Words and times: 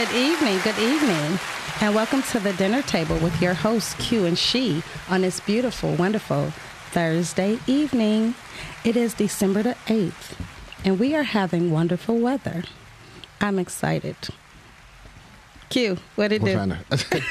Good 0.00 0.16
evening. 0.16 0.58
Good 0.64 0.78
evening. 0.78 1.38
And 1.82 1.94
welcome 1.94 2.22
to 2.22 2.40
the 2.40 2.54
dinner 2.54 2.80
table 2.80 3.18
with 3.18 3.38
your 3.42 3.52
hosts, 3.52 3.92
Q 3.98 4.24
and 4.24 4.38
She, 4.38 4.82
on 5.10 5.20
this 5.20 5.40
beautiful, 5.40 5.94
wonderful 5.94 6.54
Thursday 6.90 7.58
evening. 7.66 8.34
It 8.82 8.96
is 8.96 9.12
December 9.12 9.62
the 9.62 9.76
8th, 9.88 10.40
and 10.86 10.98
we 10.98 11.14
are 11.14 11.22
having 11.22 11.70
wonderful 11.70 12.18
weather. 12.18 12.64
I'm 13.42 13.58
excited. 13.58 14.16
Q, 15.68 15.98
what 16.14 16.32
it 16.32 16.42
do? 16.42 16.76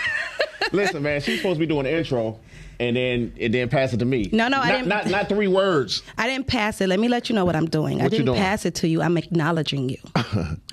Listen, 0.72 1.02
man, 1.02 1.22
she's 1.22 1.40
supposed 1.40 1.56
to 1.56 1.60
be 1.60 1.66
doing 1.66 1.86
the 1.86 1.98
intro 1.98 2.38
and 2.80 2.96
then 2.96 3.34
and 3.40 3.54
then 3.54 3.70
pass 3.70 3.94
it 3.94 3.98
to 3.98 4.06
me. 4.06 4.30
No, 4.32 4.48
no, 4.48 4.60
I 4.60 4.68
not, 4.68 4.72
didn't- 4.72 4.88
Not 4.88 5.10
not 5.10 5.30
three 5.30 5.48
words. 5.48 6.04
I 6.18 6.28
didn't 6.28 6.48
pass 6.48 6.82
it. 6.82 6.88
Let 6.88 7.00
me 7.00 7.08
let 7.08 7.30
you 7.30 7.36
know 7.36 7.46
what 7.46 7.56
I'm 7.56 7.68
doing. 7.68 8.00
I 8.02 8.06
What 8.06 8.14
you 8.14 8.20
didn't 8.20 8.36
pass 8.36 8.66
it 8.66 8.76
to 8.76 8.88
you. 8.88 9.02
I'm 9.02 9.18
acknowledging 9.18 9.90
you. 9.90 9.98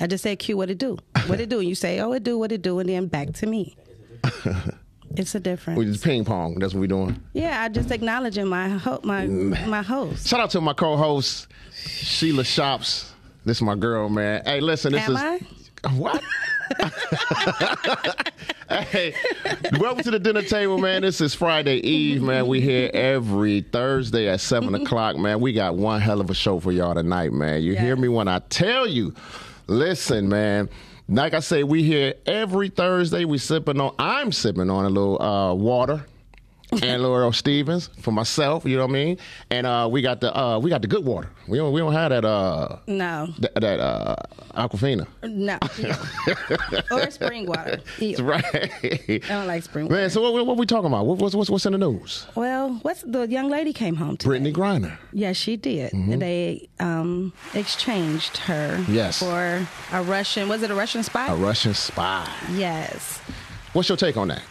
I 0.00 0.06
just 0.06 0.22
said, 0.22 0.38
Q, 0.38 0.56
what 0.56 0.70
it 0.70 0.78
do? 0.78 0.98
What 1.26 1.40
it 1.40 1.48
do? 1.48 1.60
And 1.60 1.68
you 1.68 1.74
say, 1.74 2.00
oh, 2.00 2.12
it 2.12 2.22
do, 2.22 2.38
what 2.38 2.52
it 2.52 2.62
do, 2.62 2.78
and 2.78 2.88
then 2.88 3.06
back 3.06 3.32
to 3.34 3.46
me. 3.46 3.76
It's 5.14 5.34
a 5.34 5.40
difference. 5.40 5.78
We 5.78 5.86
just 5.86 6.04
ping 6.04 6.24
pong. 6.24 6.56
That's 6.58 6.74
what 6.74 6.80
we're 6.80 6.86
doing. 6.88 7.20
Yeah, 7.32 7.62
I 7.62 7.68
just 7.68 7.90
acknowledging 7.90 8.48
my 8.48 8.68
ho- 8.68 9.00
my 9.02 9.26
mm. 9.26 9.66
my 9.66 9.82
host. 9.82 10.26
Shout 10.28 10.40
out 10.40 10.50
to 10.50 10.60
my 10.60 10.74
co-host 10.74 11.48
Sheila 11.74 12.44
Shops. 12.44 13.12
This 13.44 13.58
is 13.58 13.62
my 13.62 13.76
girl, 13.76 14.08
man. 14.08 14.42
Hey, 14.44 14.60
listen, 14.60 14.92
this 14.92 15.08
Am 15.08 15.16
is 15.16 15.22
I? 15.22 15.38
what? 15.94 16.22
Hey, 18.68 19.14
welcome 19.78 20.02
to 20.02 20.10
the 20.10 20.18
dinner 20.18 20.42
table, 20.42 20.78
man. 20.78 21.02
This 21.02 21.20
is 21.20 21.34
Friday 21.34 21.76
Eve, 21.76 22.22
man. 22.22 22.46
We 22.46 22.60
here 22.60 22.90
every 22.92 23.60
Thursday 23.60 24.28
at 24.28 24.40
seven 24.40 24.74
o'clock, 24.82 25.16
man. 25.16 25.40
We 25.40 25.52
got 25.52 25.76
one 25.76 26.00
hell 26.00 26.20
of 26.20 26.30
a 26.30 26.34
show 26.34 26.60
for 26.60 26.72
y'all 26.72 26.94
tonight, 26.94 27.32
man. 27.32 27.62
You 27.62 27.76
hear 27.76 27.96
me 27.96 28.08
when 28.08 28.28
I 28.28 28.40
tell 28.40 28.86
you. 28.86 29.14
Listen, 29.66 30.28
man. 30.28 30.68
Like 31.08 31.34
I 31.34 31.40
say, 31.40 31.62
we 31.62 31.82
here 31.84 32.14
every 32.26 32.68
Thursday. 32.68 33.24
We 33.24 33.38
sipping 33.38 33.80
on. 33.80 33.94
I'm 33.98 34.32
sipping 34.32 34.70
on 34.70 34.84
a 34.84 34.88
little 34.90 35.22
uh, 35.22 35.54
water 35.54 36.04
and 36.82 37.02
Laurel 37.02 37.32
Stevens 37.32 37.88
for 38.00 38.10
myself. 38.12 38.64
You 38.64 38.76
know 38.76 38.82
what 38.86 38.90
I 38.90 39.04
mean? 39.04 39.18
And 39.50 39.66
uh, 39.66 39.88
we 39.90 40.02
got 40.02 40.20
the 40.20 40.36
uh, 40.36 40.58
we 40.58 40.68
got 40.70 40.82
the 40.82 40.88
good 40.88 41.04
water. 41.04 41.30
We 41.46 41.58
don't 41.58 41.72
we 41.72 41.80
don't 41.80 41.92
have 41.92 42.10
that 42.10 42.24
uh 42.24 42.78
No, 42.86 43.28
that, 43.38 43.54
that 43.60 43.80
uh 43.80 44.16
Aquafina. 44.54 45.06
no, 45.22 45.58
or 46.90 47.10
spring 47.10 47.46
water. 47.46 47.80
That's 48.00 48.20
right. 48.20 48.44
I 48.44 49.20
don't 49.28 49.46
like 49.46 49.62
spring 49.62 49.86
water. 49.86 49.96
Man, 50.00 50.10
so 50.10 50.20
what, 50.32 50.46
what 50.46 50.56
we 50.56 50.66
talking 50.66 50.86
about? 50.86 51.06
What, 51.06 51.18
what's, 51.18 51.34
what's 51.34 51.50
what's 51.50 51.66
in 51.66 51.72
the 51.72 51.78
news? 51.78 52.26
Well, 52.34 52.78
what's 52.82 53.02
the 53.02 53.28
young 53.28 53.48
lady 53.48 53.72
came 53.72 53.96
home 53.96 54.16
today? 54.16 54.38
Brittney 54.38 54.52
Griner. 54.52 54.98
Yes, 55.12 55.36
she 55.36 55.56
did. 55.56 55.92
And 55.92 56.20
they 56.20 56.68
um, 56.80 57.32
exchanged 57.54 58.38
her 58.38 58.84
Yes. 58.88 59.18
for 59.20 59.66
a 59.92 60.02
Russian. 60.02 60.48
Was 60.48 60.62
it 60.62 60.70
a 60.70 60.74
Russian 60.74 61.02
spy? 61.02 61.28
A 61.28 61.36
Russian 61.36 61.74
spy. 61.74 62.28
yes. 62.54 63.20
What's 63.72 63.88
your 63.88 63.98
take 63.98 64.16
on 64.16 64.28
that? 64.28 64.42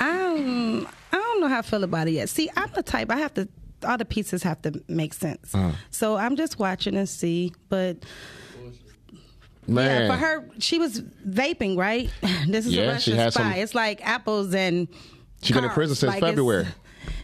Um, 0.00 0.86
I 1.12 1.16
don't 1.16 1.40
know 1.40 1.48
how 1.48 1.58
I 1.58 1.62
feel 1.62 1.84
about 1.84 2.08
it 2.08 2.12
yet. 2.12 2.28
See, 2.28 2.50
I'm 2.56 2.70
the 2.74 2.82
type 2.82 3.10
I 3.10 3.16
have 3.16 3.34
to. 3.34 3.48
All 3.86 3.98
the 3.98 4.04
pieces 4.04 4.42
have 4.42 4.62
to 4.62 4.82
make 4.88 5.12
sense. 5.14 5.54
Uh-huh. 5.54 5.72
So 5.90 6.16
I'm 6.16 6.36
just 6.36 6.58
watching 6.58 6.96
and 6.96 7.08
see. 7.08 7.52
But 7.68 7.98
Man. 9.66 10.02
yeah, 10.02 10.08
for 10.08 10.16
her, 10.18 10.48
she 10.58 10.78
was 10.78 11.00
vaping, 11.26 11.76
right? 11.78 12.10
This 12.46 12.66
is 12.66 12.74
Yeah, 12.74 12.82
a 12.92 13.00
she 13.00 13.12
Russian 13.12 13.30
spy. 13.30 13.42
some- 13.42 13.52
It's 13.52 13.74
like 13.74 14.06
apples 14.06 14.54
and. 14.54 14.88
She 15.42 15.52
been 15.52 15.64
in 15.64 15.70
prison 15.70 15.94
since 15.96 16.08
Like, 16.10 16.18
it's- 16.18 16.30
February. 16.30 16.66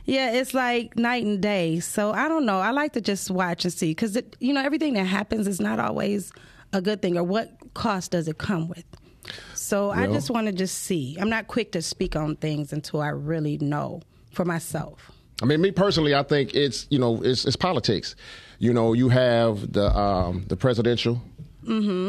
Yeah, 0.04 0.32
it's 0.32 0.52
like 0.54 0.96
night 0.96 1.24
and 1.24 1.40
day. 1.40 1.80
So 1.80 2.12
I 2.12 2.28
don't 2.28 2.44
know. 2.44 2.58
I 2.58 2.70
like 2.72 2.92
to 2.94 3.00
just 3.00 3.30
watch 3.30 3.64
and 3.64 3.72
see 3.72 3.90
because 3.92 4.18
you 4.40 4.52
know 4.52 4.62
everything 4.62 4.94
that 4.94 5.04
happens 5.04 5.46
is 5.46 5.60
not 5.60 5.78
always 5.78 6.32
a 6.72 6.80
good 6.82 7.00
thing. 7.00 7.16
Or 7.16 7.22
what 7.24 7.56
cost 7.74 8.10
does 8.10 8.26
it 8.28 8.36
come 8.38 8.68
with? 8.68 8.84
So 9.54 9.90
I 9.90 10.06
just 10.06 10.30
want 10.30 10.46
to 10.46 10.52
just 10.52 10.78
see. 10.78 11.16
I'm 11.20 11.30
not 11.30 11.46
quick 11.46 11.72
to 11.72 11.82
speak 11.82 12.16
on 12.16 12.36
things 12.36 12.72
until 12.72 13.00
I 13.00 13.08
really 13.08 13.58
know 13.58 14.02
for 14.32 14.44
myself. 14.44 15.12
I 15.42 15.46
mean, 15.46 15.60
me 15.60 15.70
personally, 15.70 16.14
I 16.14 16.22
think 16.22 16.54
it's 16.54 16.86
you 16.90 16.98
know 16.98 17.22
it's, 17.22 17.44
it's 17.44 17.56
politics. 17.56 18.16
You 18.58 18.72
know, 18.72 18.92
you 18.92 19.08
have 19.08 19.72
the 19.72 19.96
um, 19.96 20.44
the 20.48 20.56
presidential. 20.56 21.20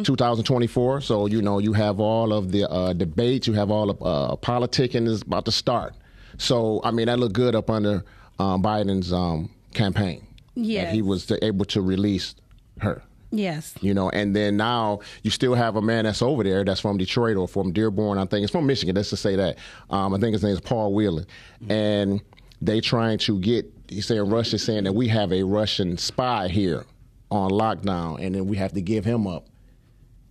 2024. 0.03 1.01
So 1.01 1.25
you 1.25 1.41
know 1.41 1.59
you 1.59 1.73
have 1.73 1.99
all 1.99 2.33
of 2.33 2.51
the 2.51 2.69
uh, 2.69 2.93
debates, 2.93 3.47
you 3.47 3.53
have 3.53 3.69
all 3.69 3.89
of 3.89 4.01
uh, 4.01 4.35
politicking 4.37 5.07
is 5.07 5.21
about 5.21 5.45
to 5.45 5.51
start. 5.51 5.93
So 6.37 6.81
I 6.83 6.91
mean 6.91 7.07
that 7.07 7.19
looked 7.19 7.35
good 7.35 7.53
up 7.53 7.69
under 7.69 8.03
um, 8.39 8.63
Biden's 8.63 9.11
um, 9.11 9.49
campaign. 9.73 10.25
Yeah, 10.55 10.91
he 10.91 11.01
was 11.01 11.31
able 11.41 11.65
to 11.65 11.81
release 11.81 12.33
her. 12.79 13.03
Yes. 13.31 13.73
You 13.81 13.93
know, 13.93 14.09
and 14.09 14.35
then 14.35 14.57
now 14.57 14.99
you 15.23 15.31
still 15.31 15.53
have 15.55 15.75
a 15.75 15.81
man 15.81 16.03
that's 16.05 16.21
over 16.21 16.43
there 16.43 16.63
that's 16.65 16.81
from 16.81 16.97
Detroit 16.97 17.37
or 17.37 17.47
from 17.47 17.71
Dearborn. 17.71 18.17
I 18.17 18.25
think 18.25 18.43
it's 18.43 18.51
from 18.51 18.65
Michigan. 18.67 18.95
Let's 18.95 19.09
just 19.09 19.23
say 19.23 19.35
that. 19.37 19.57
Um, 19.89 20.13
I 20.13 20.19
think 20.19 20.33
his 20.33 20.43
name 20.43 20.53
is 20.53 20.59
Paul 20.61 20.93
Whelan, 20.93 21.25
and 21.69 22.21
they 22.61 22.81
trying 22.81 23.17
to 23.19 23.39
get. 23.39 23.71
He's 23.87 24.05
saying 24.05 24.29
Russia 24.29 24.57
saying 24.57 24.83
that 24.85 24.93
we 24.93 25.07
have 25.09 25.31
a 25.33 25.43
Russian 25.43 25.97
spy 25.97 26.47
here 26.47 26.85
on 27.29 27.51
lockdown, 27.51 28.23
and 28.23 28.35
then 28.35 28.47
we 28.47 28.57
have 28.57 28.73
to 28.73 28.81
give 28.81 29.05
him 29.05 29.27
up 29.27 29.47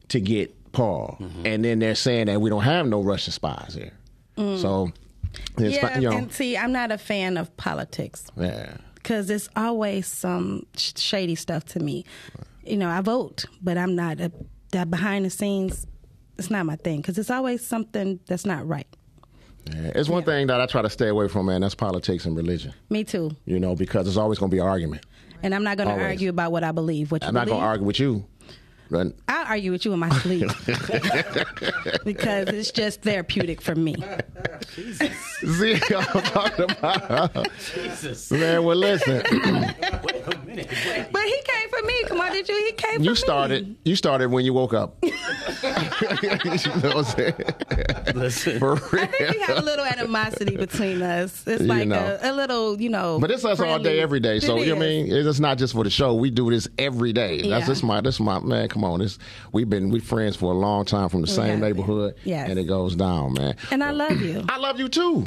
to 0.08 0.20
get 0.20 0.54
Paul. 0.72 1.18
And 1.44 1.64
then 1.64 1.78
they're 1.78 1.94
saying 1.94 2.26
that 2.26 2.40
we 2.40 2.50
don't 2.50 2.62
have 2.62 2.86
no 2.86 3.02
Russian 3.02 3.32
spies 3.32 3.74
here. 3.74 3.92
So, 4.36 4.90
it's 5.58 5.76
Yeah, 5.76 5.88
fi- 5.88 6.00
you 6.00 6.08
know, 6.08 6.16
and 6.16 6.32
see, 6.32 6.56
I'm 6.56 6.72
not 6.72 6.90
a 6.90 6.96
fan 6.98 7.36
of 7.36 7.54
politics 7.58 8.26
yeah. 8.38 8.76
because 8.94 9.28
it's 9.28 9.48
always 9.54 10.06
some 10.06 10.64
sh- 10.76 10.92
shady 10.96 11.34
stuff 11.34 11.64
to 11.66 11.80
me. 11.80 12.06
You 12.70 12.76
know, 12.76 12.88
I 12.88 13.00
vote, 13.00 13.46
but 13.60 13.76
I'm 13.76 13.96
not 13.96 14.20
a 14.20 14.30
that 14.72 14.90
behind 14.90 15.24
the 15.24 15.30
scenes. 15.30 15.86
It's 16.38 16.50
not 16.50 16.64
my 16.64 16.76
thing 16.76 16.98
because 16.98 17.18
it's 17.18 17.30
always 17.30 17.66
something 17.66 18.20
that's 18.26 18.46
not 18.46 18.66
right. 18.66 18.86
Yeah. 19.66 19.92
It's 19.94 20.08
one 20.08 20.22
thing 20.22 20.46
that 20.46 20.60
I 20.60 20.66
try 20.66 20.80
to 20.80 20.88
stay 20.88 21.08
away 21.08 21.28
from, 21.28 21.46
man. 21.46 21.60
That's 21.60 21.74
politics 21.74 22.24
and 22.24 22.36
religion. 22.36 22.72
Me 22.88 23.04
too. 23.04 23.32
You 23.44 23.60
know, 23.60 23.74
because 23.74 24.06
there's 24.06 24.16
always 24.16 24.38
going 24.38 24.50
to 24.50 24.54
be 24.54 24.60
an 24.60 24.66
argument. 24.66 25.04
And 25.42 25.54
I'm 25.54 25.64
not 25.64 25.76
going 25.76 25.88
to 25.88 26.02
argue 26.02 26.30
about 26.30 26.52
what 26.52 26.64
I 26.64 26.72
believe. 26.72 27.10
What 27.10 27.22
you 27.22 27.28
I'm 27.28 27.34
not 27.34 27.46
going 27.46 27.60
to 27.60 27.66
argue 27.66 27.86
with 27.86 27.98
you. 27.98 28.24
But 28.90 29.08
I'll 29.28 29.46
argue 29.46 29.70
with 29.72 29.84
you 29.84 29.92
in 29.92 29.98
my 30.00 30.08
sleep 30.18 30.48
because 32.04 32.48
it's 32.48 32.70
just 32.72 33.02
therapeutic 33.02 33.60
for 33.60 33.74
me. 33.74 33.94
See 34.74 35.74
what 35.74 36.16
I'm 36.16 36.22
talking 36.22 36.64
about? 36.70 37.48
Jesus. 37.74 38.30
Man, 38.30 38.64
well, 38.64 38.76
listen. 38.76 39.22
Wait 39.30 40.26
a 40.26 40.38
minute. 40.44 40.68
But 41.12 41.22
he 41.22 41.40
came 41.44 41.68
for 41.70 41.82
me. 41.86 42.02
Come 42.06 42.20
on, 42.20 42.32
did 42.32 42.48
you? 42.48 42.56
He 42.66 42.72
came 42.72 42.96
for 42.98 43.02
You 43.04 43.10
me. 43.10 43.16
started. 43.16 43.76
You 43.84 43.96
started 43.96 44.30
when 44.30 44.44
you 44.44 44.52
woke 44.52 44.74
up. 44.74 44.96
you 45.02 45.10
know 45.12 45.18
what 46.42 46.96
I'm 46.96 47.04
saying? 47.04 47.34
Listen. 48.14 48.58
For 48.58 48.74
I 48.98 49.06
think 49.06 49.30
we 49.30 49.38
have 49.40 49.58
a 49.58 49.62
little 49.62 49.84
animosity 49.84 50.56
between 50.56 51.00
us. 51.02 51.46
It's 51.46 51.62
You 51.62 51.68
like 51.68 51.88
know. 51.88 52.18
a, 52.22 52.30
a 52.30 52.32
little, 52.32 52.80
you 52.80 52.88
know. 52.90 53.18
But 53.20 53.30
it's 53.30 53.44
us 53.44 53.60
all 53.60 53.78
day, 53.78 54.00
every 54.00 54.20
day. 54.20 54.40
So 54.40 54.58
you 54.58 54.66
know 54.70 54.74
what 54.76 54.84
I 54.84 54.88
mean, 54.88 55.12
it's 55.12 55.40
not 55.40 55.58
just 55.58 55.74
for 55.74 55.84
the 55.84 55.90
show. 55.90 56.14
We 56.14 56.30
do 56.30 56.50
this 56.50 56.68
every 56.78 57.12
day. 57.12 57.36
That's 57.48 57.62
Yeah. 57.62 57.66
this 57.66 57.82
my 57.82 58.00
this 58.00 58.18
my 58.20 58.38
man. 58.40 58.68
Come 58.68 58.79
on, 58.84 59.00
this 59.00 59.18
we've 59.52 59.68
been 59.68 59.90
we 59.90 60.00
friends 60.00 60.36
for 60.36 60.52
a 60.52 60.56
long 60.56 60.84
time 60.84 61.08
from 61.08 61.20
the 61.20 61.26
same 61.26 61.46
have 61.46 61.60
been. 61.60 61.62
neighborhood. 61.68 62.14
Yes. 62.24 62.48
and 62.48 62.58
it 62.58 62.64
goes 62.64 62.96
down, 62.96 63.34
man. 63.34 63.56
And 63.70 63.82
I 63.82 63.90
love 63.90 64.20
you. 64.20 64.44
I 64.48 64.58
love 64.58 64.78
you 64.78 64.88
too. 64.88 65.26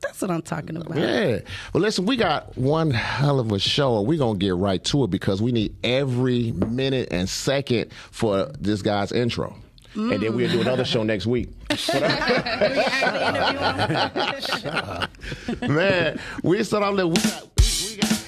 That's 0.00 0.22
what 0.22 0.30
I'm 0.30 0.42
talking 0.42 0.76
about. 0.76 0.96
Yeah. 0.96 1.40
Well, 1.72 1.82
listen, 1.82 2.06
we 2.06 2.16
got 2.16 2.56
one 2.56 2.90
hell 2.90 3.40
of 3.40 3.52
a 3.52 3.58
show. 3.58 3.98
And 3.98 4.06
we're 4.06 4.18
going 4.18 4.38
to 4.38 4.44
get 4.44 4.54
right 4.54 4.82
to 4.84 5.04
it 5.04 5.10
because 5.10 5.42
we 5.42 5.52
need 5.52 5.74
every 5.84 6.52
minute 6.52 7.08
and 7.10 7.28
second 7.28 7.92
for 8.10 8.46
this 8.58 8.82
guy's 8.82 9.12
intro. 9.12 9.54
And 9.94 10.22
then 10.22 10.36
we'll 10.36 10.50
do 10.50 10.60
another 10.60 10.84
show 10.84 11.02
mm. 11.02 11.06
next 11.06 11.26
week. 11.26 11.48
Man, 15.68 16.20
we 16.42 16.62
start 16.64 16.82
off 16.82 16.94
we 16.94 17.14
got, 17.14 17.55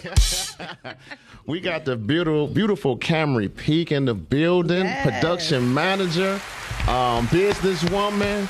we, 1.47 1.61
got, 1.61 1.85
the 1.85 1.97
beautiful, 1.97 2.47
beautiful 2.47 2.99
Camry 2.99 3.55
Peak 3.55 3.93
in 3.93 4.05
the 4.05 4.15
building, 4.15 4.85
Yes. 4.85 5.05
production 5.05 5.73
manager, 5.73 6.35
um, 6.89 7.27
businesswoman. 7.29 8.49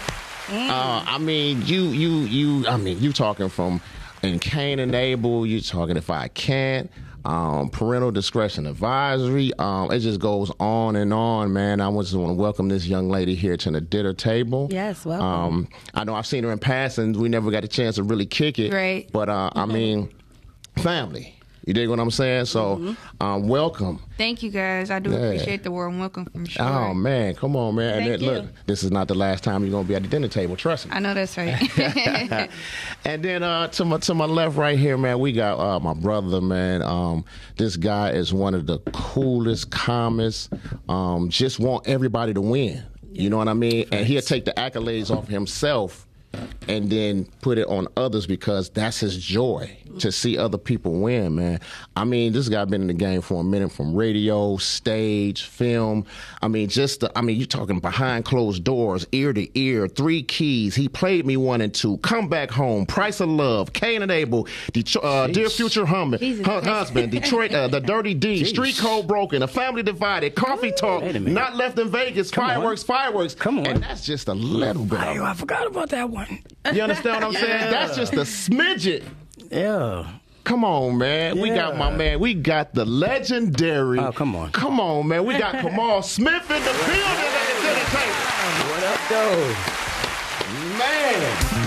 Uh, 0.51 1.05
I 1.07 1.19
mean, 1.19 1.63
you, 1.67 1.89
you, 1.89 2.21
you. 2.21 2.67
I 2.67 2.77
mean, 2.79 2.99
you 3.01 3.13
talking 3.13 3.49
from 3.51 3.81
in 4.23 4.39
Cain 4.39 4.79
and 4.79 4.95
Abel. 4.95 5.47
You 5.47 5.61
talking 5.61 5.97
if 5.97 6.09
I 6.11 6.29
can't. 6.29 6.91
Um, 7.25 7.69
parental 7.69 8.11
discretion 8.11 8.67
advisory. 8.67 9.53
Um, 9.59 9.91
it 9.91 9.99
just 9.99 10.21
goes 10.21 10.51
on 10.59 10.97
and 10.97 11.13
on, 11.13 11.53
man. 11.53 11.83
I 11.83 11.91
just 12.01 12.15
want 12.15 12.31
to 12.31 12.35
welcome 12.35 12.69
this 12.69 12.87
young 12.87 13.11
lady 13.11 13.35
here 13.35 13.59
to 13.59 13.71
the 13.71 13.81
dinner 13.83 14.15
table. 14.15 14.69
Yes, 14.71 15.05
welcome. 15.05 15.27
Um, 15.27 15.69
I 15.93 16.05
know 16.05 16.15
I've 16.15 16.27
seen 16.27 16.45
her 16.45 16.53
in 16.53 16.59
passing. 16.59 17.13
We 17.13 17.29
never 17.29 17.51
got 17.51 17.65
a 17.65 17.69
chance 17.69 17.97
to 17.97 18.03
really 18.03 18.25
kick 18.25 18.59
it. 18.59 18.73
Right. 18.73 19.11
But 19.13 19.29
uh, 19.29 19.51
I 19.55 19.67
mean, 19.67 20.11
family. 20.79 21.38
You 21.69 21.75
dig 21.75 21.87
what 21.91 22.01
I'm 22.01 22.11
saying? 22.11 22.47
So, 22.47 22.77
Mm-hmm. 22.77 23.23
um, 23.23 23.47
welcome. 23.47 24.01
Thank 24.17 24.43
you 24.43 24.49
guys. 24.51 24.91
I 24.91 25.01
do 25.01 25.11
Yeah. 25.11 25.17
appreciate 25.19 25.65
the 25.65 25.71
warm 25.71 25.99
welcome 25.99 26.25
from 26.25 26.47
sure. 26.47 26.65
Oh 26.65 26.95
man, 26.95 27.35
come 27.35 27.57
on, 27.57 27.75
man! 27.75 27.99
Thank 27.99 28.11
and 28.15 28.23
then, 28.23 28.35
look, 28.37 28.45
you. 28.45 28.51
this 28.65 28.83
is 28.83 28.91
not 28.91 29.07
the 29.07 29.15
last 29.15 29.45
time 29.45 29.63
you're 29.63 29.73
gonna 29.73 29.87
be 29.87 29.95
at 29.95 30.01
the 30.01 30.09
dinner 30.09 30.29
table. 30.29 30.57
Trust 30.57 30.87
me. 30.87 30.93
I 30.95 30.99
know 31.01 31.13
that's 31.13 31.37
right. 31.37 31.61
and 33.05 33.23
then 33.23 33.43
uh, 33.43 33.69
to 33.69 33.85
my 33.85 33.99
to 33.99 34.15
my 34.15 34.25
left, 34.25 34.57
right 34.57 34.79
here, 34.79 34.97
man, 34.97 35.19
we 35.19 35.31
got 35.33 35.59
uh, 35.61 35.79
my 35.79 35.93
brother, 35.93 36.41
man. 36.41 36.81
Um, 36.81 37.27
this 37.59 37.77
guy 37.77 38.13
is 38.13 38.33
one 38.33 38.55
of 38.55 38.65
the 38.67 38.79
coolest, 38.95 39.71
calmest. 39.71 40.51
Um, 40.89 41.29
just 41.29 41.59
want 41.61 41.87
everybody 41.87 42.33
to 42.33 42.41
win. 42.41 42.83
You 43.13 43.29
know 43.29 43.37
what 43.37 43.49
I 43.49 43.53
mean? 43.53 43.87
And 43.93 44.07
he'll 44.07 44.23
take 44.23 44.47
the 44.47 44.53
accolades 44.53 45.11
off 45.15 45.29
himself 45.29 46.07
and 46.67 46.89
then 46.91 47.27
put 47.43 47.59
it 47.59 47.67
on 47.67 47.89
others 47.97 48.27
because 48.27 48.71
that's 48.71 49.01
his 49.01 49.19
joy 49.19 49.77
to 50.01 50.13
see 50.13 50.37
other 50.39 50.59
people 50.59 50.93
win, 51.01 51.35
man. 51.37 51.61
I 51.97 52.05
mean, 52.05 52.33
this 52.33 52.49
guy 52.49 52.65
been 52.65 52.83
in 52.83 52.87
the 52.87 52.93
game 52.95 53.21
for 53.21 53.41
a 53.41 53.45
minute 53.45 53.73
from 53.73 53.95
radio, 53.95 54.57
stage, 54.57 55.43
film. 55.45 56.05
I 56.43 56.49
mean, 56.49 56.69
just 56.69 57.01
the, 57.01 57.17
I 57.17 57.23
mean, 57.23 57.37
you're 57.37 57.47
talking 57.47 57.81
behind 57.81 58.25
closed 58.25 58.65
doors, 58.65 59.07
ear 59.13 59.33
to 59.33 59.59
ear, 59.59 59.89
three 59.89 60.23
keys. 60.23 60.75
He 60.75 60.89
played 60.89 61.27
me 61.27 61.37
one 61.37 61.61
and 61.61 61.75
two. 61.75 61.99
Come 61.99 62.29
back 62.29 62.51
home, 62.51 62.87
Price 62.87 63.21
of 63.21 63.29
Love, 63.29 63.73
Cain 63.73 64.03
and 64.03 64.11
Abel, 64.11 64.47
Detroit, 64.73 65.05
uh, 65.05 65.27
Dear 65.29 65.49
Future 65.49 65.87
Hummer, 65.87 66.19
Jesus. 66.19 66.47
Hu- 66.47 66.61
Husband, 66.61 67.11
Detroit, 67.11 67.53
uh, 67.53 67.69
The 67.69 67.81
Dirty 67.81 68.15
D, 68.15 68.45
Street 68.45 68.77
Code 68.79 69.07
Broken, 69.07 69.43
A 69.43 69.49
Family 69.49 69.83
Divided, 69.83 70.35
Coffee 70.35 70.73
Talk, 70.73 71.03
a 71.03 71.07
minute. 71.07 71.33
Not 71.33 71.57
Left 71.57 71.79
in 71.79 71.89
Vegas, 71.89 72.31
Fireworks, 72.31 72.83
Fireworks. 72.83 73.35
Come 73.35 73.59
on. 73.61 73.67
And 73.67 73.83
that's 73.83 74.05
just 74.05 74.29
a 74.29 74.35
little 74.35 74.85
bit 74.85 75.01
of 75.01 75.23
I 75.23 75.35
forgot 75.35 75.67
about 75.67 75.91
that 75.91 76.09
one. 76.11 76.43
you 76.73 76.83
understand 76.83 77.17
what 77.17 77.25
I'm 77.25 77.33
saying? 77.41 77.71
That's 77.71 77.97
just 77.97 78.13
a 78.15 78.19
smidget. 78.19 79.05
Yeah. 79.51 80.07
Come 80.45 80.65
on, 80.65 80.97
man. 80.97 81.39
We 81.41 81.51
got 81.51 81.77
my 81.77 81.95
man. 81.95 82.21
We 82.21 82.33
got 82.35 82.75
the 82.75 82.85
legendary. 82.85 83.99
Oh, 83.99 84.13
come 84.13 84.35
on. 84.35 84.51
Come 84.53 84.81
on, 84.81 85.09
man. 85.09 85.25
We 85.27 85.37
got 85.37 85.53
Kamal 85.61 86.03
Smith 86.03 86.51
in 86.51 86.63
the 86.63 86.73
building 86.73 86.97
at 86.97 87.57
the 87.63 87.97
table. 87.97 88.15
What 88.71 88.85
up, 88.85 89.01
though? 89.11 89.55
Man. 90.79 91.58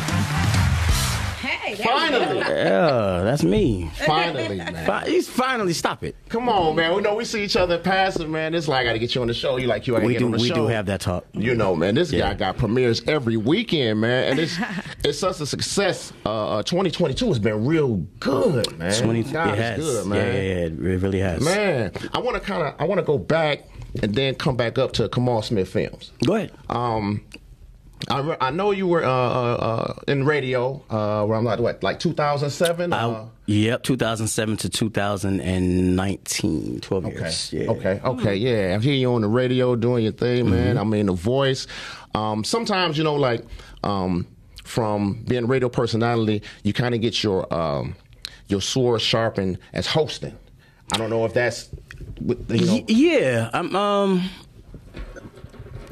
Hey, 1.75 1.83
Finally. 1.83 2.37
Yeah, 2.39 3.21
that's 3.23 3.43
me. 3.43 3.89
Finally, 4.05 4.57
man. 4.57 4.85
Fi- 4.85 5.05
He's 5.07 5.27
finally 5.29 5.73
stop 5.73 6.03
it. 6.03 6.15
Come 6.29 6.49
on, 6.49 6.75
man. 6.75 6.95
We 6.95 7.01
know 7.01 7.15
we 7.15 7.25
see 7.25 7.43
each 7.43 7.55
other 7.55 7.75
in 7.75 7.81
passing, 7.83 8.31
man. 8.31 8.53
It's 8.55 8.67
like 8.67 8.81
I 8.81 8.83
got 8.85 8.93
to 8.93 8.99
get 8.99 9.15
you 9.15 9.21
on 9.21 9.27
the 9.27 9.33
show. 9.33 9.57
You 9.57 9.67
like 9.67 9.87
you, 9.87 9.95
I 9.95 9.99
to 10.01 10.05
We 10.05 10.13
get 10.13 10.19
do. 10.19 10.25
on 10.25 10.31
the 10.31 10.37
We 10.39 10.47
show. 10.49 10.55
do 10.55 10.67
have 10.67 10.85
that 10.87 11.01
talk. 11.01 11.25
You 11.33 11.55
know, 11.55 11.75
man, 11.75 11.95
this 11.95 12.11
Yeah. 12.11 12.29
guy 12.29 12.33
got 12.35 12.57
premieres 12.57 13.01
every 13.07 13.37
weekend, 13.37 14.01
man, 14.01 14.31
and 14.31 14.39
it's 14.39 14.57
it's 15.03 15.19
such 15.19 15.39
a 15.41 15.45
success. 15.45 16.13
Uh, 16.25 16.57
uh, 16.57 16.63
2022 16.63 17.27
has 17.27 17.39
been 17.39 17.65
real 17.65 17.97
good, 18.19 18.77
man. 18.77 18.93
20, 18.93 19.23
God, 19.23 19.47
it 19.47 19.51
it's 19.53 19.59
has. 19.61 19.79
good, 19.79 20.07
man. 20.07 20.17
Yeah, 20.17 20.33
yeah, 20.33 20.39
yeah, 20.41 20.65
it 20.65 20.73
really 20.79 21.19
has. 21.19 21.41
Man, 21.43 21.91
I 22.13 22.19
want 22.19 22.35
to 22.35 22.41
kind 22.41 22.63
of 22.63 22.73
I 22.79 22.85
want 22.85 22.99
to 22.99 23.05
go 23.05 23.17
back 23.17 23.63
and 24.01 24.13
then 24.15 24.35
come 24.35 24.55
back 24.55 24.77
up 24.77 24.93
to 24.93 25.09
Kamal 25.09 25.41
Smith 25.41 25.69
films. 25.69 26.11
Go 26.25 26.35
ahead. 26.35 26.51
Um, 26.69 27.21
I, 28.09 28.37
I 28.41 28.51
know 28.51 28.71
you 28.71 28.87
were 28.87 29.03
uh, 29.03 29.09
uh, 29.09 29.53
uh, 29.55 29.93
in 30.07 30.25
radio. 30.25 30.81
Uh, 30.89 31.25
where 31.25 31.37
I'm 31.37 31.43
like 31.45 31.59
what, 31.59 31.83
like 31.83 31.99
2007. 31.99 32.93
Uh, 32.93 33.27
yep, 33.45 33.83
2007 33.83 34.57
to 34.57 34.69
2019, 34.69 36.79
12 36.81 37.05
Okay. 37.05 37.15
years. 37.19 37.53
Yeah. 37.53 37.69
Okay. 37.71 38.01
Okay. 38.03 38.35
Yeah. 38.35 38.75
I 38.77 38.81
hear 38.81 38.93
you 38.93 39.13
on 39.13 39.21
the 39.21 39.27
radio 39.27 39.75
doing 39.75 40.03
your 40.03 40.13
thing, 40.13 40.49
man. 40.49 40.77
I 40.77 40.83
mean, 40.83 41.07
the 41.07 41.13
voice. 41.13 41.67
Um, 42.15 42.43
sometimes, 42.43 42.97
you 42.97 43.03
know, 43.03 43.15
like 43.15 43.43
um, 43.83 44.27
from 44.63 45.23
being 45.27 45.43
a 45.43 45.47
radio 45.47 45.69
personality, 45.69 46.41
you 46.63 46.73
kind 46.73 46.95
of 46.95 47.01
get 47.01 47.23
your 47.23 47.51
um, 47.53 47.95
your 48.47 48.61
sword 48.61 49.01
sharpened 49.01 49.57
as 49.73 49.87
hosting. 49.87 50.35
I 50.93 50.97
don't 50.97 51.09
know 51.09 51.23
if 51.25 51.33
that's, 51.33 51.69
you 52.49 52.65
know. 52.65 52.83
Yeah. 52.87 53.49
I'm, 53.53 53.75
um. 53.75 54.29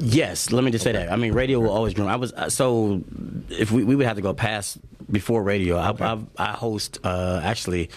Yes, 0.00 0.50
let 0.50 0.64
me 0.64 0.70
just 0.70 0.82
say 0.84 0.92
that. 0.92 1.12
I 1.12 1.16
mean, 1.16 1.32
radio 1.32 1.60
will 1.60 1.70
always 1.70 1.94
groom. 1.94 2.08
I 2.08 2.16
was 2.16 2.32
uh, 2.32 2.48
so 2.50 3.02
if 3.50 3.70
we, 3.70 3.84
we 3.84 3.94
would 3.96 4.06
have 4.06 4.16
to 4.16 4.22
go 4.22 4.32
past 4.34 4.78
before 5.10 5.42
radio. 5.42 5.76
I 5.76 5.90
I, 5.90 6.18
I 6.38 6.52
host 6.52 6.98
uh, 7.04 7.40
actually 7.44 7.90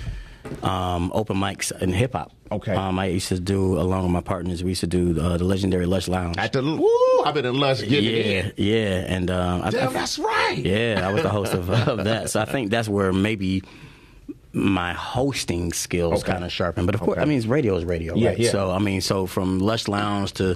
um, 0.61 1.11
open 1.15 1.37
mics 1.37 1.71
in 1.81 1.93
hip 1.93 2.13
hop. 2.13 2.31
Okay. 2.51 2.73
Um, 2.75 2.99
I 2.99 3.05
used 3.07 3.29
to 3.29 3.39
do 3.39 3.79
along 3.79 4.03
with 4.03 4.11
my 4.11 4.21
partners. 4.21 4.63
We 4.63 4.71
used 4.71 4.81
to 4.81 4.87
do 4.87 5.19
uh, 5.19 5.37
the 5.37 5.43
legendary 5.43 5.85
Lush 5.85 6.07
Lounge. 6.07 6.37
At 6.37 6.53
the 6.53 6.61
woo, 6.61 7.23
I've 7.25 7.33
been 7.33 7.45
in 7.45 7.59
Lush 7.59 7.79
getting 7.81 8.03
yeah, 8.03 8.43
it 8.47 8.59
yeah, 8.59 9.05
and 9.07 9.31
I, 9.31 9.69
Damn, 9.71 9.89
I- 9.89 9.93
that's 9.93 10.19
right. 10.19 10.57
yeah, 10.57 11.01
I 11.07 11.11
was 11.13 11.23
the 11.23 11.29
host 11.29 11.53
of, 11.53 11.69
of 11.69 12.03
that. 12.03 12.29
So 12.29 12.41
I 12.41 12.45
think 12.45 12.69
that's 12.69 12.87
where 12.89 13.11
maybe 13.13 13.63
my 14.55 14.93
hosting 14.93 15.73
skills 15.73 16.21
Okay. 16.23 16.31
kind 16.33 16.43
of 16.43 16.51
sharpened. 16.51 16.85
But 16.85 16.93
of 16.95 17.01
course, 17.01 17.17
Okay. 17.17 17.21
I 17.23 17.25
mean, 17.25 17.37
it's 17.39 17.47
radio 17.47 17.75
is 17.75 17.85
radio, 17.85 18.15
Yeah, 18.15 18.29
right? 18.29 18.39
yeah. 18.39 18.51
So 18.51 18.69
I 18.71 18.77
mean, 18.79 19.01
so 19.01 19.25
from 19.25 19.57
Lush 19.59 19.87
Lounge 19.87 20.31
to, 20.33 20.55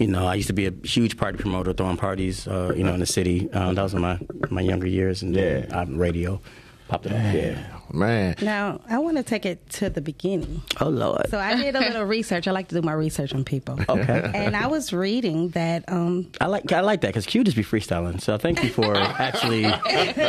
you 0.00 0.08
know, 0.08 0.26
I 0.26 0.34
used 0.34 0.48
to 0.48 0.52
be 0.52 0.66
a 0.66 0.72
huge 0.82 1.16
party 1.16 1.38
promoter, 1.38 1.72
throwing 1.72 1.96
parties, 1.96 2.48
uh, 2.48 2.72
you 2.76 2.82
know, 2.82 2.92
in 2.94 3.00
the 3.00 3.06
city. 3.06 3.48
Um, 3.52 3.74
that 3.76 3.82
was 3.82 3.94
in 3.94 4.00
my 4.00 4.18
my 4.50 4.60
younger 4.62 4.86
years, 4.88 5.22
and 5.22 5.34
then 5.34 5.66
Yeah. 5.70 5.80
uh, 5.80 5.86
radio 5.86 6.40
popped 6.88 7.06
it 7.06 7.12
up. 7.12 7.34
Yeah. 7.34 7.58
Man. 7.92 8.34
Now, 8.42 8.80
I 8.88 8.98
want 8.98 9.16
to 9.16 9.22
take 9.22 9.46
it 9.46 9.68
to 9.70 9.88
the 9.90 10.00
beginning. 10.00 10.62
Oh 10.80 10.88
Lord. 10.88 11.28
So 11.30 11.38
I 11.38 11.54
did 11.54 11.74
a 11.76 11.80
little 11.80 12.04
research. 12.04 12.46
I 12.48 12.50
like 12.50 12.68
to 12.68 12.74
do 12.74 12.82
my 12.82 12.92
research 12.92 13.32
on 13.34 13.44
people. 13.44 13.78
Okay. 13.88 14.30
And 14.34 14.56
I 14.56 14.66
was 14.66 14.92
reading 14.92 15.50
that 15.50 15.84
um, 15.88 16.30
I 16.40 16.46
like 16.46 16.70
I 16.72 16.80
like 16.80 17.00
that 17.02 17.08
because 17.08 17.24
Q 17.24 17.44
just 17.44 17.56
be 17.56 17.62
freestyling. 17.64 18.20
So 18.20 18.36
thank 18.36 18.62
you 18.62 18.68
for 18.70 18.94
actually 18.96 19.64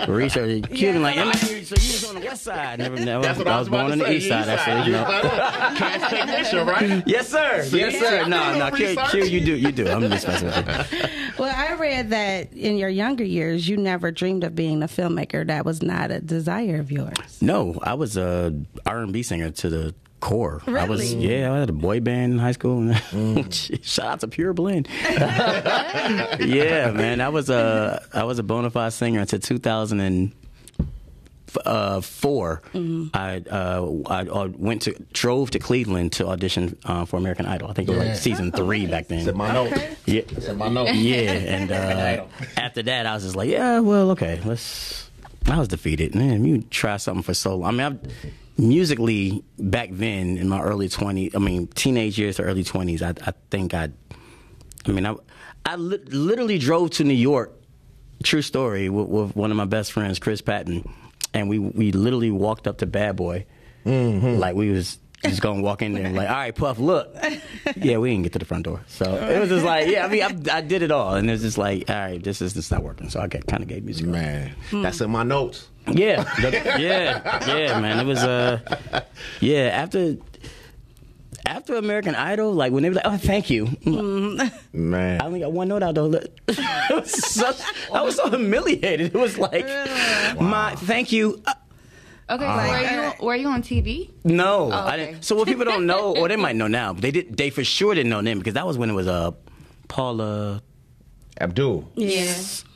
researching. 0.07 0.63
Q 0.63 0.93
been 0.93 1.01
like, 1.01 1.17
"Am 1.17 1.29
I 1.29 1.37
here?" 1.37 1.63
so 1.63 1.75
you 1.75 1.93
was 1.93 2.05
on 2.09 2.15
the 2.15 2.21
west 2.21 2.43
side. 2.43 2.79
Never, 2.79 2.95
never. 3.03 3.23
That's 3.23 3.37
what 3.39 3.47
I 3.47 3.55
I 3.55 3.59
was 3.59 3.69
was 3.69 3.79
born 3.79 3.91
on 3.91 3.97
the 3.99 4.05
say. 4.05 4.17
east 4.17 4.27
side. 4.29 4.47
Actually, 4.47 4.85
you 4.85 4.91
know. 4.93 5.05
Cass 5.05 6.09
Technician, 6.09 6.67
right? 6.67 7.03
Yes, 7.07 7.27
sir. 7.29 7.63
See? 7.63 7.79
yes, 7.79 7.97
sir. 7.99 8.25
No, 8.27 8.57
no, 8.57 8.67
a 8.67 8.71
Q, 8.71 8.87
research. 8.89 9.11
Q, 9.11 9.25
you 9.25 9.41
do, 9.41 9.55
you 9.55 9.71
do. 9.71 9.87
I'm 9.89 10.01
just 10.09 10.27
messing 10.27 10.47
with 10.47 10.91
you. 10.93 10.99
Well, 11.39 11.53
I 11.55 11.73
read 11.75 12.09
that 12.11 12.53
in 12.53 12.77
your 12.77 12.89
younger 12.89 13.23
years, 13.23 13.67
you 13.67 13.77
never 13.77 14.11
dreamed 14.11 14.43
of 14.43 14.55
being 14.55 14.81
a 14.83 14.87
filmmaker. 14.87 15.45
That 15.45 15.65
was 15.65 15.81
not 15.83 16.11
a 16.11 16.19
desire 16.19 16.79
of 16.79 16.91
yours. 16.91 17.41
No, 17.47 17.79
I 17.81 17.93
was 17.95 18.17
a 18.17 18.53
R&B 18.85 19.23
singer 19.23 19.51
to 19.51 19.69
the 19.69 19.95
core. 20.19 20.61
I 20.67 20.83
was, 20.85 21.13
yeah, 21.13 21.53
I 21.53 21.59
had 21.59 21.69
a 21.69 21.73
boy 21.73 21.99
band 22.01 22.33
in 22.33 22.39
high 22.39 22.51
school. 22.51 22.93
Shout 23.51 24.05
out 24.05 24.19
to 24.21 24.27
Pure 24.27 24.53
Blend. 24.53 24.87
yeah, 25.09 26.91
man, 26.91 27.21
I 27.21 27.29
was 27.29 27.49
a 27.49 28.01
I 28.13 28.23
was 28.25 28.39
a 28.39 28.43
bona 28.43 28.69
fide 28.69 28.93
singer 28.93 29.21
until 29.21 29.39
2000 29.39 29.99
and 29.99 30.31
uh, 31.65 32.01
4 32.01 32.61
I, 33.13 33.41
uh, 33.49 33.89
I 34.07 34.19
I 34.27 34.45
went 34.47 34.81
to 34.83 34.93
drove 35.13 35.51
to 35.51 35.59
Cleveland 35.59 36.11
to 36.13 36.27
audition 36.27 36.77
uh, 36.85 37.05
for 37.05 37.17
American 37.17 37.45
Idol. 37.45 37.69
I 37.69 37.73
think 37.73 37.87
it 37.89 37.93
was 37.93 38.03
Yeah. 38.03 38.09
like 38.11 38.19
season 38.19 38.51
three 38.51 38.85
back 38.85 39.07
then. 39.07 39.23
Said 39.23 39.35
my 39.35 39.51
note. 39.53 39.73
Yeah, 40.05 40.21
Said 40.39 40.57
my 40.57 40.67
note. 40.69 40.93
yeah, 40.93 41.31
and 41.31 41.71
uh, 41.71 42.25
after 42.57 42.83
that, 42.83 43.05
I 43.05 43.13
was 43.15 43.23
just 43.23 43.35
like, 43.35 43.49
yeah, 43.49 43.79
well, 43.79 44.11
okay, 44.11 44.39
let's. 44.45 45.06
I 45.47 45.59
was 45.59 45.67
defeated. 45.67 46.13
Man, 46.13 46.43
you 46.45 46.61
try 46.63 46.97
something 46.97 47.23
for 47.23 47.33
so 47.33 47.55
long. 47.55 47.69
I 47.69 47.71
mean, 47.71 47.81
I've, 47.81 48.13
musically 48.57 49.43
back 49.57 49.89
then 49.91 50.37
in 50.37 50.49
my 50.49 50.61
early 50.61 50.89
20s, 50.89 51.35
I 51.35 51.39
mean, 51.39 51.67
teenage 51.67 52.19
years 52.19 52.37
to 52.37 52.43
early 52.43 52.63
20s, 52.63 53.01
I, 53.01 53.29
I 53.29 53.33
think 53.49 53.73
I. 53.73 53.89
I 54.85 54.91
mean, 54.91 55.05
I, 55.05 55.15
I 55.65 55.75
li- 55.75 56.03
literally 56.07 56.57
drove 56.57 56.91
to 56.91 57.03
New 57.03 57.13
York. 57.13 57.53
True 58.23 58.41
story 58.41 58.89
with, 58.89 59.07
with 59.07 59.35
one 59.35 59.51
of 59.51 59.57
my 59.57 59.65
best 59.65 59.91
friends, 59.91 60.17
Chris 60.17 60.41
Patton, 60.41 60.91
and 61.33 61.49
we 61.49 61.59
we 61.59 61.91
literally 61.91 62.31
walked 62.31 62.67
up 62.67 62.79
to 62.79 62.87
Bad 62.87 63.15
Boy, 63.15 63.45
mm-hmm. 63.85 64.39
like 64.39 64.55
we 64.55 64.71
was 64.71 64.97
just 65.23 65.41
gonna 65.41 65.61
walk 65.61 65.81
in 65.81 65.93
there 65.93 66.05
and 66.05 66.15
like, 66.15 66.29
all 66.29 66.35
right, 66.35 66.55
Puff, 66.55 66.77
look, 66.79 67.15
yeah, 67.75 67.97
we 67.97 68.11
didn't 68.11 68.23
get 68.23 68.33
to 68.33 68.39
the 68.39 68.45
front 68.45 68.65
door, 68.65 68.81
so 68.87 69.05
it 69.15 69.39
was 69.39 69.49
just 69.49 69.65
like, 69.65 69.87
yeah, 69.89 70.05
I 70.05 70.09
mean, 70.09 70.23
I, 70.23 70.57
I 70.57 70.61
did 70.61 70.81
it 70.83 70.91
all, 70.91 71.15
and 71.15 71.27
it 71.29 71.33
was 71.33 71.41
just 71.41 71.57
like, 71.57 71.89
all 71.89 71.95
right, 71.95 72.23
this 72.23 72.41
is 72.41 72.53
this 72.53 72.69
not 72.71 72.83
working, 72.83 73.09
so 73.09 73.19
I 73.19 73.27
got 73.27 73.45
kind 73.47 73.63
of 73.63 73.69
gave 73.69 73.83
music. 73.83 74.05
up. 74.05 74.11
Man, 74.13 74.55
that's 74.71 75.01
in 75.01 75.09
my 75.09 75.23
notes. 75.23 75.67
Yeah, 75.89 76.23
the- 76.41 76.51
yeah, 76.79 77.47
yeah, 77.47 77.79
man. 77.79 77.99
It 77.99 78.05
was 78.05 78.19
uh, 78.19 78.59
yeah. 79.39 79.69
After 79.73 80.17
after 81.45 81.75
American 81.75 82.13
Idol, 82.13 82.53
like 82.53 82.73
when 82.73 82.83
they 82.83 82.89
were 82.89 82.95
like, 82.95 83.05
"Oh, 83.07 83.15
thank 83.17 83.49
you," 83.49 83.67
Man. 84.73 85.21
I 85.21 85.25
only 85.25 85.39
got 85.39 85.51
one 85.53 85.69
note 85.69 85.83
out 85.83 85.95
though. 85.95 86.11
It 86.89 86.95
was 86.95 87.11
such, 87.33 87.59
I 87.93 88.01
was 88.01 88.15
so 88.15 88.29
humiliated. 88.29 89.13
It 89.13 89.19
was 89.19 89.37
like, 89.37 89.65
my 90.39 90.73
thank 90.75 91.11
you. 91.11 91.41
Uh, 91.45 91.53
Okay, 92.29 92.45
so 92.45 92.55
were 92.71 92.81
you 92.81 93.25
were 93.25 93.35
you 93.35 93.47
on 93.47 93.61
TV? 93.61 94.09
no, 94.23 94.69
I 94.71 94.95
okay. 94.95 95.05
didn't. 95.05 95.23
So 95.23 95.35
what 95.35 95.47
people 95.47 95.63
don't 95.65 95.85
know, 95.85 96.15
or 96.15 96.27
they 96.27 96.35
might 96.35 96.55
know 96.55 96.67
now, 96.81 96.93
but 96.93 97.01
they 97.01 97.11
did. 97.11 97.37
They 97.37 97.49
for 97.49 97.63
sure 97.63 97.95
didn't 97.95 98.09
know 98.09 98.21
then 98.21 98.37
because 98.37 98.55
that 98.55 98.65
was 98.67 98.77
when 98.77 98.89
it 98.89 98.93
was 98.93 99.07
uh, 99.07 99.31
Paula. 99.87 100.61
Abdul. 101.39 101.89
Yeah. 101.95 102.33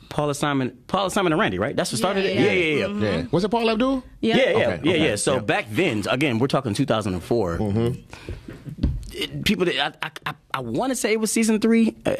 Paula 0.08 0.34
Simon, 0.34 0.76
Paula 0.88 1.10
Simon 1.10 1.32
and 1.32 1.40
Randy, 1.40 1.58
right? 1.58 1.74
That's 1.74 1.90
what 1.90 1.98
started 1.98 2.26
it. 2.26 2.36
yeah. 2.36 2.42
Yeah, 2.42 2.52
yeah, 2.52 2.86
yeah. 2.86 3.16
Yeah. 3.16 3.26
Was 3.30 3.44
it 3.44 3.48
Paul 3.48 3.68
Abdul? 3.70 4.04
Yeah. 4.20 4.36
Yeah, 4.36 4.42
yeah, 4.42 4.50
Okay, 4.50 4.60
yeah, 4.84 4.90
okay, 4.92 5.08
yeah. 5.08 5.16
So 5.16 5.34
yeah. 5.34 5.40
back 5.40 5.66
then, 5.70 6.04
again, 6.08 6.38
we're 6.38 6.48
talking 6.48 6.74
2004. 6.74 7.58
Mm-hmm. 7.58 8.61
It- 9.22 9.44
people, 9.44 9.64
that- 9.66 9.96
I, 10.02 10.06
I, 10.06 10.10
I, 10.26 10.34
I 10.54 10.60
want 10.60 10.90
to 10.90 10.96
say 10.96 11.12
it 11.12 11.20
was 11.20 11.32
season 11.32 11.60
three. 11.60 11.94
Uh, 12.04 12.14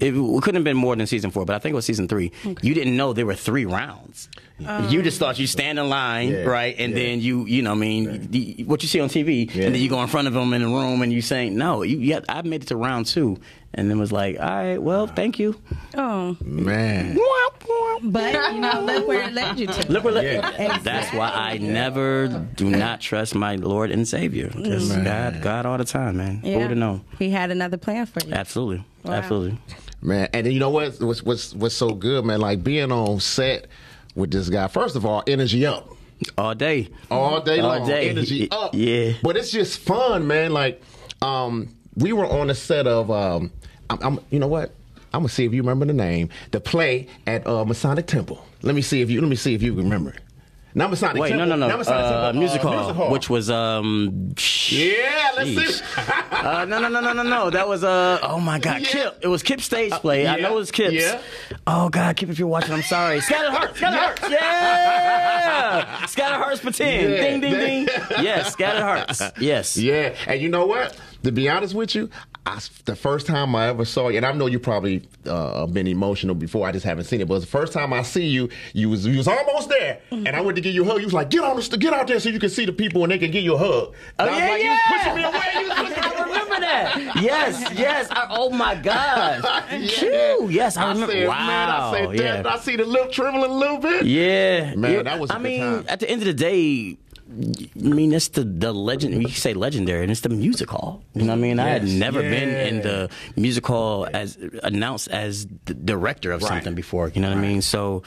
it, 0.00 0.12
couldn't 0.42 0.54
have 0.54 0.64
been 0.64 0.76
more 0.76 0.96
than 0.96 1.06
season 1.06 1.30
four, 1.30 1.44
but 1.44 1.54
I 1.54 1.58
think 1.58 1.72
it 1.72 1.76
was 1.76 1.84
season 1.84 2.08
three. 2.08 2.32
You 2.62 2.74
didn't 2.74 2.96
know 2.96 3.12
there 3.12 3.26
were 3.26 3.34
three 3.34 3.66
rounds. 3.66 4.28
You 4.88 5.02
just 5.02 5.18
thought 5.18 5.38
you 5.38 5.46
stand 5.46 5.78
in 5.78 5.88
line, 5.88 6.30
Yeah, 6.30 6.42
right, 6.44 6.74
and 6.78 6.92
yeah. 6.92 6.98
then 6.98 7.20
you, 7.20 7.44
you 7.46 7.60
know, 7.62 7.72
I 7.72 7.74
mean, 7.74 8.30
the, 8.30 8.64
what 8.66 8.82
you 8.82 8.88
see 8.88 9.00
on 9.00 9.08
TV, 9.08 9.52
Yeah. 9.54 9.64
and 9.66 9.74
then 9.74 9.82
you 9.82 9.88
go 9.88 10.00
in 10.00 10.08
front 10.08 10.28
of 10.28 10.32
them 10.34 10.52
in 10.54 10.62
the 10.62 10.68
room 10.68 11.02
and 11.02 11.12
you 11.12 11.20
saying, 11.22 11.56
no, 11.56 11.82
you, 11.82 11.98
you 11.98 12.14
have, 12.14 12.24
I 12.28 12.40
made 12.42 12.62
it 12.62 12.66
to 12.68 12.76
round 12.76 13.06
two, 13.06 13.38
and 13.74 13.90
then 13.90 13.98
was 13.98 14.12
like, 14.12 14.38
all 14.38 14.46
right, 14.46 14.78
well, 14.78 15.06
thank 15.06 15.38
you. 15.38 15.60
Oh, 15.96 16.36
Man. 16.42 17.16
but 18.02 18.34
you 18.54 18.60
know, 18.60 18.80
look 18.82 19.06
where 19.08 19.22
it 19.22 19.32
led 19.32 19.58
you 19.58 19.66
to. 19.66 19.92
Look 19.92 20.04
where 20.04 20.22
Yeah. 20.22 20.78
That's 20.78 21.12
why 21.14 21.30
I 21.30 21.58
never 21.58 22.28
do 22.56 22.70
not 22.70 23.00
trust 23.00 23.34
my 23.34 23.56
Lord 23.56 23.90
and 23.90 24.06
Savior. 24.06 24.48
Because 24.54 24.92
God, 24.96 25.40
God 25.42 25.66
all 25.66 25.78
the 25.78 25.84
time, 25.84 26.16
man. 26.16 26.36
Who 26.40 26.52
would 26.52 26.68
have 26.70 26.76
known? 26.78 27.04
He 27.18 27.30
had 27.30 27.50
another 27.50 27.76
plan 27.76 28.06
for 28.06 28.20
you. 28.26 28.32
Absolutely, 28.32 28.84
Wow. 29.04 29.14
absolutely. 29.14 29.58
man. 30.02 30.28
And 30.32 30.46
you 30.52 30.58
know 30.60 30.70
what? 30.70 31.00
What's 31.00 31.22
what's 31.22 31.54
what's 31.54 31.74
so 31.74 31.90
good, 31.90 32.24
man? 32.24 32.40
Like 32.40 32.62
being 32.64 32.92
on 32.92 33.20
set 33.20 33.66
with 34.14 34.30
this 34.30 34.48
guy. 34.48 34.68
First 34.68 34.96
of 34.96 35.04
all, 35.06 35.22
energy 35.26 35.66
up. 35.66 35.88
All 36.38 36.54
day. 36.54 36.88
All 37.10 37.40
day 37.40 37.60
All 37.60 37.78
long. 37.78 37.86
day. 37.88 38.10
Energy 38.10 38.48
up. 38.50 38.70
yeah. 38.74 39.12
But 39.22 39.36
it's 39.36 39.50
just 39.50 39.80
fun, 39.80 40.26
man. 40.26 40.52
Like, 40.52 40.80
um, 41.20 41.74
we 41.96 42.12
were 42.12 42.26
on 42.26 42.50
a 42.50 42.54
set 42.54 42.86
of 42.86 43.10
um 43.10 43.52
I'm, 43.90 43.98
I'm 44.02 44.20
you 44.30 44.38
know 44.38 44.48
what? 44.48 44.70
I'm 45.12 45.20
gonna 45.20 45.28
see 45.28 45.44
if 45.44 45.52
you 45.54 45.62
remember 45.62 45.84
the 45.86 45.92
name. 45.92 46.28
The 46.50 46.60
play 46.60 47.06
at 47.26 47.46
uh, 47.46 47.64
Masonic 47.64 48.06
Temple. 48.06 48.44
Let 48.62 48.74
me 48.74 48.82
see 48.82 49.00
if 49.00 49.10
you 49.10 49.20
let 49.20 49.28
me 49.30 49.36
see 49.36 49.54
if 49.54 49.62
you 49.62 49.74
remember 49.74 50.10
it. 50.10 50.20
Not 50.76 50.90
Masonic 50.90 51.22
Wait, 51.22 51.28
Temple. 51.28 51.46
no, 51.46 51.54
no, 51.54 51.68
no. 51.68 51.76
Not 51.76 51.86
Uh, 51.86 52.22
Temple. 52.32 52.40
music, 52.40 52.64
uh, 52.64 52.66
hall, 52.66 52.76
music 52.80 52.96
hall. 52.96 53.10
which 53.12 53.30
was 53.30 53.48
um. 53.48 54.34
Yeah, 54.70 55.30
let's 55.36 55.50
Sheesh. 55.50 55.68
see. 55.68 55.84
uh, 56.32 56.64
no, 56.64 56.80
no, 56.80 56.88
no, 56.88 57.00
no, 57.00 57.12
no, 57.12 57.22
no. 57.22 57.50
That 57.50 57.68
was 57.68 57.84
uh. 57.84 58.18
Oh 58.24 58.40
my 58.40 58.58
God, 58.58 58.80
Yeah. 58.80 58.88
Kip. 58.88 59.18
It 59.22 59.28
was 59.28 59.44
Kip's 59.44 59.64
stage 59.64 59.92
play. 59.92 60.26
I 60.26 60.34
yeah, 60.36 60.42
know 60.48 60.54
it 60.54 60.56
was 60.56 60.72
Kip's. 60.72 60.94
yeah. 60.94 61.20
Oh 61.68 61.90
God, 61.90 62.16
Kip, 62.16 62.28
if 62.28 62.40
you're 62.40 62.48
watching, 62.48 62.72
I'm 62.74 62.82
sorry. 62.82 63.20
Scattered 63.20 63.52
Hearts. 63.52 63.76
Scattered 63.76 63.98
Hearts. 64.00 64.28
Yeah. 64.30 66.06
Scattered 66.06 66.36
Hearts 66.38 66.60
pretend. 66.60 67.12
Yeah. 67.12 67.20
Ding, 67.22 67.40
ding, 67.40 67.52
ding. 67.52 67.88
Yes, 68.24 68.52
Scattered 68.52 68.82
Hearts. 68.82 69.22
Yes. 69.40 69.76
Yeah, 69.76 70.14
and 70.26 70.40
you 70.40 70.48
know 70.48 70.66
what? 70.66 70.98
To 71.22 71.30
be 71.32 71.48
honest 71.48 71.74
with 71.74 71.94
you, 71.94 72.10
I, 72.46 72.60
the 72.84 72.94
first 72.94 73.26
time 73.26 73.54
I 73.54 73.68
ever 73.68 73.84
saw 73.86 74.08
you, 74.08 74.18
and 74.18 74.26
I 74.26 74.32
know 74.32 74.46
you 74.46 74.58
probably 74.58 75.02
uh, 75.26 75.66
been 75.66 75.86
emotional 75.86 76.34
before. 76.34 76.66
I 76.66 76.72
just 76.72 76.84
haven't 76.84 77.04
seen 77.04 77.22
it. 77.22 77.28
But 77.28 77.38
the 77.40 77.46
first 77.46 77.72
time 77.72 77.92
I 77.92 78.02
see 78.02 78.26
you, 78.26 78.50
you 78.74 78.90
was 78.90 79.06
you 79.06 79.16
was 79.16 79.26
almost 79.28 79.70
there, 79.70 80.00
and 80.10 80.28
I 80.28 80.40
went 80.42 80.56
to 80.56 80.60
give 80.60 80.74
you 80.74 80.84
a 80.84 80.86
hug. 80.86 80.98
You 81.00 81.06
was 81.06 81.14
like, 81.14 81.30
"Get 81.30 81.42
on 81.42 81.56
the 81.56 81.76
get 81.78 81.94
out 81.94 82.06
there 82.06 82.20
so 82.20 82.28
you 82.28 82.38
can 82.38 82.50
see 82.50 82.66
the 82.66 82.72
people 82.72 83.02
and 83.02 83.10
they 83.12 83.18
can 83.18 83.30
give 83.30 83.42
you 83.44 83.54
a 83.54 83.58
hug." 83.58 83.94
Oh, 83.94 83.94
I 84.18 84.26
was 84.26 84.38
yeah, 84.38 84.48
like, 84.48 84.62
yeah. 84.62 84.64
You 84.64 84.70
was 84.70 84.80
pushing 84.92 85.14
me 85.16 85.24
away. 85.24 85.44
You 85.54 85.68
was 85.68 85.94
pushing 85.94 86.04
I 86.04 86.22
remember 86.22 86.60
that. 86.60 87.22
Yes, 87.22 87.72
yes. 87.78 88.08
I, 88.10 88.26
oh 88.30 88.50
my 88.50 88.74
gosh. 88.74 89.42
Yeah. 90.04 90.36
Yes, 90.48 90.76
I 90.76 90.88
remember. 90.92 91.12
said, 91.12 91.28
wow. 91.28 91.46
man, 91.46 91.70
I 91.70 91.90
said, 91.92 92.20
yeah. 92.20 92.42
I 92.46 92.58
see 92.58 92.76
the 92.76 92.84
lip 92.84 93.10
trembling 93.10 93.50
a 93.50 93.54
little 93.54 93.78
bit. 93.78 94.04
Yeah, 94.04 94.74
Man, 94.74 94.92
Yeah, 94.92 95.02
that 95.02 95.18
was 95.18 95.30
I 95.30 95.38
mean, 95.38 95.60
time. 95.60 95.86
at 95.88 96.00
the 96.00 96.10
end 96.10 96.20
of 96.22 96.26
the 96.26 96.34
day, 96.34 96.96
I 97.36 97.88
mean, 97.88 98.12
it's 98.12 98.28
the 98.28 98.44
the 98.44 98.72
legend. 98.72 99.20
You 99.22 99.28
say 99.28 99.54
legendary, 99.54 100.02
and 100.02 100.10
it's 100.10 100.20
the 100.20 100.28
music 100.28 100.70
hall. 100.70 101.02
You 101.14 101.22
know 101.22 101.28
what 101.32 101.38
I 101.38 101.42
mean? 101.42 101.58
I 101.58 101.68
had 101.68 101.82
Yes. 101.84 101.92
never 101.98 102.22
been 102.22 102.50
in 102.56 102.82
the 102.82 103.10
music 103.36 103.66
hall 103.66 104.06
as 104.12 104.38
announced 104.62 105.08
as 105.08 105.46
the 105.64 105.74
director 105.74 106.30
of 106.32 106.42
Right. 106.42 106.48
something 106.48 106.74
before. 106.74 107.10
You 107.14 107.20
know 107.22 107.28
what 107.30 107.38
I 107.38 107.40
mean? 107.42 107.62
So. 107.62 108.02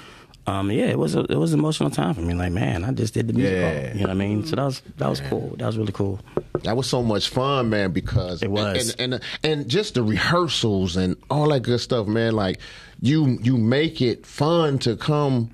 Um, 0.50 0.72
yeah, 0.72 0.86
it 0.86 0.98
was 0.98 1.13
a, 1.13 1.25
it 1.29 1.36
was 1.36 1.51
an 1.51 1.60
emotional 1.60 1.89
time 1.89 2.13
for 2.13 2.22
me. 2.22 2.34
Like, 2.34 2.53
man, 2.53 2.86
I 2.86 2.91
just 2.93 3.13
did 3.13 3.27
the 3.27 3.34
music 3.34 3.57
Yeah. 3.57 3.63
hall. 3.69 3.84
You 3.98 4.00
know 4.03 4.07
what 4.07 4.10
I 4.12 4.13
mean? 4.13 4.46
So 4.46 4.55
that 4.55 4.63
was 4.63 4.81
that 4.96 5.10
was 5.10 5.19
cool. 5.19 5.55
That 5.57 5.65
was 5.65 5.77
really 5.77 5.91
cool. 5.91 6.22
That 6.63 6.77
was 6.77 6.88
so 6.88 7.03
much 7.03 7.27
fun, 7.27 7.69
man, 7.69 7.91
because 7.91 8.41
It 8.41 8.50
was. 8.50 8.96
and, 8.98 9.13
and 9.13 9.22
and 9.43 9.67
just 9.67 9.96
the 9.96 10.03
rehearsals 10.03 10.96
and 10.96 11.17
all 11.29 11.50
that 11.50 11.63
good 11.63 11.81
stuff, 11.81 12.07
man. 12.07 12.31
Like 12.34 12.60
you 13.01 13.38
you 13.43 13.57
make 13.57 14.01
it 14.01 14.25
fun 14.25 14.79
to 14.79 14.96
come 14.96 15.50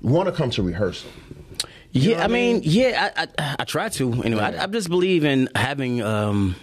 want 0.00 0.28
to 0.30 0.32
come 0.32 0.48
to 0.52 0.62
rehearsal. 0.62 1.10
Yeah, 1.92 2.24
I 2.24 2.28
mean, 2.28 2.60
mean? 2.60 2.62
yeah, 2.64 3.10
I, 3.16 3.28
I 3.38 3.56
I 3.60 3.64
try 3.64 3.88
to 3.90 4.12
anyway. 4.22 4.42
I, 4.42 4.64
I 4.64 4.66
just 4.66 4.88
believe 4.88 5.24
in 5.24 5.48
having 5.54 6.00
um 6.02 6.56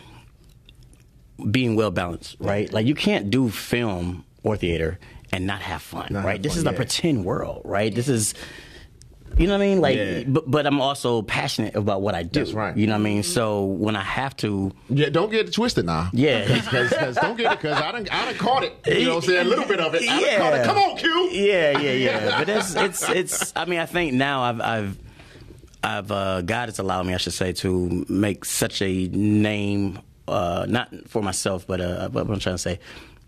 being 1.52 1.76
well 1.76 1.92
balanced, 1.92 2.36
right? 2.40 2.72
Like 2.72 2.86
you 2.86 2.96
can't 2.96 3.30
do 3.30 3.50
film 3.50 4.26
or 4.44 4.58
theater 4.58 5.00
and 5.32 5.46
not 5.46 5.62
have 5.62 5.82
fun, 5.82 6.08
Not 6.12 6.26
right? 6.26 6.34
have 6.34 6.44
This 6.44 6.54
fun, 6.54 6.60
is 6.60 6.66
a 6.66 6.74
pretend 6.74 7.26
world, 7.26 7.62
right? 7.66 7.94
This 7.94 8.10
is 8.10 8.34
you 9.38 9.48
know 9.48 9.54
what 9.54 9.64
I 9.64 9.68
mean? 9.68 9.80
Like 9.80 9.96
Yeah. 9.98 10.24
but 10.28 10.50
but 10.50 10.66
I'm 10.66 10.82
also 10.82 11.22
passionate 11.22 11.76
about 11.76 12.02
what 12.02 12.14
I 12.16 12.24
do. 12.24 12.40
That's 12.40 12.52
right. 12.52 12.76
You 12.76 12.88
know 12.88 12.94
what 12.94 13.02
I 13.02 13.04
mean? 13.04 13.24
So 13.24 13.66
when 13.66 13.96
I 13.96 14.04
have 14.04 14.36
to 14.38 14.72
Yeah, 14.90 15.10
don't 15.10 15.30
get 15.32 15.48
it 15.48 15.54
twisted 15.54 15.86
now. 15.86 16.10
Yeah. 16.12 16.46
because 16.62 17.16
don't 17.16 17.38
get 17.38 17.54
it 17.54 17.60
because 17.62 17.78
I 17.80 17.92
done 17.92 18.08
I 18.12 18.26
done 18.26 18.36
caught 18.36 18.64
it. 18.64 18.74
You 18.88 19.06
know 19.06 19.16
what 19.16 19.24
I'm 19.26 19.30
saying? 19.30 19.46
A 19.46 19.50
little 19.50 19.66
bit 19.66 19.80
of 19.80 19.94
it. 19.96 20.02
I 20.02 20.06
done 20.08 20.20
Yeah. 20.22 20.38
caught 20.40 20.54
it. 20.56 20.66
Come 20.66 20.78
on, 20.78 20.98
Q. 20.98 21.30
Yeah, 21.32 21.78
yeah, 21.80 21.92
yeah. 21.92 22.40
but 22.40 22.50
it's 22.50 22.76
it's 22.76 23.10
it's. 23.10 23.54
I 23.56 23.66
mean, 23.66 23.80
I 23.80 23.86
think 23.86 24.14
now 24.14 24.42
I've 24.42 24.60
I've 24.62 24.98
I've 25.84 26.12
uh, 26.12 26.42
God 26.42 26.70
has 26.70 26.80
allowed 26.80 27.06
me, 27.06 27.14
I 27.14 27.18
should 27.18 27.34
say, 27.34 27.54
to 27.54 28.06
make 28.10 28.44
such 28.46 28.82
a 28.82 29.08
name, 29.08 30.00
uh, 30.28 30.66
not 30.68 30.90
for 31.08 31.22
myself, 31.22 31.66
but 31.68 31.80
uh, 31.82 32.10
what 32.10 32.22
I'm 32.30 32.40
trying 32.40 32.56
to 32.56 32.58
say. 32.58 32.80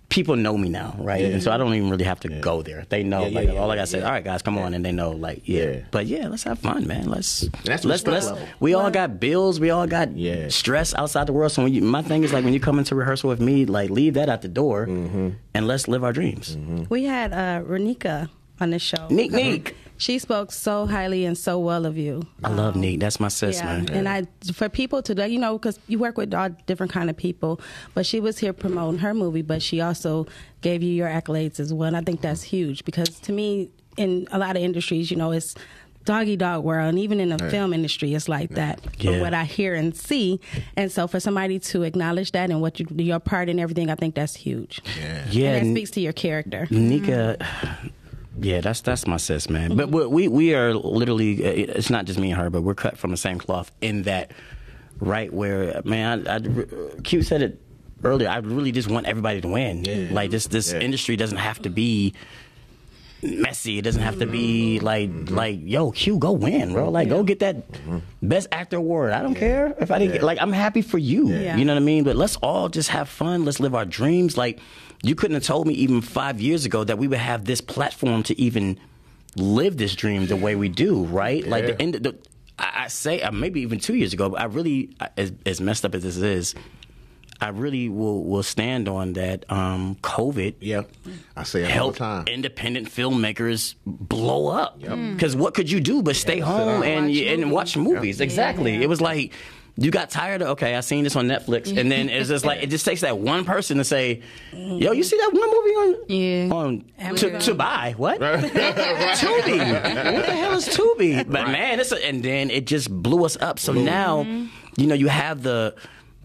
People 0.10 0.36
know 0.36 0.58
me 0.58 0.68
now, 0.68 0.94
right? 1.00 1.24
And 1.24 1.42
so 1.42 1.54
I 1.54 1.58
don't 1.58 1.74
even 1.74 1.90
really 1.90 2.04
have 2.04 2.20
to 2.20 2.28
go 2.42 2.62
there. 2.62 2.84
They 2.90 3.02
know, 3.02 3.28
Yeah, 3.28 3.40
like, 3.40 3.48
yeah, 3.48 3.54
all 3.56 3.72
I 3.72 3.76
yeah, 3.76 3.80
gotta 3.80 3.88
say, 3.88 4.00
yeah. 4.00 4.06
all 4.08 4.12
right, 4.12 4.22
guys, 4.22 4.42
come 4.42 4.58
on, 4.58 4.74
and 4.74 4.84
they 4.84 4.92
know, 4.92 5.12
like, 5.12 5.44
yeah. 5.46 5.64
Yeah. 5.64 5.80
But 5.90 6.06
yeah, 6.06 6.28
let's 6.28 6.44
have 6.44 6.60
fun, 6.60 6.86
man. 6.86 7.08
Let's 7.10 7.48
That's 7.64 7.86
let's 7.86 8.06
let's. 8.06 8.26
level. 8.26 8.46
We 8.60 8.74
all 8.74 8.92
got 8.92 9.22
bills. 9.22 9.62
We 9.62 9.70
all 9.70 9.88
got 9.88 10.12
Yeah. 10.18 10.50
stress 10.50 10.94
outside 10.96 11.28
the 11.28 11.32
world. 11.34 11.54
So 11.54 11.64
when 11.64 11.72
you, 11.74 11.82
my 11.82 12.02
thing 12.02 12.26
is 12.26 12.34
like 12.34 12.44
when 12.44 12.54
you 12.54 12.60
come 12.60 12.78
into 12.78 12.94
rehearsal 12.94 13.30
with 13.30 13.40
me, 13.40 13.66
like 13.66 13.90
leave 13.90 14.16
that 14.16 14.28
at 14.28 14.42
the 14.42 14.50
door, 14.50 14.86
Mm-hmm. 14.86 15.30
and 15.54 15.66
let's 15.66 15.88
live 15.88 16.04
our 16.04 16.12
dreams. 16.12 16.58
We 16.90 17.06
had 17.06 17.32
uh, 17.32 17.64
Renika 17.66 18.28
on 18.60 18.72
the 18.72 18.80
show. 18.80 19.08
Neek, 19.10 19.32
neek. 19.32 19.78
She 20.02 20.18
spoke 20.18 20.52
so 20.52 20.88
highly 20.88 21.26
and 21.26 21.38
so 21.38 21.60
well 21.60 21.86
of 21.86 21.96
you. 21.96 22.24
I 22.44 22.50
love 22.50 22.74
um, 22.74 22.82
Neek. 22.82 23.00
That's 23.00 23.20
my 23.20 23.28
sis, 23.28 23.58
Yeah, 23.58 23.66
man. 23.66 23.90
and 23.92 24.10
I 24.10 24.24
for 24.52 24.68
people 24.68 25.04
to 25.04 25.30
you 25.30 25.38
know 25.38 25.60
because 25.60 25.80
you 25.88 26.00
work 26.00 26.18
with 26.18 26.34
all 26.34 26.50
different 26.66 26.92
kind 26.92 27.08
of 27.12 27.16
people, 27.16 27.62
but 27.94 28.04
she 28.08 28.20
was 28.20 28.40
here 28.40 28.52
promoting 28.52 28.98
her 29.02 29.14
movie, 29.14 29.44
but 29.44 29.62
she 29.62 29.80
also 29.80 30.26
gave 30.62 30.82
you 30.82 30.92
your 30.92 31.08
accolades 31.08 31.60
as 31.60 31.72
well. 31.72 31.88
And 31.90 31.96
I 31.98 32.02
think 32.02 32.22
that's 32.22 32.42
huge 32.42 32.84
because 32.84 33.20
to 33.20 33.32
me, 33.32 33.70
in 33.96 34.28
a 34.32 34.40
lot 34.40 34.56
of 34.56 34.64
industries, 34.64 35.12
you 35.12 35.18
know, 35.18 35.32
it's 35.34 35.54
doggy 36.04 36.36
dog 36.36 36.64
world, 36.64 36.90
and 36.90 36.98
even 36.98 37.20
in 37.20 37.30
the 37.30 37.38
film 37.52 37.72
industry, 37.72 38.16
it's 38.16 38.28
like 38.28 38.50
that. 38.56 38.82
From 39.00 39.14
Yeah. 39.14 39.22
what 39.22 39.36
I 39.36 39.44
hear 39.44 39.76
and 39.76 39.96
see, 39.96 40.40
and 40.76 40.92
so 40.92 41.06
for 41.08 41.20
somebody 41.20 41.60
to 41.60 41.84
acknowledge 41.84 42.32
that 42.32 42.50
and 42.50 42.60
what 42.60 42.80
you 42.80 42.88
your 42.98 43.20
part 43.20 43.50
in 43.50 43.60
everything, 43.60 43.92
I 43.92 43.96
think 43.96 44.16
that's 44.16 44.34
huge. 44.36 44.82
Yeah, 45.30 45.52
and 45.58 45.68
N- 45.68 45.74
that 45.74 45.78
speaks 45.78 45.92
to 45.92 46.02
your 46.02 46.14
character. 46.14 46.68
Nika. 46.72 47.38
Yeah, 48.42 48.62
that's 48.62 48.82
that's 48.82 49.06
my 49.06 49.18
sis, 49.18 49.50
man. 49.50 49.76
But 49.76 49.90
we 49.90 50.06
we, 50.08 50.28
we 50.28 50.56
are 50.56 50.74
literally. 50.74 51.46
uh, 51.46 51.78
It's 51.78 51.90
not 51.90 52.06
just 52.06 52.20
me 52.20 52.32
and 52.32 52.42
her, 52.42 52.50
but 52.50 52.64
we're 52.64 52.76
cut 52.76 52.98
from 52.98 53.12
the 53.12 53.18
same 53.18 53.38
cloth 53.38 53.72
in 53.82 54.04
that. 54.04 54.32
Right 55.00 55.34
where, 55.34 55.82
man, 55.84 56.28
I, 56.28 56.36
I, 56.36 57.02
Q 57.02 57.24
said 57.24 57.42
it 57.42 57.60
earlier. 58.04 58.30
I 58.30 58.38
really 58.38 58.72
just 58.72 58.88
want 58.88 59.08
everybody 59.08 59.42
to 59.42 59.48
win. 59.48 60.14
Like 60.14 60.30
this, 60.30 60.46
this 60.46 60.72
Yeah. 60.72 60.80
industry 60.80 61.16
doesn't 61.16 61.40
have 61.40 61.60
to 61.64 61.72
be 61.72 62.14
messy. 63.24 63.78
It 63.78 63.82
doesn't 63.82 64.02
have 64.02 64.20
to 64.20 64.26
be 64.26 64.78
mm-hmm. 64.78 64.86
like 64.86 65.10
mm-hmm. 65.10 65.36
like 65.36 65.60
yo 65.64 65.92
Q 65.92 66.18
go 66.18 66.32
win, 66.34 66.74
bro. 66.74 66.90
Like 66.90 67.10
go 67.10 67.24
get 67.24 67.40
that 67.40 67.72
mm-hmm. 67.72 68.00
best 68.22 68.48
actor 68.52 68.78
award. 68.78 69.12
I 69.12 69.22
don't 69.22 69.36
care 69.36 69.74
if 69.80 69.92
I 69.92 70.00
didn't 70.00 70.14
get 70.14 70.24
like 70.24 70.40
I'm 70.42 70.54
happy 70.54 70.82
for 70.82 70.98
you. 70.98 71.30
Yeah. 71.30 71.56
You 71.56 71.66
know 71.66 71.74
what 71.74 71.82
I 71.82 71.86
mean? 71.86 72.04
But 72.04 72.16
let's 72.16 72.36
all 72.38 72.70
just 72.70 72.90
have 72.90 73.10
fun. 73.10 73.46
Let's 73.46 73.60
live 73.60 73.76
our 73.76 73.86
dreams. 73.86 74.38
Like 74.38 74.60
you 75.04 75.16
couldn't 75.16 75.36
have 75.36 75.44
told 75.44 75.68
me 75.68 75.74
even 75.76 76.02
five 76.02 76.40
years 76.42 76.66
ago 76.66 76.84
that 76.84 76.98
we 76.98 77.08
would 77.08 77.18
have 77.20 77.46
this 77.46 77.62
platform 77.62 78.24
to 78.24 78.40
even 78.40 78.80
live 79.36 79.78
this 79.78 79.96
dream 79.96 80.28
the 80.28 80.36
way 80.36 80.56
we 80.56 80.70
do. 80.70 81.06
Right? 81.06 81.46
Like 81.48 81.66
the 81.66 81.72
Yeah. 81.72 81.76
end. 81.80 81.94
The, 81.96 82.16
I 82.60 82.84
I 82.84 82.88
say 82.90 83.22
uh, 83.22 83.32
maybe 83.32 83.62
even 83.62 83.80
two 83.80 83.96
years 83.96 84.14
ago. 84.14 84.30
But 84.30 84.42
I 84.42 84.46
really, 84.46 84.96
as, 85.18 85.32
as 85.46 85.60
messed 85.62 85.86
up 85.86 85.96
as 85.96 86.04
this 86.04 86.18
is. 86.18 86.54
I 87.44 87.48
really 87.48 87.90
will 87.90 88.24
will 88.24 88.44
stand 88.44 88.88
on 88.88 89.14
that. 89.14 89.52
Um, 89.52 89.96
COVID 90.04 90.54
Yeah, 90.60 90.84
I 91.36 91.42
say 91.42 91.64
it 91.64 91.76
all 91.76 91.90
the 91.90 91.98
time. 91.98 92.28
independent 92.28 92.88
filmmakers 92.88 93.74
blow 93.88 94.50
up. 94.50 94.80
Because 94.80 95.36
what 95.36 95.56
could 95.56 95.72
you 95.72 95.80
do 95.80 96.04
but 96.04 96.16
stay 96.16 96.38
home 96.38 96.84
and 96.84 97.06
Watch 97.08 97.16
you, 97.16 97.26
and 97.30 97.52
watch 97.52 97.76
movies? 97.78 98.22
Exactly. 98.22 98.76
It 98.84 98.88
was 98.88 99.02
like 99.02 99.34
you 99.78 99.92
got 99.92 100.10
tired 100.10 100.42
of 100.42 100.50
okay, 100.50 100.76
I 100.76 100.82
seen 100.82 101.04
this 101.04 101.16
on 101.16 101.28
Netflix, 101.28 101.76
and 101.76 101.92
then 101.92 102.10
it's 102.10 102.30
just 102.30 102.46
like 102.46 102.62
it 102.62 102.70
just 102.70 102.86
takes 102.86 103.02
that 103.02 103.18
one 103.18 103.46
person 103.46 103.78
to 103.78 103.84
say, 103.84 104.22
"Yo, 104.54 104.92
you 104.92 105.04
see 105.04 105.18
that 105.18 105.32
one 105.34 105.50
movie 105.50 105.76
on 105.76 105.96
Yeah. 106.08 106.54
on 106.54 107.16
to, 107.16 107.40
to 107.40 107.54
buy 107.54 107.94
what 107.98 108.20
Tubi? 108.20 108.54
what 108.54 110.26
the 110.26 110.34
hell 110.34 110.54
is 110.54 110.68
Tubi? 110.68 111.24
But 111.30 111.48
man, 111.48 111.80
it's 111.80 111.92
a, 111.92 112.06
and 112.06 112.24
then 112.24 112.50
it 112.50 112.68
just 112.68 112.92
blew 112.92 113.26
us 113.26 113.38
up. 113.38 113.60
So 113.60 113.74
now, 113.74 114.24
you 114.78 114.88
know, 114.88 114.96
you 114.96 115.08
have 115.08 115.44
the 115.44 115.76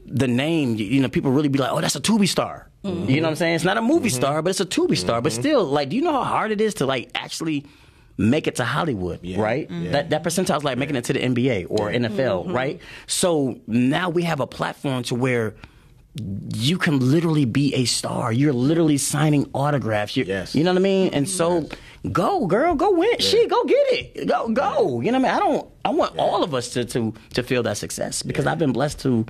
the 0.05 0.29
name. 0.29 0.77
You, 0.77 0.87
you 0.87 1.01
know, 1.01 1.09
people 1.09 1.31
really 1.31 1.49
be 1.49 1.59
like, 1.59 1.73
"Oh, 1.73 1.81
that's 1.81 1.97
a 1.97 2.01
Tubi 2.01 2.29
star." 2.29 2.69
You 2.87 2.93
know 2.93 3.23
what 3.23 3.31
I'm 3.31 3.37
saying? 3.37 3.55
It's 3.57 3.65
not 3.65 3.77
a 3.77 3.83
movie 3.83 4.09
mm-hmm. 4.09 4.17
star, 4.17 4.43
but 4.43 4.51
it's 4.51 4.61
a 4.61 4.67
Tubi 4.67 4.97
star. 4.97 5.21
But 5.21 5.33
mm-hmm. 5.33 5.43
still, 5.43 5.65
like, 5.65 5.89
do 5.89 5.97
you 5.97 6.03
know 6.03 6.13
how 6.13 6.23
hard 6.23 6.53
it 6.53 6.61
is 6.61 6.75
to 6.75 6.87
like 6.87 7.11
actually 7.17 7.67
make 8.19 8.47
it 8.47 8.57
to 8.57 8.65
Hollywood, 8.65 9.21
right? 9.37 9.69
That 9.69 10.11
that 10.11 10.25
percentile 10.25 10.59
is 10.59 10.65
like 10.65 10.79
making 10.79 10.97
it 10.97 11.05
to 11.05 11.13
the 11.13 11.21
NBA 11.21 11.67
or 11.69 11.91
NFL, 11.91 12.45
mm-hmm. 12.45 12.53
right? 12.53 12.81
So 13.07 13.61
now 13.67 14.09
we 14.09 14.23
have 14.23 14.41
a 14.41 14.47
platform 14.47 15.03
to 15.05 15.15
where 15.15 15.55
you 16.55 16.79
can 16.79 16.99
literally 16.99 17.45
be 17.45 17.75
a 17.75 17.85
star. 17.85 18.33
You're 18.33 18.53
literally 18.53 18.97
signing 18.97 19.51
autographs. 19.53 20.17
You're, 20.17 20.27
Yes. 20.27 20.55
You 20.55 20.65
know 20.65 20.73
what 20.73 20.79
I 20.79 20.83
mean? 20.83 21.13
And 21.13 21.29
so 21.29 21.69
go, 22.11 22.47
girl, 22.47 22.75
go 22.75 22.91
win. 22.93 23.19
She 23.19 23.47
go 23.47 23.65
get 23.65 23.87
it. 23.93 24.27
Go, 24.27 24.49
go. 24.49 25.01
You 25.01 25.13
know 25.13 25.19
what 25.19 25.29
I 25.29 25.37
mean? 25.37 25.43
I 25.43 25.47
don't 25.47 25.69
I 25.85 25.91
want 25.91 26.17
all 26.19 26.43
of 26.43 26.55
us 26.55 26.71
to 26.71 26.85
to 26.87 27.13
to 27.35 27.43
feel 27.43 27.63
that 27.65 27.77
success 27.77 28.23
because 28.23 28.47
I've 28.47 28.59
been 28.59 28.73
blessed 28.73 29.01
to 29.01 29.27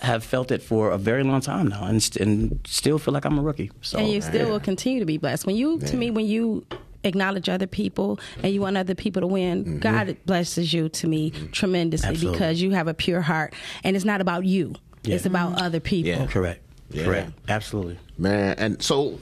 have 0.00 0.22
felt 0.22 0.50
it 0.50 0.62
for 0.62 0.90
a 0.90 0.98
very 0.98 1.22
long 1.22 1.40
time 1.40 1.66
now 1.66 1.84
and, 1.84 2.02
st- 2.02 2.24
and 2.24 2.60
still 2.66 2.98
feel 2.98 3.12
like 3.12 3.24
I'm 3.24 3.38
a 3.38 3.42
rookie. 3.42 3.70
So 3.80 3.98
and 3.98 4.08
you 4.08 4.20
still 4.20 4.48
will 4.48 4.60
continue 4.60 5.00
to 5.00 5.06
be 5.06 5.18
blessed. 5.18 5.46
When 5.46 5.56
you, 5.56 5.78
to 5.80 5.96
me, 5.96 6.10
when 6.10 6.26
you 6.26 6.64
acknowledge 7.04 7.48
other 7.48 7.66
people 7.66 8.18
and 8.42 8.52
you 8.54 8.60
want 8.60 8.76
other 8.76 8.94
people 8.94 9.20
to 9.22 9.26
win, 9.26 9.78
God 9.80 10.16
blesses 10.26 10.72
you 10.72 10.88
to 10.90 11.06
me 11.06 11.30
tremendously 11.52 12.08
Absolutely. 12.10 12.38
because 12.38 12.62
you 12.62 12.70
have 12.70 12.88
a 12.88 12.94
pure 12.94 13.20
heart, 13.20 13.54
and 13.84 13.96
it's 13.96 14.04
not 14.04 14.20
about 14.20 14.44
you; 14.44 14.74
it's 15.04 15.26
about 15.26 15.60
other 15.60 15.80
people. 15.80 16.10
Yeah. 16.10 16.26
correct. 16.26 16.62
Yeah. 16.90 17.04
Correct. 17.04 17.32
Absolutely. 17.48 17.98
man. 18.18 18.54
And 18.58 18.82
so, 18.82 19.18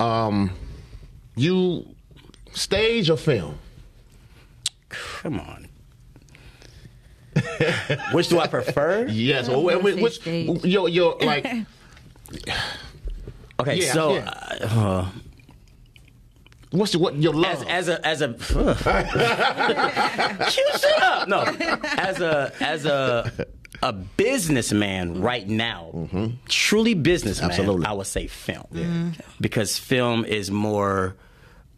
Um, 0.00 0.50
you 1.36 1.86
stage 2.52 3.08
or 3.10 3.16
film? 3.16 3.58
Come 4.88 5.38
on. 5.40 5.68
Which 8.12 8.28
do 8.28 8.38
I 8.40 8.46
prefer? 8.46 9.06
Yes. 9.08 9.48
I'm 9.48 9.62
Well, 9.62 9.80
which, 9.80 10.20
say 10.22 10.46
which 10.48 10.64
your 10.64 10.88
your 10.88 11.16
like 11.20 11.44
Okay, 13.60 13.76
Yeah, 13.80 13.92
so 13.92 14.14
yeah. 14.14 14.28
uh, 14.62 15.08
what's 16.78 16.94
your, 16.94 17.02
what 17.02 17.16
your 17.16 17.34
love? 17.34 17.62
as 17.68 17.88
as 17.88 17.88
a 17.88 18.06
as 18.06 18.22
a 18.22 18.28
you 20.56 20.64
shut 20.78 21.02
up. 21.02 21.28
No, 21.28 21.42
as 21.98 22.20
a 22.20 22.52
as 22.60 22.86
a 22.86 23.46
a 23.82 23.92
businessman 23.92 25.20
right 25.20 25.46
now, 25.48 26.08
truly 26.48 26.94
businessman. 26.94 27.50
Mm-hmm. 27.50 27.60
Absolutely. 27.60 27.86
I 27.86 27.92
would 27.92 28.06
say 28.06 28.26
film 28.26 29.14
because 29.40 29.78
film 29.78 30.24
is 30.24 30.50
more. 30.50 31.16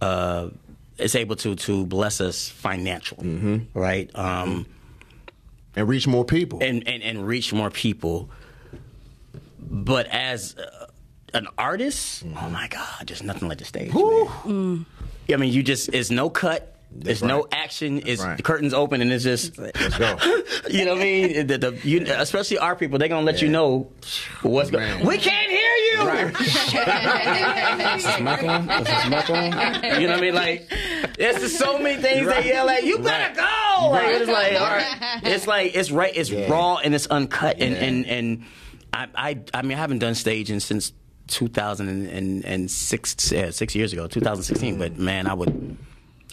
Uh, 0.01 0.49
it's 0.97 1.15
able 1.15 1.37
to 1.37 1.55
to 1.55 1.87
bless 1.87 2.21
us 2.21 2.49
financially, 2.49 3.27
Mm-hmm. 3.29 3.79
right? 3.79 4.11
Um, 4.17 4.67
and 5.77 5.87
reach 5.89 6.07
more 6.09 6.25
people. 6.25 6.61
and, 6.63 6.87
and 6.89 7.03
and 7.03 7.27
reach 7.27 7.53
more 7.53 7.71
people. 7.71 8.31
But 9.61 10.07
as 10.07 10.57
uh, 10.57 10.87
an 11.35 11.47
artist, 11.57 12.25
oh 12.25 12.49
my 12.51 12.69
God, 12.69 13.07
there's 13.07 13.23
nothing 13.23 13.49
like 13.49 13.59
the 13.59 13.65
stage. 13.65 13.93
man. 13.93 14.03
Mm. 14.03 14.87
I 15.33 15.37
mean, 15.37 15.53
you 15.53 15.63
just 15.63 15.91
it's 15.93 16.11
no 16.11 16.31
cut. 16.31 16.75
There's 16.91 17.23
no 17.23 17.43
right. 17.43 17.49
action. 17.53 18.03
It's 18.07 18.23
right. 18.25 18.39
the 18.39 18.43
curtains 18.43 18.73
open 18.73 19.03
and 19.03 19.13
it's 19.13 19.23
just 19.23 19.59
Let's 19.59 19.99
go. 19.99 20.17
you 20.71 20.87
know 20.87 20.93
what 20.95 21.01
I 21.03 21.05
mean. 21.05 21.47
The, 21.47 21.59
the, 21.59 21.79
you, 21.87 22.03
especially 22.09 22.57
our 22.57 22.75
people, 22.75 22.99
they're 22.99 23.09
gonna 23.11 23.27
let 23.27 23.43
you 23.43 23.49
know 23.49 23.93
what's 24.41 24.71
going. 24.71 24.85
Man. 24.85 25.07
We 25.07 25.19
can't 25.19 25.51
hear 25.51 25.61
you. 25.61 26.29
Is 26.39 28.05
this 28.05 28.21
mic 28.21 28.43
on? 28.43 28.71
Is 28.71 28.87
this 28.87 29.09
mic 29.09 29.31
on? 29.31 30.01
You 30.01 30.07
know 30.07 30.15
what 30.15 30.19
I 30.19 30.21
mean? 30.21 30.35
Like, 30.35 30.73
there's 31.19 31.41
just 31.41 31.59
so 31.59 31.79
many 31.79 32.01
things 32.01 32.27
Right. 32.27 32.43
they 32.43 32.49
yell 32.51 32.69
at. 32.71 32.85
You 32.85 32.99
better 32.99 33.35
go. 33.35 33.43
Like, 33.91 34.03
Right. 34.03 34.23
it's 34.23 34.31
like, 34.31 34.53
all 34.61 34.67
right. 34.69 35.21
It's 35.25 35.47
like 35.47 35.77
it's 35.77 35.91
right. 35.91 36.13
It's 36.17 36.31
Yeah. 36.31 36.51
raw 36.51 36.77
and 36.77 36.95
it's 36.95 37.07
uncut. 37.09 37.61
And 37.61 37.75
Yeah. 37.77 37.83
and 37.83 38.07
and 38.07 38.45
I, 38.95 39.09
I 39.15 39.39
I 39.53 39.63
mean 39.63 39.77
I 39.77 39.81
haven't 39.81 39.99
done 39.99 40.15
staging 40.15 40.61
since 40.61 40.93
2006 41.29 43.33
yeah, 43.33 43.51
six 43.51 43.75
years 43.75 43.93
ago, 43.93 44.07
2016. 44.07 44.79
But 44.79 44.99
man, 44.99 45.27
I 45.27 45.35
would. 45.35 45.77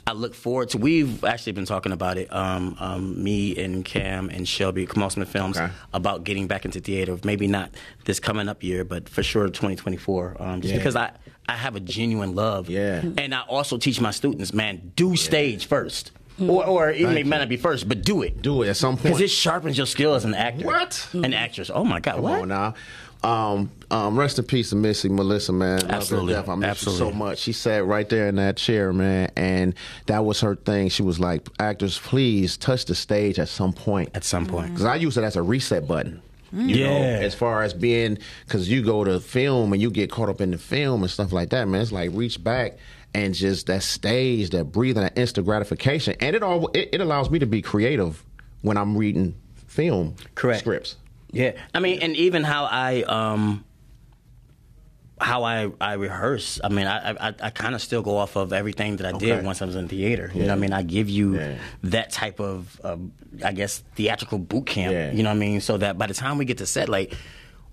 I 0.08 0.12
look 0.14 0.36
forward 0.36 0.70
to. 0.70 0.78
We've 0.78 1.24
actually 1.24 1.54
been 1.54 1.66
talking 1.66 1.92
about 1.92 2.20
it. 2.20 2.32
Um, 2.32 2.76
um, 2.80 3.24
me 3.24 3.58
and 3.58 3.84
Cam 3.84 4.30
and 4.30 4.48
Shelby, 4.48 4.86
Kamal 4.86 5.10
Smith 5.10 5.30
Films, 5.30 5.58
Okay. 5.58 5.74
about 5.96 6.24
getting 6.24 6.46
back 6.46 6.64
into 6.64 6.80
theater. 6.80 7.18
Maybe 7.24 7.48
not 7.48 7.72
this 8.04 8.20
coming 8.20 8.48
up 8.48 8.62
year, 8.62 8.86
but 8.86 9.10
for 9.10 9.24
sure 9.24 9.48
2024. 9.48 10.38
Um, 10.40 10.62
just 10.62 10.74
Yeah. 10.74 10.78
because 10.80 10.96
I 10.96 11.12
I 11.50 11.56
have 11.56 11.76
a 11.76 11.80
genuine 11.80 12.36
love. 12.36 12.70
Yeah. 12.70 13.02
And 13.18 13.34
I 13.34 13.42
also 13.42 13.78
teach 13.78 14.00
my 14.00 14.12
students, 14.12 14.54
man, 14.54 14.92
do 14.96 15.16
stage 15.16 15.66
first, 15.66 16.12
or 16.40 16.64
or 16.68 16.92
it 16.92 17.02
may, 17.10 17.24
may 17.24 17.40
not 17.40 17.50
be 17.50 17.58
first, 17.58 17.90
but 17.90 18.04
do 18.04 18.22
it. 18.22 18.44
Do 18.44 18.62
it 18.62 18.70
at 18.70 18.78
some 18.78 18.98
point. 18.98 19.04
Because 19.06 19.22
it 19.22 19.32
sharpens 19.32 19.76
your 19.76 19.88
skill 19.88 20.14
as 20.14 20.24
an 20.24 20.36
actor. 20.36 20.68
What? 20.68 21.08
An 21.14 21.34
actress. 21.34 21.72
Oh 21.74 21.84
my 21.84 22.00
God. 22.00 22.16
Come 22.16 22.22
what? 22.24 22.42
on 22.42 22.48
now. 22.50 22.76
Um, 23.26 23.72
um, 23.92 24.18
rest 24.20 24.38
in 24.40 24.46
peace 24.46 24.70
to 24.70 24.76
Missy 24.76 25.10
Melissa, 25.10 25.52
man. 25.52 25.80
Love 25.80 25.90
her 25.90 25.96
Absolutely. 25.96 26.34
death. 26.34 26.50
I 26.50 26.56
miss 26.56 26.70
Absolutely. 26.70 27.12
so 27.12 27.18
much. 27.18 27.40
She 27.40 27.52
sat 27.54 27.86
right 27.86 28.08
there 28.08 28.28
in 28.28 28.36
that 28.36 28.56
chair, 28.58 28.94
man, 28.94 29.32
and 29.36 29.74
that 30.06 30.24
was 30.26 30.42
her 30.42 30.56
thing. 30.56 30.90
She 30.90 31.02
was 31.02 31.20
like, 31.20 31.48
"Actors, 31.60 31.98
please 31.98 32.56
touch 32.58 32.86
the 32.86 32.94
stage 32.96 33.40
at 33.40 33.48
some 33.50 33.74
point." 33.74 34.10
At 34.14 34.24
some 34.24 34.46
point. 34.46 34.70
Because 34.72 34.86
I 34.86 34.96
use 34.96 35.18
it 35.18 35.24
as 35.24 35.36
a 35.36 35.42
reset 35.42 35.88
button. 35.88 36.22
You 36.54 36.86
know, 36.86 36.98
Yeah. 37.00 37.20
as 37.22 37.34
far 37.36 37.64
as 37.64 37.74
being, 37.74 38.18
because 38.46 38.70
you 38.70 38.82
go 38.82 39.04
to 39.04 39.20
film 39.20 39.74
and 39.74 39.82
you 39.82 39.90
get 39.92 40.10
caught 40.10 40.30
up 40.30 40.40
in 40.40 40.52
the 40.52 40.58
film 40.58 41.02
and 41.02 41.12
stuff 41.12 41.34
like 41.34 41.50
that, 41.50 41.68
man. 41.68 41.82
It's 41.82 41.92
like 41.92 42.12
reach 42.14 42.42
back 42.42 42.78
and 43.14 43.34
just 43.34 43.66
that 43.68 43.84
stage, 43.84 44.52
that 44.52 44.66
breathing, 44.72 45.04
that 45.04 45.18
instant 45.18 45.46
gratification, 45.48 46.16
and 46.22 46.36
it 46.36 46.44
all 46.44 46.68
it, 46.70 46.90
it 46.94 47.02
allows 47.02 47.30
me 47.30 47.40
to 47.40 47.46
be 47.46 47.62
creative 47.62 48.24
when 48.62 48.78
I'm 48.78 48.96
reading 48.98 49.36
film 49.68 50.16
Correct. 50.36 50.60
scripts. 50.62 50.96
Yeah, 51.36 51.52
I 51.74 51.80
mean, 51.80 52.00
and 52.02 52.16
even 52.16 52.44
how 52.44 52.64
I 52.66 53.04
um 53.04 53.66
how 55.20 55.44
I 55.44 55.70
I 55.80 55.94
rehearse. 55.94 56.60
I 56.64 56.70
mean, 56.70 56.88
I 56.88 57.12
I, 57.12 57.34
I 57.48 57.50
kind 57.50 57.76
of 57.76 57.82
still 57.82 58.02
go 58.02 58.18
off 58.18 58.36
of 58.36 58.52
everything 58.54 58.98
that 58.98 59.06
I 59.06 59.12
Okay. 59.16 59.28
did 59.28 59.46
once 59.46 59.62
I 59.62 59.66
was 59.66 59.76
in 59.76 59.88
theater. 59.88 60.32
You 60.34 60.42
know, 60.42 60.48
what 60.48 60.52
I 60.54 60.56
mean, 60.56 60.74
I 60.74 60.82
give 60.84 61.10
you 61.10 61.36
Yeah. 61.40 61.58
that 61.84 62.12
type 62.12 62.40
of 62.40 62.80
I 63.44 63.52
guess 63.54 63.84
theatrical 63.96 64.40
boot 64.40 64.66
camp. 64.66 64.94
Yeah. 64.94 65.12
You 65.12 65.24
know 65.24 65.30
what 65.30 65.36
I 65.36 65.40
mean? 65.40 65.62
So 65.62 65.78
that 65.78 65.98
by 65.98 66.08
the 66.08 66.14
time 66.14 66.38
we 66.38 66.46
get 66.46 66.58
to 66.60 66.66
set, 66.66 66.90
like. 66.90 67.14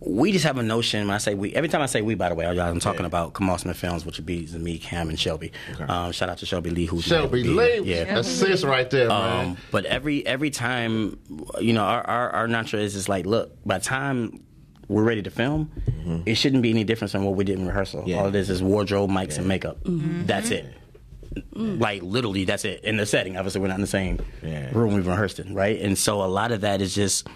We 0.04 0.32
just 0.32 0.44
have 0.44 0.58
a 0.58 0.62
notion. 0.62 1.06
When 1.06 1.14
I 1.14 1.18
say 1.18 1.34
we, 1.34 1.54
every 1.54 1.68
time 1.68 1.80
I 1.82 1.86
say 1.86 2.02
we, 2.02 2.14
by 2.14 2.28
the 2.28 2.34
way, 2.34 2.44
I'm 2.46 2.80
talking 2.80 3.00
Yeah. 3.02 3.06
about 3.06 3.34
Kamal 3.34 3.58
Smith 3.58 3.76
Films, 3.76 4.04
which 4.04 4.16
would 4.18 4.26
be 4.26 4.46
me, 4.46 4.78
Cam, 4.78 5.08
and 5.08 5.18
Shelby. 5.18 5.52
Um, 5.88 6.12
shout 6.12 6.28
out 6.28 6.38
to 6.38 6.46
Shelby 6.46 6.70
Lee, 6.70 6.86
who's 6.86 7.04
Shelby 7.04 7.44
Lee, 7.44 7.80
yeah, 7.84 8.04
that's 8.04 8.28
sis 8.28 8.64
right 8.64 8.88
there, 8.90 9.08
man. 9.08 9.46
um, 9.50 9.56
but 9.70 9.84
every 9.86 10.26
every 10.26 10.50
time, 10.50 11.18
you 11.60 11.72
know, 11.72 11.82
our, 11.84 12.02
our 12.06 12.30
our 12.30 12.48
mantra 12.48 12.80
is 12.80 12.94
just 12.94 13.08
like, 13.08 13.26
look, 13.26 13.56
by 13.64 13.78
the 13.78 13.84
time 13.84 14.42
we're 14.88 15.04
ready 15.04 15.22
to 15.22 15.30
film, 15.30 15.70
it 16.26 16.34
shouldn't 16.34 16.62
be 16.62 16.70
any 16.70 16.84
difference 16.84 17.12
than 17.12 17.22
what 17.24 17.36
we 17.36 17.44
did 17.44 17.58
in 17.58 17.66
rehearsal. 17.66 18.00
Mm-hmm. 18.00 18.10
Yeah. 18.10 18.16
All 18.20 18.26
it 18.26 18.34
is 18.34 18.50
is 18.50 18.62
wardrobe, 18.62 19.08
mics, 19.10 19.38
and 19.38 19.46
makeup. 19.46 19.78
That's 19.84 20.50
it. 20.50 20.66
Like 21.54 22.02
literally, 22.02 22.44
that's 22.44 22.64
it. 22.64 22.82
In 22.84 22.96
the 22.98 23.06
setting, 23.06 23.36
obviously, 23.36 23.60
we're 23.60 23.68
not 23.68 23.76
in 23.76 23.80
the 23.82 23.86
same 23.86 24.18
Yeah. 24.42 24.68
room 24.72 24.94
we've 24.94 25.06
rehearsed 25.06 25.38
in, 25.38 25.54
right? 25.54 25.80
And 25.80 25.96
so 25.96 26.22
a 26.22 26.26
lot 26.26 26.50
of 26.52 26.62
that 26.62 26.80
is 26.82 26.94
just. 26.94 27.26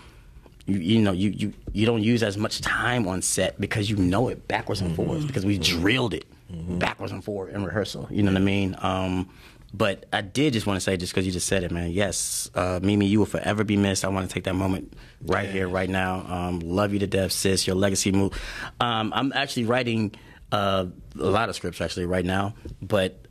You, 0.66 0.78
you 0.78 1.00
know 1.00 1.12
you, 1.12 1.30
you 1.30 1.52
you 1.72 1.86
don't 1.86 2.02
use 2.02 2.22
as 2.22 2.36
much 2.36 2.60
time 2.60 3.06
on 3.06 3.22
set 3.22 3.60
because 3.60 3.88
you 3.88 3.96
know 3.96 4.28
it 4.28 4.48
backwards 4.48 4.80
and 4.80 4.94
forwards 4.96 5.24
because 5.24 5.46
we 5.46 5.58
drilled 5.58 6.12
it 6.12 6.24
backwards 6.50 7.12
and 7.12 7.22
forward 7.24 7.54
in 7.54 7.64
rehearsal. 7.64 8.08
You 8.10 8.22
know 8.22 8.32
what 8.32 8.40
I 8.40 8.44
mean? 8.44 8.76
Um, 8.80 9.28
but 9.72 10.06
I 10.12 10.22
did 10.22 10.54
just 10.54 10.66
want 10.66 10.76
to 10.76 10.80
say, 10.80 10.96
just 10.96 11.12
because 11.12 11.26
you 11.26 11.32
just 11.32 11.46
said 11.46 11.62
it, 11.62 11.70
man. 11.70 11.90
Yes, 11.90 12.50
uh, 12.54 12.80
Mimi, 12.82 13.06
you 13.06 13.18
will 13.18 13.26
forever 13.26 13.62
be 13.62 13.76
missed. 13.76 14.04
I 14.04 14.08
want 14.08 14.28
to 14.28 14.32
take 14.32 14.44
that 14.44 14.54
moment 14.54 14.94
right 15.22 15.48
here, 15.48 15.68
right 15.68 15.90
now. 15.90 16.24
Um, 16.28 16.60
love 16.60 16.92
you 16.92 16.98
to 17.00 17.06
death, 17.06 17.32
sis. 17.32 17.66
Your 17.66 17.76
legacy 17.76 18.10
move. 18.10 18.32
Um, 18.80 19.12
I'm 19.14 19.32
actually 19.34 19.64
writing 19.66 20.14
uh, 20.50 20.86
a 21.18 21.24
lot 21.24 21.48
of 21.48 21.56
scripts 21.56 21.80
actually 21.80 22.06
right 22.06 22.24
now. 22.24 22.54
But 22.80 23.26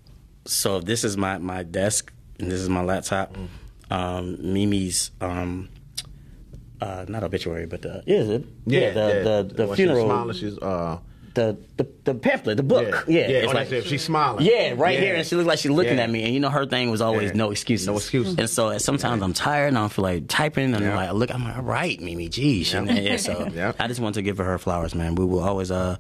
so 0.46 0.80
this 0.80 1.04
is 1.04 1.18
my 1.18 1.38
my 1.40 1.64
desk 1.64 2.14
and 2.40 2.52
this 2.52 2.60
is 2.60 2.70
my 2.70 2.82
laptop. 2.82 3.36
Um, 3.90 4.54
Mimi's. 4.54 5.12
Um, 5.22 5.70
uh, 6.82 7.06
not 7.08 7.24
obituary, 7.24 7.66
but 7.66 7.82
the, 7.82 8.04
yeah, 8.06 8.24
the, 8.24 8.44
yeah, 8.66 8.90
the, 8.92 9.46
the, 9.48 9.54
the 9.56 9.68
When 9.68 9.78
she's 9.78 9.86
funeral, 9.86 10.06
smiling, 10.06 10.34
she's 10.36 10.58
uh, 10.60 11.00
the, 11.34 11.58
the 11.76 11.86
the 12.06 12.16
pamphlet, 12.16 12.56
the 12.58 12.64
book. 12.64 12.88
Yeah. 13.08 13.22
Yeah, 13.22 13.28
Yeah, 13.28 13.38
it's 13.40 13.54
like 13.54 13.84
she's 13.86 14.04
smiling. 14.04 14.46
Yeah, 14.46 14.74
right 14.78 14.94
Yeah. 14.96 15.06
here, 15.06 15.16
and 15.16 15.28
she 15.28 15.36
looked 15.36 15.48
like 15.50 15.60
she's 15.60 15.72
looking 15.72 15.98
Yeah. 15.98 16.04
at 16.04 16.10
me. 16.10 16.24
And 16.24 16.34
you 16.34 16.40
know, 16.40 16.50
her 16.50 16.66
thing 16.66 16.90
was 16.92 17.02
always 17.02 17.32
Yeah. 17.32 17.38
no 17.38 17.52
excuses. 17.52 17.88
No 17.88 17.98
excuses. 17.98 18.38
And 18.38 18.50
so 18.50 18.78
sometimes 18.78 19.22
I'm 19.22 19.34
tired 19.34 19.68
and 19.68 19.78
I 19.78 19.82
don't 19.82 19.92
feel 19.92 20.04
like 20.04 20.28
typing, 20.30 20.74
and 20.74 20.84
Yeah. 20.84 20.92
I'm 20.92 20.96
like, 20.96 21.12
look, 21.14 21.36
I'm 21.36 21.44
like, 21.44 21.58
all 21.58 21.64
right, 21.64 22.00
Mimi, 22.00 22.30
geez. 22.30 22.74
And, 22.74 22.90
yeah, 22.90 23.18
so 23.18 23.50
Yeah. 23.54 23.74
I 23.80 23.88
just 23.88 24.00
want 24.00 24.16
to 24.16 24.22
give 24.22 24.38
her 24.38 24.46
her 24.46 24.58
flowers, 24.58 24.96
man. 24.96 25.16
We 25.16 25.26
will 25.26 25.42
always 25.44 25.72
uh, 25.72 25.98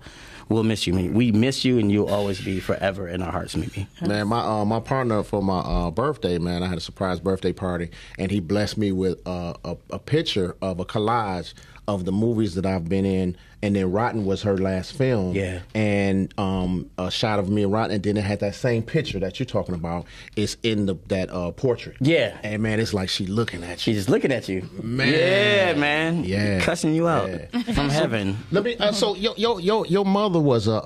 we'll 0.49 0.63
miss 0.63 0.85
you, 0.87 0.93
Mimi. 0.93 1.09
We 1.09 1.31
miss 1.31 1.65
you, 1.65 1.77
and 1.79 1.91
you'll 1.91 2.09
always 2.09 2.41
be 2.41 2.59
forever 2.59 3.07
in 3.07 3.21
our 3.21 3.31
hearts, 3.31 3.55
Mimi. 3.55 3.87
man, 4.01 4.27
my 4.27 4.39
uh, 4.39 4.65
my 4.65 4.79
partner 4.79 5.23
for 5.23 5.41
my 5.41 5.59
uh, 5.59 5.91
birthday, 5.91 6.37
man, 6.37 6.63
I 6.63 6.67
had 6.67 6.77
a 6.77 6.81
surprise 6.81 7.19
birthday 7.19 7.53
party, 7.53 7.89
and 8.17 8.31
he 8.31 8.39
blessed 8.39 8.77
me 8.77 8.91
with 8.91 9.25
uh, 9.27 9.53
a, 9.63 9.77
a 9.91 9.99
picture 9.99 10.55
of 10.61 10.79
a 10.79 10.85
collage 10.85 11.53
of 11.87 12.05
the 12.05 12.11
movies 12.11 12.55
that 12.55 12.65
I've 12.65 12.89
been 12.89 13.05
in, 13.05 13.37
and 13.61 13.75
then 13.75 13.91
Rotten 13.91 14.25
was 14.25 14.41
her 14.43 14.57
last 14.57 14.93
film, 14.93 15.35
Yeah. 15.35 15.59
and 15.75 16.33
um, 16.39 16.89
a 16.97 17.11
shot 17.11 17.37
of 17.39 17.49
me 17.49 17.63
and 17.63 17.71
Rotten, 17.71 17.91
and 17.95 18.03
then 18.03 18.17
it 18.17 18.23
had 18.23 18.39
that 18.39 18.55
same 18.55 18.81
picture 18.83 19.19
that 19.19 19.39
you're 19.39 19.45
talking 19.45 19.75
about. 19.75 20.05
It's 20.35 20.57
in 20.63 20.87
the 20.87 20.95
that 21.07 21.29
uh, 21.31 21.51
portrait, 21.51 21.97
Yeah. 22.01 22.37
and 22.43 22.61
man, 22.63 22.79
it's 22.79 22.93
like 22.93 23.09
she 23.09 23.25
looking 23.27 23.63
at 23.63 23.69
you. 23.85 23.93
She's 23.93 23.97
just 23.97 24.09
looking 24.09 24.31
at 24.31 24.49
you, 24.49 24.67
Man. 24.81 25.13
Yeah, 25.13 25.73
man. 25.79 26.23
Yeah. 26.23 26.59
cussing 26.59 26.95
you 26.95 27.07
out 27.07 27.29
Yeah. 27.29 27.61
from 27.73 27.89
heaven. 27.89 28.37
Let 28.51 28.63
me. 28.63 28.77
Uh, 28.77 28.91
so 28.91 29.15
your 29.15 29.33
your 29.37 29.59
your 29.61 29.85
your 29.85 30.05
mother 30.05 30.39
was 30.39 30.67
a 30.67 30.73
uh, 30.75 30.79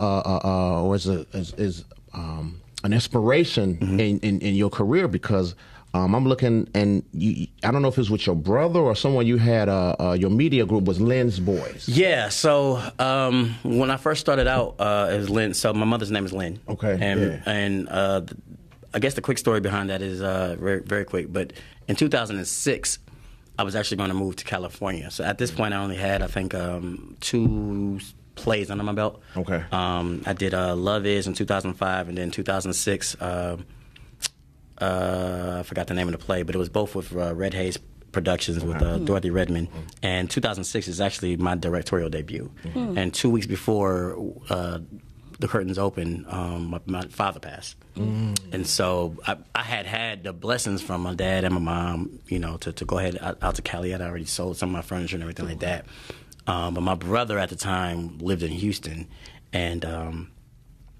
uh, 0.43 0.47
uh, 0.79 0.83
was 0.83 1.07
a 1.07 1.25
is, 1.33 1.53
is 1.53 1.85
um, 2.13 2.59
an 2.83 2.91
inspiration 2.93 3.75
Mm-hmm. 3.77 3.99
in, 3.99 4.19
in 4.19 4.39
in 4.41 4.55
your 4.55 4.69
career 4.69 5.07
because. 5.07 5.55
Um, 5.93 6.13
I'm 6.13 6.25
looking, 6.25 6.69
and 6.75 7.03
you, 7.13 7.47
I 7.63 7.71
don't 7.71 7.81
know 7.81 7.87
if 7.87 7.95
it 7.95 8.01
was 8.01 8.11
with 8.11 8.27
your 8.27 8.35
brother 8.35 8.79
or 8.79 8.95
someone 8.95 9.25
you 9.25 9.37
had. 9.37 9.69
Uh, 9.69 9.95
uh, 9.99 10.13
your 10.19 10.29
media 10.29 10.65
group 10.65 10.83
was 10.83 11.01
Lynn's 11.01 11.39
Boys. 11.39 11.87
Yeah, 11.87 12.29
so 12.29 12.81
um, 12.99 13.55
when 13.63 13.89
I 13.89 13.97
first 13.97 14.21
started 14.21 14.47
out 14.47 14.75
uh, 14.79 15.07
as 15.09 15.29
Lynn, 15.29 15.55
so 15.55 15.73
my 15.73 15.85
mother's 15.85 16.11
name 16.11 16.25
is 16.25 16.33
Lynn. 16.33 16.59
Okay, 16.69 16.97
and 17.01 17.21
yeah. 17.21 17.41
and 17.45 17.89
uh, 17.89 18.21
I 18.93 18.99
guess 18.99 19.15
the 19.15 19.21
quick 19.21 19.39
story 19.39 19.61
behind 19.61 19.89
that 19.89 20.03
is 20.03 20.21
uh, 20.21 20.55
very 20.59 20.81
very 20.81 21.05
quick. 21.05 21.33
But 21.33 21.53
in 21.87 21.95
2006, 21.95 22.99
I 23.57 23.63
was 23.63 23.75
actually 23.75 23.97
going 23.97 24.09
to 24.09 24.15
move 24.15 24.35
to 24.37 24.45
California. 24.45 25.09
So 25.09 25.23
at 25.23 25.39
this 25.39 25.49
point, 25.49 25.73
I 25.73 25.77
only 25.77 25.95
had 25.95 26.21
I 26.21 26.27
think 26.27 26.53
um, 26.53 27.17
two 27.19 27.99
plays 28.35 28.69
under 28.69 28.83
my 28.83 28.93
belt. 28.93 29.21
Okay. 29.35 29.63
Um, 29.71 30.21
I 30.27 30.33
did 30.33 30.53
uh, 30.53 30.75
Love 30.75 31.07
Is 31.07 31.25
in 31.25 31.33
2005, 31.33 32.09
and 32.09 32.17
then 32.17 32.29
2006. 32.29 33.15
Uh, 34.79 35.57
I 35.59 35.63
forgot 35.63 35.87
the 35.87 35.93
name 35.93 36.07
of 36.07 36.13
the 36.13 36.17
play, 36.17 36.43
but 36.43 36.55
it 36.55 36.57
was 36.57 36.69
both 36.69 36.95
with 36.95 37.15
uh, 37.15 37.35
Red 37.35 37.53
Hayes 37.53 37.77
Productions 38.11 38.63
with 38.63 38.81
uh, 38.81 38.97
Dorothy 38.97 39.29
Redmond. 39.29 39.67
And 40.01 40.29
2006 40.29 40.87
is 40.87 40.99
actually 40.99 41.37
my 41.37 41.55
directorial 41.55 42.09
debut. 42.09 42.51
And 42.73 43.13
two 43.13 43.29
weeks 43.29 43.45
before 43.45 44.17
uh, 44.49 44.79
the 45.39 45.47
curtains 45.47 45.77
open, 45.77 46.25
um, 46.27 46.67
my, 46.67 46.79
my 46.85 47.01
father 47.07 47.39
passed, 47.39 47.77
mm. 47.95 48.37
and 48.51 48.67
so 48.67 49.15
I, 49.25 49.37
I, 49.55 49.63
had 49.63 49.85
had 49.85 50.23
the 50.23 50.33
blessings 50.33 50.81
from 50.81 51.01
my 51.01 51.13
dad 51.13 51.45
and 51.45 51.53
my 51.53 51.61
mom, 51.61 52.19
you 52.27 52.39
know, 52.39 52.57
to, 52.57 52.73
to 52.73 52.85
go 52.85 52.97
ahead 52.97 53.17
out, 53.21 53.37
out 53.41 53.55
to 53.55 53.61
Cali. 53.61 53.93
I'd 53.93 54.01
already 54.01 54.25
sold 54.25 54.57
some 54.57 54.69
of 54.69 54.73
my 54.73 54.81
furniture 54.81 55.15
and 55.15 55.23
everything 55.23 55.47
like 55.47 55.59
that. 55.59 55.85
Um, 56.45 56.73
but 56.73 56.81
my 56.81 56.95
brother 56.95 57.39
at 57.39 57.49
the 57.49 57.55
time 57.55 58.17
lived 58.17 58.43
in 58.43 58.51
Houston, 58.51 59.07
and 59.53 59.85
um, 59.85 60.31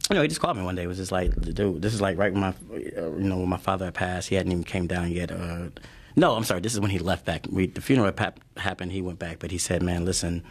you 0.10 0.16
know, 0.16 0.22
he 0.22 0.28
just 0.28 0.42
called 0.42 0.58
me 0.58 0.64
one 0.64 0.76
day. 0.76 0.84
It 0.84 0.88
was 0.88 0.98
just 0.98 1.12
like, 1.12 1.40
dude, 1.40 1.82
this 1.82 1.94
is 1.94 2.02
like 2.02 2.18
right 2.18 2.32
when 2.34 2.42
my, 2.42 2.50
uh, 2.50 3.12
you 3.16 3.30
know, 3.30 3.38
when 3.38 3.50
my 3.50 3.58
father 3.58 3.92
passed. 3.92 4.30
He 4.30 4.36
hadn't 4.36 4.52
even 4.52 4.64
came 4.64 4.88
down 4.88 5.12
yet. 5.12 5.32
Uh, 5.32 5.70
no, 6.16 6.36
I'm 6.36 6.44
sorry. 6.44 6.62
This 6.62 6.74
is 6.74 6.80
when 6.80 6.90
he 6.90 7.00
left 7.00 7.26
back. 7.26 7.46
We, 7.50 7.68
the 7.68 7.82
funeral 7.82 8.12
happened. 8.58 8.92
He 8.92 9.02
went 9.02 9.20
back, 9.20 9.38
but 9.40 9.52
he 9.52 9.58
said, 9.58 9.84
"Man, 9.84 10.06
listen, 10.06 10.44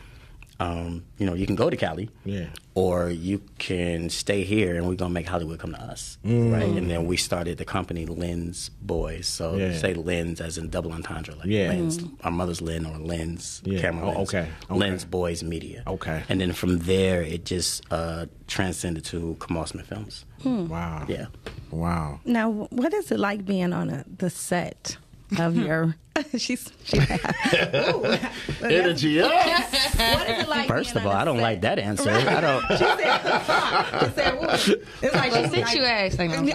um, 0.61 1.05
you 1.19 1.27
know, 1.27 1.35
you 1.35 1.47
can 1.47 1.55
go 1.55 1.71
to 1.71 1.77
Cali, 1.77 2.11
yeah, 2.25 2.47
or 2.75 3.11
you 3.11 3.41
can 3.59 4.11
stay 4.11 4.43
here, 4.43 4.77
and 4.77 4.89
we're 4.89 4.97
gonna 4.97 5.15
make 5.15 5.29
Hollywood 5.29 5.61
come 5.61 5.73
to 5.73 5.81
us, 5.81 6.19
mm. 6.25 6.53
right?" 6.53 6.65
And 6.65 6.91
then 6.91 7.07
we 7.07 7.17
started 7.17 7.59
the 7.59 7.65
company 7.65 8.07
Lens 8.07 8.71
Boys. 8.83 9.29
So 9.29 9.55
yeah. 9.55 9.77
say 9.79 9.95
Lens 9.95 10.41
as 10.41 10.59
in 10.59 10.69
double 10.69 10.93
entendre, 10.93 11.37
like 11.37 11.47
yeah. 11.47 11.69
Lens, 11.69 11.99
mm. 11.99 12.13
our 12.25 12.33
mother's 12.33 12.61
Lens 12.61 12.87
or 12.87 12.99
Lens 12.99 13.63
yeah. 13.65 13.81
camera, 13.81 14.07
oh, 14.07 14.13
lens, 14.13 14.29
okay. 14.29 14.49
okay, 14.69 14.75
Lens 14.75 15.05
Boys 15.05 15.45
Media, 15.45 15.85
okay. 15.87 16.25
And 16.29 16.41
then 16.41 16.53
from 16.53 16.79
there, 16.81 17.23
it 17.23 17.45
just 17.45 17.85
uh, 17.93 18.27
transcended 18.49 19.05
to 19.07 19.37
Kamal 19.41 19.67
Smith 19.67 19.87
Films. 19.87 20.25
Hmm. 20.43 20.67
Wow, 20.67 21.05
yeah, 21.09 21.27
wow. 21.71 22.21
Now, 22.25 22.51
what 22.51 22.93
is 22.95 23.13
it 23.13 23.21
like 23.21 23.45
being 23.45 23.73
on 23.73 23.91
a, 23.91 24.05
the 24.09 24.31
set? 24.31 24.97
Of 25.39 25.57
your 25.57 25.95
she's 26.39 26.71
she 26.85 26.99
energy 28.63 29.21
up. 29.21 29.31
What 29.31 30.31
is 30.31 30.43
it 30.43 30.49
like? 30.49 30.69
First 30.69 30.97
of 30.97 31.07
all, 31.07 31.13
I 31.13 31.25
don't 31.25 31.37
set? 31.37 31.43
like 31.43 31.61
that 31.63 31.79
answer. 31.79 32.11
Right. 32.11 32.27
I 32.27 32.41
don't. 32.41 32.63
She 32.71 32.77
said, 32.79 34.01
she 34.01 34.11
said 34.15 34.81
It's 35.03 35.15
like 35.15 35.33
she 35.33 35.49
since 35.49 35.75
you 35.75 35.83
asked. 35.85 36.19
Like, 36.19 36.31
I, 36.31 36.41
let 36.41 36.45
me 36.45 36.53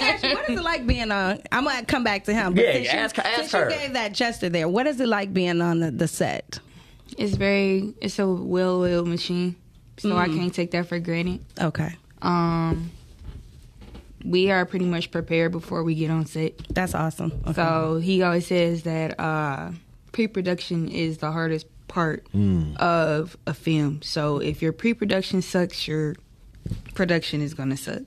ask 0.00 0.24
you, 0.24 0.34
what 0.34 0.50
is 0.50 0.58
it 0.58 0.62
like 0.62 0.86
being 0.86 1.10
on? 1.10 1.40
I'm 1.50 1.64
gonna 1.64 1.84
come 1.84 2.04
back 2.04 2.24
to 2.24 2.34
him. 2.34 2.54
But 2.54 2.64
yeah, 2.64 2.92
ask, 2.96 3.16
you, 3.16 3.22
ask 3.22 3.52
her. 3.52 3.70
you 3.70 3.76
gave 3.76 3.92
that 3.94 4.12
gesture 4.12 4.48
there, 4.48 4.68
what 4.68 4.86
is 4.86 5.00
it 5.00 5.08
like 5.08 5.32
being 5.32 5.60
on 5.60 5.80
the, 5.80 5.90
the 5.90 6.08
set? 6.08 6.60
It's 7.18 7.34
very. 7.34 7.94
It's 8.00 8.18
a 8.18 8.26
well-oiled 8.26 9.08
machine, 9.08 9.56
so 9.98 10.10
mm. 10.10 10.16
I 10.16 10.26
can't 10.26 10.54
take 10.54 10.70
that 10.72 10.86
for 10.86 10.98
granted. 10.98 11.44
Okay. 11.60 11.96
Um 12.22 12.90
we 14.24 14.50
are 14.50 14.66
pretty 14.66 14.84
much 14.84 15.10
prepared 15.10 15.52
before 15.52 15.82
we 15.82 15.94
get 15.94 16.10
on 16.10 16.26
set. 16.26 16.58
That's 16.68 16.94
awesome. 16.94 17.32
Okay. 17.46 17.54
So 17.54 18.00
he 18.02 18.22
always 18.22 18.46
says 18.46 18.82
that 18.84 19.18
uh, 19.18 19.72
pre-production 20.12 20.88
is 20.88 21.18
the 21.18 21.32
hardest 21.32 21.66
part 21.88 22.26
mm. 22.32 22.76
of 22.76 23.36
a 23.46 23.54
film. 23.54 24.00
So 24.02 24.38
if 24.38 24.62
your 24.62 24.72
pre-production 24.72 25.42
sucks, 25.42 25.88
your 25.88 26.16
production 26.94 27.40
is 27.40 27.54
gonna 27.54 27.76
suck. 27.76 28.02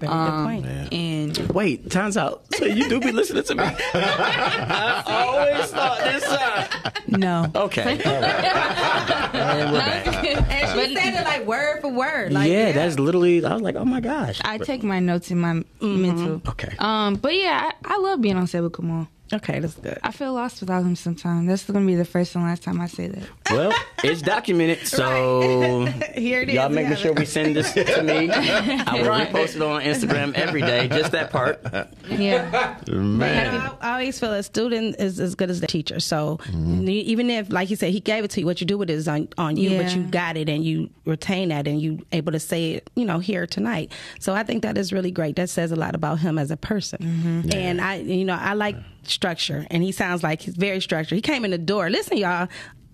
Very 0.00 0.12
um, 0.12 0.28
good 0.28 0.62
point. 0.62 0.92
And 0.92 1.38
wait, 1.52 1.90
time's 1.90 2.16
out. 2.16 2.44
So 2.54 2.66
you 2.66 2.88
do 2.88 3.00
be 3.00 3.12
listening 3.12 3.44
to 3.44 3.54
me? 3.54 3.64
I 3.94 5.02
always 5.06 5.70
thought 5.70 5.98
this 6.00 6.24
side. 6.24 6.68
No. 7.08 7.50
Okay. 7.54 8.02
and 8.04 9.72
we're 9.72 9.78
back. 9.78 10.04
And 10.54 10.88
she 10.88 10.96
said 10.96 11.14
it 11.14 11.24
like 11.24 11.46
word 11.46 11.80
for 11.80 11.88
word. 11.88 12.32
Like, 12.32 12.50
yeah, 12.50 12.68
yeah, 12.68 12.72
that's 12.72 12.98
literally. 12.98 13.44
I 13.44 13.52
was 13.52 13.62
like, 13.62 13.76
oh 13.76 13.84
my 13.84 14.00
gosh. 14.00 14.40
I 14.44 14.58
take 14.58 14.82
my 14.82 15.00
notes 15.00 15.30
in 15.30 15.38
my 15.38 15.52
mm-hmm. 15.54 16.02
mental. 16.02 16.42
Okay. 16.48 16.74
Um, 16.78 17.14
but 17.14 17.34
yeah, 17.34 17.70
I, 17.84 17.94
I 17.94 17.98
love 17.98 18.20
being 18.20 18.36
on 18.36 18.46
set 18.46 18.62
with 18.62 18.74
Kamal. 18.74 19.08
Okay, 19.32 19.58
that's 19.58 19.74
good. 19.74 19.98
I 20.02 20.10
feel 20.10 20.34
lost 20.34 20.60
without 20.60 20.82
him 20.82 20.94
sometimes. 20.96 21.48
That's 21.48 21.64
going 21.64 21.80
to 21.80 21.86
be 21.86 21.94
the 21.94 22.04
first 22.04 22.34
and 22.34 22.44
last 22.44 22.62
time 22.62 22.80
I 22.80 22.86
say 22.86 23.08
that. 23.08 23.24
Well, 23.50 23.72
it's 24.02 24.20
documented, 24.20 24.78
so 24.86 25.86
here 26.14 26.42
it 26.42 26.50
is. 26.50 26.54
Y'all 26.54 26.68
making 26.68 26.96
sure 26.96 27.14
we 27.14 27.24
send 27.24 27.56
this 27.56 27.72
to 27.72 28.02
me. 28.02 28.30
I 28.30 29.00
will 29.00 29.08
right. 29.08 29.32
repost 29.32 29.56
it 29.56 29.62
on 29.62 29.80
Instagram 29.82 30.34
every 30.34 30.60
day, 30.60 30.88
just 30.88 31.12
that 31.12 31.30
part. 31.30 31.64
Yeah. 32.06 32.76
Man. 32.86 33.60
I, 33.60 33.76
I, 33.80 33.92
always 33.94 34.18
feel 34.20 34.32
a 34.32 34.42
student 34.42 34.96
is 34.98 35.18
as 35.18 35.34
good 35.34 35.48
as 35.48 35.60
the 35.60 35.66
teacher. 35.66 36.00
So 36.00 36.38
mm-hmm. 36.44 36.86
even 36.88 37.30
if, 37.30 37.50
like 37.50 37.70
you 37.70 37.76
said, 37.76 37.92
he 37.92 38.00
gave 38.00 38.24
it 38.24 38.30
to 38.32 38.40
you, 38.40 38.46
what 38.46 38.60
you 38.60 38.66
do 38.66 38.76
with 38.76 38.90
it 38.90 38.94
is 38.94 39.08
on, 39.08 39.28
on 39.38 39.56
you, 39.56 39.70
yeah. 39.70 39.82
but 39.82 39.96
you 39.96 40.02
got 40.02 40.36
it 40.36 40.50
and 40.50 40.62
you 40.62 40.90
retain 41.06 41.48
that 41.48 41.66
and 41.66 41.80
you 41.80 42.04
able 42.12 42.32
to 42.32 42.40
say 42.40 42.72
it, 42.72 42.90
you 42.94 43.06
know, 43.06 43.20
here 43.20 43.46
tonight. 43.46 43.90
So 44.20 44.34
I 44.34 44.42
think 44.42 44.62
that 44.62 44.76
is 44.76 44.92
really 44.92 45.10
great. 45.10 45.36
That 45.36 45.48
says 45.48 45.72
a 45.72 45.76
lot 45.76 45.94
about 45.94 46.18
him 46.18 46.38
as 46.38 46.50
a 46.50 46.56
person. 46.58 46.98
Mm-hmm. 47.00 47.48
Yeah. 47.48 47.56
And 47.56 47.80
I, 47.80 47.96
you 47.96 48.24
know, 48.26 48.36
I 48.38 48.52
like 48.52 48.76
structure, 49.08 49.66
and 49.70 49.82
he 49.82 49.92
sounds 49.92 50.22
like 50.22 50.42
he's 50.42 50.56
very 50.56 50.80
structured. 50.80 51.16
He 51.16 51.22
came 51.22 51.44
in 51.44 51.50
the 51.50 51.58
door. 51.58 51.90
Listen, 51.90 52.16
y'all, 52.16 52.48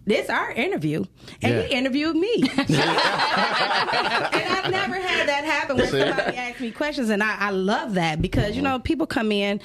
this 0.07 0.29
our 0.29 0.51
interview, 0.53 1.05
and 1.43 1.55
yeah. 1.55 1.63
he 1.63 1.75
interviewed 1.75 2.17
me. 2.17 2.35
and 2.59 2.77
I've 4.51 4.71
never 4.71 4.97
had 4.97 5.29
that 5.29 5.45
happen 5.45 5.77
when 5.77 5.89
somebody 5.89 6.37
asks 6.37 6.61
me 6.61 6.71
questions, 6.71 7.11
and 7.11 7.23
I, 7.23 7.37
I 7.39 7.51
love 7.51 7.95
that 7.95 8.21
because 8.21 8.57
you 8.57 8.63
know 8.63 8.79
people 8.79 9.07
come 9.07 9.33
in 9.33 9.61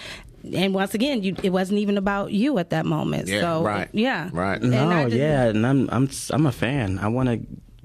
and 0.53 0.73
once 0.73 0.93
again, 0.93 1.23
you, 1.23 1.35
it 1.41 1.49
wasn't 1.49 1.79
even 1.79 1.97
about 1.97 2.31
you 2.31 2.57
at 2.59 2.69
that 2.69 2.85
moment. 2.85 3.27
Yeah, 3.27 3.41
so 3.41 3.63
right, 3.63 3.89
yeah, 3.91 4.29
right. 4.31 4.61
No, 4.61 5.07
yeah, 5.07 5.45
and 5.45 5.65
I'm 5.65 5.89
I'm 5.89 6.09
I'm 6.29 6.45
a 6.45 6.51
fan. 6.51 6.99
I 6.99 7.07
want 7.07 7.29
to 7.29 7.39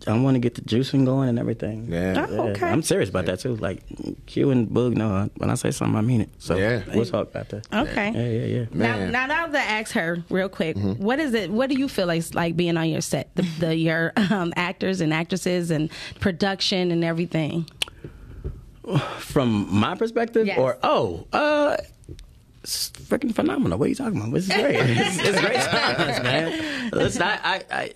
I 0.06 0.18
want 0.18 0.34
to 0.34 0.38
get 0.38 0.54
the 0.54 0.62
juicing 0.62 1.04
going 1.04 1.28
and 1.28 1.38
everything. 1.38 1.86
Yeah. 1.90 2.26
Oh, 2.28 2.48
okay. 2.48 2.68
I'm 2.68 2.82
serious 2.82 3.08
about 3.08 3.26
that 3.26 3.40
too. 3.40 3.56
Like 3.56 3.82
Q 4.26 4.50
and 4.50 4.68
Boog, 4.68 4.94
no, 4.94 5.30
when 5.36 5.50
I 5.50 5.54
say 5.54 5.70
something, 5.70 5.96
I 5.96 6.00
mean 6.00 6.22
it. 6.22 6.30
So 6.38 6.56
yeah. 6.56 6.82
we'll 6.94 7.04
talk 7.04 7.28
about 7.28 7.48
that. 7.50 7.66
Okay. 7.72 8.10
Yeah, 8.10 8.28
yeah, 8.28 8.60
yeah. 8.60 8.66
Man. 8.72 9.12
Now, 9.12 9.26
now, 9.26 9.46
that 9.48 9.70
ask 9.70 9.92
her 9.92 10.22
real 10.30 10.48
quick, 10.48 10.76
mm-hmm. 10.76 11.02
what 11.02 11.18
is 11.18 11.34
it? 11.34 11.50
What 11.50 11.70
do 11.70 11.76
you 11.76 11.88
feel 11.88 12.06
like 12.06 12.34
like 12.34 12.56
being 12.56 12.76
on 12.76 12.88
your 12.88 13.00
set? 13.00 13.34
The, 13.34 13.42
the 13.58 13.76
your 13.76 14.12
um, 14.16 14.52
actors 14.56 15.00
and 15.00 15.12
actresses 15.12 15.70
and 15.70 15.90
production 16.20 16.90
and 16.90 17.04
everything. 17.04 17.66
From 19.18 19.72
my 19.72 19.94
perspective, 19.94 20.46
yes. 20.46 20.58
or 20.58 20.78
oh, 20.82 21.26
uh, 21.32 21.76
it's 22.62 22.90
freaking 22.90 23.34
phenomenal. 23.34 23.78
What 23.78 23.86
are 23.86 23.88
you 23.88 23.94
talking 23.94 24.20
about? 24.20 24.32
This 24.32 24.48
is 24.48 24.54
great. 24.54 24.76
it's, 24.76 25.18
it's 25.18 25.40
great 25.40 25.60
times, 25.60 26.22
man. 26.22 26.90
Listen, 26.92 27.22
I, 27.22 27.38
I, 27.42 27.62
I 27.70 27.92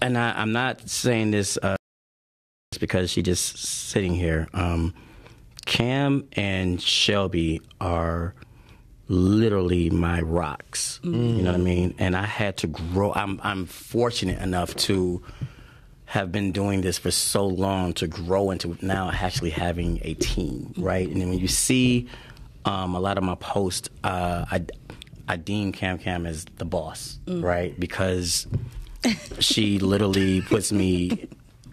and 0.00 0.16
I, 0.16 0.42
am 0.42 0.52
not 0.52 0.88
saying 0.88 1.30
this 1.30 1.58
uh, 1.62 1.76
because 2.80 3.10
she's 3.10 3.24
just 3.24 3.58
sitting 3.58 4.14
here. 4.14 4.48
Um, 4.52 4.94
Cam 5.64 6.28
and 6.32 6.80
Shelby 6.80 7.60
are 7.80 8.34
literally 9.08 9.90
my 9.90 10.20
rocks. 10.20 11.00
Mm. 11.02 11.36
You 11.36 11.42
know 11.42 11.52
what 11.52 11.60
I 11.60 11.62
mean? 11.62 11.94
And 11.98 12.16
I 12.16 12.24
had 12.24 12.56
to 12.58 12.66
grow. 12.66 13.12
I'm 13.12 13.40
I'm 13.42 13.66
fortunate 13.66 14.40
enough 14.40 14.74
to 14.76 15.22
have 16.06 16.30
been 16.30 16.52
doing 16.52 16.82
this 16.82 16.98
for 16.98 17.10
so 17.10 17.46
long 17.46 17.92
to 17.92 18.06
grow 18.06 18.52
into 18.52 18.78
now 18.80 19.10
actually 19.12 19.50
having 19.50 19.98
a 20.02 20.14
team, 20.14 20.72
right? 20.78 21.08
And 21.08 21.20
then 21.20 21.30
when 21.30 21.38
you 21.38 21.48
see 21.48 22.08
um, 22.64 22.94
a 22.94 23.00
lot 23.00 23.18
of 23.18 23.24
my 23.24 23.34
posts, 23.34 23.88
uh, 24.04 24.44
I 24.50 24.64
I 25.28 25.36
deem 25.36 25.72
Cam 25.72 25.98
Cam 25.98 26.26
as 26.26 26.44
the 26.56 26.64
boss, 26.64 27.18
mm. 27.26 27.42
right? 27.42 27.78
Because 27.78 28.46
she 29.38 29.78
literally 29.78 30.40
puts 30.42 30.72
me 30.72 31.28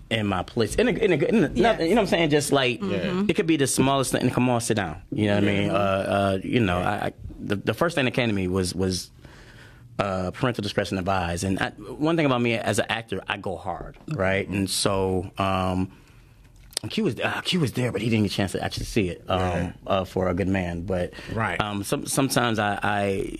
in 0.09 0.27
my 0.27 0.43
place. 0.43 0.75
In 0.75 0.87
a, 0.87 0.91
in 0.91 1.11
a, 1.13 1.15
in 1.15 1.43
a 1.43 1.51
yes. 1.53 1.79
you 1.79 1.89
know 1.89 1.95
what 1.95 2.01
I'm 2.01 2.07
saying? 2.07 2.29
Just 2.29 2.51
like 2.51 2.79
mm-hmm. 2.79 3.29
it 3.29 3.35
could 3.35 3.47
be 3.47 3.57
the 3.57 3.67
smallest 3.67 4.11
thing. 4.11 4.29
Come 4.29 4.49
on, 4.49 4.61
sit 4.61 4.75
down. 4.75 5.01
You 5.11 5.27
know 5.27 5.35
what 5.35 5.43
I 5.43 5.47
mean? 5.47 5.69
Uh, 5.69 5.73
uh, 5.73 6.39
you 6.43 6.59
know, 6.59 6.77
I, 6.77 7.07
I, 7.07 7.13
the, 7.39 7.55
the 7.55 7.73
first 7.73 7.95
thing 7.95 8.05
that 8.05 8.11
came 8.11 8.29
to 8.29 8.35
me 8.35 8.47
was 8.47 8.73
was 8.75 9.11
uh, 9.99 10.31
parental 10.31 10.61
discretion 10.61 10.97
advised. 10.97 11.43
And 11.43 11.59
I, 11.59 11.69
one 11.71 12.15
thing 12.15 12.25
about 12.25 12.41
me 12.41 12.53
as 12.55 12.79
an 12.79 12.85
actor, 12.89 13.21
I 13.27 13.37
go 13.37 13.57
hard, 13.57 13.97
right? 14.07 14.47
And 14.47 14.69
so. 14.69 15.31
Um, 15.37 15.91
Q 16.89 17.05
was 17.05 17.17
uh, 17.17 17.39
Q 17.45 17.61
was 17.61 17.71
there, 17.71 17.93
but 17.93 18.01
he 18.01 18.09
didn't 18.09 18.23
get 18.23 18.33
a 18.33 18.35
chance 18.35 18.51
to 18.51 18.61
actually 18.61 18.87
see 18.87 19.07
it 19.07 19.23
um, 19.29 19.39
right. 19.39 19.73
uh, 19.87 20.03
for 20.03 20.27
a 20.27 20.33
good 20.33 20.49
man. 20.49 20.81
But 20.81 21.13
right. 21.33 21.57
um, 21.61 21.81
some, 21.85 22.05
sometimes 22.05 22.59
I, 22.59 22.77
I, 22.83 23.37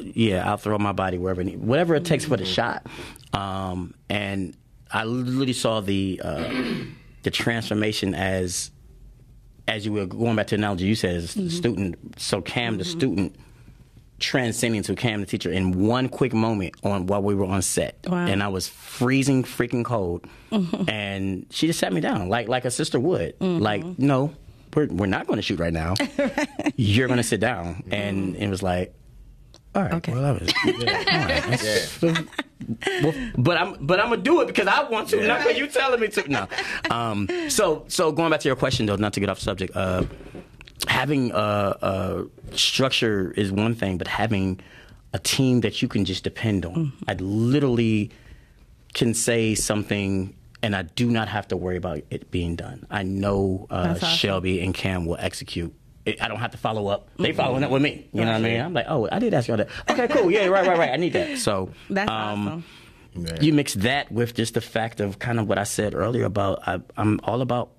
yeah, 0.00 0.48
I'll 0.48 0.56
throw 0.56 0.78
my 0.78 0.92
body 0.92 1.18
wherever, 1.18 1.42
whatever 1.42 1.94
it 1.94 2.04
takes 2.04 2.24
for 2.24 2.36
the 2.36 2.44
shot. 2.44 2.86
Um, 3.32 3.94
and 4.08 4.56
I 4.90 5.04
literally 5.04 5.52
saw 5.52 5.80
the 5.80 6.20
uh, 6.22 6.52
the 7.22 7.30
transformation 7.30 8.14
as 8.14 8.70
as 9.68 9.84
you 9.84 9.92
were 9.92 10.06
going 10.06 10.36
back 10.36 10.46
to 10.48 10.56
the 10.56 10.60
analogy 10.60 10.86
you 10.86 10.94
said 10.94 11.16
as 11.16 11.34
mm-hmm. 11.34 11.48
student. 11.48 12.20
So 12.20 12.40
Cam, 12.40 12.72
mm-hmm. 12.72 12.78
the 12.78 12.84
student, 12.84 13.36
transcending 14.18 14.82
to 14.84 14.94
Cam, 14.94 15.20
the 15.20 15.26
teacher, 15.26 15.50
in 15.50 15.86
one 15.86 16.08
quick 16.08 16.32
moment 16.32 16.74
on 16.84 17.06
while 17.06 17.22
we 17.22 17.34
were 17.34 17.46
on 17.46 17.62
set, 17.62 17.98
wow. 18.06 18.26
and 18.26 18.42
I 18.42 18.48
was 18.48 18.68
freezing 18.68 19.42
freaking 19.42 19.84
cold, 19.84 20.24
mm-hmm. 20.50 20.88
and 20.88 21.46
she 21.50 21.66
just 21.66 21.80
sat 21.80 21.92
me 21.92 22.00
down 22.00 22.28
like 22.28 22.48
like 22.48 22.64
a 22.64 22.70
sister 22.70 23.00
would, 23.00 23.38
mm-hmm. 23.38 23.62
like 23.62 23.98
no. 23.98 24.34
We're, 24.74 24.88
we're 24.88 25.06
not 25.06 25.26
going 25.26 25.38
to 25.38 25.42
shoot 25.42 25.58
right 25.58 25.72
now. 25.72 25.94
You're 26.76 27.06
going 27.08 27.16
to 27.16 27.22
sit 27.22 27.40
down. 27.40 27.82
And 27.90 28.36
it 28.36 28.50
was 28.50 28.62
like, 28.62 28.94
all 29.76 29.82
right. 29.82 29.92
Okay. 29.94 30.12
Well, 30.12 30.22
that 30.22 30.40
was, 30.40 30.52
yeah. 32.02 32.02
yeah. 32.02 33.02
well, 33.02 33.14
but 33.36 33.58
I'm 33.58 33.86
but 33.86 34.00
I'm 34.00 34.08
gonna 34.08 34.22
do 34.22 34.40
it 34.40 34.46
because 34.46 34.66
I 34.66 34.88
want 34.88 35.10
to, 35.10 35.18
yeah. 35.18 35.26
not 35.26 35.42
because 35.42 35.58
you 35.58 35.66
telling 35.66 36.00
me 36.00 36.08
to. 36.08 36.28
No. 36.28 36.48
Um, 36.90 37.28
so 37.50 37.84
so 37.88 38.10
going 38.10 38.30
back 38.30 38.40
to 38.40 38.48
your 38.48 38.56
question 38.56 38.86
though, 38.86 38.96
not 38.96 39.12
to 39.12 39.20
get 39.20 39.28
off 39.28 39.38
subject. 39.38 39.76
Uh, 39.76 40.04
having 40.88 41.30
a, 41.32 41.76
a, 41.82 42.24
structure 42.56 43.32
is 43.32 43.52
one 43.52 43.74
thing, 43.74 43.98
but 43.98 44.08
having 44.08 44.60
a 45.12 45.18
team 45.18 45.60
that 45.60 45.82
you 45.82 45.88
can 45.88 46.04
just 46.04 46.24
depend 46.24 46.64
on. 46.64 46.74
Mm-hmm. 46.74 47.04
I 47.10 47.14
literally 47.14 48.10
can 48.94 49.12
say 49.12 49.54
something 49.54 50.34
and 50.62 50.74
I 50.74 50.82
do 50.82 51.10
not 51.10 51.28
have 51.28 51.48
to 51.48 51.56
worry 51.56 51.76
about 51.76 52.00
it 52.10 52.30
being 52.30 52.56
done. 52.56 52.86
I 52.90 53.02
know 53.02 53.66
uh, 53.70 53.94
awesome. 53.96 54.08
Shelby 54.08 54.60
and 54.62 54.74
Cam 54.74 55.04
will 55.04 55.18
execute. 55.18 55.74
It, 56.06 56.22
I 56.22 56.28
don't 56.28 56.38
have 56.38 56.52
to 56.52 56.56
follow 56.56 56.86
up. 56.86 57.08
They 57.16 57.30
mm-hmm. 57.30 57.36
following 57.36 57.64
up 57.64 57.70
with 57.72 57.82
me. 57.82 58.08
You 58.12 58.20
know 58.20 58.32
what 58.32 58.36
I 58.36 58.40
mean? 58.40 58.60
I'm 58.60 58.72
like, 58.72 58.86
oh, 58.88 59.08
I 59.10 59.18
did 59.18 59.34
ask 59.34 59.48
y'all 59.48 59.56
that. 59.56 59.68
Okay, 59.90 60.06
cool. 60.08 60.30
Yeah, 60.30 60.46
right, 60.46 60.66
right, 60.66 60.78
right. 60.78 60.90
I 60.90 60.96
need 60.96 61.12
that. 61.14 61.38
So 61.38 61.70
That's 61.90 62.08
um, 62.08 62.64
awesome. 63.16 63.42
you 63.42 63.52
mix 63.52 63.74
that 63.74 64.12
with 64.12 64.34
just 64.34 64.54
the 64.54 64.60
fact 64.60 65.00
of 65.00 65.18
kind 65.18 65.40
of 65.40 65.48
what 65.48 65.58
I 65.58 65.64
said 65.64 65.94
earlier 65.94 66.24
about 66.24 66.60
I, 66.66 66.80
I'm 66.96 67.18
all 67.24 67.42
about 67.42 67.70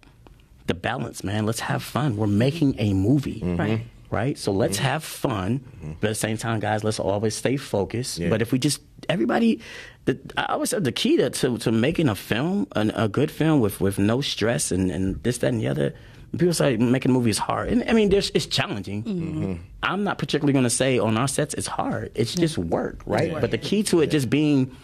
the 0.68 0.74
balance, 0.74 1.24
man. 1.24 1.46
Let's 1.46 1.62
have 1.62 1.82
fun. 1.82 2.18
We're 2.18 2.28
making 2.28 2.76
a 2.80 2.94
movie. 2.94 3.40
Mm-hmm. 3.40 3.56
Right. 3.56 3.82
Right? 4.10 4.38
So 4.38 4.52
let's 4.52 4.78
mm-hmm. 4.78 4.86
have 4.88 5.04
fun. 5.04 5.62
But 6.00 6.08
at 6.08 6.12
the 6.12 6.16
same 6.16 6.38
time, 6.38 6.60
guys, 6.60 6.84
let's 6.84 7.00
always 7.00 7.36
stay 7.36 7.58
focused. 7.58 8.20
Yeah. 8.20 8.30
But 8.30 8.42
if 8.42 8.54
we 8.54 8.60
just, 8.60 8.82
everybody, 9.10 9.60
the, 10.06 10.18
I 10.38 10.54
always 10.54 10.70
said 10.70 10.86
the 10.86 10.94
key 10.94 11.18
to, 11.18 11.30
to, 11.30 11.58
to 11.58 11.72
making 11.74 12.08
a 12.08 12.16
film, 12.16 12.68
an, 12.76 12.92
a 12.92 13.10
good 13.10 13.32
film 13.32 13.60
with, 13.60 13.82
with 13.82 14.00
no 14.00 14.22
stress 14.22 14.72
and, 14.72 14.92
and 14.92 15.22
this, 15.24 15.40
that, 15.40 15.48
and 15.48 15.60
the 15.60 15.68
other, 15.68 15.94
people 16.32 16.54
say 16.54 16.78
making 16.78 17.12
a 17.12 17.14
movie 17.14 17.30
is 17.30 17.38
hard. 17.38 17.70
And 17.70 17.84
I 17.90 17.94
mean, 17.94 18.10
there's, 18.10 18.30
it's 18.34 18.46
challenging. 18.46 19.64
I'm 19.84 20.04
not 20.04 20.18
particularly 20.18 20.54
going 20.54 20.64
to 20.64 20.70
say 20.70 21.00
on 21.00 21.18
our 21.18 21.28
sets 21.28 21.54
it's 21.54 21.68
hard. 21.68 22.12
It's 22.16 22.36
just 22.36 22.58
work, 22.58 23.02
right? 23.06 23.32
But 23.40 23.52
the 23.52 23.58
key 23.58 23.84
to 23.84 24.02
it 24.02 24.08
just 24.12 24.30
being 24.30 24.76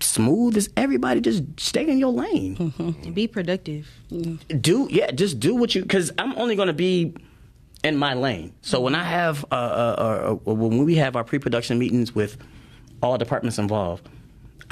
smooth 0.00 0.56
is 0.56 0.68
everybody 0.76 1.20
just 1.20 1.44
stay 1.60 1.88
in 1.88 1.98
your 1.98 2.12
lane 2.12 2.72
And 2.78 3.14
be 3.14 3.28
productive. 3.28 3.88
do 4.60 4.88
yeah 4.90 5.12
just 5.12 5.38
do 5.38 5.54
what 5.54 5.76
you 5.76 5.82
because 5.82 6.10
i'm 6.18 6.34
only 6.36 6.56
going 6.56 6.66
to 6.66 6.72
be 6.72 7.14
in 7.84 7.96
my 7.96 8.12
lane 8.14 8.52
so 8.62 8.80
when 8.80 8.96
i 8.96 9.04
have 9.04 9.44
uh, 9.52 9.54
uh, 9.54 9.94
uh, 10.44 10.50
uh, 10.50 10.54
when 10.54 10.84
we 10.84 10.96
have 10.96 11.14
our 11.14 11.22
pre-production 11.22 11.78
meetings 11.78 12.12
with 12.16 12.36
all 13.00 13.16
departments 13.16 13.58
involved 13.58 14.08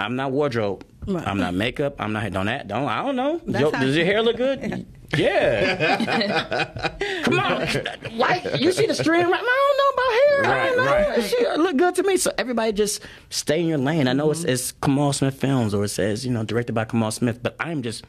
i'm 0.00 0.16
not 0.16 0.30
wardrobe 0.32 0.84
Right. 1.06 1.26
i'm 1.26 1.38
not 1.38 1.54
makeup 1.54 1.96
i'm 1.98 2.12
not 2.12 2.30
don't 2.32 2.48
act 2.48 2.68
don't 2.68 2.86
i 2.88 3.02
don't 3.02 3.16
know 3.16 3.40
Yo, 3.46 3.70
does 3.70 3.96
your 3.96 4.04
hair 4.04 4.22
look 4.22 4.36
good 4.36 4.86
yeah 5.16 6.88
come 7.22 7.38
on 7.38 7.66
why 8.16 8.42
you 8.58 8.70
see 8.72 8.86
the 8.86 8.94
string 8.94 9.26
right 9.26 9.40
i 9.42 9.66
don't 9.66 9.76
know 9.80 9.90
about 9.94 10.12
hair 10.12 10.44
I 10.44 10.66
don't 10.68 10.86
Right, 10.86 11.08
know. 11.08 11.16
right. 11.16 11.24
She 11.24 11.36
look 11.62 11.76
good 11.76 11.94
to 11.96 12.02
me 12.02 12.16
so 12.16 12.30
everybody 12.38 12.72
just 12.72 13.02
stay 13.30 13.60
in 13.60 13.66
your 13.66 13.78
lane 13.78 14.08
i 14.08 14.12
know 14.12 14.30
it's, 14.30 14.40
mm-hmm. 14.40 14.50
it's 14.50 14.72
kamal 14.72 15.12
smith 15.12 15.34
films 15.40 15.74
or 15.74 15.84
it 15.84 15.88
says 15.88 16.24
you 16.24 16.32
know 16.32 16.44
directed 16.44 16.74
by 16.74 16.84
kamal 16.84 17.10
smith 17.10 17.42
but 17.42 17.56
i'm 17.60 17.82
just 17.82 18.04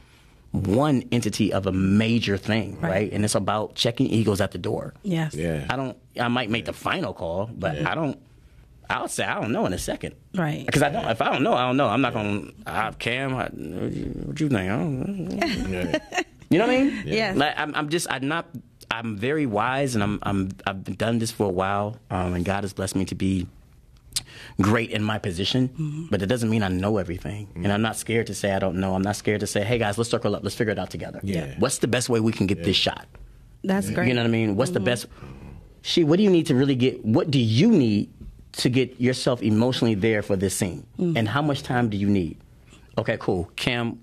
one 0.52 1.04
entity 1.14 1.54
of 1.54 1.66
a 1.66 1.72
major 1.72 2.36
thing, 2.36 2.78
right? 2.82 3.10
And 3.14 3.24
it's 3.24 3.36
about 3.36 3.74
checking 3.74 4.08
egos 4.08 4.42
at 4.42 4.52
the 4.52 4.58
door. 4.58 4.94
Yes. 5.02 5.34
Yeah. 5.34 5.66
I 5.70 5.78
don't. 5.78 5.98
I 6.20 6.28
might 6.28 6.50
make 6.50 6.66
the 6.66 6.74
final 6.74 7.14
call, 7.14 7.50
but 7.58 7.86
I 7.88 7.96
don't. 7.96 8.20
I'll 8.92 9.08
say 9.08 9.24
I 9.24 9.40
don't 9.40 9.52
know 9.52 9.66
in 9.66 9.74
a 9.74 9.78
second. 9.78 10.16
Right. 10.36 10.66
Because 10.66 10.82
I 10.84 10.90
don't. 10.90 11.06
If 11.06 11.22
I 11.22 11.32
don't 11.32 11.44
know, 11.44 11.54
I 11.54 11.66
don't 11.66 11.78
know. 11.78 11.88
I'm 11.88 12.02
not 12.02 12.14
gonna. 12.14 12.52
I, 12.66 12.72
have 12.84 13.00
Cam, 13.00 13.36
I, 13.36 13.46
what 13.46 14.40
you 14.40 14.50
think? 14.50 14.54
I 14.54 14.68
don't. 14.68 15.32
Yeah. 15.72 16.00
You 16.52 16.58
know 16.58 16.68
what 16.68 16.76
I 16.76 16.84
mean? 16.84 17.04
Yeah. 17.06 17.32
Like 17.34 17.54
I'm, 17.58 17.74
I'm 17.76 17.88
just. 17.88 18.12
I'm 18.12 18.28
not. 18.28 18.46
I'm 18.92 19.16
very 19.16 19.46
wise, 19.46 19.96
and 19.96 20.04
I'm. 20.04 20.20
I'm. 20.24 20.50
I've 20.68 20.98
done 20.98 21.20
this 21.20 21.32
for 21.32 21.46
a 21.46 21.50
while, 21.50 21.98
um, 22.10 22.34
and 22.34 22.44
God 22.44 22.66
has 22.66 22.74
blessed 22.74 22.98
me 22.98 23.06
to 23.06 23.16
be 23.16 23.48
great 24.60 24.90
in 24.92 25.02
my 25.02 25.18
position. 25.18 25.70
Mm-hmm. 25.70 26.06
But 26.10 26.22
it 26.22 26.26
doesn't 26.26 26.50
mean 26.50 26.62
I 26.62 26.68
know 26.68 26.98
everything, 26.98 27.48
and 27.56 27.72
I'm 27.72 27.82
not 27.82 27.96
scared 27.96 28.28
to 28.28 28.36
say 28.36 28.52
I 28.52 28.60
don't 28.60 28.82
know. 28.82 28.96
I'm 28.96 29.02
not 29.02 29.16
scared 29.16 29.40
to 29.40 29.48
say, 29.48 29.64
"Hey 29.64 29.78
guys, 29.78 29.98
let's 29.98 30.10
circle 30.10 30.36
up. 30.36 30.44
Let's 30.44 30.58
figure 30.58 30.74
it 30.74 30.80
out 30.80 30.90
together. 30.90 31.22
Yeah. 31.24 31.56
What's 31.58 31.78
the 31.78 31.88
best 31.88 32.10
way 32.10 32.20
we 32.20 32.34
can 32.34 32.48
get 32.48 32.66
this 32.66 32.76
shot? 32.76 33.08
That's 33.64 33.90
great. 33.90 34.10
You 34.10 34.14
know 34.14 34.22
what 34.22 34.28
I 34.28 34.32
mean? 34.32 34.58
What's 34.58 34.72
the 34.72 34.82
best? 34.82 35.08
She, 35.84 36.04
what 36.04 36.18
do 36.18 36.24
you 36.24 36.30
need 36.30 36.48
to 36.48 36.56
really 36.56 36.76
get? 36.76 37.06
What 37.06 37.32
do 37.32 37.40
you 37.40 37.72
need 37.72 38.10
to 38.54 38.70
get 38.70 39.00
yourself 39.00 39.42
emotionally 39.42 39.96
there 39.96 40.22
for 40.22 40.36
this 40.36 40.56
scene? 40.56 40.86
And 40.98 41.28
how 41.28 41.42
much 41.42 41.64
time 41.64 41.90
do 41.90 41.98
you 41.98 42.08
need? 42.10 42.38
Okay, 42.98 43.18
cool. 43.20 43.50
Cam, 43.56 44.00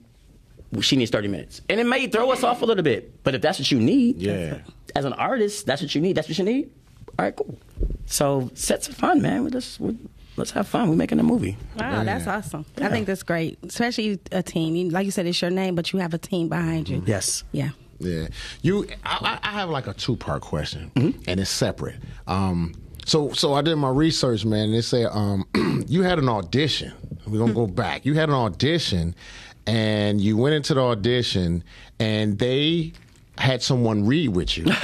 she 0.80 0.96
needs 0.96 1.11
30 1.11 1.28
minutes. 1.28 1.61
And 1.68 1.78
it 1.80 1.84
may 1.87 2.06
throw 2.06 2.30
us 2.32 2.42
off 2.42 2.62
a 2.62 2.64
little 2.64 2.82
bit, 2.84 3.22
but 3.24 3.34
if 3.34 3.42
that's 3.42 3.58
what 3.58 3.70
you 3.70 3.78
need, 3.78 4.16
Yeah. 4.16 4.58
as 4.96 5.04
an 5.04 5.12
artist, 5.14 5.66
that's 5.66 5.82
what 5.82 5.94
you 5.94 6.00
need. 6.00 6.16
That's 6.16 6.28
what 6.28 6.38
you 6.38 6.44
need. 6.44 6.70
All 7.18 7.24
right, 7.24 7.34
cool. 7.37 7.58
So 8.06 8.50
sets 8.54 8.88
are 8.88 8.92
fun, 8.94 9.20
man. 9.20 9.44
We 9.44 9.50
just, 9.50 9.78
we, 9.80 9.96
let's 10.37 10.50
have 10.52 10.66
fun. 10.68 10.88
We're 10.88 10.96
making 10.96 11.18
a 11.20 11.22
movie. 11.22 11.56
Wow, 11.76 12.04
that's 12.04 12.26
awesome. 12.26 12.64
I 12.80 12.88
think 12.88 13.06
that's 13.06 13.22
great, 13.22 13.58
especially 13.64 14.18
a 14.32 14.42
team. 14.42 14.88
Like 14.90 15.04
you 15.04 15.11
said, 15.11 15.26
it's 15.26 15.40
your 15.42 15.50
name, 15.50 15.74
but 15.74 15.92
you 15.92 15.98
have 15.98 16.14
a 16.14 16.18
team 16.18 16.48
behind 16.48 16.88
you. 16.88 17.02
Yes. 17.06 17.44
Yeah. 17.52 17.70
Yeah, 18.00 18.28
you. 18.62 18.87
I, 19.04 19.38
I 19.42 19.48
I 19.48 19.52
have 19.54 19.70
like 19.70 19.88
a 19.88 19.92
two 19.92 20.14
part 20.14 20.40
question, 20.40 20.92
Mm-hmm. 20.94 21.20
and 21.26 21.40
it's 21.40 21.50
separate. 21.50 21.96
Um, 22.28 22.72
so 23.09 23.33
so 23.33 23.55
I 23.55 23.62
did 23.62 23.77
my 23.77 23.90
research, 23.90 24.44
man. 24.44 24.66
And 24.66 24.75
they 24.75 24.81
said 24.83 25.07
um, 25.11 25.47
you 25.88 26.03
had 26.03 26.18
an 26.18 26.29
audition. 26.29 26.92
We're 27.27 27.38
gonna 27.38 27.53
go 27.53 27.66
back. 27.66 28.07
You 28.07 28.14
had 28.14 28.29
an 28.29 28.35
audition, 28.35 29.14
and 29.66 30.21
you 30.21 30.37
went 30.37 30.55
into 30.55 30.75
the 30.75 30.81
audition, 30.83 31.64
and 31.99 32.38
they 32.38 32.92
had 33.37 33.62
someone 33.62 34.07
read 34.07 34.29
with 34.29 34.57
you. 34.57 34.66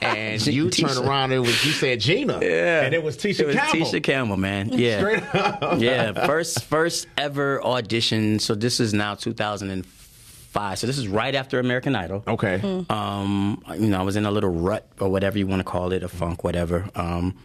And 0.00 0.46
you 0.46 0.66
Tisha. 0.66 0.94
turned 0.94 1.06
around 1.08 1.24
and 1.24 1.32
it 1.34 1.38
was 1.40 1.66
you 1.66 1.72
said 1.72 1.98
Gina, 2.00 2.38
yeah, 2.40 2.82
and 2.84 2.94
it 2.94 3.02
was 3.02 3.16
Tisha 3.18 3.40
It 3.40 3.46
was 3.48 3.56
Campbell. 3.56 3.78
Tisha 3.86 4.02
Campbell, 4.02 4.36
man. 4.36 4.68
Yeah. 4.72 5.74
yeah. 5.76 6.26
First 6.26 6.62
first 6.64 7.08
ever 7.18 7.62
audition. 7.64 8.38
So 8.38 8.54
this 8.54 8.78
is 8.78 8.94
now 8.94 9.16
2005. 9.16 10.78
So 10.78 10.86
this 10.86 10.98
is 10.98 11.08
right 11.08 11.34
after 11.34 11.58
American 11.58 11.96
Idol. 11.96 12.22
Okay, 12.28 12.60
Um, 12.88 13.62
you 13.74 13.88
know, 13.88 13.98
I 13.98 14.02
was 14.02 14.14
in 14.16 14.24
a 14.24 14.30
little 14.30 14.50
rut 14.50 14.86
or 15.00 15.08
whatever 15.08 15.36
you 15.36 15.46
want 15.48 15.60
to 15.60 15.64
call 15.64 15.92
it, 15.92 16.02
a 16.04 16.08
funk, 16.08 16.44
whatever. 16.44 16.88
Um, 16.94 17.36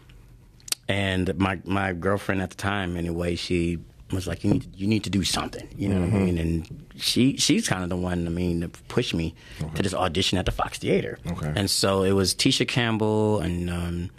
and 0.88 1.38
my 1.38 1.60
my 1.66 1.94
girlfriend 1.94 2.42
at 2.42 2.50
the 2.52 2.56
time, 2.56 2.98
anyway, 2.98 3.36
she 3.36 3.80
was 4.12 4.28
like, 4.28 4.44
"You 4.44 4.54
need 4.54 4.62
to, 4.64 4.78
you 4.78 4.88
need 4.88 5.04
to 5.06 5.10
do 5.10 5.24
something," 5.24 5.68
you 5.78 5.90
know 5.90 6.02
what 6.02 6.14
I 6.14 6.18
mean? 6.20 6.38
And 6.38 6.86
she 6.96 7.38
she's 7.38 7.68
kind 7.68 7.84
of 7.84 7.90
the 7.90 7.96
one, 7.98 8.28
I 8.28 8.30
mean, 8.30 8.60
that 8.62 8.88
pushed 8.88 9.14
me 9.14 9.34
to 9.76 9.82
this 9.84 9.94
audition 9.94 10.38
at 10.38 10.46
the 10.46 10.52
Fox 10.52 10.78
Theater. 10.78 11.18
Okay. 11.32 11.52
And 11.56 11.70
so 11.70 12.04
it 12.04 12.12
was 12.14 12.34
Tisha 12.36 12.68
Campbell 12.68 13.40
and. 13.40 13.70
Um, 13.70 14.10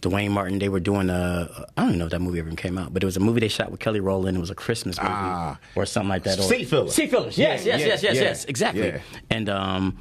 Duane 0.00 0.30
Martin, 0.30 0.60
they 0.60 0.68
were 0.68 0.78
doing 0.78 1.10
a, 1.10 1.66
I 1.76 1.80
don't 1.80 1.88
even 1.88 1.98
know 1.98 2.04
if 2.04 2.12
that 2.12 2.20
movie 2.20 2.38
ever 2.38 2.52
came 2.52 2.78
out, 2.78 2.94
but 2.94 3.02
it 3.02 3.06
was 3.06 3.16
a 3.16 3.20
movie 3.20 3.40
they 3.40 3.48
shot 3.48 3.72
with 3.72 3.80
Kelly 3.80 3.98
Rowland. 3.98 4.36
It 4.36 4.40
was 4.40 4.48
a 4.48 4.54
Christmas 4.54 4.96
movie 4.96 5.10
Ah. 5.10 5.58
or 5.74 5.86
something 5.86 6.08
like 6.08 6.22
that. 6.22 6.38
Or, 6.38 6.42
Seat 6.42 6.66
filler. 6.68 6.88
Seat 6.88 7.10
fillers. 7.10 7.36
Yes, 7.36 7.66
yes, 7.66 7.80
Yeah, 7.80 7.86
yes, 7.88 8.02
yes, 8.04 8.14
yeah, 8.14 8.22
yes. 8.22 8.44
Exactly. 8.44 9.00
And 9.28 9.48
um, 9.48 9.98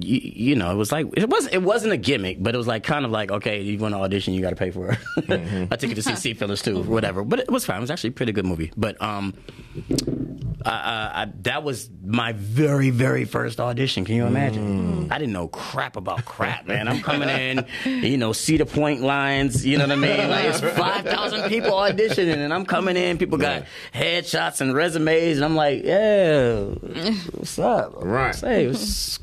you, 0.00 0.20
you 0.22 0.56
know, 0.56 0.70
it 0.70 0.76
was 0.76 0.92
like 0.92 1.06
it 1.16 1.28
was 1.28 1.46
it 1.48 1.58
wasn't 1.62 1.92
a 1.92 1.96
gimmick, 1.96 2.42
but 2.42 2.54
it 2.54 2.58
was 2.58 2.66
like 2.66 2.84
kind 2.84 3.04
of 3.04 3.10
like 3.10 3.30
okay, 3.30 3.60
you 3.60 3.78
want 3.78 3.94
to 3.94 4.00
audition, 4.00 4.34
you 4.34 4.40
got 4.40 4.50
to 4.50 4.56
pay 4.56 4.70
for 4.70 4.92
it. 4.92 4.98
Mm-hmm. 5.30 5.72
I 5.72 5.76
took 5.76 5.90
it 5.90 5.94
to 5.94 6.02
see 6.02 6.16
Seat 6.20 6.38
fillers 6.38 6.60
too, 6.60 6.82
whatever. 6.82 7.22
But 7.24 7.38
it 7.38 7.50
was 7.50 7.64
fine. 7.64 7.78
It 7.78 7.82
was 7.82 7.90
actually 7.90 8.10
a 8.10 8.14
pretty 8.14 8.32
good 8.32 8.44
movie. 8.44 8.72
But 8.76 9.00
um, 9.00 9.32
I, 10.64 10.70
I, 10.70 11.22
I, 11.22 11.32
that 11.42 11.62
was 11.62 11.88
my 12.04 12.32
very 12.32 12.90
very 12.90 13.24
first 13.24 13.60
audition. 13.60 14.04
Can 14.04 14.16
you 14.16 14.26
imagine? 14.26 15.06
Mm. 15.06 15.12
I 15.12 15.18
didn't 15.18 15.32
know 15.32 15.48
crap 15.48 15.96
about 15.96 16.24
crap, 16.24 16.66
man. 16.66 16.88
I'm 16.88 17.00
coming 17.00 17.28
in, 17.28 17.64
you 17.84 18.16
know, 18.16 18.32
see 18.32 18.56
the 18.56 18.66
point 18.66 19.00
lines. 19.02 19.64
You 19.64 19.78
know 19.78 19.84
what 19.84 19.92
I 19.92 19.96
mean? 19.96 20.28
Like 20.28 20.44
it's 20.46 20.60
five 20.78 21.04
thousand 21.04 21.48
people 21.48 21.72
auditioning, 21.72 22.36
and 22.36 22.52
I'm 22.52 22.66
coming 22.66 22.96
in. 22.96 23.18
People 23.18 23.38
got 23.38 23.64
headshots 23.94 24.60
and 24.60 24.74
resumes, 24.74 25.36
and 25.36 25.44
I'm 25.44 25.56
like, 25.56 25.84
yeah, 25.84 26.62
what's 26.64 27.58
up? 27.58 27.94
Right. 27.96 28.34
Say, 28.34 28.66
what's, 28.66 29.18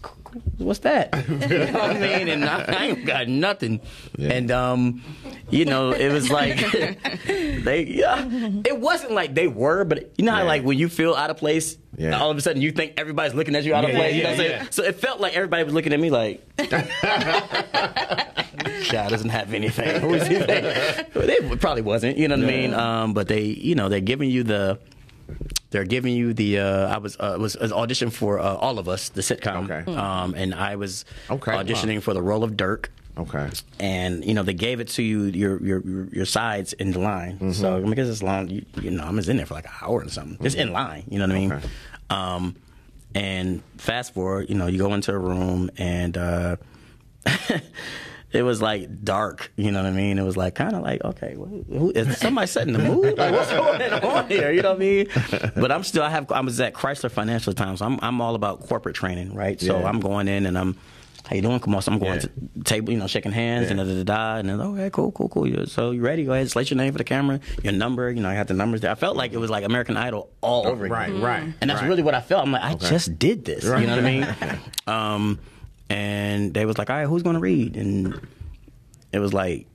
what's 0.57 0.79
that? 0.79 1.13
you 1.27 1.37
know 1.37 1.71
what 1.73 1.91
I 1.91 1.99
mean? 1.99 2.27
And 2.29 2.45
I, 2.45 2.63
I 2.67 2.85
ain't 2.87 3.05
got 3.05 3.27
nothing. 3.27 3.81
And 4.19 4.49
um, 4.51 5.03
you 5.49 5.65
know, 5.65 5.91
it 5.91 6.11
was 6.11 6.29
like 6.29 6.57
they. 7.25 7.85
Yeah, 7.87 8.25
it 8.65 8.79
wasn't 8.79 9.11
like 9.13 9.33
they 9.35 9.47
were, 9.47 9.83
but 9.83 10.11
you 10.17 10.25
know 10.25 10.31
how 10.31 10.39
Yeah. 10.39 10.43
like 10.45 10.63
when 10.63 10.77
you 10.77 10.89
feel 10.89 11.13
out 11.15 11.29
of 11.29 11.37
place, 11.37 11.77
Yeah. 11.97 12.19
all 12.19 12.29
of 12.31 12.37
a 12.37 12.41
sudden 12.41 12.61
you 12.61 12.71
think 12.71 12.93
everybody's 12.97 13.33
looking 13.33 13.55
at 13.55 13.63
you 13.63 13.73
out 13.73 13.83
of 13.85 13.91
place. 13.91 14.11
yeah, 14.13 14.17
you 14.17 14.23
know 14.23 14.29
what 14.29 14.39
I'm 14.39 14.45
saying? 14.45 14.61
yeah. 14.63 14.67
So 14.71 14.83
it 14.83 14.95
felt 14.99 15.19
like 15.19 15.33
everybody 15.35 15.63
was 15.63 15.73
looking 15.73 15.93
at 15.93 15.99
me 15.99 16.09
like. 16.09 16.43
Child 18.83 19.09
doesn't 19.11 19.29
have 19.29 19.53
anything. 19.53 20.01
Who 20.01 20.13
is 20.13 20.27
he? 20.27 20.35
They 20.35 21.37
probably 21.59 21.81
wasn't. 21.81 22.17
You 22.17 22.27
know 22.27 22.35
what 22.35 22.43
I 22.45 22.47
mean? 22.47 22.73
Um, 22.73 23.13
but 23.13 23.27
they, 23.27 23.41
you 23.43 23.75
know, 23.75 23.89
they're 23.89 23.99
giving 23.99 24.29
you 24.29 24.43
the. 24.43 24.79
They're 25.69 25.83
giving 25.85 26.13
you 26.13 26.33
the. 26.33 26.59
Uh, 26.59 26.95
I 26.95 26.97
was 26.97 27.17
uh, 27.19 27.37
was 27.39 27.55
an 27.55 27.73
audition 27.73 28.09
for 28.09 28.39
uh, 28.39 28.55
all 28.55 28.79
of 28.79 28.87
us, 28.87 29.09
the 29.09 29.21
sitcom. 29.21 29.69
Okay. 29.69 29.95
Um, 29.95 30.33
and 30.33 30.53
I 30.55 30.75
was 30.75 31.05
Okay, 31.29 31.51
auditioning 31.51 31.95
wow. 31.95 32.01
for 32.01 32.13
the 32.13 32.21
role 32.21 32.43
of 32.43 32.55
Dirk 32.55 32.91
okay, 33.17 33.49
and 33.79 34.23
you 34.23 34.33
know 34.33 34.43
they 34.43 34.53
gave 34.53 34.79
it 34.79 34.87
to 34.89 35.03
you 35.03 35.23
your 35.23 35.61
your 35.63 35.81
your, 35.85 36.05
your 36.05 36.25
sides 36.25 36.73
in 36.73 36.91
the 36.91 36.99
line. 36.99 37.33
Mm-hmm. 37.35 37.51
So 37.51 37.83
because 37.85 38.09
it's 38.09 38.23
long, 38.23 38.49
you, 38.49 38.65
you 38.81 38.91
know, 38.91 39.03
I'm 39.03 39.17
just 39.17 39.29
in 39.29 39.37
there 39.37 39.45
for 39.45 39.55
like 39.55 39.65
an 39.65 39.71
hour 39.81 40.03
or 40.03 40.09
something. 40.09 40.37
It's 40.45 40.55
in 40.55 40.71
line, 40.71 41.03
you 41.09 41.19
know 41.19 41.25
what 41.27 41.35
I 41.35 41.39
mean? 41.39 41.51
Okay. 41.51 41.67
Um, 42.09 42.55
and 43.15 43.63
fast 43.77 44.13
forward, 44.13 44.49
you 44.49 44.55
know, 44.55 44.67
you 44.67 44.77
go 44.77 44.93
into 44.93 45.11
a 45.13 45.17
room 45.17 45.69
and 45.77 46.17
uh, 46.17 46.55
it 48.37 48.43
was 48.43 48.61
like 48.61 49.03
dark, 49.03 49.51
you 49.55 49.71
know 49.71 49.81
what 49.81 49.89
I 49.89 49.91
mean? 49.91 50.19
It 50.19 50.23
was 50.23 50.37
like 50.37 50.53
kind 50.53 50.75
of 50.75 50.83
like 50.83 51.03
okay, 51.03 51.33
who, 51.35 51.65
who, 51.67 51.91
is 51.91 52.17
somebody 52.17 52.47
setting 52.47 52.73
the 52.73 52.79
mood? 52.79 53.17
Like 53.17 53.31
what's 53.33 53.51
going 53.51 53.81
on 53.81 54.27
here? 54.27 54.51
You 54.51 54.61
know 54.61 54.73
what 54.73 54.77
I 54.77 54.79
mean? 54.79 55.07
But 55.55 55.71
I'm 55.71 55.83
still 55.83 56.03
I 56.03 56.09
have 56.09 56.31
I 56.31 56.41
was 56.41 56.59
at 56.59 56.73
Chrysler 56.73 57.09
Financial 57.09 57.51
Times. 57.53 57.79
So 57.79 57.85
I'm 57.85 57.99
I'm 58.01 58.21
all 58.21 58.35
about 58.35 58.67
corporate 58.67 58.95
training, 58.95 59.33
right? 59.33 59.59
So 59.59 59.79
Yeah. 59.79 59.87
I'm 59.89 59.99
going 59.99 60.27
in 60.27 60.45
and 60.45 60.57
I'm 60.57 60.77
how 61.27 61.35
you 61.35 61.41
doing? 61.41 61.59
Come 61.59 61.75
on, 61.75 61.81
so 61.81 61.91
I'm 61.91 61.99
going 61.99 62.13
Yeah. 62.13 62.19
to 62.55 62.63
table, 62.63 62.93
you 62.93 62.99
know, 62.99 63.07
shaking 63.07 63.33
hands 63.33 63.69
and 63.69 63.79
Yeah. 63.79 63.85
da 63.85 63.91
da 63.91 64.03
da. 64.03 64.35
da. 64.35 64.39
And 64.39 64.49
then, 64.49 64.61
okay, 64.61 64.89
cool, 64.91 65.11
cool, 65.11 65.27
cool. 65.27 65.65
So 65.65 65.91
you 65.91 66.01
ready? 66.01 66.23
Go 66.23 66.31
ahead, 66.31 66.49
slate 66.49 66.69
your 66.69 66.77
name 66.77 66.93
for 66.93 66.99
the 66.99 67.03
camera, 67.03 67.41
your 67.63 67.73
number. 67.73 68.09
You 68.09 68.21
know, 68.21 68.29
I 68.29 68.33
had 68.33 68.47
the 68.47 68.53
numbers 68.53 68.79
there. 68.81 68.91
I 68.91 68.95
felt 68.95 69.17
like 69.17 69.33
it 69.33 69.37
was 69.37 69.49
like 69.49 69.65
American 69.65 69.97
Idol 69.97 70.29
all 70.41 70.65
over 70.67 70.85
again. 70.85 71.19
Right, 71.19 71.41
right. 71.43 71.53
And 71.59 71.69
that's 71.69 71.81
right. 71.81 71.89
really 71.89 72.03
what 72.03 72.13
I 72.13 72.21
felt. 72.21 72.45
I'm 72.45 72.51
like, 72.53 72.63
I 72.63 72.75
just 72.75 73.19
did 73.19 73.43
this. 73.43 73.65
Right. 73.65 73.81
You 73.81 73.87
know 73.87 73.95
what 73.97 74.05
I 74.05 74.11
mean? 74.11 74.59
um, 74.87 75.39
and 75.89 76.53
they 76.53 76.65
was 76.65 76.77
like, 76.77 76.89
all 76.89 76.95
right, 76.97 77.07
who's 77.07 77.23
going 77.23 77.35
to 77.35 77.39
read? 77.39 77.75
And 77.77 78.19
it 79.11 79.19
was 79.19 79.33
like, 79.33 79.67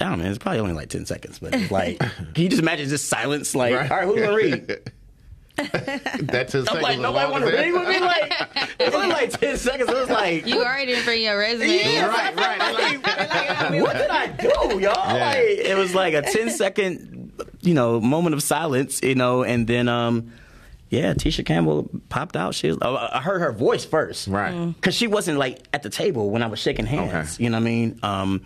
I 0.00 0.04
don't 0.08 0.18
know, 0.18 0.24
it's 0.28 0.38
probably 0.38 0.60
only 0.60 0.72
like 0.74 0.88
10 0.88 1.06
seconds, 1.06 1.38
but 1.38 1.54
it's 1.54 1.70
like, 1.70 1.98
can 2.34 2.42
you 2.42 2.48
just 2.48 2.62
imagine 2.62 2.88
just 2.88 3.08
silence? 3.08 3.54
Like, 3.54 3.74
Right. 3.74 3.90
all 3.90 3.96
right, 3.98 4.06
who's 4.06 4.16
going 4.16 4.28
to 4.30 4.34
read? 4.36 4.92
That's 6.22 6.54
his 6.54 6.66
I'm 6.68 6.80
like, 6.80 6.98
nobody 6.98 7.30
want 7.30 7.44
to 7.44 7.50
read 7.52 7.72
with 7.72 7.86
me? 7.86 8.00
Like, 8.00 8.32
it 8.78 8.86
was 8.86 8.94
only 8.94 9.08
like 9.08 9.38
10 9.38 9.58
seconds. 9.58 9.90
It 9.90 9.94
was 9.96 10.08
like, 10.08 10.46
You 10.46 10.60
already 10.60 10.86
didn't 10.92 11.04
bring 11.04 11.22
your 11.22 11.38
resume. 11.38 11.68
Yeah, 11.68 12.06
Right, 12.06 12.34
right. 12.34 12.72
like, 13.02 13.82
what 13.82 13.92
did 13.96 14.08
I 14.10 14.26
do, 14.28 14.80
y'all? 14.80 15.18
Like, 15.18 15.36
it 15.38 15.76
was 15.76 15.94
like 15.94 16.14
a 16.14 16.22
10 16.22 16.50
second, 16.50 17.32
you 17.60 17.74
know, 17.74 18.00
moment 18.00 18.34
of 18.34 18.42
silence, 18.42 19.00
you 19.02 19.14
know, 19.14 19.42
and 19.44 19.66
then, 19.66 19.86
um, 19.88 20.32
yeah, 20.90 21.14
Tisha 21.14 21.46
Campbell 21.46 21.88
popped 22.08 22.36
out. 22.36 22.54
She 22.54 22.68
was, 22.68 22.78
oh, 22.82 22.96
I 22.96 23.20
heard 23.20 23.38
her 23.40 23.52
voice 23.52 23.84
first, 23.84 24.26
Right. 24.28 24.74
Because 24.74 24.94
she 24.94 25.06
wasn't 25.06 25.38
like 25.38 25.66
at 25.72 25.82
the 25.82 25.88
table 25.90 26.30
when 26.30 26.42
I 26.42 26.48
was 26.48 26.58
shaking 26.58 26.84
hands. 26.86 27.34
Okay. 27.36 27.44
You 27.44 27.50
know 27.50 27.56
what 27.58 27.62
I 27.62 27.64
mean? 27.64 27.98
Um, 28.02 28.44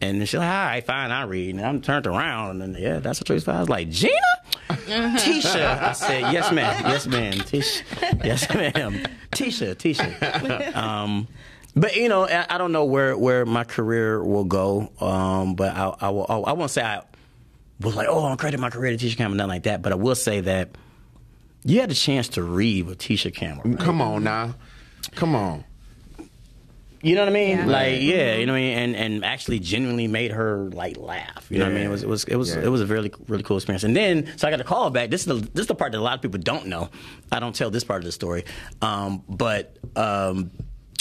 and 0.00 0.20
then 0.20 0.26
she's 0.26 0.38
like, 0.38 0.48
all 0.48 0.54
right, 0.66 0.86
fine, 0.86 1.10
I'll 1.10 1.26
read. 1.26 1.56
And 1.56 1.64
I'm 1.64 1.80
turned 1.80 2.06
around, 2.06 2.62
and 2.62 2.76
yeah, 2.78 2.98
that's 3.00 3.18
what 3.20 3.26
Teresa. 3.26 3.50
I 3.52 3.60
was 3.60 3.68
like, 3.68 3.88
Gina, 3.90 4.12
Tisha. 4.68 5.82
I 5.82 5.92
said, 5.92 6.32
yes, 6.32 6.52
ma'am, 6.52 6.84
yes, 6.86 7.06
ma'am, 7.06 7.32
Tisha, 7.32 8.24
yes, 8.24 8.48
ma'am, 8.54 9.06
Tisha, 9.32 9.74
Tisha. 9.74 10.76
Um, 10.76 11.26
but 11.74 11.96
you 11.96 12.08
know, 12.08 12.24
I, 12.28 12.46
I 12.48 12.58
don't 12.58 12.72
know 12.72 12.84
where 12.84 13.16
where 13.16 13.44
my 13.46 13.64
career 13.64 14.22
will 14.22 14.44
go. 14.44 14.90
Um, 15.00 15.54
but 15.54 15.74
I, 15.74 15.94
I 16.00 16.08
will. 16.10 16.44
I 16.46 16.52
won't 16.52 16.70
say 16.70 16.82
I 16.82 17.02
was 17.80 17.94
like, 17.96 18.08
oh, 18.08 18.24
I'm 18.26 18.36
crediting 18.36 18.60
my 18.60 18.70
career 18.70 18.96
to 18.96 19.04
Tisha 19.06 19.16
Campbell, 19.16 19.36
nothing 19.36 19.48
like 19.48 19.62
that. 19.64 19.82
But 19.82 19.92
I 19.92 19.96
will 19.96 20.14
say 20.14 20.40
that 20.42 20.70
you 21.64 21.80
had 21.80 21.90
a 21.90 21.94
chance 21.94 22.28
to 22.30 22.42
read 22.42 22.86
with 22.86 22.98
Tisha 22.98 23.34
Campbell. 23.34 23.70
right? 23.70 23.78
Come 23.78 24.00
on 24.00 24.24
now. 24.24 24.54
Come 25.14 25.34
on. 25.34 25.64
You 27.00 27.14
know 27.14 27.20
what 27.22 27.28
I 27.28 27.32
mean? 27.32 27.58
Yeah. 27.58 27.66
Like, 27.66 28.00
yeah, 28.00 28.34
you 28.36 28.46
know 28.46 28.54
what 28.54 28.58
I 28.58 28.62
mean, 28.62 28.78
and 28.78 28.96
and 28.96 29.24
actually 29.24 29.60
genuinely 29.60 30.08
made 30.08 30.32
her 30.32 30.68
like 30.72 30.96
laugh. 30.96 31.46
You 31.48 31.58
know 31.60 31.66
what 31.66 31.70
I 31.70 31.74
mean? 31.74 31.84
It 31.84 31.90
was 31.90 32.02
it 32.02 32.08
was 32.08 32.24
it 32.24 32.34
was 32.34 32.56
Yeah. 32.56 32.62
it 32.64 32.68
was 32.68 32.80
a 32.80 32.86
really 32.86 33.12
really 33.28 33.44
cool 33.44 33.56
experience. 33.56 33.84
And 33.84 33.94
then 33.94 34.26
so 34.36 34.48
I 34.48 34.50
got 34.50 34.60
a 34.60 34.64
call 34.64 34.90
back. 34.90 35.08
This 35.10 35.20
is 35.20 35.26
the 35.26 35.34
this 35.34 35.60
is 35.62 35.66
the 35.68 35.76
part 35.76 35.92
that 35.92 35.98
a 35.98 36.02
lot 36.02 36.14
of 36.14 36.22
people 36.22 36.40
don't 36.40 36.66
know. 36.66 36.88
I 37.30 37.38
don't 37.38 37.54
tell 37.54 37.70
this 37.70 37.84
part 37.84 37.98
of 38.00 38.04
the 38.04 38.12
story, 38.12 38.44
um, 38.82 39.22
but. 39.28 39.76
Um, 39.94 40.50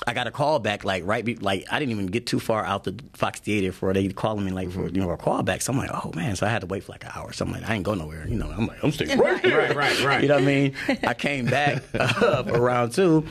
I 0.05 0.13
got 0.13 0.27
a 0.27 0.31
call 0.31 0.59
back 0.59 0.83
like 0.85 1.03
right 1.05 1.25
be, 1.25 1.35
like 1.35 1.65
I 1.71 1.79
didn't 1.79 1.91
even 1.91 2.05
get 2.05 2.27
too 2.27 2.39
far 2.39 2.63
out 2.63 2.83
the 2.85 2.97
Fox 3.13 3.39
Theater 3.39 3.71
for 3.71 3.93
they 3.93 4.07
calling 4.09 4.45
me 4.45 4.51
like 4.51 4.71
for 4.71 4.87
you 4.87 5.01
know 5.01 5.09
a 5.09 5.17
call 5.17 5.41
back. 5.43 5.61
So 5.61 5.73
I'm 5.73 5.77
like, 5.79 5.89
oh 5.91 6.11
man, 6.15 6.35
so 6.35 6.45
I 6.45 6.49
had 6.49 6.61
to 6.61 6.67
wait 6.67 6.83
for 6.83 6.91
like 6.93 7.03
an 7.03 7.11
hour. 7.15 7.33
So 7.33 7.43
I'm 7.45 7.51
like, 7.51 7.67
I 7.67 7.73
ain't 7.75 7.83
go 7.83 7.93
nowhere. 7.93 8.25
You 8.27 8.35
know, 8.35 8.49
I'm 8.49 8.67
like, 8.67 8.81
I'm 8.83 8.91
staying 8.91 9.17
right 9.19 9.43
here. 9.43 9.57
Right, 9.57 9.75
right, 9.75 10.03
right. 10.03 10.21
You 10.21 10.27
know 10.29 10.35
what 10.35 10.43
I 10.43 10.45
mean? 10.45 10.75
I 11.03 11.13
came 11.13 11.45
back 11.45 11.83
uh, 11.99 12.43
for 12.43 12.61
round 12.61 12.93
two, 12.93 13.25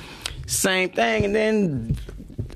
same 0.47 0.91
thing, 0.91 1.25
and 1.25 1.35
then 1.35 1.97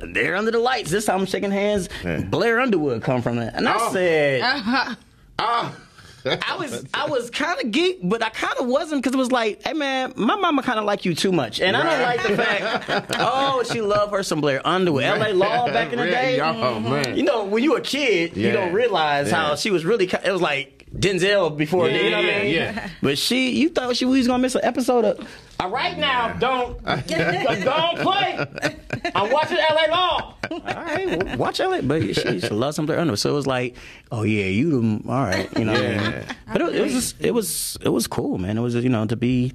there 0.02 0.34
under 0.36 0.50
the 0.50 0.58
lights. 0.58 0.90
This 0.90 1.04
time 1.06 1.20
I'm 1.20 1.26
shaking 1.26 1.50
hands. 1.50 1.88
Yeah. 2.04 2.20
Blair 2.22 2.60
Underwood 2.60 3.02
come 3.02 3.22
from 3.22 3.36
that, 3.36 3.54
and 3.54 3.68
I 3.68 3.76
Oh. 3.78 3.92
said, 3.92 4.40
Ah. 5.38 5.74
I 6.24 6.56
was 6.58 6.84
I 6.94 7.08
was 7.08 7.30
kind 7.30 7.60
of 7.62 7.70
geek, 7.70 8.00
but 8.02 8.22
I 8.22 8.30
kind 8.30 8.54
of 8.58 8.66
wasn't 8.66 9.02
because 9.02 9.14
it 9.14 9.18
was 9.18 9.32
like, 9.32 9.62
hey 9.62 9.72
man, 9.72 10.12
my 10.16 10.36
mama 10.36 10.62
kind 10.62 10.78
of 10.78 10.84
like 10.84 11.04
you 11.04 11.14
too 11.14 11.32
much, 11.32 11.60
and 11.60 11.76
I 11.76 11.82
don't 11.82 12.02
like 12.02 12.22
the 12.22 12.36
fact. 12.36 13.14
Oh, 13.20 13.62
she 13.62 13.80
loved 13.80 14.12
her 14.12 14.22
some 14.22 14.40
Blair 14.40 14.66
Underwood, 14.66 15.04
L.A. 15.04 15.32
Law 15.32 15.66
back 15.66 15.92
in 15.92 15.98
the 15.98 16.04
day. 16.10 16.40
Oh 16.40 16.44
mm-hmm. 16.44 16.90
man. 16.90 17.16
You 17.16 17.22
know, 17.22 17.44
when 17.44 17.62
you 17.62 17.76
a 17.76 17.80
kid, 17.80 18.36
you 18.36 18.52
don't 18.52 18.72
realize 18.72 19.30
how 19.30 19.56
she 19.56 19.70
was 19.70 19.84
really. 19.84 20.06
It 20.06 20.32
was 20.32 20.40
like 20.40 20.79
Denzel 20.94 21.56
before. 21.56 21.88
Yeah, 21.88 22.00
you 22.00 22.10
know 22.10 22.16
what 22.18 22.26
I 22.34 22.42
mean? 22.42 22.54
yeah. 22.54 22.90
But 23.02 23.16
she, 23.18 23.50
you 23.52 23.68
thought 23.68 23.96
she 23.96 24.04
was 24.04 24.26
gonna 24.26 24.42
miss 24.42 24.54
an 24.56 24.62
episode 24.64 25.04
of. 25.04 25.28
All 25.60 25.70
right, 25.70 25.96
now 25.96 26.32
don't 26.38 26.82
don't 26.84 27.98
play. 28.00 28.46
I'm 29.14 29.30
watching 29.30 29.58
L.A. 29.58 29.90
Law. 29.90 30.34
All 30.50 30.60
right, 30.60 31.38
watch 31.38 31.60
L.A. 31.60 31.82
But 31.82 32.02
she, 32.16 32.40
she 32.40 32.48
loves 32.48 32.76
some 32.76 32.86
Blair 32.86 32.98
Underwood, 32.98 33.18
so 33.20 33.30
it 33.30 33.34
was 33.34 33.46
like, 33.46 33.76
oh 34.10 34.22
yeah, 34.22 34.46
you 34.46 34.70
them. 34.70 35.04
All 35.08 35.22
right, 35.22 35.48
you 35.58 35.64
know. 35.64 35.72
What 35.72 35.82
I 35.84 36.10
mean? 36.10 36.24
But 36.52 36.62
it, 36.62 36.74
it 36.76 36.82
was 36.82 36.92
just, 36.92 37.20
it 37.20 37.30
was 37.32 37.78
it 37.82 37.88
was 37.90 38.06
cool, 38.06 38.38
man. 38.38 38.58
It 38.58 38.62
was 38.62 38.74
you 38.74 38.88
know 38.88 39.06
to 39.06 39.16
be. 39.16 39.52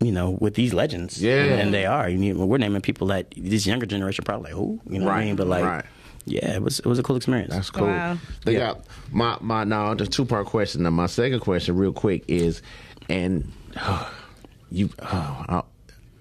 You 0.00 0.10
know, 0.12 0.32
with 0.40 0.54
these 0.54 0.74
legends, 0.74 1.22
Yeah. 1.22 1.44
and 1.44 1.72
they 1.72 1.86
are. 1.86 2.08
You 2.10 2.18
need, 2.18 2.36
we're 2.36 2.58
naming 2.58 2.82
people 2.82 3.06
that 3.06 3.32
this 3.36 3.64
younger 3.64 3.86
generation 3.86 4.24
probably 4.24 4.50
like 4.50 4.58
who, 4.58 4.80
you 4.90 4.98
know 4.98 5.06
what 5.06 5.14
I 5.14 5.24
mean? 5.24 5.36
But 5.36 5.46
like, 5.46 5.64
right. 5.64 5.84
Yeah, 6.26 6.54
it 6.54 6.62
was 6.62 6.78
it 6.80 6.86
was 6.86 6.98
a 6.98 7.02
cool 7.02 7.16
experience. 7.16 7.52
That's 7.52 7.70
cool. 7.70 7.86
Wow. 7.86 8.18
They 8.44 8.54
Yeah. 8.54 8.58
got 8.74 8.84
my 9.12 9.36
my 9.40 9.64
now 9.64 9.94
the 9.94 10.06
two 10.06 10.24
part 10.24 10.46
question. 10.46 10.82
Now 10.84 10.90
my 10.90 11.06
second 11.06 11.40
question, 11.40 11.76
real 11.76 11.92
quick, 11.92 12.24
is 12.28 12.62
and 13.08 13.50
you. 14.70 14.90
Oh, 15.00 15.06
I, 15.48 15.62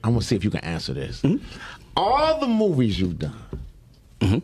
I'm 0.06 0.12
gonna 0.14 0.22
see 0.22 0.36
if 0.36 0.44
you 0.44 0.50
can 0.52 0.60
answer 0.62 0.94
this. 0.94 1.22
Mm-hmm. 1.22 1.44
All 1.96 2.40
the 2.40 2.48
movies 2.48 3.00
you've 3.00 3.20
done, 3.20 4.42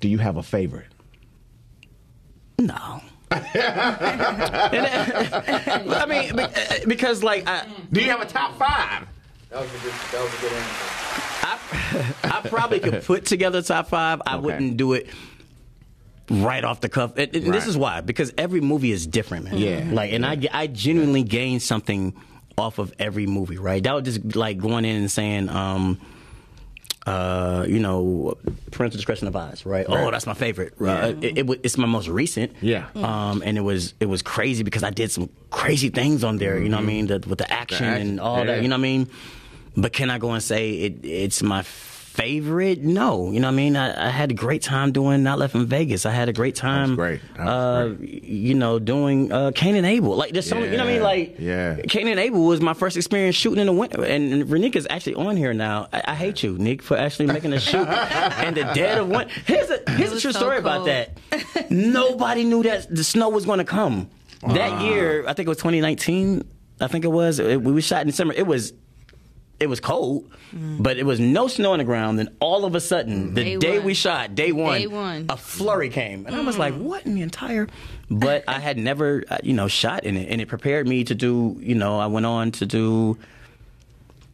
do 0.00 0.08
you 0.08 0.18
have 0.18 0.36
a 0.36 0.42
favorite? 0.42 0.88
No. 2.58 3.00
And, 3.30 3.42
uh, 5.90 5.94
I 6.02 6.06
mean, 6.06 6.38
uh, 6.38 6.48
because 6.86 7.22
like 7.22 7.46
I, 7.48 7.66
Do 7.92 8.00
you 8.02 8.10
have 8.10 8.20
a 8.20 8.26
top 8.26 8.58
five? 8.58 9.06
That 9.50 9.60
was 9.62 9.70
a 9.70 9.78
good. 9.78 9.92
That 10.12 10.22
was 10.22 10.34
a 10.34 10.40
good 10.40 10.52
answer. 10.52 10.94
I, 11.42 12.14
I 12.44 12.48
probably 12.48 12.80
could 12.80 13.02
put 13.04 13.24
together 13.24 13.62
top 13.62 13.88
five. 13.88 14.20
I 14.26 14.34
Okay. 14.36 14.44
wouldn't 14.44 14.76
do 14.76 14.92
it 14.92 15.08
right 16.30 16.62
off 16.64 16.80
the 16.80 16.88
cuff. 16.88 17.16
And, 17.16 17.34
and 17.34 17.54
This 17.54 17.66
is 17.66 17.76
why 17.76 18.00
because 18.02 18.32
every 18.36 18.60
movie 18.60 18.92
is 18.92 19.06
different, 19.06 19.44
man. 19.46 19.56
Yeah. 19.58 19.88
Like, 19.90 20.12
and 20.12 20.26
I 20.26 20.38
I 20.52 20.66
genuinely 20.66 21.22
gain 21.22 21.60
something 21.60 22.14
off 22.58 22.78
of 22.78 22.92
every 22.98 23.26
movie. 23.26 23.56
Right. 23.58 23.82
That 23.82 23.94
was 23.94 24.04
just 24.04 24.36
like 24.36 24.58
going 24.58 24.84
in 24.84 24.96
and 24.96 25.10
saying. 25.10 25.48
um 25.48 25.98
uh, 27.06 27.64
you 27.66 27.78
know, 27.78 28.36
parental 28.70 28.98
discretion 28.98 29.26
advised, 29.28 29.64
right? 29.64 29.86
Oh, 29.88 30.10
that's 30.10 30.26
my 30.26 30.34
favorite. 30.34 30.74
Uh, 30.78 31.14
it, 31.22 31.38
it, 31.38 31.60
it's 31.62 31.78
my 31.78 31.86
most 31.86 32.06
recent. 32.06 32.52
Yeah. 32.60 32.86
Um, 32.94 33.42
and 33.46 33.56
it 33.56 33.62
was 33.62 33.94
it 33.98 34.04
was 34.06 34.20
crazy 34.20 34.62
because 34.62 34.82
I 34.82 34.90
did 34.90 35.10
some 35.10 35.30
crazy 35.48 35.88
things 35.88 36.22
on 36.22 36.36
there. 36.36 36.58
You 36.58 36.68
know 36.68 36.76
what 36.76 36.82
I 36.82 36.86
mean? 36.86 37.06
The, 37.06 37.24
with 37.26 37.38
the 37.38 37.50
action, 37.50 37.86
action, 37.86 38.08
and 38.08 38.20
all 38.20 38.40
yeah. 38.40 38.44
that. 38.56 38.62
You 38.62 38.68
know 38.68 38.74
what 38.74 38.80
I 38.80 38.82
mean? 38.82 39.08
But 39.80 39.92
can 39.92 40.10
I 40.10 40.18
go 40.18 40.32
and 40.32 40.42
say 40.42 40.72
it? 40.80 41.04
It's 41.04 41.42
my 41.42 41.62
favorite? 42.18 42.80
No. 42.82 43.30
You 43.30 43.38
know 43.38 43.46
what 43.46 43.52
I 43.52 43.56
mean? 43.56 43.76
I, 43.76 44.08
I 44.08 44.10
had 44.10 44.32
a 44.32 44.34
great 44.34 44.60
time 44.60 44.90
doing 44.90 45.22
Not 45.22 45.38
Left 45.38 45.54
in 45.54 45.66
Vegas. 45.66 46.04
I 46.04 46.10
had 46.10 46.28
a 46.28 46.32
great 46.32 46.56
time. 46.56 46.96
great. 46.96 47.20
That 47.36 47.44
was 47.46 47.92
uh, 47.92 47.96
You 48.00 48.54
know, 48.54 48.80
doing 48.80 49.30
uh, 49.30 49.52
Cain 49.54 49.76
and 49.76 49.86
Abel. 49.86 50.16
Like 50.16 50.32
there's 50.32 50.48
so 50.48 50.56
many. 50.56 50.72
You 50.72 50.78
know 50.78 50.84
what 50.84 50.90
I 50.90 50.94
mean? 50.94 51.02
Like 51.02 51.36
yeah. 51.38 51.76
Cain 51.88 52.08
and 52.08 52.18
Abel 52.18 52.44
was 52.44 52.60
my 52.60 52.74
first 52.74 52.96
experience 52.96 53.36
shooting 53.36 53.60
in 53.60 53.66
the 53.66 53.72
winter, 53.72 54.02
and, 54.04 54.32
and 54.32 54.44
Renika's 54.48 54.88
actually 54.90 55.14
on 55.14 55.36
here 55.36 55.54
now. 55.54 55.86
I, 55.92 56.02
I 56.08 56.14
hate 56.16 56.42
you, 56.42 56.58
Nick, 56.58 56.82
for 56.82 56.96
actually 56.96 57.26
making 57.26 57.52
a 57.52 57.60
shoot 57.60 57.86
in 58.46 58.54
the 58.54 58.68
dead 58.74 58.98
of 58.98 59.08
winter. 59.08 59.32
Here's 59.46 59.70
a 59.70 59.80
here's 59.92 60.10
a 60.12 60.20
true 60.20 60.32
so 60.32 60.40
story 60.40 60.58
about 60.58 60.86
that. 60.86 61.18
Nobody 61.70 62.42
knew 62.42 62.64
that 62.64 62.92
the 62.92 63.04
snow 63.04 63.28
was 63.28 63.46
going 63.46 63.58
to 63.58 63.64
come 63.64 64.10
that 64.42 64.82
year. 64.82 65.24
I 65.28 65.34
think 65.34 65.46
it 65.46 65.50
was 65.50 65.58
2019. 65.58 66.42
I 66.80 66.88
think 66.88 67.04
it 67.04 67.12
was. 67.12 67.38
It, 67.38 67.62
we 67.62 67.80
shot 67.80 68.00
in 68.02 68.08
December. 68.08 68.34
It 68.34 68.46
was. 68.48 68.72
It 69.60 69.68
was 69.68 69.80
cold, 69.80 70.30
but 70.52 70.98
it 70.98 71.04
was 71.04 71.18
no 71.18 71.48
snow 71.48 71.72
on 71.72 71.78
the 71.78 71.84
ground. 71.84 72.16
Then 72.18 72.28
all 72.38 72.64
of 72.64 72.76
a 72.76 72.80
sudden, 72.80 73.34
the 73.34 73.42
Day 73.42 73.56
day 73.56 73.78
we 73.80 73.92
shot, 73.92 74.36
day 74.36 74.52
one, 74.52 74.80
Day 74.80 74.86
one. 74.86 75.26
a 75.28 75.36
flurry 75.36 75.88
came, 75.90 76.26
and 76.26 76.36
I 76.36 76.42
was 76.42 76.56
like, 76.56 76.74
"What 76.74 77.04
in 77.06 77.14
the 77.14 77.22
entire?" 77.22 77.66
But 78.10 78.44
I 78.48 78.58
had 78.60 78.78
never, 78.78 79.22
uh, 79.28 79.38
you 79.42 79.52
know, 79.52 79.68
shot 79.68 80.04
in 80.04 80.16
it, 80.16 80.28
and 80.30 80.40
it 80.40 80.46
prepared 80.48 80.86
me 80.88 81.04
to 81.04 81.14
do. 81.14 81.56
You 81.60 81.74
know, 81.74 81.98
I 81.98 82.06
went 82.06 82.24
on 82.24 82.52
to 82.52 82.66
do, 82.66 83.18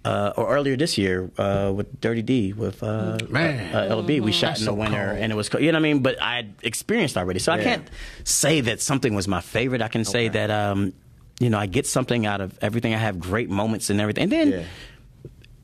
uh, 0.05 0.33
or 0.37 0.55
earlier 0.55 0.77
this 0.77 0.99
year 0.99 1.31
uh, 1.39 1.72
with 1.75 2.01
Dirty 2.01 2.20
D 2.22 2.53
with 2.53 2.83
uh, 2.83 3.16
Man. 3.31 3.75
uh, 3.75 3.95
LB, 3.97 4.20
we 4.20 4.31
shot 4.33 4.59
in 4.59 4.64
the 4.64 4.70
so 4.70 4.75
winter, 4.75 5.07
cold. 5.07 5.18
and 5.18 5.33
it 5.33 5.35
was, 5.37 5.49
co- 5.49 5.59
you 5.59 5.72
know 5.72 5.79
what 5.79 5.87
I 5.87 5.93
mean. 5.93 6.03
But 6.03 6.20
I 6.20 6.37
had 6.37 6.55
experienced 6.62 7.16
already, 7.16 7.41
so 7.41 7.51
I 7.51 7.62
can't 7.62 7.89
say 8.25 8.61
that 8.61 8.83
something 8.83 9.14
was 9.14 9.27
my 9.27 9.41
favorite. 9.41 9.81
I 9.81 9.89
can 9.89 10.05
say 10.05 10.29
that, 10.29 10.51
um, 10.51 10.93
you 11.41 11.49
know, 11.51 11.59
I 11.59 11.66
get 11.66 11.87
something 11.87 12.27
out 12.27 12.41
of 12.43 12.57
everything. 12.62 12.95
I 12.95 12.99
have 12.99 13.18
great 13.18 13.49
moments 13.51 13.89
and 13.91 14.01
everything, 14.01 14.25
and 14.25 14.33
then 14.33 14.51
Yeah. 14.53 14.64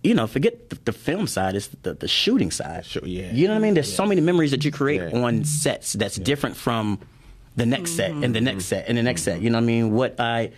You 0.03 0.15
know, 0.15 0.27
forget 0.27 0.71
the, 0.71 0.79
the 0.87 0.93
film 0.93 1.27
side, 1.27 1.55
it's 1.55 1.69
the, 1.83 1.95
the 1.95 2.09
shooting 2.09 2.51
side. 2.51 2.87
Sure, 2.87 3.03
yeah. 3.05 3.33
You 3.33 3.47
know 3.49 3.55
what 3.55 3.59
I 3.59 3.63
mean? 3.63 3.75
There's 3.75 3.93
so 3.95 4.07
many 4.07 4.21
memories 4.21 4.51
that 4.53 4.65
you 4.65 4.71
create 4.71 5.13
Yeah. 5.13 5.21
on 5.21 5.45
sets 5.45 5.93
that's 5.95 6.17
different 6.17 6.57
from 6.57 6.99
the 7.57 7.67
next 7.67 7.93
set 7.93 8.11
and 8.13 8.35
the 8.35 8.41
next 8.41 8.65
mm-hmm. 8.65 8.81
set 8.81 8.89
and 8.89 8.97
the 8.97 9.03
next 9.03 9.23
set. 9.23 9.37
Mm-hmm. 9.37 9.45
You 9.45 9.51
know 9.51 9.59
what 9.59 9.63
I 9.63 9.67
mean? 9.67 9.93
What 9.93 10.21
I 10.21 10.53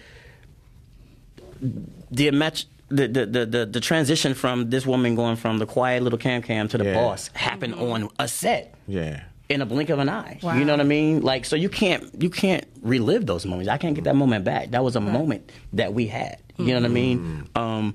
the 1.60 2.30
match 2.30 2.66
the, 2.88 3.08
the, 3.08 3.26
the, 3.26 3.46
the, 3.46 3.66
the 3.66 3.80
transition 3.80 4.34
from 4.34 4.68
this 4.68 4.84
woman 4.84 5.14
going 5.14 5.36
from 5.36 5.58
the 5.58 5.64
quiet 5.64 6.02
little 6.02 6.18
cam 6.18 6.42
cam 6.42 6.68
to 6.68 6.78
the 6.78 6.84
Yeah. 6.84 6.94
boss 6.94 7.30
happened 7.32 7.74
mm-hmm. 7.74 8.04
on 8.04 8.10
a 8.18 8.28
set 8.28 8.74
Yeah. 8.86 9.22
in 9.48 9.62
a 9.62 9.66
blink 9.66 9.88
of 9.88 9.98
an 9.98 10.08
eye. 10.10 10.38
Wow. 10.42 10.56
You 10.56 10.64
know 10.64 10.74
what 10.74 10.80
I 10.80 10.84
mean? 10.84 11.22
Like 11.22 11.46
so 11.46 11.56
you 11.56 11.68
can't 11.68 12.22
you 12.22 12.30
can't 12.30 12.64
relive 12.82 13.26
those 13.26 13.46
moments. 13.46 13.68
I 13.68 13.78
can't 13.78 13.94
get 13.94 14.04
that 14.04 14.16
moment 14.16 14.44
back. 14.44 14.70
That 14.72 14.84
was 14.84 14.94
a 14.94 15.00
moment 15.00 15.50
that 15.72 15.94
we 15.94 16.06
had. 16.06 16.38
You 16.58 16.66
know 16.66 16.74
what 16.74 16.84
I 16.84 16.88
mean? 16.88 17.48
Mm. 17.54 17.60
Um 17.60 17.94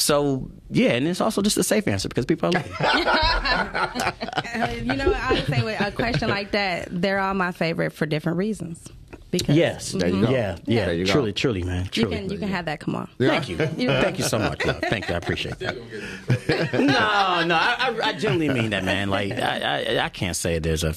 so 0.00 0.50
yeah, 0.70 0.90
and 0.90 1.06
it's 1.06 1.20
also 1.20 1.42
just 1.42 1.56
a 1.58 1.62
safe 1.64 1.86
answer 1.88 2.08
because 2.08 2.26
people 2.26 2.48
are 2.48 2.52
looking. 2.52 2.72
Uh, 4.52 4.66
you 4.82 4.94
know, 4.96 5.12
I 5.16 5.32
would 5.34 5.46
say 5.46 5.62
with 5.62 5.80
a 5.80 5.92
question 5.92 6.28
like 6.28 6.50
that, 6.52 6.88
they're 6.90 7.18
all 7.20 7.34
my 7.34 7.52
favorite 7.52 7.92
for 7.92 8.04
different 8.04 8.36
reasons. 8.38 8.84
Because 9.30 9.54
yes, 9.56 9.92
There 9.92 10.08
you 10.08 10.22
go. 10.26 10.30
yeah, 10.30 10.56
yeah, 10.66 10.86
There 10.86 10.94
you 10.94 11.06
go. 11.06 11.12
truly, 11.12 11.32
truly, 11.32 11.62
man, 11.62 11.84
you 11.84 11.90
truly. 12.02 12.16
can 12.16 12.30
you 12.30 12.38
can 12.38 12.48
have 12.48 12.64
that. 12.64 12.80
Come 12.80 12.96
on. 12.96 13.08
Thank 13.18 13.48
you, 13.48 13.56
thank 13.56 14.18
you 14.18 14.24
so 14.24 14.38
much. 14.40 14.64
Love. 14.66 14.80
Thank 14.90 15.08
you, 15.08 15.14
I 15.14 15.18
appreciate 15.18 15.58
that. 15.60 15.76
no, 16.74 17.44
no, 17.46 17.54
I, 17.54 17.76
I, 17.78 18.08
I 18.08 18.12
genuinely 18.14 18.48
mean 18.60 18.70
that, 18.70 18.82
man. 18.82 19.08
Like, 19.08 19.30
I, 19.32 19.60
I, 19.98 20.04
I 20.04 20.08
can't 20.08 20.34
say 20.36 20.58
there's 20.58 20.82
a. 20.82 20.94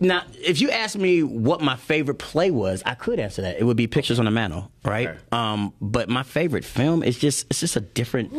Now, 0.00 0.22
if 0.34 0.60
you 0.60 0.70
ask 0.70 0.96
me 0.96 1.22
what 1.22 1.60
my 1.60 1.76
favorite 1.76 2.16
play 2.18 2.50
was, 2.50 2.82
I 2.84 2.94
could 2.94 3.18
answer 3.18 3.42
that. 3.42 3.58
It 3.58 3.64
would 3.64 3.76
be 3.76 3.86
Pictures 3.86 4.18
on 4.18 4.24
the 4.24 4.30
Mantle, 4.30 4.70
right? 4.84 5.08
Okay. 5.08 5.18
Um, 5.32 5.72
but 5.80 6.08
my 6.08 6.22
favorite 6.22 6.64
film 6.64 7.02
is 7.02 7.18
just 7.18 7.46
it's 7.50 7.60
just 7.60 7.76
a 7.76 7.80
different 7.80 8.32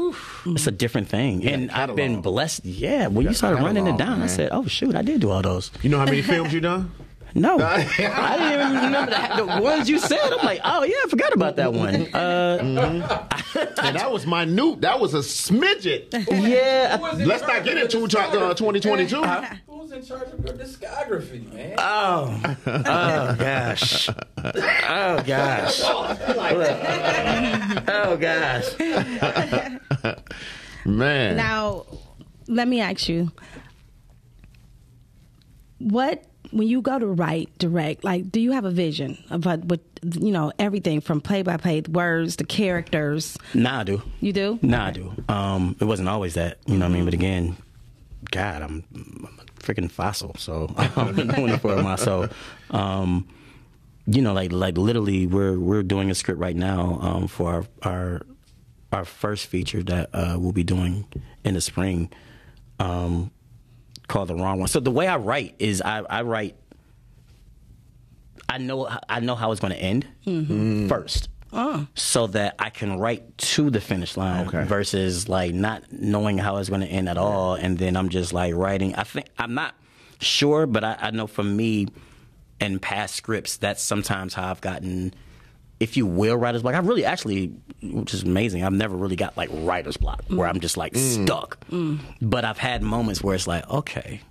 it's 0.45 0.67
a 0.67 0.71
different 0.71 1.09
thing, 1.09 1.45
and 1.47 1.71
I've 1.71 1.95
been 1.95 2.21
blessed. 2.21 2.65
Yeah, 2.65 3.07
when 3.07 3.23
you 3.23 3.29
got 3.29 3.35
started 3.37 3.63
running 3.63 3.87
it 3.87 3.91
catalog, 3.91 4.17
down, 4.19 4.21
I 4.21 4.27
said, 4.27 4.49
"Oh 4.51 4.65
shoot, 4.65 4.95
I 4.95 5.01
did 5.01 5.21
do 5.21 5.29
all 5.31 5.41
those." 5.41 5.71
You 5.81 5.89
know 5.89 5.99
how 5.99 6.05
many 6.05 6.21
films 6.33 6.53
you 6.53 6.61
done? 6.61 6.91
No, 7.35 7.57
I 7.59 7.83
didn't 7.85 8.53
even 8.53 8.83
remember 8.85 9.11
the, 9.11 9.45
the 9.55 9.61
ones 9.61 9.89
you 9.89 9.97
said. 9.97 10.19
I'm 10.21 10.45
like, 10.45 10.61
oh 10.63 10.83
yeah, 10.83 10.95
I 11.03 11.07
forgot 11.09 11.33
about 11.33 11.55
that 11.55 11.73
one. 11.73 12.13
Uh, 12.13 12.59
And 13.81 13.95
that 13.97 14.11
was 14.11 14.25
minute. 14.27 14.81
That 14.81 14.99
was 14.99 15.13
a 15.13 15.19
smidget. 15.19 16.13
yeah, 16.29 16.97
Let's 17.25 17.41
not 17.47 17.63
get 17.63 17.77
into 17.77 18.03
uh, 18.03 18.53
2022. 18.53 19.23
Who's 19.67 19.91
in 19.91 20.03
charge 20.05 20.29
of 20.31 20.45
your 20.45 20.55
discography, 20.55 21.51
man? 21.53 21.75
Oh, 21.77 22.39
oh 22.67 23.35
gosh. 23.35 24.09
Oh 24.09 25.23
gosh. 25.25 25.81
Oh 27.87 28.17
gosh. 28.19 28.75
Man. 30.85 31.35
Now, 31.37 31.85
let 32.47 32.67
me 32.67 32.79
ask 32.81 33.07
you, 33.09 33.31
what 35.79 36.23
when 36.53 36.67
you 36.67 36.81
go 36.81 36.99
to 36.99 37.07
write 37.07 37.57
direct, 37.57 38.03
like, 38.03 38.31
do 38.31 38.39
you 38.39 38.51
have 38.51 38.65
a 38.65 38.71
vision 38.71 39.21
about 39.29 39.65
what 39.65 39.81
you 40.03 40.31
know 40.31 40.51
everything 40.59 41.01
from 41.01 41.19
play 41.21 41.41
by 41.41 41.57
play 41.57 41.81
words 41.81 42.35
to 42.37 42.43
characters? 42.43 43.37
Nah, 43.53 43.81
I 43.81 43.83
do. 43.83 44.01
You 44.21 44.33
do? 44.33 44.59
Nah, 44.61 44.85
I 44.85 44.91
do. 44.91 45.13
Um, 45.27 45.75
it 45.79 45.85
wasn't 45.85 46.09
always 46.09 46.35
that, 46.35 46.59
you 46.65 46.77
know 46.77 46.85
what 46.85 46.91
I 46.91 46.93
mean? 46.93 47.05
But 47.05 47.13
again, 47.13 47.57
God, 48.31 48.61
I'm, 48.61 48.83
I'm 48.95 49.39
a 49.39 49.61
freaking 49.61 49.89
fossil, 49.89 50.35
so 50.37 50.73
I'm 50.77 51.15
doing 51.15 51.49
it 51.49 51.61
for 51.61 51.81
myself. 51.81 52.31
Um, 52.71 53.27
you 54.05 54.21
know, 54.21 54.33
like 54.33 54.51
like 54.51 54.77
literally, 54.77 55.27
we're 55.27 55.57
we're 55.57 55.83
doing 55.83 56.11
a 56.11 56.15
script 56.15 56.39
right 56.39 56.55
now 56.55 56.99
um, 57.01 57.27
for 57.27 57.53
our 57.53 57.65
our 57.83 58.21
our 58.91 59.05
first 59.05 59.47
feature 59.47 59.81
that 59.83 60.09
uh, 60.13 60.35
we'll 60.37 60.51
be 60.51 60.63
doing 60.63 61.05
in 61.43 61.55
the 61.55 61.61
spring, 61.61 62.11
um, 62.79 63.31
called 64.07 64.29
the 64.29 64.35
wrong 64.35 64.59
one. 64.59 64.67
So 64.67 64.79
the 64.79 64.91
way 64.91 65.07
I 65.07 65.17
write 65.17 65.55
is 65.59 65.81
I, 65.81 65.99
I 65.99 66.21
write. 66.23 66.55
I 68.49 68.57
know 68.57 68.89
I 69.09 69.19
know 69.19 69.35
how 69.35 69.51
it's 69.51 69.61
going 69.61 69.73
to 69.73 69.79
end 69.79 70.05
mm-hmm. 70.25 70.87
first, 70.87 71.29
oh. 71.53 71.87
so 71.95 72.27
that 72.27 72.55
I 72.59 72.69
can 72.69 72.99
write 72.99 73.37
to 73.37 73.69
the 73.69 73.81
finish 73.81 74.15
line 74.17 74.47
Okay. 74.47 74.63
versus 74.65 75.27
like 75.27 75.53
not 75.53 75.91
knowing 75.91 76.37
how 76.37 76.57
it's 76.57 76.69
going 76.69 76.81
to 76.81 76.87
end 76.87 77.09
at 77.09 77.17
all, 77.17 77.55
and 77.55 77.77
then 77.77 77.95
I'm 77.95 78.09
just 78.09 78.33
like 78.33 78.53
writing. 78.53 78.95
I 78.95 79.03
think 79.03 79.27
I'm 79.39 79.53
not 79.53 79.73
sure, 80.19 80.67
but 80.67 80.83
I, 80.83 80.97
I 80.99 81.11
know 81.11 81.25
for 81.25 81.43
me 81.43 81.87
in 82.59 82.79
past 82.79 83.15
scripts, 83.15 83.57
that's 83.57 83.81
sometimes 83.81 84.33
how 84.33 84.49
I've 84.49 84.61
gotten, 84.61 85.13
if 85.83 85.97
you 85.97 86.05
will, 86.05 86.37
writer's 86.37 86.61
block. 86.61 86.75
I've 86.75 86.87
really 86.87 87.03
actually, 87.03 87.47
which 87.81 88.13
is 88.13 88.23
amazing. 88.23 88.63
I've 88.63 88.71
never 88.71 88.95
really 88.95 89.17
got 89.17 89.35
like 89.35 89.49
writer's 89.51 89.97
block 89.97 90.23
where 90.29 90.47
I'm 90.47 90.61
just 90.61 90.77
like 90.77 90.93
mm. 90.93 91.23
stuck. 91.25 91.59
Mm. 91.67 91.99
But 92.21 92.45
I've 92.45 92.57
had 92.57 92.81
moments 92.81 93.21
where 93.21 93.35
it's 93.35 93.47
like, 93.47 93.69
okay, 93.69 94.21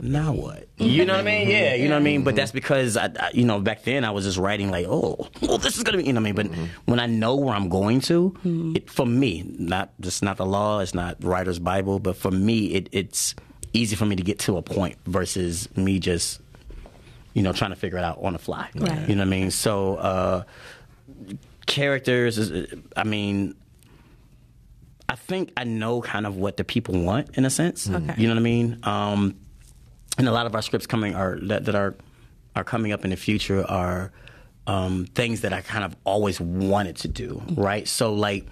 now 0.00 0.32
what? 0.32 0.68
Mm-hmm. 0.76 0.84
You 0.84 1.04
know 1.04 1.14
what 1.14 1.20
I 1.20 1.24
mean? 1.24 1.48
Yeah, 1.48 1.74
you 1.74 1.88
know 1.88 1.96
what 1.96 2.00
I 2.00 2.04
mean. 2.04 2.22
But 2.22 2.30
mm-hmm. 2.30 2.36
that's 2.36 2.52
because 2.52 2.96
I, 2.96 3.06
I, 3.06 3.30
you 3.34 3.44
know, 3.44 3.58
back 3.60 3.82
then 3.82 4.04
I 4.04 4.10
was 4.10 4.24
just 4.24 4.38
writing 4.38 4.70
like, 4.70 4.86
oh, 4.88 5.28
well, 5.42 5.58
this 5.58 5.76
is 5.76 5.82
gonna 5.82 5.98
be, 5.98 6.04
you 6.04 6.12
know 6.12 6.20
what 6.20 6.28
I 6.28 6.32
mean. 6.32 6.34
But 6.36 6.46
mm-hmm. 6.46 6.64
when 6.84 7.00
I 7.00 7.06
know 7.06 7.34
where 7.34 7.54
I'm 7.54 7.68
going 7.68 8.00
to, 8.02 8.36
it, 8.76 8.88
for 8.88 9.04
me, 9.04 9.42
not 9.58 9.90
just 10.00 10.22
not 10.22 10.36
the 10.36 10.46
law, 10.46 10.78
it's 10.78 10.94
not 10.94 11.16
writer's 11.24 11.58
bible, 11.58 11.98
but 11.98 12.16
for 12.16 12.30
me, 12.30 12.66
it, 12.66 12.88
it's 12.92 13.34
easy 13.72 13.96
for 13.96 14.06
me 14.06 14.14
to 14.14 14.22
get 14.22 14.38
to 14.40 14.56
a 14.56 14.62
point 14.62 14.96
versus 15.06 15.68
me 15.76 15.98
just, 15.98 16.40
you 17.36 17.42
know, 17.42 17.52
trying 17.52 17.70
to 17.70 17.76
figure 17.76 17.98
it 17.98 18.04
out 18.04 18.18
on 18.22 18.32
the 18.32 18.38
fly. 18.38 18.68
Right. 18.74 19.08
You 19.08 19.14
know 19.14 19.22
what 19.22 19.28
I 19.28 19.38
mean? 19.38 19.50
So 19.50 19.96
uh, 19.96 20.44
characters, 21.66 22.38
is, 22.38 22.74
I 22.96 23.04
mean. 23.04 23.54
I 25.08 25.14
think 25.14 25.52
I 25.56 25.62
know 25.62 26.02
kind 26.02 26.26
of 26.26 26.36
what 26.36 26.56
the 26.56 26.64
people 26.64 27.00
want 27.00 27.38
in 27.38 27.44
a 27.44 27.50
sense. 27.50 27.88
Okay. 27.88 28.14
You 28.18 28.26
know 28.26 28.34
what 28.34 28.40
I 28.40 28.42
mean? 28.42 28.80
Um, 28.82 29.36
and 30.18 30.26
a 30.26 30.32
lot 30.32 30.46
of 30.46 30.54
our 30.56 30.62
scripts 30.62 30.88
coming 30.88 31.14
are 31.14 31.38
that, 31.42 31.66
that 31.66 31.76
are 31.76 31.94
are 32.56 32.64
coming 32.64 32.90
up 32.90 33.04
in 33.04 33.10
the 33.10 33.16
future 33.16 33.64
are 33.70 34.10
um, 34.66 35.06
things 35.14 35.42
that 35.42 35.52
I 35.52 35.60
kind 35.60 35.84
of 35.84 35.94
always 36.04 36.40
wanted 36.40 36.96
to 36.96 37.08
do, 37.08 37.40
right? 37.50 37.86
So 37.86 38.14
like. 38.14 38.46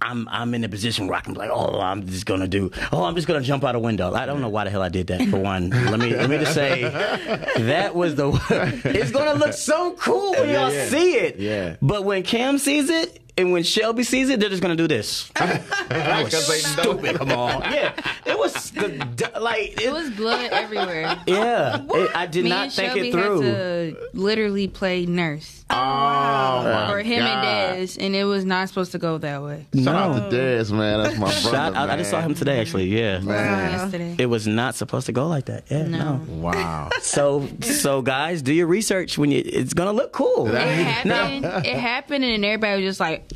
I'm 0.00 0.28
I'm 0.28 0.54
in 0.54 0.64
a 0.64 0.68
position 0.68 1.06
where 1.06 1.18
I 1.18 1.20
can 1.20 1.34
be 1.34 1.38
like, 1.40 1.50
oh, 1.52 1.80
I'm 1.80 2.06
just 2.06 2.26
gonna 2.26 2.48
do, 2.48 2.70
oh, 2.92 3.04
I'm 3.04 3.14
just 3.14 3.26
gonna 3.26 3.40
jump 3.40 3.64
out 3.64 3.74
a 3.74 3.78
window. 3.78 4.12
I 4.14 4.26
don't 4.26 4.40
know 4.40 4.48
why 4.48 4.64
the 4.64 4.70
hell 4.70 4.82
I 4.82 4.88
did 4.88 5.08
that. 5.08 5.28
For 5.28 5.38
one, 5.38 5.70
let 5.70 5.98
me 5.98 6.14
let 6.14 6.30
me 6.30 6.38
just 6.38 6.54
say, 6.54 6.82
that 6.82 7.94
was 7.94 8.14
the. 8.14 8.28
It's 8.98 9.10
gonna 9.10 9.34
look 9.34 9.52
so 9.52 9.92
cool 9.94 10.32
when 10.32 10.50
y'all 10.50 10.72
yeah. 10.72 10.88
see 10.88 11.14
it. 11.14 11.36
Yeah. 11.36 11.76
But 11.82 12.04
when 12.04 12.22
Cam 12.22 12.58
sees 12.58 12.90
it 12.90 13.20
and 13.38 13.52
when 13.52 13.62
Shelby 13.62 14.02
sees 14.02 14.28
it, 14.28 14.40
they're 14.40 14.50
just 14.50 14.60
gonna 14.62 14.76
do 14.76 14.88
this. 14.88 15.30
That 15.88 16.24
was 16.24 16.64
stupid. 16.64 17.16
Come 17.16 17.32
on. 17.32 17.62
Yeah, 17.72 17.92
it 18.26 18.38
was 18.38 18.70
the, 18.72 19.30
like 19.40 19.80
It 19.80 19.90
was 19.92 20.10
blood 20.10 20.50
everywhere. 20.52 21.16
Yeah, 21.26 21.80
it- 21.88 22.16
I 22.16 22.26
did 22.26 22.44
Me 22.44 22.50
not 22.50 22.64
and 22.64 22.72
think 22.72 22.86
Shelby 22.92 23.08
it 23.08 23.12
through. 23.12 23.40
had 23.40 23.94
to 23.94 23.96
literally 24.12 24.68
play 24.68 25.06
nurse 25.06 25.64
Oh, 25.70 25.74
my 25.74 26.88
for 26.90 26.98
him 27.00 27.18
God. 27.20 27.44
and 27.44 27.78
Dez, 27.88 27.98
and 28.02 28.14
it 28.16 28.24
was 28.24 28.44
not 28.44 28.68
supposed 28.68 28.92
to 28.92 28.98
go 28.98 29.18
that 29.18 29.42
way. 29.42 29.66
Shout 29.74 29.94
out 29.94 30.30
to 30.30 30.36
Dez, 30.36 30.72
man. 30.72 31.02
That's 31.02 31.18
my 31.18 31.26
brother. 31.30 31.50
Shout- 31.50 31.76
I, 31.76 31.92
I 31.92 31.96
just 31.98 32.08
saw 32.10 32.20
him 32.22 32.34
today, 32.34 32.58
actually. 32.60 32.86
Yeah, 32.86 33.20
Yesterday. 33.20 34.16
it 34.18 34.26
was 34.26 34.46
not 34.46 34.74
supposed 34.76 35.06
to 35.06 35.12
go 35.12 35.26
like 35.28 35.46
that. 35.46 35.64
Yeah, 35.70 35.86
no. 35.86 36.16
No. 36.16 36.34
Wow. 36.34 36.88
So, 37.00 37.48
so 37.62 38.02
guys, 38.02 38.42
do 38.42 38.52
your 38.52 38.66
research 38.66 39.16
when 39.18 39.30
you. 39.30 39.42
It's 39.44 39.72
gonna 39.72 39.92
look 39.92 40.12
cool. 40.12 40.46
It 40.48 40.54
happened. 40.60 41.44
It 41.66 41.76
happened, 41.76 42.24
and 42.24 42.44
everybody 42.44 42.82
was 42.84 42.90
just 42.90 43.00
like, 43.00 43.27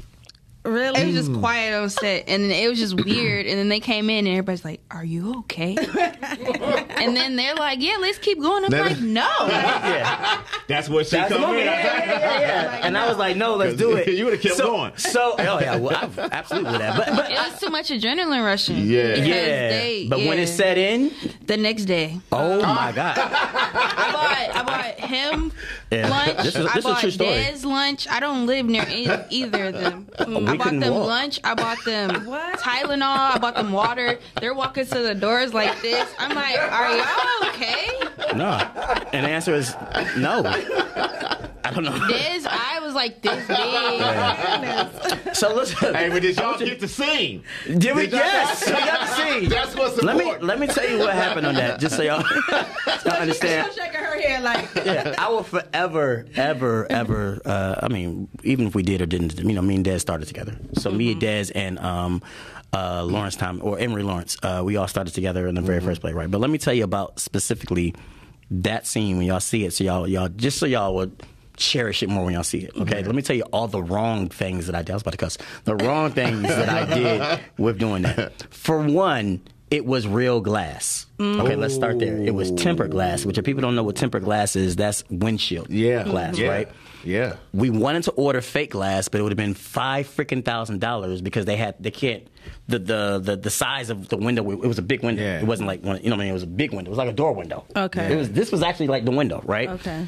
Really? 0.65 1.01
it 1.01 1.07
was 1.07 1.17
just 1.17 1.31
mm. 1.31 1.41
quiet 1.41 1.75
on 1.75 1.91
set, 1.91 2.29
and 2.29 2.45
then 2.45 2.51
it 2.51 2.69
was 2.69 2.79
just 2.79 2.95
weird. 3.05 3.47
And 3.47 3.59
then 3.59 3.69
they 3.69 3.81
came 3.81 4.09
in, 4.11 4.27
and 4.27 4.29
everybody's 4.29 4.65
like, 4.65 4.81
"Are 4.91 5.05
you 5.05 5.41
okay?" 5.41 5.77
and 5.77 7.17
then 7.17 7.37
they're 7.37 7.55
like, 7.55 7.81
"Yeah, 7.81 7.97
let's 8.01 8.19
keep 8.19 8.41
going." 8.41 8.65
I'm 8.65 8.71
That- 8.71 8.93
like, 8.93 9.01
"No." 9.01 9.29
Yeah. 9.83 10.43
That's 10.69 10.89
what 10.89 11.07
she 11.07 11.17
That's 11.17 11.33
come 11.33 11.43
the 11.43 11.49
in. 11.49 11.55
movie. 11.55 11.63
Yeah, 11.73 12.05
yeah, 12.05 12.19
yeah, 12.19 12.41
yeah. 12.41 12.87
And 12.87 12.97
I 12.97 13.09
was 13.09 13.17
like, 13.17 13.37
no, 13.37 13.57
let's 13.57 13.77
do 13.77 13.97
it. 13.97 14.09
You 14.09 14.25
would've 14.25 14.41
kept 14.41 14.57
so, 14.57 14.67
going. 14.67 14.97
So, 14.97 15.35
oh 15.39 15.61
yeah, 15.61 15.77
well, 15.77 15.97
I 15.97 16.29
absolutely 16.33 16.73
would 16.73 16.81
have. 16.81 16.97
But, 16.97 17.17
but 17.17 17.31
It 17.31 17.35
was 17.35 17.61
too 17.61 17.71
much 17.71 17.89
adrenaline 17.91 18.45
rushing. 18.45 18.87
Yeah. 18.87 19.09
Because 19.15 19.27
yeah, 19.29 19.69
They, 19.69 20.07
but 20.09 20.19
when 20.19 20.39
yeah. 20.39 20.45
it 20.45 20.47
set 20.47 20.79
in, 20.79 21.13
the 21.47 21.57
next 21.57 21.85
day, 21.85 22.21
oh 22.31 22.63
um, 22.63 22.75
my 22.75 22.93
god, 22.93 23.19
I 23.19 24.13
bought 24.13 24.57
I 24.57 24.63
bought 24.63 25.09
him 25.09 25.53
Yeah. 25.93 26.09
lunch. 26.09 26.37
This 26.39 26.57
is- 26.57 26.67
I 26.67 26.75
this 26.75 26.77
is 26.77 26.85
a 26.85 26.89
bought 26.89 27.01
true. 27.01 27.11
Dez 27.11 27.65
lunch. 27.65 28.07
I 28.11 28.21
don't 28.21 28.47
live 28.47 28.67
near 28.67 28.87
e- 28.89 29.09
either 29.31 29.67
of 29.67 29.75
them. 29.75 30.09
I 30.19 30.57
bought 30.57 30.71
them 30.71 30.95
walk. 30.95 31.07
lunch. 31.07 31.41
I 31.45 31.55
bought 31.55 31.85
them 31.85 32.11
Tylenol. 32.57 33.03
I 33.03 33.39
bought 33.39 33.55
them 33.57 33.73
water. 33.73 34.19
They're 34.41 34.55
walking 34.55 34.87
to 34.87 34.99
the 35.01 35.15
doors 35.15 35.53
like 35.53 35.81
this. 35.83 36.09
I'm 36.19 36.35
like, 36.35 36.59
are 36.59 36.97
y'all 36.97 37.49
okay? 37.51 37.87
no. 38.37 38.51
And 39.13 39.27
the 39.27 39.31
answer 39.31 39.55
is 39.55 39.75
no. 40.17 40.43
I 41.65 41.71
don't 41.73 41.85
know. 41.85 41.93
Dez, 41.93 42.47
I 42.49 42.81
was 42.81 42.95
like 42.95 43.23
this 43.23 43.47
big. 45.27 45.35
So 45.37 45.55
listen, 45.55 45.95
Hey, 45.95 46.09
but 46.09 46.23
did 46.23 46.37
y'all 46.37 46.59
get 46.59 46.81
the 46.81 46.89
scene? 46.89 47.43
did 47.67 47.95
we? 47.97 48.09
Yes, 48.09 48.67
we 48.67 48.73
got 48.73 49.07
to 49.07 49.15
see. 49.41 49.47
That's 49.47 49.75
what's 49.77 50.03
Let 50.03 50.17
me 50.17 50.37
let 50.39 50.59
me 50.59 50.67
tell 50.67 50.89
you 50.89 50.99
what 50.99 51.15
happened 51.15 51.47
on 51.47 51.55
that, 51.55 51.81
just 51.81 51.97
so 51.97 52.03
y'all, 52.03 52.23
y'all 53.05 53.15
understand. 53.15 53.73
shaking 53.73 54.01
her 54.01 54.21
head 54.21 54.43
like. 54.43 54.69
Yeah, 54.85 55.15
I 55.19 55.29
will 55.29 55.43
forever, 55.45 56.27
ever, 56.35 56.87
ever. 56.91 57.41
Uh, 57.45 57.77
I 57.83 57.89
mean, 57.89 58.29
even 58.43 58.67
if 58.67 58.75
we 58.75 58.83
did 58.83 59.01
or 59.01 59.07
didn't, 59.07 59.39
you 59.39 59.53
know, 59.53 59.63
me 59.63 59.77
and 59.77 59.85
Dez 59.85 60.01
started 60.01 60.27
together. 60.27 60.57
So 60.75 60.91
me 60.91 61.13
and 61.13 61.21
Dez 61.23 61.53
and 61.55 61.79
um, 61.79 62.23
uh, 62.73 63.05
Lawrence 63.05 63.37
Time 63.37 63.61
or 63.63 63.79
Emery 63.79 64.03
Lawrence, 64.03 64.37
uh, 64.43 64.63
we 64.65 64.77
all 64.77 64.89
started 64.89 65.15
together 65.15 65.47
in 65.47 65.55
the 65.55 65.61
very 65.63 65.81
first 65.81 66.01
play, 66.01 66.13
right? 66.13 66.31
But 66.31 66.41
let 66.41 66.51
me 66.51 66.59
tell 66.59 66.75
you 66.75 66.85
about 66.85 67.21
specifically 67.21 67.95
that 68.51 68.87
scene 68.87 69.17
when 69.19 69.27
y'all 69.27 69.41
see 69.41 69.65
it. 69.65 69.73
So 69.73 69.85
y'all, 69.85 70.07
y'all, 70.09 70.29
just 70.29 70.59
so 70.59 70.67
y'all 70.67 70.95
would 70.97 71.23
cherish 71.57 72.03
it 72.03 72.09
more 72.09 72.25
when 72.25 72.35
y'all 72.35 72.43
see 72.43 72.61
it. 72.61 72.77
Okay, 72.77 73.03
let 73.03 73.15
me 73.15 73.23
tell 73.23 73.37
you 73.37 73.43
all 73.53 73.69
the 73.69 73.83
wrong 73.83 74.29
things 74.29 74.67
that 74.67 74.75
I 74.75 74.83
did. 74.83 74.91
I 74.91 74.95
was 74.95 75.03
about 75.03 75.13
to 75.13 75.17
cuss. 75.19 75.39
The 75.65 75.77
wrong 75.77 76.13
things 76.13 76.43
that 76.43 76.69
I 76.69 76.95
did 76.95 77.41
with 77.59 77.79
doing 77.79 78.03
that. 78.03 78.43
For 78.53 78.81
one, 78.83 79.41
it 79.71 79.87
was 79.87 80.07
real 80.07 80.41
glass. 80.41 81.07
Mm. 81.19 81.41
Okay, 81.41 81.57
let's 81.57 81.75
start 81.75 81.99
there. 81.99 82.17
It 82.19 82.35
was 82.35 82.51
tempered 82.53 82.91
glass, 82.91 83.25
which 83.25 83.39
if 83.39 83.45
people 83.45 83.63
don't 83.63 83.75
know 83.75 83.83
what 83.83 83.97
tempered 83.97 84.25
glass 84.25 84.55
is, 84.57 84.77
that's 84.77 85.05
windshield 85.09 85.71
Yeah. 85.71 86.05
glass, 86.05 86.37
yeah. 86.39 86.49
right? 86.49 86.69
Yeah. 87.05 87.37
We 87.53 87.71
wanted 87.71 88.05
to 88.05 88.13
order 88.13 88.41
fake 88.41 88.71
glass, 88.71 89.09
but 89.09 89.19
it 89.19 89.23
would 89.25 89.33
have 89.33 89.37
been 89.37 89.55
five 89.55 90.07
freaking 90.07 90.45
thousand 90.45 90.81
dollars 90.81 91.21
because 91.21 91.47
they 91.47 91.57
had 91.57 91.75
they 91.81 91.91
can't 91.91 92.29
the, 92.69 92.79
the 92.79 93.19
the 93.19 93.37
the 93.37 93.51
size 93.51 93.91
of 93.91 94.09
the 94.09 94.17
window. 94.17 94.49
It 94.51 94.69
was 94.69 94.79
a 94.79 94.83
big 94.83 95.03
window. 95.03 95.21
Yeah. 95.23 95.41
It 95.41 95.47
wasn't 95.47 95.67
like 95.67 95.83
one, 95.83 95.97
you 96.03 96.11
know 96.11 96.17
what 96.17 96.23
I 96.23 96.25
mean. 96.27 96.31
It 96.31 96.35
was 96.35 96.43
a 96.45 96.47
big 96.47 96.73
window. 96.73 96.91
It 96.91 96.93
was 96.93 96.99
like 96.99 97.09
a 97.09 97.13
door 97.13 97.33
window. 97.33 97.65
Okay. 97.75 98.13
It 98.13 98.17
was 98.17 98.31
this 98.31 98.53
was 98.53 98.63
actually 98.63 98.87
like 98.87 99.05
the 99.05 99.11
window, 99.11 99.43
right? 99.45 99.69
Okay. 99.71 100.07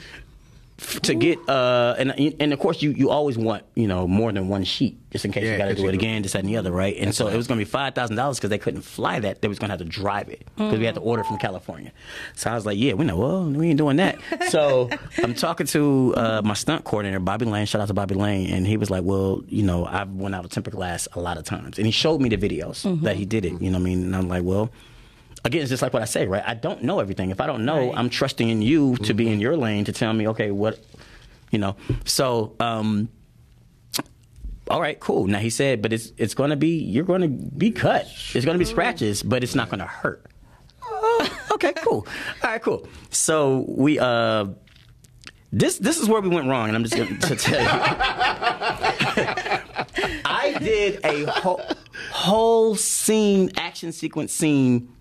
To 0.76 1.14
get 1.14 1.38
uh 1.48 1.94
and 1.98 2.10
and 2.40 2.52
of 2.52 2.58
course 2.58 2.82
you 2.82 2.90
you 2.90 3.08
always 3.08 3.38
want 3.38 3.62
you 3.76 3.86
know 3.86 4.08
more 4.08 4.32
than 4.32 4.48
one 4.48 4.64
sheet 4.64 4.98
just 5.12 5.24
in 5.24 5.30
case 5.30 5.44
Yeah, 5.44 5.52
you 5.52 5.58
got 5.58 5.68
to 5.68 5.74
do 5.76 5.86
it 5.86 5.94
again 5.94 6.22
this 6.22 6.32
that, 6.32 6.40
and 6.40 6.48
the 6.48 6.56
other 6.56 6.72
right? 6.72 6.96
And 6.98 7.14
so 7.14 7.28
it 7.28 7.36
was 7.36 7.46
going 7.46 7.60
to 7.60 7.64
be 7.64 7.70
five 7.70 7.94
thousand 7.94 8.16
dollars 8.16 8.38
because 8.38 8.50
they 8.50 8.58
couldn't 8.58 8.82
fly 8.82 9.20
that 9.20 9.40
they 9.40 9.46
was 9.46 9.60
going 9.60 9.68
to 9.68 9.72
have 9.72 9.78
to 9.78 9.84
drive 9.84 10.28
it 10.28 10.44
because 10.56 10.76
we 10.80 10.84
had 10.84 10.96
to 10.96 11.00
order 11.00 11.22
from 11.22 11.38
California. 11.38 11.92
So 12.34 12.50
I 12.50 12.54
was 12.56 12.66
like 12.66 12.76
yeah 12.76 12.94
we 12.94 13.04
know 13.04 13.16
well 13.16 13.44
we 13.44 13.68
ain't 13.68 13.78
doing 13.78 13.96
that. 13.98 14.18
So 14.50 14.90
I'm 15.18 15.34
talking 15.34 15.68
to 15.68 16.14
uh, 16.16 16.42
my 16.44 16.54
stunt 16.54 16.82
coordinator 16.82 17.20
Bobby 17.20 17.44
Lane 17.44 17.66
shout 17.66 17.80
out 17.80 17.88
to 17.88 17.94
Bobby 17.94 18.16
Lane 18.16 18.50
and 18.52 18.66
he 18.66 18.76
was 18.76 18.90
like 18.90 19.04
well 19.04 19.44
you 19.46 19.62
know 19.62 19.84
I've 19.86 20.10
went 20.10 20.34
out 20.34 20.44
of 20.44 20.50
temper 20.50 20.72
glass 20.72 21.06
a 21.12 21.20
lot 21.20 21.38
of 21.38 21.44
times. 21.44 21.78
And 21.78 21.86
he 21.86 21.92
showed 21.92 22.20
me 22.20 22.28
the 22.28 22.36
videos 22.36 22.82
that 23.02 23.14
he 23.14 23.24
did 23.24 23.44
it 23.44 23.60
you 23.62 23.70
know 23.70 23.78
what 23.78 23.82
I 23.82 23.84
mean? 23.84 24.02
And 24.02 24.16
I'm 24.16 24.26
like 24.28 24.42
well 24.42 24.70
again, 25.44 25.62
it's 25.62 25.70
just 25.70 25.82
like 25.82 25.92
what 25.92 26.02
I 26.02 26.06
say, 26.06 26.26
right? 26.26 26.42
I 26.44 26.54
don't 26.54 26.82
know 26.82 27.00
everything. 27.00 27.30
If 27.30 27.40
I 27.40 27.46
don't 27.46 27.64
know, 27.64 27.88
Right. 27.88 27.98
I'm 27.98 28.08
trusting 28.10 28.48
in 28.48 28.62
you 28.62 28.96
to 28.98 29.14
be 29.14 29.28
in 29.28 29.40
your 29.40 29.56
lane 29.56 29.84
to 29.84 29.92
tell 29.92 30.12
me, 30.12 30.28
okay, 30.28 30.50
what, 30.50 30.78
you 31.50 31.58
know. 31.58 31.76
So, 32.04 32.54
um, 32.60 33.08
all 34.68 34.80
right, 34.80 34.98
cool. 34.98 35.26
Now 35.26 35.38
he 35.40 35.50
said, 35.50 35.82
but 35.82 35.92
it's 35.92 36.12
it's 36.16 36.32
going 36.34 36.48
to 36.50 36.56
be 36.56 36.78
you're 36.78 37.04
going 37.04 37.20
to 37.20 37.28
be 37.28 37.70
cut. 37.70 38.06
It's 38.34 38.44
going 38.46 38.54
to 38.54 38.58
be 38.58 38.64
scratches, 38.64 39.22
but 39.22 39.42
it's 39.42 39.54
not 39.54 39.68
going 39.68 39.80
to 39.80 39.86
hurt. 39.86 40.24
Oh, 40.82 41.46
okay, 41.52 41.74
cool. 41.74 42.06
All 42.42 42.50
right, 42.50 42.62
cool. 42.62 42.88
So 43.10 43.66
we 43.68 43.98
uh. 43.98 44.46
This 45.52 45.78
this 45.78 46.00
is 46.00 46.08
where 46.08 46.20
we 46.20 46.30
went 46.30 46.48
wrong, 46.48 46.66
and 46.68 46.76
I'm 46.76 46.82
just 46.82 46.96
going 46.96 47.16
to 47.16 47.36
tell 47.36 47.60
you. 47.60 47.68
I 50.24 50.56
did 50.58 51.04
a 51.04 51.26
whole, 51.30 51.60
whole 52.10 52.74
scene, 52.74 53.52
action 53.56 53.92
sequence 53.92 54.32
scene 54.32 54.93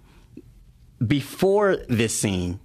before 1.08 1.78
this 1.89 2.18
scene 2.18 2.60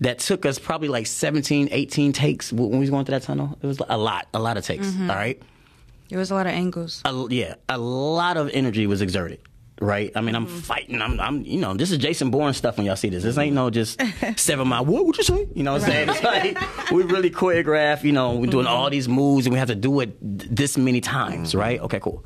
that 0.00 0.18
took 0.18 0.44
us 0.44 0.58
probably 0.58 0.88
like 0.88 1.06
17, 1.06 1.68
18 1.70 2.12
takes 2.12 2.52
when 2.52 2.70
we 2.70 2.78
was 2.78 2.90
going 2.90 3.04
through 3.04 3.18
that 3.18 3.22
tunnel. 3.22 3.58
It 3.62 3.66
was 3.66 3.80
a 3.88 3.96
lot, 3.96 4.28
a 4.34 4.38
lot 4.38 4.56
of 4.56 4.64
takes. 4.64 4.86
Mm-hmm. 4.86 5.10
all 5.10 5.16
right. 5.16 5.40
It 6.10 6.16
was 6.16 6.30
a 6.30 6.34
lot 6.34 6.46
of 6.46 6.52
angles. 6.52 7.02
A, 7.04 7.26
yeah, 7.30 7.54
a 7.68 7.78
lot 7.78 8.36
of 8.36 8.50
energy 8.50 8.86
was 8.86 9.02
exerted. 9.02 9.40
Right, 9.78 10.10
I 10.14 10.22
mean, 10.22 10.34
I'm 10.34 10.46
mm-hmm. 10.46 10.58
fighting. 10.60 11.02
I'm, 11.02 11.20
I'm, 11.20 11.42
you 11.42 11.60
know, 11.60 11.74
this 11.74 11.90
is 11.90 11.98
Jason 11.98 12.30
Bourne 12.30 12.54
stuff 12.54 12.78
when 12.78 12.86
y'all 12.86 12.96
see 12.96 13.10
this. 13.10 13.22
This 13.22 13.36
ain't 13.36 13.54
no 13.54 13.68
just 13.68 14.00
seven 14.36 14.68
mile. 14.68 14.86
What 14.86 15.04
would 15.04 15.18
you 15.18 15.22
say? 15.22 15.46
You 15.54 15.64
know 15.64 15.74
what 15.74 15.82
I'm 15.82 15.90
saying? 15.90 16.08
It's 16.08 16.22
like 16.22 16.90
we 16.90 17.02
really 17.02 17.30
choreograph. 17.30 18.02
You 18.02 18.12
know, 18.12 18.36
we're 18.36 18.50
doing 18.50 18.64
mm-hmm. 18.64 18.74
all 18.74 18.88
these 18.88 19.06
moves 19.06 19.44
and 19.44 19.52
we 19.52 19.58
have 19.58 19.68
to 19.68 19.74
do 19.74 20.00
it 20.00 20.18
th- 20.20 20.50
this 20.50 20.78
many 20.78 21.02
times. 21.02 21.54
Right? 21.54 21.78
Okay, 21.78 22.00
cool. 22.00 22.24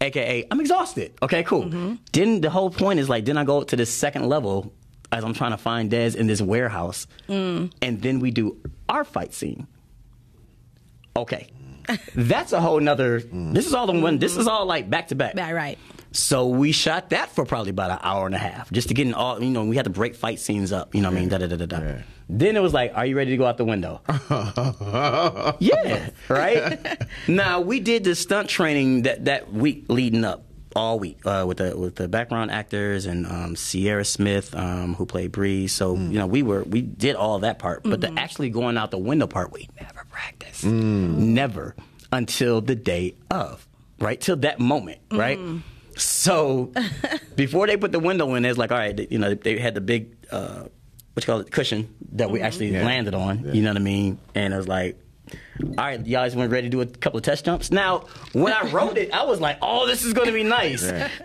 AKA, 0.00 0.46
I'm 0.50 0.60
exhausted. 0.60 1.14
Okay, 1.22 1.42
cool. 1.42 1.64
Mm-hmm. 1.64 1.94
Then 2.12 2.40
the 2.40 2.50
whole 2.50 2.70
point 2.70 3.00
is 3.00 3.08
like, 3.08 3.24
then 3.24 3.38
I 3.38 3.44
go 3.44 3.62
to 3.62 3.76
the 3.76 3.86
second 3.86 4.28
level 4.28 4.72
as 5.12 5.24
I'm 5.24 5.34
trying 5.34 5.52
to 5.52 5.56
find 5.56 5.90
Dez 5.90 6.16
in 6.16 6.26
this 6.26 6.42
warehouse, 6.42 7.06
mm. 7.28 7.72
and 7.80 8.02
then 8.02 8.20
we 8.20 8.30
do 8.30 8.60
our 8.88 9.04
fight 9.04 9.32
scene. 9.32 9.66
Okay, 11.16 11.48
that's 12.14 12.52
a 12.52 12.60
whole 12.60 12.80
nother. 12.80 13.20
This 13.20 13.66
is 13.66 13.74
all 13.74 13.86
the 13.86 13.98
one. 13.98 14.18
This 14.18 14.32
mm-hmm. 14.32 14.42
is 14.42 14.48
all 14.48 14.66
like 14.66 14.90
back 14.90 15.08
to 15.08 15.14
back. 15.14 15.34
Right, 15.34 15.54
right. 15.54 15.78
So 16.16 16.46
we 16.46 16.72
shot 16.72 17.10
that 17.10 17.30
for 17.34 17.44
probably 17.44 17.70
about 17.70 17.90
an 17.90 17.98
hour 18.02 18.26
and 18.26 18.34
a 18.34 18.38
half, 18.38 18.70
just 18.72 18.88
to 18.88 18.94
get 18.94 19.06
in 19.06 19.14
all. 19.14 19.42
You 19.42 19.50
know, 19.50 19.64
we 19.64 19.76
had 19.76 19.84
to 19.84 19.90
break 19.90 20.14
fight 20.14 20.40
scenes 20.40 20.72
up. 20.72 20.94
You 20.94 21.02
know 21.02 21.10
what 21.10 21.18
I 21.18 21.20
mean? 21.20 21.28
Da 21.28 21.38
da 21.38 21.46
da 21.46 21.56
da 21.56 21.66
da. 21.66 22.02
Then 22.28 22.56
it 22.56 22.60
was 22.60 22.72
like, 22.72 22.92
"Are 22.94 23.04
you 23.06 23.16
ready 23.16 23.32
to 23.32 23.36
go 23.36 23.44
out 23.44 23.58
the 23.58 23.64
window?" 23.64 24.00
yeah, 25.60 26.10
right. 26.28 27.02
now 27.28 27.60
we 27.60 27.80
did 27.80 28.04
the 28.04 28.14
stunt 28.14 28.48
training 28.48 29.02
that 29.02 29.26
that 29.26 29.52
week 29.52 29.84
leading 29.88 30.24
up 30.24 30.44
all 30.74 30.98
week 30.98 31.24
uh, 31.24 31.44
with 31.46 31.58
the 31.58 31.76
with 31.76 31.96
the 31.96 32.08
background 32.08 32.50
actors 32.50 33.06
and 33.06 33.26
um, 33.26 33.54
Sierra 33.54 34.04
Smith 34.04 34.54
um, 34.54 34.94
who 34.94 35.06
played 35.06 35.32
Bree. 35.32 35.66
So 35.68 35.96
you 35.96 36.18
know 36.18 36.26
we 36.26 36.42
were 36.42 36.64
we 36.64 36.82
did 36.82 37.14
all 37.14 37.38
that 37.40 37.58
part, 37.58 37.82
but 37.82 38.00
the 38.00 38.12
actually 38.16 38.50
going 38.50 38.76
out 38.76 38.90
the 38.90 38.98
window 38.98 39.26
part 39.26 39.52
we 39.52 39.68
never 39.80 40.04
practiced, 40.10 40.64
never 40.64 41.76
until 42.12 42.60
the 42.60 42.74
day 42.74 43.14
of, 43.30 43.66
right 44.00 44.20
till 44.20 44.36
that 44.36 44.58
moment, 44.58 44.98
right. 45.10 45.38
So 45.96 46.72
before 47.36 47.66
they 47.66 47.76
put 47.76 47.92
the 47.92 48.00
window 48.00 48.34
in, 48.34 48.44
it's 48.44 48.58
like 48.58 48.70
all 48.70 48.78
right, 48.78 49.10
you 49.10 49.18
know 49.18 49.34
they 49.34 49.58
had 49.58 49.74
the 49.74 49.80
big. 49.80 50.14
Uh, 50.30 50.64
what 51.14 51.26
you 51.26 51.32
call 51.32 51.40
it, 51.40 51.50
cushion 51.50 51.94
that 52.12 52.30
we 52.30 52.42
actually 52.42 52.72
landed 52.72 53.14
on. 53.14 53.54
You 53.54 53.62
know 53.62 53.70
what 53.70 53.78
I 53.78 53.80
mean? 53.80 54.18
And 54.34 54.52
it 54.52 54.56
was 54.58 54.68
like, 54.68 55.00
all 55.62 55.74
right, 55.78 56.06
y'all 56.06 56.22
guys 56.22 56.36
went 56.36 56.52
ready 56.52 56.66
to 56.66 56.70
do 56.70 56.80
a 56.82 56.86
couple 56.86 57.18
of 57.18 57.24
test 57.24 57.44
jumps. 57.44 57.70
Now, 57.70 58.04
when 58.32 58.52
I 58.52 58.70
wrote 58.70 58.98
it, 58.98 59.12
I 59.12 59.24
was 59.24 59.40
like, 59.40 59.58
oh, 59.62 59.86
this 59.86 60.04
is 60.04 60.12
going 60.12 60.26
to 60.26 60.32
be 60.32 60.42
nice. 60.42 60.82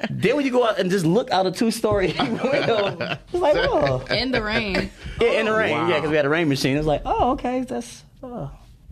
Then 0.10 0.36
when 0.38 0.46
you 0.46 0.52
go 0.52 0.66
out 0.66 0.80
and 0.80 0.90
just 0.90 1.06
look 1.06 1.30
out 1.32 1.46
a 1.46 1.52
two 1.52 1.72
story 1.72 2.08
window, 2.20 2.98
it's 3.00 3.34
like, 3.34 3.58
oh. 3.58 4.00
In 4.10 4.32
the 4.32 4.42
rain. 4.42 4.90
Yeah, 5.20 5.32
in 5.32 5.46
the 5.46 5.54
rain. 5.54 5.90
Yeah, 5.90 5.96
because 5.96 6.10
we 6.10 6.16
had 6.16 6.26
a 6.26 6.30
rain 6.30 6.50
machine. 6.50 6.76
It 6.76 6.80
was 6.80 6.88
like, 6.88 7.02
oh, 7.06 7.32
okay, 7.32 7.62
that's. 7.62 8.04
Oh. 8.24 8.50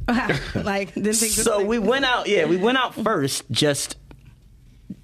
like 0.55 0.93
didn't 0.95 1.13
think 1.13 1.31
So 1.31 1.63
we 1.63 1.79
went 1.79 2.03
out. 2.03 2.27
Yeah, 2.27 2.45
we 2.45 2.57
went 2.57 2.77
out 2.77 2.95
first, 2.95 3.49
just, 3.51 3.95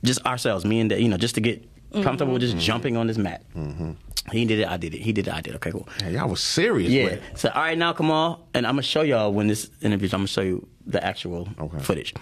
just 0.06 0.26
ourselves, 0.26 0.66
me 0.66 0.80
and 0.80 0.92
the, 0.92 1.02
you 1.02 1.10
know, 1.10 1.18
just 1.18 1.36
to 1.36 1.42
get 1.42 1.68
comfortable 2.04 2.34
with 2.34 2.42
just 2.42 2.56
mm-hmm. 2.56 2.62
jumping 2.62 2.98
on 2.98 3.08
this 3.08 3.18
mat. 3.18 3.44
Mm-hmm. 3.56 3.92
He 4.32 4.46
did 4.46 4.60
it. 4.60 4.68
I 4.68 4.78
did 4.78 4.94
it. 4.94 5.02
He 5.02 5.14
did 5.14 5.28
it. 5.28 5.34
I 5.34 5.42
did 5.42 5.54
it. 5.54 5.56
Okay, 5.58 5.72
cool. 5.72 5.88
Yeah, 6.02 6.10
y'all 6.10 6.30
was 6.30 6.42
serious. 6.42 6.92
Yeah. 6.92 7.04
with 7.06 7.14
it. 7.14 7.24
So 7.36 7.50
all 7.50 7.62
right, 7.62 7.78
now 7.78 7.94
come 7.94 8.10
on, 8.10 8.42
and 8.54 8.66
I'm 8.66 8.74
gonna 8.74 8.82
show 8.82 9.02
y'all 9.02 9.32
when 9.32 9.48
this 9.48 9.70
interview. 9.82 10.08
I'm 10.08 10.20
gonna 10.20 10.28
show 10.28 10.42
you 10.42 10.68
the 10.86 11.04
actual 11.04 11.48
Okay. 11.60 11.80
footage. 11.80 12.14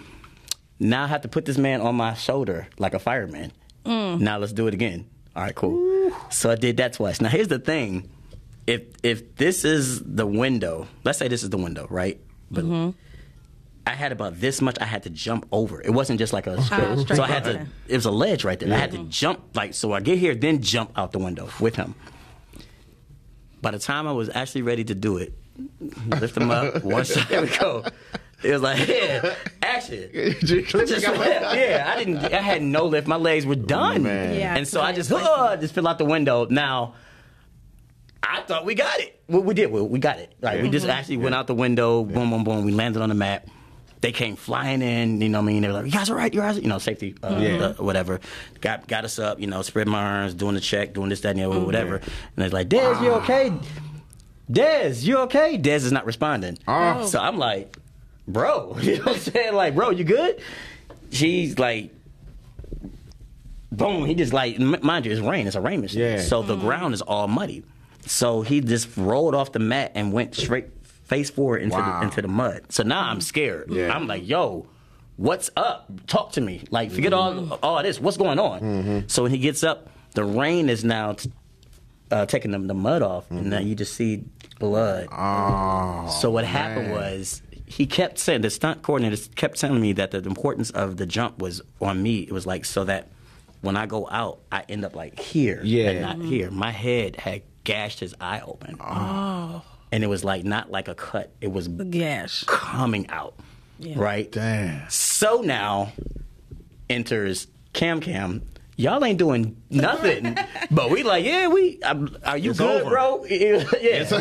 Now 0.78 1.04
I 1.04 1.06
have 1.06 1.22
to 1.22 1.28
put 1.28 1.44
this 1.44 1.56
man 1.56 1.80
on 1.80 1.94
my 1.94 2.14
shoulder 2.14 2.68
like 2.78 2.94
a 2.94 2.98
fireman. 2.98 3.52
Mm. 3.86 4.20
Now 4.20 4.38
let's 4.38 4.52
do 4.52 4.66
it 4.66 4.74
again. 4.74 5.06
All 5.34 5.42
right, 5.42 5.54
cool. 5.54 6.12
So 6.30 6.50
I 6.50 6.56
did 6.56 6.76
that 6.76 6.92
twice. 6.92 7.20
Now 7.20 7.28
here's 7.28 7.48
the 7.48 7.58
thing: 7.58 8.10
if 8.66 8.82
if 9.02 9.36
this 9.36 9.64
is 9.64 10.02
the 10.02 10.26
window, 10.26 10.86
let's 11.04 11.18
say 11.18 11.28
this 11.28 11.42
is 11.42 11.50
the 11.50 11.58
window, 11.58 11.86
right? 11.90 12.20
But 12.50 12.64
I 13.86 13.90
had 13.90 14.12
about 14.12 14.40
this 14.40 14.62
much. 14.62 14.78
I 14.80 14.86
had 14.86 15.02
to 15.02 15.10
jump 15.10 15.46
over. 15.52 15.80
It 15.82 15.90
wasn't 15.90 16.18
just 16.18 16.32
like 16.32 16.46
a 16.46 16.60
straight. 16.62 16.98
straight 17.00 17.16
so 17.16 17.22
I 17.22 17.28
had 17.28 17.44
to. 17.44 17.66
It 17.86 17.94
was 17.94 18.06
a 18.06 18.10
ledge 18.10 18.44
right 18.44 18.58
there. 18.58 18.72
I 18.72 18.78
had 18.78 18.92
to 18.92 19.04
jump 19.04 19.40
like 19.54 19.74
so. 19.74 19.92
I 19.92 20.00
get 20.00 20.18
here, 20.18 20.34
then 20.34 20.62
jump 20.62 20.92
out 20.96 21.12
the 21.12 21.18
window 21.18 21.48
with 21.60 21.76
him. 21.76 21.94
By 23.60 23.72
the 23.72 23.78
time 23.78 24.06
I 24.06 24.12
was 24.12 24.30
actually 24.34 24.62
ready 24.62 24.84
to 24.84 24.94
do 24.94 25.18
it, 25.18 25.34
lift 26.08 26.36
him 26.36 26.50
up, 26.50 26.82
one 26.82 27.04
side 27.04 27.40
we 27.40 27.48
go. 27.58 27.84
It 28.42 28.52
was 28.52 28.62
like, 28.62 28.86
yeah, 28.86 29.34
action. 29.62 30.10
Just 30.40 30.74
yeah, 30.74 31.84
I 31.86 31.98
didn't. 31.98 32.18
I 32.18 32.42
had 32.42 32.62
no 32.62 32.86
lift. 32.86 33.06
My 33.06 33.16
legs 33.16 33.46
were 33.46 33.54
done. 33.54 34.04
Yeah, 34.04 34.54
and 34.54 34.68
so 34.68 34.82
I 34.82 34.92
just, 34.92 35.10
uh, 35.10 35.56
just 35.56 35.74
fell 35.74 35.88
out 35.88 35.96
the 35.96 36.04
window. 36.04 36.46
Now, 36.50 36.94
I 38.22 38.42
thought 38.42 38.66
we 38.66 38.74
got 38.74 39.00
it. 39.00 39.18
Well, 39.28 39.42
we 39.42 39.54
did. 39.54 39.70
We, 39.70 39.80
we 39.80 39.98
got 39.98 40.18
it. 40.18 40.34
Like 40.42 40.60
we 40.60 40.68
just 40.68 40.86
actually 40.86 41.16
went 41.18 41.34
out 41.34 41.46
the 41.46 41.54
window. 41.54 42.04
Boom, 42.04 42.30
boom, 42.30 42.44
boom. 42.44 42.64
We 42.64 42.72
landed 42.72 43.00
on 43.00 43.08
the 43.08 43.14
map. 43.14 43.48
They 44.04 44.12
came 44.12 44.36
flying 44.36 44.82
in. 44.82 45.20
You 45.22 45.30
know 45.30 45.38
what 45.40 45.44
I 45.48 45.52
mean? 45.52 45.62
They 45.62 45.68
were 45.68 45.74
like, 45.74 45.86
"You 45.86 45.90
guys 45.92 46.10
all 46.10 46.16
right? 46.16 46.32
You 46.34 46.40
guys, 46.40 46.58
you 46.58 46.68
know, 46.68 46.78
safety, 46.78 47.14
uh, 47.22 47.38
Yeah. 47.40 47.56
uh, 47.68 47.72
whatever." 47.82 48.20
Got 48.60 48.86
got 48.86 49.04
us 49.04 49.18
up. 49.18 49.40
You 49.40 49.46
know, 49.46 49.62
spread 49.62 49.88
my 49.88 50.02
arms, 50.02 50.34
doing 50.34 50.54
the 50.54 50.60
check, 50.60 50.92
doing 50.92 51.08
this, 51.08 51.22
that, 51.22 51.30
and 51.30 51.38
the 51.38 51.44
other, 51.50 51.58
whatever. 51.60 51.96
And 51.96 52.04
they're 52.36 52.50
like, 52.50 52.68
"Dez, 52.68 53.02
you 53.02 53.12
okay? 53.12 53.50
Dez, 54.52 55.02
you 55.04 55.16
okay?" 55.20 55.56
Dez 55.58 55.84
is 55.86 55.92
not 55.92 56.04
responding. 56.04 56.58
Oh. 56.68 57.06
So 57.06 57.18
I'm 57.18 57.38
like, 57.38 57.76
"Bro, 58.28 58.76
you 58.82 58.96
know 58.98 59.04
what 59.04 59.14
I'm 59.16 59.20
saying? 59.20 59.54
Like, 59.54 59.74
bro, 59.74 59.88
you 59.90 60.04
good?" 60.04 60.38
She's 61.10 61.58
like, 61.58 61.90
boom, 63.72 64.04
he 64.06 64.14
just 64.14 64.32
like, 64.32 64.58
m- 64.60 64.76
mind 64.82 65.06
you, 65.06 65.12
it's 65.12 65.20
rain. 65.20 65.46
It's 65.46 65.56
a 65.56 65.60
rain 65.60 65.80
machine. 65.80 66.00
Yeah. 66.00 66.20
So 66.20 66.42
the 66.42 66.56
ground 66.56 66.94
is 66.94 67.02
all 67.02 67.28
muddy. 67.28 67.62
So 68.06 68.42
he 68.42 68.60
just 68.60 68.88
rolled 68.96 69.34
off 69.34 69.52
the 69.52 69.58
mat 69.60 69.92
and 69.94 70.12
went 70.12 70.34
straight 70.34 70.66
face 71.04 71.30
forward 71.30 71.62
into 71.62 71.76
Wow. 71.76 72.00
the 72.00 72.06
into 72.06 72.22
the 72.22 72.28
mud. 72.28 72.62
So 72.70 72.82
now 72.82 73.08
I'm 73.08 73.20
scared. 73.20 73.70
Yeah. 73.70 73.94
I'm 73.94 74.06
like, 74.06 74.26
yo, 74.26 74.66
what's 75.16 75.50
up? 75.56 75.90
Talk 76.06 76.32
to 76.32 76.40
me. 76.40 76.64
Like, 76.70 76.90
forget 76.90 77.12
mm-hmm. 77.12 77.52
all 77.52 77.58
all 77.62 77.82
this. 77.82 78.00
What's 78.00 78.16
going 78.16 78.38
on? 78.38 78.60
Mm-hmm. 78.60 78.98
So 79.08 79.22
when 79.22 79.32
he 79.32 79.38
gets 79.38 79.62
up, 79.62 79.88
the 80.14 80.24
rain 80.24 80.68
is 80.68 80.84
now 80.84 81.12
t- 81.12 81.30
uh, 82.10 82.26
taking 82.26 82.50
the, 82.50 82.58
the 82.58 82.74
mud 82.74 83.02
off, 83.02 83.30
and 83.30 83.50
now 83.50 83.58
mm-hmm. 83.58 83.68
you 83.68 83.74
just 83.74 83.94
see 83.94 84.24
blood. 84.58 85.08
Oh. 85.12 86.08
So 86.20 86.30
what 86.30 86.44
happened 86.44 86.92
was 86.92 87.42
he 87.66 87.86
kept 87.86 88.18
saying 88.18 88.42
the 88.42 88.50
stunt 88.50 88.82
coordinator 88.82 89.20
kept 89.34 89.58
telling 89.58 89.80
me 89.80 89.92
that 89.94 90.10
the 90.10 90.18
importance 90.18 90.70
of 90.70 90.96
the 90.96 91.06
jump 91.06 91.38
was 91.38 91.60
on 91.80 92.02
me. 92.02 92.20
It 92.20 92.32
was 92.32 92.46
like 92.46 92.64
so 92.64 92.84
that 92.84 93.08
when 93.62 93.76
I 93.76 93.86
go 93.86 94.08
out, 94.10 94.40
I 94.52 94.64
end 94.68 94.84
up 94.84 94.94
like 94.94 95.18
here 95.18 95.60
Yeah. 95.64 95.90
and 95.90 96.00
not 96.02 96.28
here. 96.28 96.50
My 96.50 96.70
head 96.70 97.16
had 97.16 97.42
gashed 97.64 98.00
his 98.00 98.14
eye 98.20 98.42
open. 98.44 98.76
Oh. 98.80 99.62
And 99.94 100.02
it 100.02 100.08
was 100.08 100.24
like 100.24 100.44
not 100.44 100.70
like 100.70 100.88
a 100.88 100.94
cut. 100.94 101.32
It 101.40 101.52
was 101.52 101.68
Gash. 101.68 102.44
coming 102.44 103.08
out. 103.10 103.38
Right? 103.94 104.30
Damn. 104.30 104.88
So 104.90 105.40
now 105.40 105.92
enters 106.90 107.46
Cam 107.72 108.00
Cam 108.00 108.42
y'all 108.76 109.04
ain't 109.04 109.18
doing 109.18 109.56
nothing. 109.70 110.36
but 110.70 110.90
we 110.90 111.02
like, 111.02 111.24
yeah, 111.24 111.48
we. 111.48 111.78
I'm, 111.84 112.16
are 112.24 112.38
you 112.38 112.50
It's 112.50 112.58
good, 112.58 112.82
over. 112.82 112.90
bro? 112.90 113.24
yeah, 113.30 113.64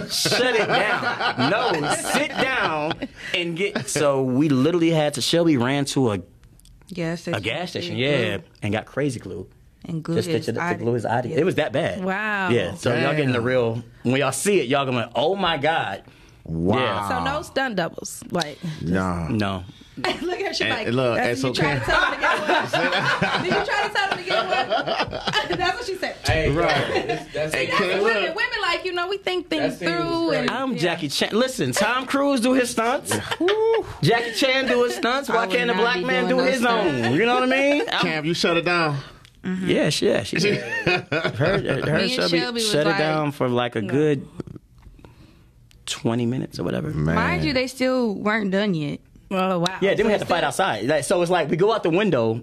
shut 0.07 0.55
it 0.55 0.67
down. 0.67 1.49
No, 1.49 1.93
sit 1.93 2.30
down 2.30 2.93
and 3.34 3.57
get. 3.57 3.89
So 3.89 4.24
we 4.24 4.49
literally 4.49 4.91
had 4.91 5.15
to. 5.15 5.21
Shelby 5.21 5.57
ran 5.57 5.86
to 5.86 6.11
a 6.11 6.21
gas 6.93 7.21
station. 7.21 7.38
a 7.38 7.41
gas 7.41 7.71
station, 7.71 7.97
yeah, 7.97 8.38
mm-hmm. 8.38 8.47
and 8.61 8.74
got 8.74 8.86
crazy 8.86 9.19
glue. 9.19 9.47
And 9.86 10.02
glue 10.04 10.16
Just 10.16 10.30
his 10.30 10.46
to, 10.46 10.54
to 10.54 10.62
eye- 10.64 10.74
glue 10.76 10.94
his 10.94 11.06
eye. 11.06 11.22
It 11.26 11.44
was 11.44 11.56
that 11.56 11.74
bad. 11.74 12.04
Wow. 12.04 12.50
Yeah. 12.50 12.74
So 12.76 12.96
y'all 12.96 13.12
getting 13.16 13.34
the 13.34 13.42
real. 13.42 13.84
When 14.04 14.16
y'all 14.16 14.32
see 14.32 14.60
it, 14.62 14.68
y'all 14.68 14.86
gonna, 14.86 15.12
oh 15.16 15.36
my 15.36 15.58
god. 15.58 16.04
Wow. 16.46 16.78
Yeah. 16.78 17.10
So 17.10 17.24
no 17.24 17.42
stunt 17.42 17.76
doubles. 17.76 18.24
Like, 18.32 18.60
Nah. 18.82 19.28
No. 19.30 19.64
look 20.22 20.40
at 20.40 20.56
she 20.56 20.64
And- 20.64 20.74
like. 20.74 20.88
and 20.88 20.96
look, 20.96 21.18
that's, 21.18 21.44
you 21.44 21.54
so 21.54 21.54
try 21.54 21.78
to 21.78 21.86
tell 21.86 22.00
her 22.02 22.16
to 22.16 22.20
get 22.22 22.40
one. 22.40 23.44
Did 23.44 23.54
you 23.54 23.66
try 23.66 23.88
to 23.88 23.94
tell 23.94 24.10
him 24.10 24.18
to 24.18 24.24
get 24.24 24.48
one? 24.48 25.58
that's 25.60 25.78
what 25.78 25.86
she 25.86 25.96
said. 25.96 26.16
Hey, 26.26 26.50
Right. 26.50 26.68
That's, 27.08 27.34
that's, 27.34 27.54
Hey, 27.54 27.66
That's 27.68 27.78
Cam, 27.78 28.04
women, 28.04 28.24
look. 28.24 28.36
women 28.36 28.58
like, 28.62 28.86
you 28.86 28.92
know, 28.94 29.08
we 29.08 29.18
think 29.18 29.50
things 29.50 29.78
That 29.80 29.86
through. 30.02 30.32
And. 30.32 30.50
I'm 30.50 30.76
Jackie 30.78 31.10
Chan. 31.10 31.30
Listen, 31.34 31.74
Tom 31.74 32.06
Cruise 32.08 32.42
do 32.42 32.54
his 32.54 32.70
stunts. 32.72 33.12
Jackie 34.02 34.32
Chan 34.34 34.68
do 34.68 34.84
his 34.84 34.96
stunts. 34.96 35.30
Why 35.30 35.46
can't 35.48 35.70
a 35.70 35.74
black 35.76 36.02
man 36.02 36.24
do 36.28 36.38
doing 36.38 36.52
his 36.52 36.62
those 36.62 36.72
own? 37.06 37.14
You 37.14 37.26
know 37.26 37.36
what 37.36 37.44
I 37.44 37.48
mean? 37.48 37.82
I'm- 37.90 38.02
Cam, 38.02 38.26
you 38.26 38.34
shut 38.34 38.58
it 38.58 38.66
down. 38.66 38.98
Mm-hmm. 39.44 39.68
Yeah, 39.70 39.89
she, 39.89 40.06
yeah, 40.08 40.24
she 40.24 40.38
did. 40.38 40.62
Her, 40.86 41.02
her 41.36 41.98
and 41.98 42.10
Shelby, 42.10 42.39
Shelby 42.39 42.54
was 42.54 42.72
shut 42.72 42.86
like- 42.86 42.96
it 42.96 43.00
down 43.00 43.32
for 43.34 43.50
like 43.50 43.76
a 43.76 43.82
good 43.82 44.26
twenty 45.86 46.26
minutes 46.26 46.60
or 46.60 46.64
whatever. 46.64 46.89
Man. 46.91 47.16
Mind 47.16 47.44
you, 47.44 47.54
they 47.54 47.68
still 47.68 48.16
weren't 48.16 48.52
done 48.52 48.74
yet. 48.74 49.00
oh, 49.32 49.60
wow. 49.60 49.78
Yeah, 49.82 49.96
then 49.96 49.98
So 49.98 50.04
we 50.06 50.12
had 50.12 50.18
to 50.20 50.24
it's 50.24 50.30
fight 50.30 50.44
outside. 50.44 50.86
Like, 50.86 51.04
so 51.04 51.22
it's 51.22 51.32
like 51.32 51.50
we 51.50 51.58
go 51.58 51.74
out 51.74 51.84
the 51.84 51.89
window, 51.89 52.41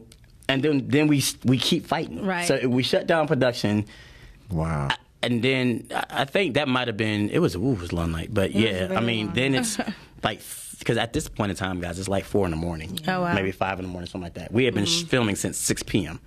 and 0.49 0.63
then 0.63 0.89
then 0.89 1.07
we 1.09 1.23
we 1.45 1.59
keep 1.59 1.87
fighting. 1.87 2.25
Right. 2.25 2.47
So 2.47 2.69
we 2.69 2.83
shut 2.83 3.07
down 3.07 3.27
production, 3.27 3.87
Wow. 4.51 4.89
and 5.23 5.43
then 5.43 5.87
I 5.95 6.05
I 6.11 6.25
think 6.27 6.55
that 6.55 6.69
might 6.69 6.89
have 6.89 6.97
been 6.97 7.31
it 7.31 7.39
was 7.39 7.57
ooh, 7.57 7.73
it 7.73 7.81
was 7.81 7.93
a 7.93 7.97
long 7.97 8.13
night, 8.13 8.29
but 8.33 8.53
yeah, 8.53 8.93
I 8.97 9.01
mean 9.01 9.27
long. 9.27 9.35
then 9.35 9.55
it's 9.55 9.79
like 10.23 10.43
because 10.79 10.97
at 10.99 11.13
this 11.13 11.29
point 11.29 11.51
in 11.51 11.57
time, 11.57 11.81
guys, 11.81 11.99
it's 11.99 12.09
like 12.09 12.25
four 12.25 12.45
in 12.47 12.51
the 12.51 12.57
morning, 12.57 12.99
Oh, 13.09 13.23
wow. 13.23 13.35
maybe 13.35 13.53
five 13.53 13.79
in 13.79 13.85
the 13.85 13.91
morning, 13.91 14.09
something 14.09 14.25
like 14.25 14.35
that. 14.35 14.53
We 14.53 14.65
had 14.65 14.75
been 14.75 14.87
sh 14.87 15.05
filming 15.05 15.37
since 15.37 15.57
six 15.57 15.83
p.m. 15.83 16.21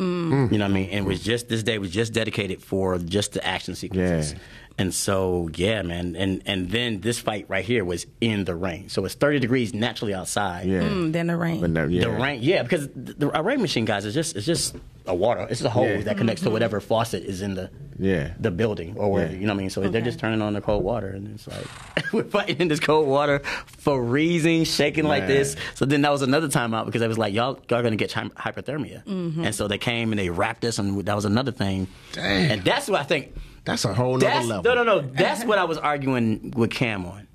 You 0.00 0.06
know 0.06 0.48
what 0.48 0.62
I 0.62 0.68
mean? 0.68 0.90
And 0.90 1.04
it 1.04 1.08
was 1.08 1.22
just 1.22 1.48
this 1.48 1.62
day 1.62 1.78
was 1.78 1.90
just 1.90 2.12
dedicated 2.12 2.62
for 2.62 2.98
just 2.98 3.32
the 3.32 3.46
action 3.46 3.74
sequences. 3.74 4.32
Yeah. 4.32 4.38
And 4.78 4.94
so 4.94 5.50
yeah, 5.54 5.82
man, 5.82 6.16
and 6.16 6.42
and 6.46 6.70
then 6.70 7.00
this 7.00 7.18
fight 7.18 7.44
right 7.48 7.64
here 7.64 7.84
was 7.84 8.06
in 8.22 8.44
the 8.44 8.54
rain, 8.54 8.88
so 8.88 9.04
it's 9.04 9.14
thirty 9.14 9.38
degrees 9.38 9.74
naturally 9.74 10.14
outside. 10.14 10.66
Yeah. 10.66 10.80
Mm, 10.80 11.12
then 11.12 11.26
the 11.26 11.36
rain. 11.36 11.60
But 11.60 11.70
no, 11.70 11.84
yeah. 11.84 12.04
The 12.04 12.10
rain, 12.10 12.42
yeah, 12.42 12.62
because 12.62 12.88
the, 12.88 13.12
the 13.12 13.38
a 13.38 13.42
rain 13.42 13.60
machine, 13.60 13.84
guys, 13.84 14.06
is 14.06 14.14
just 14.14 14.36
it's 14.36 14.46
just 14.46 14.74
a 15.10 15.14
water. 15.14 15.46
It's 15.50 15.62
a 15.62 15.70
hose 15.70 15.88
Yeah. 15.98 16.00
that 16.04 16.16
connects 16.16 16.42
to 16.42 16.50
whatever 16.50 16.80
faucet 16.80 17.24
is 17.24 17.42
in 17.42 17.54
the 17.54 17.70
Yeah. 17.98 18.32
the 18.40 18.50
building 18.50 18.94
or 18.96 19.10
wherever. 19.12 19.32
Yeah. 19.32 19.38
You 19.40 19.46
know 19.46 19.52
what 19.52 19.58
I 19.58 19.62
mean? 19.62 19.70
So 19.70 19.80
they're 19.88 20.00
just 20.00 20.18
turning 20.18 20.40
on 20.40 20.54
the 20.54 20.60
cold 20.60 20.82
water, 20.84 21.08
and 21.08 21.34
it's 21.34 21.46
like 21.46 21.66
we're 22.12 22.24
fighting 22.24 22.56
in 22.58 22.68
this 22.68 22.80
cold 22.80 23.06
water, 23.06 23.40
freezing, 23.66 24.64
shaking 24.64 25.04
like 25.04 25.26
this. 25.26 25.56
So 25.74 25.84
then 25.84 26.02
that 26.02 26.12
was 26.12 26.22
another 26.22 26.48
timeout 26.48 26.86
because 26.86 27.02
I 27.02 27.06
was 27.08 27.18
like 27.18 27.34
y'all 27.34 27.58
y'all 27.68 27.82
gonna 27.82 27.96
get 27.96 28.12
hy- 28.12 28.28
hypothermia, 28.36 29.04
Mm-hmm. 29.04 29.44
and 29.44 29.54
so 29.54 29.68
they 29.68 29.78
came 29.78 30.12
and 30.12 30.18
they 30.18 30.30
wrapped 30.30 30.64
us, 30.64 30.78
and 30.78 31.04
that 31.04 31.14
was 31.14 31.24
another 31.24 31.52
thing. 31.52 31.88
Damn. 32.12 32.50
And 32.52 32.64
that's 32.64 32.88
what 32.88 33.00
I 33.00 33.04
think. 33.04 33.34
That's 33.64 33.84
a 33.84 33.92
whole 33.92 34.16
nother 34.16 34.46
level. 34.46 34.62
no, 34.62 34.82
no, 34.82 34.84
no. 34.84 35.00
That's 35.00 35.44
what 35.44 35.58
I 35.58 35.64
was 35.64 35.76
arguing 35.76 36.52
with 36.56 36.70
Cam 36.70 37.04
on. 37.04 37.26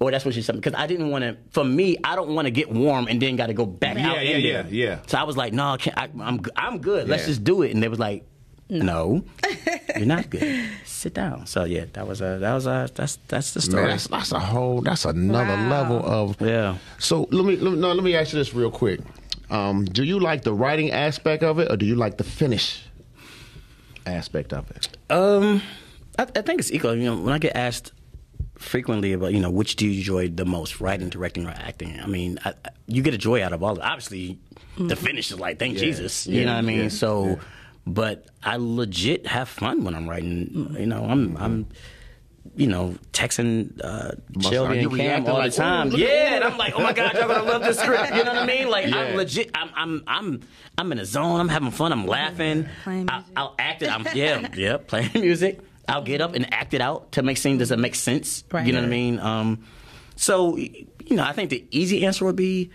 Or 0.00 0.10
that's 0.10 0.24
what 0.24 0.32
she 0.34 0.40
said 0.40 0.56
because 0.56 0.72
I 0.74 0.86
didn't 0.86 1.10
want 1.10 1.24
to. 1.24 1.36
For 1.50 1.62
me, 1.62 1.96
I 2.02 2.16
don't 2.16 2.34
want 2.34 2.46
to 2.46 2.50
get 2.50 2.72
warm 2.72 3.06
and 3.06 3.20
then 3.20 3.36
got 3.36 3.48
to 3.48 3.52
go 3.54 3.66
back 3.66 3.96
Yeah, 3.98 4.10
out 4.12 4.24
yeah, 4.24 4.36
in 4.36 4.40
yeah, 4.40 4.62
there. 4.62 4.72
yeah. 4.72 4.98
So 5.06 5.18
I 5.18 5.24
was 5.24 5.36
like, 5.36 5.52
no, 5.52 5.72
I 5.72 5.76
can't, 5.76 5.98
I, 5.98 6.08
I'm 6.22 6.40
I'm 6.56 6.78
good. 6.78 7.06
Let's 7.06 7.22
Yeah. 7.24 7.26
just 7.28 7.44
do 7.44 7.60
it. 7.62 7.72
And 7.74 7.82
they 7.82 7.88
was 7.88 7.98
like, 7.98 8.24
no, 8.70 9.22
you're 9.96 10.06
not 10.06 10.30
good. 10.30 10.70
Sit 10.86 11.12
down. 11.12 11.46
So 11.46 11.64
yeah, 11.64 11.84
that 11.92 12.06
was 12.08 12.22
a 12.22 12.38
that 12.40 12.54
was 12.54 12.66
a 12.66 12.88
that's 12.94 13.18
that's 13.28 13.52
the 13.52 13.58
Man, 13.60 13.70
story. 13.70 13.86
that's, 13.88 14.06
that's 14.08 14.32
a 14.32 14.40
whole. 14.40 14.80
That's 14.80 15.04
another 15.04 15.56
Wow. 15.58 15.68
level 15.68 16.02
of. 16.06 16.40
Yeah. 16.40 16.78
So 16.98 17.28
let 17.30 17.44
me, 17.44 17.56
let 17.56 17.72
me 17.74 17.78
no, 17.78 17.92
let 17.92 18.02
me 18.02 18.14
ask 18.16 18.32
you 18.32 18.38
this 18.38 18.54
real 18.54 18.70
quick. 18.70 19.00
Um, 19.50 19.84
do 19.84 20.02
you 20.04 20.18
like 20.18 20.44
the 20.44 20.54
writing 20.54 20.92
aspect 20.92 21.42
of 21.42 21.58
it, 21.58 21.70
or 21.70 21.76
do 21.76 21.84
you 21.84 21.94
like 21.96 22.16
the 22.16 22.24
finish 22.24 22.84
aspect 24.06 24.52
of 24.52 24.70
it? 24.70 24.88
Um, 25.10 25.60
I, 26.18 26.22
I 26.22 26.40
think 26.42 26.60
it's 26.60 26.70
equal. 26.72 26.94
You 26.96 27.04
know, 27.04 27.16
when 27.18 27.34
I 27.34 27.38
get 27.38 27.54
asked 27.56 27.92
frequently 28.60 29.12
about 29.14 29.32
you 29.32 29.40
know 29.40 29.50
which 29.50 29.74
do 29.76 29.86
you 29.88 29.98
enjoy 29.98 30.28
the 30.28 30.44
most, 30.44 30.80
writing, 30.80 31.08
directing, 31.08 31.46
or 31.46 31.50
acting. 31.50 31.98
I 31.98 32.06
mean, 32.06 32.38
I, 32.44 32.54
you 32.86 33.02
get 33.02 33.14
a 33.14 33.18
joy 33.18 33.42
out 33.42 33.52
of 33.52 33.62
all. 33.62 33.72
of 33.72 33.78
it. 33.78 33.84
Obviously, 33.84 34.38
the 34.78 34.94
finish 34.96 35.30
is 35.32 35.40
like 35.40 35.58
thank 35.58 35.76
Jesus. 35.78 36.26
You 36.26 36.40
Yeah. 36.40 36.46
know 36.46 36.52
what 36.52 36.58
I 36.58 36.62
mean? 36.62 36.78
Yeah. 36.84 36.88
So, 36.88 37.26
Yeah. 37.26 37.36
but 37.86 38.26
I 38.42 38.56
legit 38.56 39.26
have 39.26 39.48
fun 39.48 39.82
when 39.84 39.94
I'm 39.94 40.08
writing. 40.08 40.76
You 40.78 40.86
know, 40.86 41.04
I'm 41.04 41.36
I'm. 41.36 41.66
You 42.56 42.66
know, 42.66 42.94
texting 43.12 43.78
uh, 43.84 44.12
Shelby 44.40 44.78
and 44.80 44.96
Cam 44.96 45.26
all 45.26 45.34
like, 45.34 45.52
the 45.52 45.56
time. 45.58 45.88
"Ooh, 45.88 45.90
look 45.90 46.00
at- 46.00 46.06
yeah, 46.08 46.34
and 46.36 46.44
I'm 46.44 46.56
like, 46.56 46.72
oh 46.74 46.82
my 46.82 46.92
god, 46.92 47.12
y'all 47.14 47.28
gonna 47.28 47.44
love 47.44 47.62
this 47.62 47.78
script. 47.78 48.10
You 48.14 48.24
know 48.24 48.32
what 48.32 48.42
I 48.42 48.46
mean? 48.46 48.68
Like, 48.68 48.86
Yeah. 48.88 48.96
I'm 48.96 49.16
legit. 49.16 49.50
I'm 49.54 49.70
I'm 49.76 50.02
I'm 50.06 50.40
I'm 50.78 50.90
in 50.90 50.98
a 50.98 51.04
zone. 51.04 51.38
I'm 51.38 51.48
having 51.48 51.70
fun. 51.70 51.92
I'm 51.92 52.06
laughing. 52.06 52.66
I, 52.86 53.22
I'll 53.36 53.54
act 53.58 53.82
it. 53.82 53.90
I'm 53.94 54.04
yeah 54.16 54.48
yeah 54.56 54.78
playing 54.78 55.10
music. 55.14 55.60
I'll 55.90 56.02
get 56.02 56.20
up 56.20 56.34
and 56.34 56.52
act 56.52 56.74
it 56.74 56.80
out 56.80 57.12
to 57.12 57.22
make 57.22 57.36
scenes 57.36 57.58
does 57.58 57.70
it 57.70 57.78
make 57.78 57.94
sense. 57.94 58.44
Right. 58.50 58.66
You 58.66 58.72
know 58.72 58.80
what 58.80 58.86
I 58.86 58.90
mean? 58.90 59.18
Um, 59.18 59.64
so 60.16 60.56
you 60.56 61.16
know, 61.16 61.24
I 61.24 61.32
think 61.32 61.50
the 61.50 61.64
easy 61.70 62.06
answer 62.06 62.24
would 62.24 62.36
be 62.36 62.70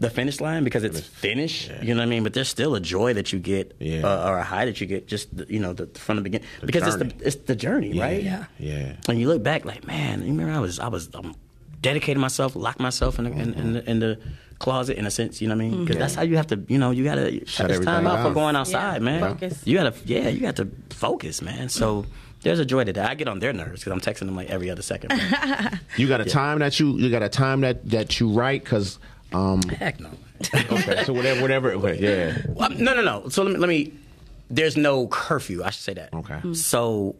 the 0.00 0.10
finish 0.10 0.40
line 0.40 0.64
because 0.64 0.82
it's 0.84 1.00
finished. 1.00 1.70
You 1.80 1.94
know 1.94 2.00
what 2.00 2.06
I 2.06 2.06
mean? 2.06 2.24
But 2.24 2.34
there's 2.34 2.48
still 2.48 2.74
a 2.74 2.80
joy 2.80 3.14
that 3.14 3.32
you 3.32 3.38
get, 3.38 3.76
Yeah. 3.78 4.02
uh, 4.02 4.28
or 4.28 4.38
a 4.38 4.42
high 4.42 4.64
that 4.66 4.80
you 4.80 4.86
get, 4.88 5.06
just 5.06 5.34
the, 5.34 5.46
you 5.48 5.60
know, 5.60 5.72
the, 5.72 5.86
from 5.98 6.16
the 6.16 6.22
beginning 6.22 6.46
because 6.64 6.82
journey. 6.82 7.06
it's 7.06 7.14
the 7.22 7.26
it's 7.26 7.36
the 7.46 7.56
journey, 7.56 7.98
right? 7.98 8.22
Yeah. 8.22 8.44
Yeah. 8.58 8.96
And 9.08 9.18
you 9.18 9.28
look 9.28 9.42
back, 9.42 9.64
like, 9.64 9.86
man, 9.86 10.20
you 10.22 10.28
remember 10.28 10.52
I 10.52 10.58
was 10.58 10.78
I 10.80 10.88
was 10.88 11.08
um, 11.14 11.34
dedicating 11.80 12.20
myself, 12.20 12.56
locked 12.56 12.80
myself 12.80 13.18
in 13.18 13.24
the, 13.24 13.30
in, 13.30 13.54
in, 13.54 13.72
the, 13.74 13.90
in 13.90 13.98
the 14.00 14.18
closet 14.58 14.96
in 14.98 15.06
a 15.06 15.10
sense. 15.10 15.40
You 15.40 15.48
know 15.48 15.54
what 15.54 15.64
I 15.64 15.68
mean? 15.68 15.84
Because 15.84 15.96
that's 15.98 16.14
how 16.14 16.22
you 16.22 16.36
have 16.36 16.48
to, 16.48 16.62
you 16.68 16.78
know, 16.78 16.90
you 16.90 17.04
gotta 17.04 17.46
Shut 17.46 17.70
it's 17.70 17.84
time 17.84 18.06
out 18.06 18.26
for 18.26 18.34
going 18.34 18.56
outside, 18.56 18.94
Yeah, 18.96 18.98
man. 18.98 19.20
focus. 19.20 19.62
You 19.64 19.76
gotta, 19.78 19.94
yeah, 20.04 20.28
you 20.28 20.40
got 20.40 20.56
to 20.56 20.68
focus, 20.90 21.40
man. 21.40 21.68
So. 21.68 22.04
There's 22.44 22.58
a 22.58 22.64
joy 22.64 22.84
to 22.84 22.92
that. 22.92 23.10
I 23.10 23.14
get 23.14 23.26
on 23.26 23.38
their 23.40 23.52
nerves 23.52 23.82
because 23.82 23.92
I'm 23.92 24.00
texting 24.00 24.26
them 24.26 24.36
like 24.36 24.50
every 24.50 24.70
other 24.70 24.82
second. 24.82 25.12
You 25.96 26.08
got 26.08 26.20
a 26.20 26.24
time 26.24 26.58
that 26.58 26.78
you 26.80 26.96
you 26.98 27.10
got 27.10 27.22
a 27.22 27.28
time 27.28 27.62
that 27.62 27.88
that 27.90 28.20
you 28.20 28.30
write 28.30 28.62
because. 28.64 28.98
Um, 29.32 29.62
Heck 29.62 29.98
no. 29.98 30.10
okay, 30.54 31.04
so 31.04 31.12
whatever, 31.12 31.40
whatever. 31.40 31.72
Okay, 31.72 31.98
yeah. 31.98 32.38
Well, 32.48 32.70
no, 32.70 32.94
no, 32.94 33.02
no. 33.02 33.28
So 33.28 33.42
let 33.42 33.52
me, 33.52 33.58
let 33.58 33.68
me. 33.68 33.92
There's 34.50 34.76
no 34.76 35.06
curfew. 35.08 35.62
I 35.64 35.70
should 35.70 35.82
say 35.82 35.94
that. 35.94 36.12
Okay. 36.12 36.52
So, 36.54 37.16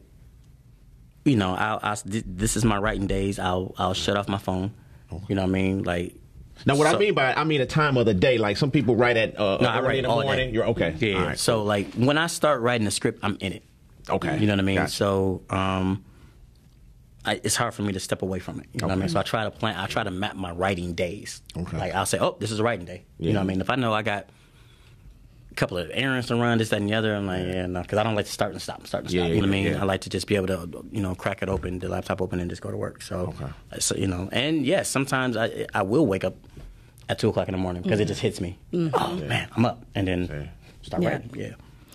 you 1.24 1.36
know, 1.36 1.54
I'll, 1.54 1.80
I'll, 1.82 1.96
this 2.04 2.56
is 2.56 2.64
my 2.64 2.78
writing 2.78 3.06
days. 3.06 3.38
I'll 3.38 3.74
I'll 3.78 3.94
shut 3.94 4.16
off 4.16 4.28
my 4.28 4.38
phone. 4.38 4.72
You 5.28 5.34
know 5.36 5.42
what 5.42 5.48
I 5.48 5.52
mean? 5.52 5.82
Like. 5.84 6.14
Now, 6.66 6.76
what 6.76 6.86
I 6.92 6.98
mean 6.98 7.14
by 7.14 7.32
I 7.34 7.44
mean 7.44 7.60
a 7.60 7.66
time 7.66 7.96
of 7.96 8.06
the 8.06 8.14
day. 8.14 8.38
Like 8.38 8.56
some 8.56 8.70
people 8.70 8.94
write 8.96 9.16
at 9.16 9.38
uh, 9.38 9.58
No, 9.60 9.68
I 9.68 9.78
early 9.78 9.86
write 9.86 9.96
in 9.98 10.02
the 10.04 10.08
morning. 10.08 10.48
day. 10.48 10.50
You're 10.52 10.66
okay. 10.68 10.94
Yeah. 10.98 11.18
All 11.18 11.26
right, 11.26 11.38
so 11.38 11.62
like 11.62 11.92
when 11.94 12.18
I 12.18 12.26
start 12.28 12.60
writing 12.60 12.86
a 12.86 12.90
script, 12.90 13.20
I'm 13.22 13.36
in 13.40 13.52
it. 13.54 13.62
Okay. 14.08 14.38
You 14.38 14.46
know 14.46 14.52
what 14.52 14.60
I 14.60 14.62
mean? 14.62 14.76
Gotcha. 14.76 14.92
So 14.92 15.42
um, 15.50 16.04
I, 17.24 17.40
it's 17.42 17.56
hard 17.56 17.74
for 17.74 17.82
me 17.82 17.92
to 17.92 18.00
step 18.00 18.22
away 18.22 18.38
from 18.38 18.60
it. 18.60 18.66
You 18.72 18.80
know 18.80 18.88
what 18.88 18.92
I 18.94 18.96
mean? 18.96 19.08
So 19.08 19.18
I 19.18 19.22
try 19.22 19.44
to 19.44 19.50
plan. 19.50 19.76
I 19.76 19.86
try 19.86 20.04
to 20.04 20.10
map 20.10 20.36
my 20.36 20.50
writing 20.52 20.94
days. 20.94 21.42
Okay. 21.56 21.78
Like 21.78 21.94
I'll 21.94 22.06
say, 22.06 22.18
oh, 22.18 22.36
this 22.38 22.50
is 22.50 22.60
a 22.60 22.62
writing 22.62 22.84
day. 22.84 23.04
You 23.18 23.32
know 23.32 23.40
what 23.40 23.44
I 23.44 23.46
mean? 23.46 23.60
If 23.60 23.70
I 23.70 23.76
know 23.76 23.94
I 23.94 24.02
got 24.02 24.28
a 25.50 25.54
couple 25.54 25.78
of 25.78 25.90
errands 25.94 26.26
to 26.28 26.36
run, 26.36 26.58
this, 26.58 26.68
that, 26.68 26.80
and 26.80 26.88
the 26.88 26.94
other, 26.94 27.14
I'm 27.14 27.26
like, 27.26 27.46
yeah, 27.46 27.66
no, 27.66 27.80
because 27.80 27.98
I 27.98 28.02
don't 28.02 28.14
like 28.14 28.26
to 28.26 28.32
start 28.32 28.52
and 28.52 28.60
stop, 28.60 28.86
start 28.86 29.04
and 29.04 29.10
stop. 29.10 29.16
Yeah, 29.16 29.26
you 29.26 29.40
know 29.40 29.46
what 29.46 29.54
I 29.54 29.56
yeah, 29.56 29.64
mean? 29.64 29.72
yeah. 29.72 29.80
I 29.80 29.84
like 29.84 30.02
to 30.02 30.10
just 30.10 30.26
be 30.26 30.36
able 30.36 30.48
to, 30.48 30.84
you 30.90 31.00
know, 31.00 31.14
crack 31.14 31.42
it 31.42 31.48
open, 31.48 31.78
the 31.78 31.88
laptop 31.88 32.20
open, 32.20 32.40
and 32.40 32.50
just 32.50 32.60
go 32.60 32.70
to 32.70 32.76
work. 32.76 33.00
So, 33.00 33.34
Okay. 33.40 33.52
Uh, 33.72 33.78
so 33.78 33.94
you 33.96 34.06
know, 34.06 34.28
and 34.30 34.66
yes, 34.66 34.88
sometimes 34.90 35.36
I 35.36 35.66
I 35.72 35.82
will 35.82 36.06
wake 36.06 36.24
up 36.24 36.36
at 37.08 37.18
two 37.18 37.30
o'clock 37.30 37.48
in 37.48 37.52
the 37.52 37.58
morning 37.58 37.82
because 37.82 38.00
it 38.00 38.04
mm. 38.04 38.08
just 38.08 38.20
hits 38.20 38.40
me. 38.40 38.58
Mm. 38.72 38.90
Oh 38.92 39.14
man, 39.14 39.48
I'm 39.56 39.64
up, 39.64 39.84
and 39.94 40.08
then 40.08 40.50
start 40.82 41.02
Yeah. 41.02 41.08
writing. 41.08 41.30
Yeah. 41.34 41.52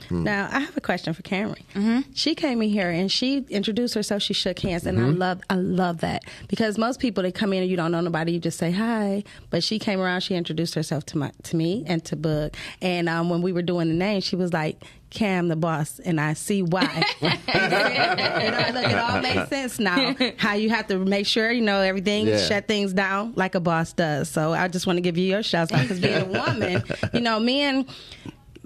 Mm-hmm. 0.09 0.23
Now 0.23 0.49
I 0.51 0.59
have 0.59 0.75
a 0.75 0.81
question 0.81 1.13
for 1.13 1.21
Cameron. 1.21 1.63
Mm-hmm. 1.75 2.11
She 2.13 2.35
came 2.35 2.61
in 2.61 2.69
here 2.69 2.89
and 2.89 3.11
she 3.11 3.45
introduced 3.49 3.93
herself. 3.93 4.21
She 4.21 4.33
shook 4.33 4.59
hands, 4.59 4.85
and 4.85 4.97
mm-hmm. 4.97 5.07
I 5.07 5.25
love, 5.25 5.41
I 5.49 5.55
love 5.55 5.99
that 6.01 6.23
because 6.47 6.77
most 6.77 6.99
people 6.99 7.23
they 7.23 7.31
come 7.31 7.53
in 7.53 7.61
and 7.61 7.69
you 7.69 7.77
don't 7.77 7.91
know 7.91 8.01
nobody, 8.01 8.33
you 8.33 8.39
just 8.39 8.57
say 8.57 8.71
hi. 8.71 9.23
But 9.49 9.63
she 9.63 9.79
came 9.79 9.99
around, 9.99 10.21
she 10.21 10.35
introduced 10.35 10.73
herself 10.75 11.05
to 11.07 11.17
my, 11.17 11.31
to 11.43 11.55
me 11.55 11.83
and 11.87 12.03
to 12.05 12.15
Bug. 12.15 12.55
And 12.81 13.07
um, 13.07 13.29
when 13.29 13.41
we 13.41 13.53
were 13.53 13.61
doing 13.61 13.87
the 13.87 13.93
name, 13.93 14.21
she 14.21 14.35
was 14.35 14.51
like, 14.51 14.83
"Cam, 15.09 15.47
the 15.47 15.55
boss," 15.55 15.99
and 15.99 16.19
I 16.19 16.33
see 16.33 16.61
why. 16.63 17.03
you 17.21 17.29
know, 17.29 18.65
look, 18.73 18.85
it 18.91 18.97
all 18.97 19.21
makes 19.21 19.49
sense 19.49 19.79
now. 19.79 20.15
How 20.37 20.53
you 20.53 20.69
have 20.69 20.87
to 20.87 20.97
make 20.97 21.27
sure 21.27 21.51
you 21.51 21.61
know 21.61 21.81
everything, 21.81 22.27
Yeah. 22.27 22.37
shut 22.37 22.67
things 22.67 22.93
down 22.93 23.33
like 23.35 23.55
a 23.55 23.59
boss 23.59 23.93
does. 23.93 24.29
So 24.29 24.53
I 24.53 24.67
just 24.67 24.87
want 24.87 24.97
to 24.97 25.01
give 25.01 25.17
you 25.17 25.25
your 25.25 25.43
shout 25.43 25.71
out 25.71 25.81
because 25.81 25.99
being 25.99 26.21
a 26.21 26.25
woman, 26.25 26.83
you 27.13 27.21
know, 27.21 27.39
men 27.39 27.85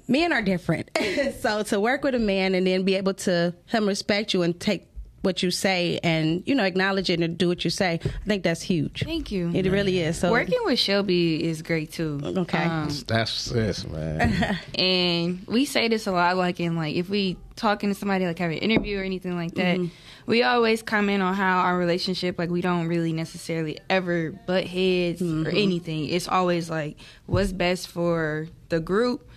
men 0.08 0.34
are 0.34 0.42
different. 0.42 0.90
so 1.40 1.64
to 1.64 1.80
work 1.80 2.04
with 2.04 2.16
a 2.16 2.20
man 2.20 2.56
and 2.56 2.66
then 2.66 2.84
be 2.84 2.96
able 2.96 3.14
to 3.14 3.54
him 3.68 3.88
respect 3.88 4.34
you 4.34 4.42
and 4.42 4.60
take 4.60 4.88
what 5.24 5.42
you 5.42 5.50
say 5.52 6.02
and 6.04 6.44
you 6.46 6.54
know 6.54 6.66
acknowledge 6.66 7.10
it 7.10 7.22
and 7.22 7.38
do 7.38 7.48
what 7.48 7.64
you 7.64 7.70
say. 7.70 8.00
I 8.04 8.28
think 8.28 8.44
that's 8.44 8.62
huge. 8.62 9.04
Thank 9.04 9.32
you. 9.32 9.52
It 9.54 9.66
really 9.72 10.00
is. 10.00 10.18
So 10.18 10.32
Working 10.32 10.60
with 10.66 10.80
Shelby 10.80 11.44
is 11.44 11.62
great 11.62 11.94
too. 11.94 12.20
Okay. 12.24 12.64
Um, 12.64 12.90
That's 13.08 13.46
this, 13.46 13.88
man. 13.88 14.60
and 14.76 15.46
we 15.48 15.64
say 15.66 15.88
this 15.88 16.08
a 16.08 16.12
lot 16.12 16.36
like 16.36 16.60
in 16.60 16.76
like 16.76 16.96
if 16.96 17.10
we 17.10 17.38
talking 17.56 17.90
to 17.90 17.96
somebody 17.96 18.26
like 18.26 18.40
have 18.40 18.52
an 18.52 18.58
interview 18.58 19.00
or 19.00 19.04
anything 19.04 19.36
like 19.36 19.54
that 19.54 19.80
we 20.26 20.42
always 20.42 20.82
comment 20.82 21.22
on 21.22 21.36
how 21.36 21.60
our 21.60 21.78
relationship 21.78 22.40
like 22.40 22.50
we 22.50 22.62
don't 22.62 22.88
really 22.88 23.14
necessarily 23.14 23.78
ever 23.92 24.32
butt 24.32 24.66
heads 24.66 25.22
or 25.22 25.50
anything 25.50 26.06
it's 26.06 26.28
always 26.28 26.68
like 26.70 26.98
what's 27.28 27.52
best 27.52 27.88
for 27.88 28.48
the 28.70 28.80
group 28.80 29.30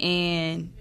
and 0.00 0.72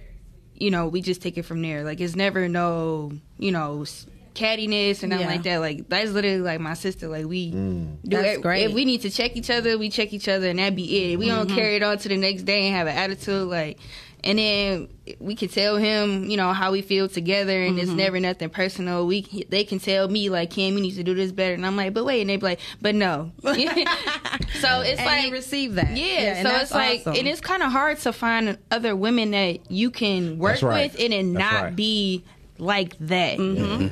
you 0.55 0.71
know 0.71 0.87
we 0.87 1.01
just 1.01 1.21
take 1.21 1.37
it 1.37 1.43
from 1.43 1.61
there. 1.61 1.83
Like 1.83 1.99
it's 1.99 2.15
never 2.15 2.47
no 2.47 3.11
you 3.37 3.51
know 3.51 3.85
cattiness 4.33 5.03
and 5.03 5.11
nothing 5.11 5.27
Yeah. 5.27 5.33
like 5.33 5.43
that. 5.43 5.57
Like 5.57 5.89
that's 5.89 6.11
literally 6.11 6.39
like 6.41 6.59
my 6.59 6.73
sister. 6.73 7.07
Like 7.07 7.25
we 7.25 7.51
mm. 7.51 7.97
do 8.03 8.17
That's 8.17 8.37
it 8.37 8.41
great. 8.41 8.63
if 8.65 8.73
we 8.73 8.85
need 8.85 9.01
to 9.01 9.09
check 9.09 9.35
each 9.35 9.49
other 9.49 9.77
we 9.77 9.89
check 9.89 10.13
each 10.13 10.27
other 10.27 10.49
and 10.49 10.59
that 10.59 10.75
be 10.75 11.13
it. 11.13 11.19
We 11.19 11.27
mm-hmm. 11.27 11.47
don't 11.47 11.55
carry 11.55 11.75
it 11.75 11.83
on 11.83 11.97
to 11.99 12.09
the 12.09 12.17
next 12.17 12.43
day 12.43 12.67
and 12.67 12.75
have 12.75 12.87
an 12.87 12.97
attitude. 12.97 13.47
Like 13.47 13.79
and 14.23 14.39
then 14.39 14.87
we 15.19 15.35
can 15.35 15.49
tell 15.49 15.75
him, 15.75 16.29
you 16.29 16.37
know, 16.37 16.53
how 16.53 16.71
we 16.71 16.81
feel 16.81 17.09
together, 17.09 17.61
and 17.61 17.77
it's 17.77 17.91
never 17.91 18.19
nothing 18.19 18.49
personal. 18.49 19.05
We 19.05 19.45
they 19.49 19.63
can 19.63 19.79
tell 19.79 20.07
me 20.07 20.29
like, 20.29 20.51
Kim, 20.51 20.75
you 20.77 20.81
need 20.81 20.95
to 20.95 21.03
do 21.03 21.13
this 21.13 21.31
better, 21.31 21.53
and 21.53 21.65
I'm 21.65 21.75
like, 21.75 21.93
but 21.93 22.05
wait, 22.05 22.21
and 22.21 22.29
they 22.29 22.37
be 22.37 22.43
like, 22.43 22.59
but 22.81 22.95
no. 22.95 23.31
so 23.43 23.51
it's 23.53 24.99
and 24.99 25.05
like 25.05 25.25
you 25.25 25.31
receive 25.31 25.75
that. 25.75 25.97
yeah, 25.97 26.35
and 26.35 26.47
so 26.47 26.55
it's 26.55 26.71
like, 26.71 27.01
awesome. 27.01 27.15
and 27.17 27.27
it's 27.27 27.41
kind 27.41 27.63
of 27.63 27.71
hard 27.71 27.99
to 27.99 28.13
find 28.13 28.57
other 28.71 28.95
women 28.95 29.31
that 29.31 29.69
you 29.69 29.91
can 29.91 30.37
work 30.37 30.61
right. 30.61 30.91
with 30.91 31.01
and 31.01 31.13
it 31.13 31.23
not 31.23 31.63
right. 31.63 31.75
be 31.75 32.23
like 32.57 32.97
that. 32.99 33.39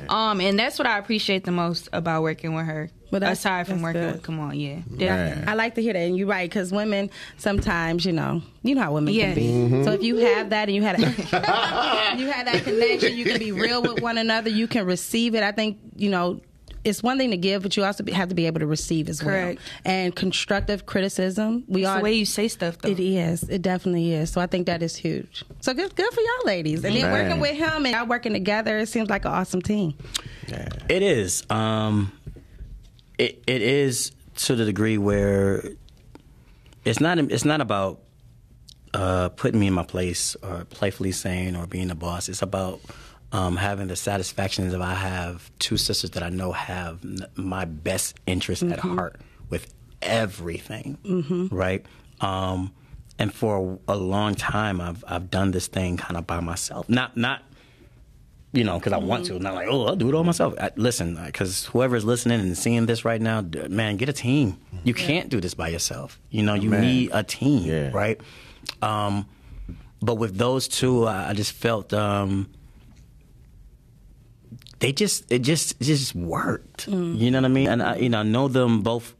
Um, 0.08 0.40
and 0.40 0.58
that's 0.58 0.78
what 0.78 0.86
I 0.86 0.98
appreciate 0.98 1.44
the 1.44 1.52
most 1.52 1.88
about 1.92 2.22
working 2.22 2.54
with 2.54 2.66
her. 2.66 2.90
Well, 3.12 3.20
that's- 3.20 3.38
aside 3.38 3.66
from 3.66 3.76
that's 3.76 3.82
working 3.84 4.00
good. 4.02 4.12
with, 4.14 4.22
come 4.22 4.40
on, 4.40 4.58
yeah, 4.58 4.78
Man. 4.88 5.44
I 5.46 5.54
like 5.54 5.74
to 5.76 5.82
hear 5.82 5.92
that, 5.92 5.98
and 6.00 6.16
you're 6.16 6.26
right 6.26 6.48
because 6.50 6.72
women 6.72 7.10
sometimes, 7.36 8.04
you 8.04 8.12
know, 8.12 8.42
you 8.64 8.74
know 8.74 8.80
how 8.82 8.94
women 8.94 9.12
Yeah. 9.14 9.34
can 9.34 9.34
be. 9.70 9.84
So 9.84 9.92
if 9.92 10.02
you 10.02 10.16
have 10.16 10.50
that 10.50 10.68
and 10.68 10.74
you 10.74 10.82
had 10.82 10.96
a, 10.98 11.00
you 12.18 12.26
had 12.26 12.46
that 12.46 12.62
connection, 12.64 13.14
you 13.16 13.24
can 13.24 13.38
be 13.38 13.52
real 13.52 13.82
with 13.82 14.00
one 14.00 14.18
another. 14.18 14.50
You 14.50 14.66
can 14.66 14.84
receive 14.86 15.34
it. 15.36 15.42
I 15.44 15.52
think 15.52 15.78
you 15.96 16.10
know. 16.10 16.40
It's 16.84 17.00
one 17.00 17.16
thing 17.16 17.30
to 17.30 17.36
give, 17.36 17.62
but 17.62 17.76
you 17.76 17.84
also 17.84 18.02
be- 18.02 18.10
have 18.10 18.28
to 18.30 18.34
be 18.34 18.48
able 18.48 18.58
to 18.58 18.66
receive 18.66 19.08
as 19.08 19.20
Correct. 19.20 19.60
well. 19.84 19.94
And 19.94 20.16
constructive 20.16 20.84
criticism, 20.84 21.62
we 21.68 21.82
It's 21.82 21.88
are 21.88 21.98
the 21.98 22.02
way 22.02 22.14
you 22.14 22.24
say 22.24 22.48
stuff, 22.48 22.76
though. 22.78 22.88
It 22.88 22.98
is. 22.98 23.44
It 23.44 23.62
definitely 23.62 24.12
is. 24.12 24.30
So 24.30 24.40
I 24.40 24.48
think 24.48 24.66
that 24.66 24.82
is 24.82 24.96
huge. 24.96 25.44
So 25.60 25.74
good, 25.74 25.94
good 25.94 26.12
for 26.12 26.20
y'all 26.20 26.44
ladies. 26.46 26.84
And 26.84 26.96
then 26.96 27.12
working 27.12 27.38
with 27.38 27.52
him 27.56 27.86
and 27.86 27.94
y'all 27.94 28.06
working 28.08 28.32
together, 28.32 28.78
it 28.78 28.88
seems 28.88 29.08
like 29.08 29.24
an 29.24 29.30
awesome 29.30 29.62
team. 29.62 29.94
It 30.88 31.04
is. 31.04 31.44
Um, 31.50 32.10
it 33.22 33.42
it 33.46 33.62
is 33.62 34.12
to 34.36 34.54
the 34.56 34.64
degree 34.64 34.98
where 34.98 35.62
it's 36.84 37.00
not 37.00 37.18
it's 37.18 37.44
not 37.44 37.60
about 37.60 38.00
uh, 38.94 39.28
putting 39.30 39.58
me 39.60 39.68
in 39.68 39.72
my 39.74 39.84
place 39.84 40.36
or 40.42 40.64
playfully 40.64 41.12
saying 41.12 41.56
or 41.56 41.66
being 41.66 41.88
the 41.88 41.94
boss. 41.94 42.28
It's 42.28 42.42
about 42.42 42.80
um, 43.30 43.56
having 43.56 43.88
the 43.88 43.96
satisfaction 43.96 44.68
that 44.70 44.82
I 44.82 44.94
have 44.94 45.50
two 45.58 45.76
sisters 45.76 46.10
that 46.10 46.22
I 46.22 46.28
know 46.28 46.52
have 46.52 47.02
n- 47.04 47.24
my 47.36 47.64
best 47.64 48.18
interest 48.26 48.62
at 48.62 48.80
heart 48.80 49.20
with 49.48 49.72
everything, 50.02 51.48
right? 51.50 51.86
Um, 52.20 52.72
and 53.18 53.32
for 53.32 53.78
a 53.88 53.96
long 53.96 54.34
time, 54.34 54.80
I've 54.80 55.04
I've 55.06 55.30
done 55.30 55.52
this 55.52 55.68
thing 55.68 55.96
kind 55.96 56.16
of 56.16 56.26
by 56.26 56.40
myself. 56.40 56.88
Not 56.88 57.16
not 57.16 57.42
you 58.52 58.64
know, 58.64 58.78
because 58.78 58.92
I 58.92 58.98
want 58.98 59.26
to. 59.26 59.38
Not 59.38 59.54
like, 59.54 59.68
oh, 59.70 59.86
I'll 59.86 59.96
do 59.96 60.08
it 60.08 60.14
all 60.14 60.24
myself. 60.24 60.54
I, 60.60 60.70
listen, 60.76 61.18
because 61.24 61.66
whoever's 61.66 62.04
listening 62.04 62.40
and 62.40 62.56
seeing 62.56 62.86
this 62.86 63.04
right 63.04 63.20
now, 63.20 63.40
man, 63.68 63.96
get 63.96 64.08
a 64.08 64.12
team. 64.12 64.58
You 64.84 64.94
can't 64.94 65.28
do 65.28 65.40
this 65.40 65.54
by 65.54 65.68
yourself. 65.68 66.20
You 66.30 66.42
know, 66.42 66.54
you 66.54 66.68
Man. 66.70 66.80
need 66.82 67.10
a 67.12 67.22
team, 67.22 67.64
Yeah. 67.64 67.90
right? 67.92 68.20
Um, 68.82 69.26
but 70.02 70.16
with 70.16 70.36
those 70.36 70.66
two, 70.68 71.06
I, 71.06 71.30
I 71.30 71.32
just 71.34 71.52
felt 71.52 71.92
um, 71.94 72.48
they 74.80 74.92
just 74.92 75.30
it 75.30 75.40
just 75.40 75.80
it 75.80 75.84
just 75.84 76.14
worked. 76.14 76.88
You 76.88 77.30
know 77.30 77.38
what 77.38 77.44
I 77.44 77.48
mean? 77.48 77.68
And 77.68 77.82
I, 77.82 77.96
you 77.96 78.08
know, 78.08 78.20
I 78.20 78.22
know 78.24 78.48
them 78.48 78.82
both 78.82 79.14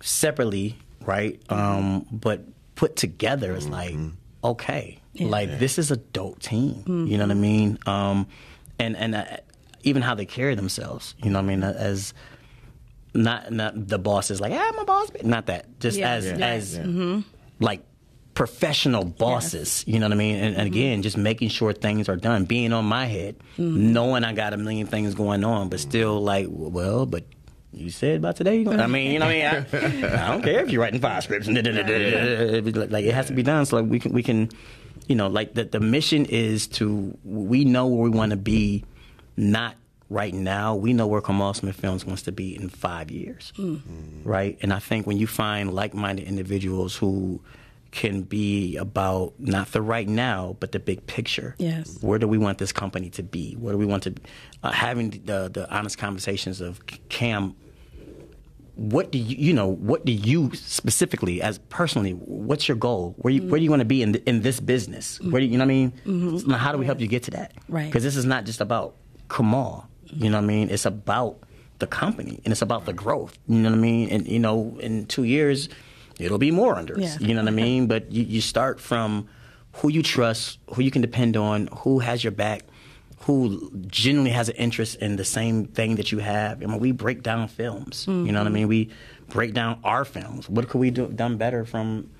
separately, 0.00 0.76
right? 1.04 1.40
Um, 1.50 2.06
but 2.12 2.44
put 2.76 2.96
together, 2.96 3.54
it's 3.54 3.66
like 3.66 3.96
okay, 4.44 5.00
like 5.18 5.58
this 5.58 5.78
is 5.78 5.90
a 5.90 5.96
dope 5.96 6.38
team. 6.40 6.84
You 7.08 7.18
know 7.18 7.24
what 7.24 7.32
I 7.32 7.34
mean? 7.34 7.78
Um, 7.86 8.26
and 8.78 8.96
and 8.96 9.14
uh, 9.14 9.24
even 9.82 10.02
how 10.02 10.14
they 10.14 10.26
carry 10.26 10.54
themselves. 10.54 11.14
You 11.22 11.30
know 11.30 11.38
what 11.40 11.44
I 11.50 11.56
mean? 11.56 11.62
As 11.62 12.14
not 13.14 13.52
not 13.52 13.88
the 13.88 13.98
boss 13.98 14.30
is 14.30 14.40
like, 14.40 14.52
ah, 14.52 14.72
my 14.76 14.84
boss. 14.84 15.10
Not 15.22 15.46
that. 15.46 15.78
Just 15.80 15.98
Yes, 15.98 16.24
as 16.24 16.38
yes. 16.38 16.76
as 16.76 17.24
like 17.60 17.82
professional 18.34 19.04
bosses. 19.04 19.84
You 19.86 20.00
know 20.00 20.06
what 20.06 20.12
I 20.12 20.16
mean? 20.16 20.36
And, 20.36 20.56
and 20.56 20.66
again, 20.66 21.02
just 21.02 21.16
making 21.16 21.50
sure 21.50 21.72
things 21.72 22.08
are 22.08 22.16
done, 22.16 22.44
being 22.46 22.72
on 22.72 22.84
my 22.84 23.06
head, 23.06 23.36
knowing 23.58 24.24
I 24.24 24.32
got 24.32 24.52
a 24.52 24.56
million 24.56 24.88
things 24.88 25.14
going 25.14 25.44
on, 25.44 25.68
but 25.68 25.80
still 25.80 26.20
like, 26.20 26.46
well, 26.50 27.06
but. 27.06 27.24
You 27.76 27.90
said 27.90 28.18
about 28.18 28.36
today. 28.36 28.64
I 28.64 28.86
mean, 28.86 29.10
you 29.10 29.18
know, 29.18 29.26
what 29.26 29.34
I 29.34 29.88
mean, 29.88 30.04
I, 30.04 30.26
I 30.26 30.30
don't 30.30 30.42
care 30.44 30.60
if 30.62 30.70
you're 30.70 30.80
writing 30.80 31.00
five 31.00 31.24
scripts. 31.24 31.48
like 31.48 33.04
it 33.04 33.12
has 33.12 33.26
to 33.26 33.32
be 33.32 33.42
done, 33.42 33.66
so 33.66 33.74
like 33.80 33.90
we 33.90 33.98
can, 33.98 34.12
we 34.12 34.22
can, 34.22 34.48
you 35.06 35.14
know, 35.14 35.28
like 35.28 35.54
the 35.54 35.64
the 35.64 35.80
mission 35.80 36.24
is 36.26 36.66
to 36.68 37.16
we 37.24 37.64
know 37.64 37.86
where 37.86 38.02
we 38.02 38.10
want 38.10 38.30
to 38.30 38.36
be, 38.36 38.84
not 39.36 39.76
right 40.10 40.34
now. 40.34 40.74
We 40.74 40.92
know 40.92 41.06
where 41.06 41.20
Kamal 41.20 41.54
Smith 41.54 41.76
Films 41.76 42.04
wants 42.04 42.22
to 42.22 42.32
be 42.32 42.54
in 42.54 42.68
five 42.68 43.10
years, 43.10 43.52
right? 44.24 44.58
And 44.62 44.72
I 44.72 44.78
think 44.78 45.06
when 45.06 45.16
you 45.18 45.26
find 45.26 45.72
like-minded 45.72 46.26
individuals 46.26 46.96
who 46.96 47.40
can 47.90 48.22
be 48.22 48.76
about 48.76 49.34
not 49.38 49.70
the 49.72 49.80
right 49.80 50.08
now, 50.08 50.56
but 50.58 50.72
the 50.72 50.80
big 50.80 51.06
picture. 51.06 51.54
Yes. 51.58 51.98
Where 52.00 52.18
do 52.18 52.26
we 52.26 52.38
want 52.38 52.58
this 52.58 52.72
company 52.72 53.08
to 53.10 53.22
be? 53.22 53.54
Where 53.54 53.72
do 53.72 53.78
we 53.78 53.86
want 53.86 54.02
to 54.04 54.14
uh, 54.62 54.72
having 54.72 55.10
the 55.10 55.48
the 55.52 55.70
honest 55.74 55.96
conversations 55.98 56.60
of 56.60 56.80
Cam? 57.08 57.54
What 58.76 59.12
do 59.12 59.18
you 59.18 59.36
you 59.36 59.52
know? 59.52 59.68
What 59.68 60.04
do 60.04 60.12
you 60.12 60.52
specifically, 60.54 61.40
as 61.40 61.58
personally, 61.68 62.12
what's 62.12 62.66
your 62.66 62.76
goal? 62.76 63.14
Where 63.18 63.32
you 63.32 63.42
where 63.42 63.58
do 63.58 63.64
you 63.64 63.70
want 63.70 63.80
to 63.80 63.86
be 63.86 64.02
in 64.02 64.16
in 64.26 64.42
this 64.42 64.58
business? 64.58 65.20
Where 65.20 65.40
do 65.40 65.46
you, 65.46 65.52
you 65.52 65.58
know 65.58 65.64
what 65.64 65.70
I 65.70 65.74
mean? 65.74 65.92
Mm-hmm. 66.04 66.50
Now 66.50 66.56
how 66.56 66.72
do 66.72 66.78
we 66.78 66.86
help 66.86 67.00
you 67.00 67.06
get 67.06 67.22
to 67.24 67.30
that? 67.32 67.52
Right. 67.68 67.86
Because 67.86 68.02
this 68.02 68.16
is 68.16 68.24
not 68.24 68.44
just 68.44 68.60
about 68.60 68.96
Kamal. 69.28 69.88
You 70.06 70.30
know 70.30 70.38
what 70.38 70.44
I 70.44 70.46
mean? 70.46 70.70
It's 70.70 70.86
about 70.86 71.38
the 71.78 71.86
company 71.86 72.40
and 72.44 72.52
it's 72.52 72.62
about 72.62 72.84
the 72.84 72.92
growth. 72.92 73.38
You 73.48 73.58
know 73.58 73.70
what 73.70 73.78
I 73.78 73.80
mean? 73.80 74.08
And 74.10 74.26
you 74.26 74.38
know, 74.38 74.76
in 74.80 75.06
two 75.06 75.24
years, 75.24 75.68
it'll 76.18 76.38
be 76.38 76.50
more 76.50 76.76
under 76.76 76.94
us. 76.94 77.20
Yeah. 77.20 77.28
You 77.28 77.34
know 77.34 77.42
what 77.42 77.48
I 77.48 77.52
mean? 77.52 77.86
But 77.86 78.10
you, 78.10 78.24
you 78.24 78.40
start 78.40 78.80
from 78.80 79.28
who 79.74 79.88
you 79.88 80.02
trust, 80.02 80.58
who 80.74 80.82
you 80.82 80.90
can 80.90 81.02
depend 81.02 81.36
on, 81.36 81.68
who 81.78 81.98
has 81.98 82.22
your 82.22 82.30
back, 82.30 82.62
who 83.20 83.70
genuinely 83.86 84.30
has 84.32 84.48
an 84.48 84.56
interest 84.56 84.96
in 84.96 85.16
the 85.16 85.24
same 85.24 85.66
thing 85.66 85.96
that 85.96 86.12
you 86.12 86.18
have. 86.18 86.62
I 86.62 86.66
mean, 86.66 86.78
we 86.78 86.92
break 86.92 87.22
down 87.22 87.48
films. 87.48 88.04
You 88.06 88.32
know 88.32 88.40
what 88.40 88.46
I 88.46 88.50
mean? 88.50 88.68
We 88.68 88.90
break 89.28 89.54
down 89.54 89.78
our 89.84 90.04
films. 90.04 90.48
What 90.48 90.68
could 90.68 90.78
we 90.78 90.90
do 90.90 91.06
done 91.08 91.36
better 91.38 91.64
from 91.64 92.10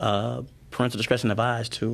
uh, 0.00 0.42
parental 0.76 0.98
discretion 0.98 1.30
advised 1.30 1.72
to 1.72 1.88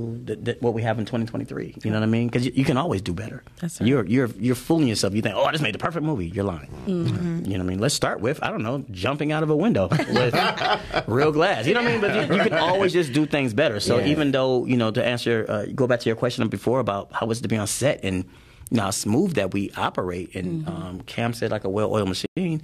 what 0.60 0.74
we 0.74 0.82
have 0.82 0.98
in 0.98 1.04
2023? 1.04 1.76
You 1.84 1.90
know 1.92 1.98
what 1.98 2.02
I 2.02 2.06
mean? 2.06 2.26
Because 2.26 2.44
you, 2.44 2.52
you 2.54 2.64
can 2.64 2.76
always 2.76 3.00
do 3.00 3.12
better. 3.14 3.44
That's 3.60 3.80
right. 3.80 3.86
You're 3.88 4.04
you're 4.06 4.26
you're 4.38 4.56
fooling 4.56 4.88
yourself. 4.88 5.14
You 5.14 5.22
think, 5.22 5.36
oh, 5.36 5.44
I 5.44 5.52
just 5.52 5.62
made 5.62 5.72
the 5.74 5.78
perfect 5.78 6.04
movie. 6.04 6.26
You're 6.28 6.44
lying. 6.44 6.68
You 6.86 6.94
know 7.04 7.40
what 7.42 7.60
I 7.60 7.62
mean? 7.62 7.78
Let's 7.78 7.94
start 7.94 8.20
with 8.20 8.42
I 8.42 8.50
don't 8.50 8.62
know, 8.62 8.84
jumping 8.90 9.30
out 9.30 9.42
of 9.44 9.50
a 9.50 9.56
window 9.56 9.88
with 9.90 10.34
real 11.06 11.30
glass. 11.30 11.66
You 11.66 11.74
know 11.74 11.82
what 11.82 11.88
I 11.88 11.92
mean? 11.92 12.00
But 12.00 12.14
you, 12.28 12.36
you 12.36 12.42
can 12.42 12.54
always 12.54 12.92
just 12.92 13.12
do 13.12 13.24
things 13.24 13.54
better. 13.54 13.78
So 13.78 13.98
Yeah. 13.98 14.06
even 14.08 14.32
though 14.32 14.66
you 14.66 14.76
know, 14.76 14.90
to 14.90 15.04
answer, 15.04 15.46
uh, 15.48 15.66
go 15.74 15.86
back 15.86 16.00
to 16.00 16.08
your 16.08 16.16
question 16.16 16.46
before 16.48 16.80
about 16.80 17.12
how 17.12 17.30
it's 17.30 17.40
to 17.42 17.48
be 17.48 17.56
on 17.56 17.66
set 17.68 18.00
and 18.02 18.24
you 18.70 18.78
know, 18.78 18.82
how 18.84 18.90
smooth 18.90 19.34
that 19.34 19.52
we 19.54 19.70
operate. 19.76 20.34
And 20.34 20.66
um, 20.66 21.00
Cam 21.06 21.34
said 21.34 21.50
like 21.52 21.64
a 21.64 21.68
well-oiled 21.68 22.08
machine. 22.08 22.62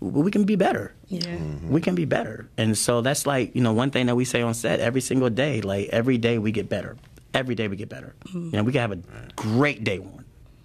W- 0.00 0.24
We 0.24 0.30
can 0.30 0.44
be 0.44 0.56
better. 0.56 0.92
Yeah. 1.08 1.20
Mm-hmm. 1.36 1.70
We 1.70 1.80
can 1.80 1.94
be 1.94 2.04
better. 2.04 2.48
And 2.56 2.76
so 2.76 3.00
that's 3.00 3.26
like, 3.26 3.54
you 3.54 3.62
know, 3.62 3.72
one 3.72 3.90
thing 3.90 4.06
that 4.06 4.16
we 4.16 4.24
say 4.24 4.42
on 4.42 4.54
set 4.54 4.80
every 4.80 5.00
single 5.00 5.30
day, 5.30 5.60
like 5.60 5.88
every 5.90 6.18
day 6.18 6.38
we 6.38 6.52
get 6.52 6.68
better. 6.68 6.96
Every 7.34 7.54
day 7.54 7.68
we 7.68 7.76
get 7.76 7.88
better. 7.88 8.14
Mm-hmm. 8.28 8.44
You 8.44 8.52
know, 8.52 8.62
we 8.62 8.72
can 8.72 8.80
have 8.80 8.92
a 8.92 9.00
great 9.36 9.84
day 9.84 9.98
one. 9.98 10.24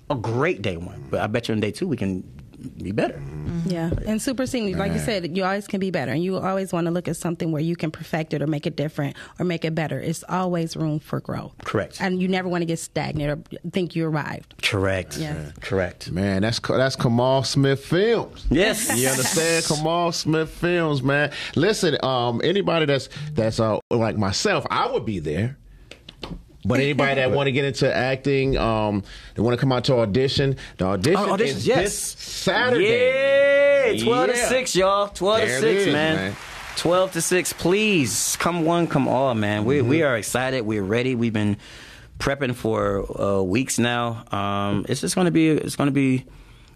A 0.09 0.15
great 0.15 0.61
day 0.61 0.77
one. 0.77 1.07
But 1.09 1.21
I 1.21 1.27
bet 1.27 1.47
you 1.47 1.53
on 1.55 1.59
day 1.61 1.71
two 1.71 1.87
we 1.87 1.97
can 1.97 2.23
be 2.81 2.91
better. 2.91 3.21
Yeah, 3.65 3.91
and 4.05 4.21
super 4.21 4.45
senior, 4.45 4.77
like 4.77 4.93
you 4.93 4.99
said, 4.99 5.35
you 5.37 5.43
always 5.43 5.67
can 5.67 5.79
be 5.79 5.91
better, 5.91 6.11
and 6.11 6.23
you 6.23 6.37
always 6.37 6.71
want 6.73 6.85
to 6.87 6.91
look 6.91 7.07
at 7.07 7.15
something 7.17 7.51
where 7.51 7.61
you 7.61 7.75
can 7.75 7.91
perfect 7.91 8.33
it 8.33 8.41
or 8.41 8.47
make 8.47 8.65
it 8.65 8.75
different 8.75 9.15
or 9.39 9.45
make 9.45 9.65
it 9.65 9.75
better. 9.75 9.99
It's 9.99 10.23
always 10.29 10.75
room 10.75 10.99
for 10.99 11.19
growth. 11.19 11.53
Correct. 11.63 12.01
and 12.01 12.21
you 12.21 12.27
never 12.27 12.47
want 12.49 12.61
to 12.61 12.65
get 12.65 12.79
stagnant 12.79 13.29
or 13.53 13.69
think 13.71 13.95
you 13.95 14.05
arrived. 14.07 14.55
Correct. 14.63 15.17
Yes. 15.17 15.53
Correct. 15.61 16.11
Man, 16.11 16.41
that's 16.43 16.59
that's 16.59 16.95
Kamal 16.95 17.43
Smith 17.43 17.83
Films. 17.85 18.45
Yes. 18.49 18.89
You 19.01 19.07
understand? 19.07 19.65
Kamal 19.65 20.11
Smith 20.11 20.49
Films, 20.49 21.01
man. 21.01 21.31
Listen, 21.55 21.97
um, 22.03 22.41
anybody 22.43 22.85
that's 22.85 23.09
that's 23.33 23.59
uh, 23.59 23.79
like 23.89 24.17
myself, 24.17 24.65
I 24.69 24.89
would 24.91 25.05
be 25.05 25.19
there. 25.19 25.57
But 26.63 26.79
anybody 26.79 27.15
that 27.15 27.31
want 27.31 27.47
to 27.47 27.51
get 27.51 27.65
into 27.65 27.91
acting, 27.93 28.55
um, 28.57 29.03
they 29.35 29.41
want 29.41 29.55
to 29.55 29.59
come 29.59 29.71
out 29.71 29.85
to 29.85 29.95
audition. 29.99 30.57
The 30.77 30.85
audition 30.85 31.17
Oh, 31.19 31.35
auditions, 31.35 31.45
is 31.57 31.67
yes. 31.67 31.83
this 31.83 31.97
Saturday. 32.85 33.95
Yeah, 33.97 34.03
12 34.03 34.27
to 34.29 34.35
6, 34.37 34.75
y'all. 34.75 35.07
12 35.07 35.37
There 35.39 35.47
to 35.47 35.61
6, 35.61 35.81
is, 35.87 35.93
man. 35.93 36.15
man. 36.15 36.35
12 36.77 37.11
to 37.13 37.21
6, 37.21 37.53
please. 37.53 38.37
Come 38.39 38.63
one, 38.63 38.87
come 38.87 39.07
all, 39.07 39.33
man. 39.33 39.65
We, 39.65 39.79
Mm-hmm. 39.79 39.89
we 39.89 40.03
are 40.03 40.15
excited. 40.17 40.61
We're 40.61 40.83
ready. 40.83 41.15
We've 41.15 41.33
been 41.33 41.57
prepping 42.19 42.53
for 42.55 43.19
uh, 43.19 43.41
weeks 43.41 43.79
now. 43.79 44.23
Um, 44.31 44.85
it's 44.87 45.01
just 45.01 45.15
going 45.15 45.25
to 45.25 45.31
be, 45.31 45.49
it's 45.49 45.75
going 45.75 45.87
to 45.87 45.91
be, 45.91 46.25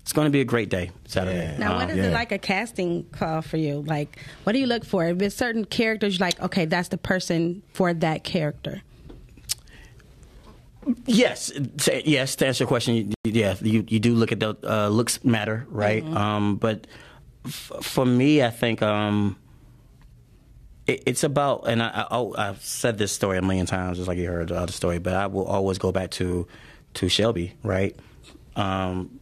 it's 0.01 0.13
going 0.13 0.25
to 0.25 0.31
be 0.31 0.41
a 0.41 0.45
great 0.45 0.69
day 0.69 0.91
Saturday. 1.05 1.37
Yeah. 1.37 1.57
Now, 1.57 1.75
what 1.75 1.91
Um, 1.91 1.97
yeah. 1.97 2.05
it 2.05 2.13
like 2.13 2.31
a 2.31 2.37
casting 2.39 3.03
call 3.11 3.41
for 3.43 3.57
you? 3.57 3.81
Like, 3.85 4.17
what 4.43 4.53
do 4.53 4.59
you 4.59 4.67
look 4.67 4.83
for? 4.83 5.05
If 5.05 5.21
it's 5.21 5.35
certain 5.35 5.63
characters, 5.65 6.17
you're 6.19 6.27
like, 6.27 6.41
okay, 6.41 6.65
that's 6.65 6.89
the 6.89 6.97
person 6.97 7.61
for 7.73 7.93
that 7.93 8.23
character. 8.23 8.81
Yes, 11.05 11.51
yes. 12.05 12.35
To 12.37 12.47
answer 12.47 12.63
your 12.63 12.67
question, 12.67 13.13
yeah, 13.23 13.55
you 13.61 13.83
you 13.87 13.99
do 13.99 14.13
look 14.15 14.31
at 14.31 14.39
the 14.39 14.55
uh, 14.63 14.87
looks 14.89 15.23
matter, 15.23 15.65
right? 15.69 16.03
Um, 16.03 16.57
but 16.57 16.85
f- 17.45 17.71
for 17.81 18.05
me, 18.05 18.43
I 18.43 18.49
think 18.51 18.81
um, 18.81 19.37
it, 20.87 21.03
it's 21.05 21.23
about, 21.23 21.67
and 21.67 21.81
I, 21.81 22.05
I 22.11 22.49
I've 22.49 22.63
said 22.63 22.97
this 22.97 23.11
story 23.11 23.37
a 23.37 23.41
million 23.41 23.65
times, 23.65 23.97
just 23.97 24.07
like 24.07 24.17
you 24.17 24.27
heard 24.29 24.49
the 24.49 24.55
other 24.57 24.71
story. 24.71 24.99
But 24.99 25.13
I 25.13 25.27
will 25.27 25.45
always 25.45 25.77
go 25.77 25.91
back 25.91 26.11
to 26.11 26.47
to 26.95 27.09
Shelby, 27.09 27.53
right? 27.63 27.95
Um, 28.55 29.19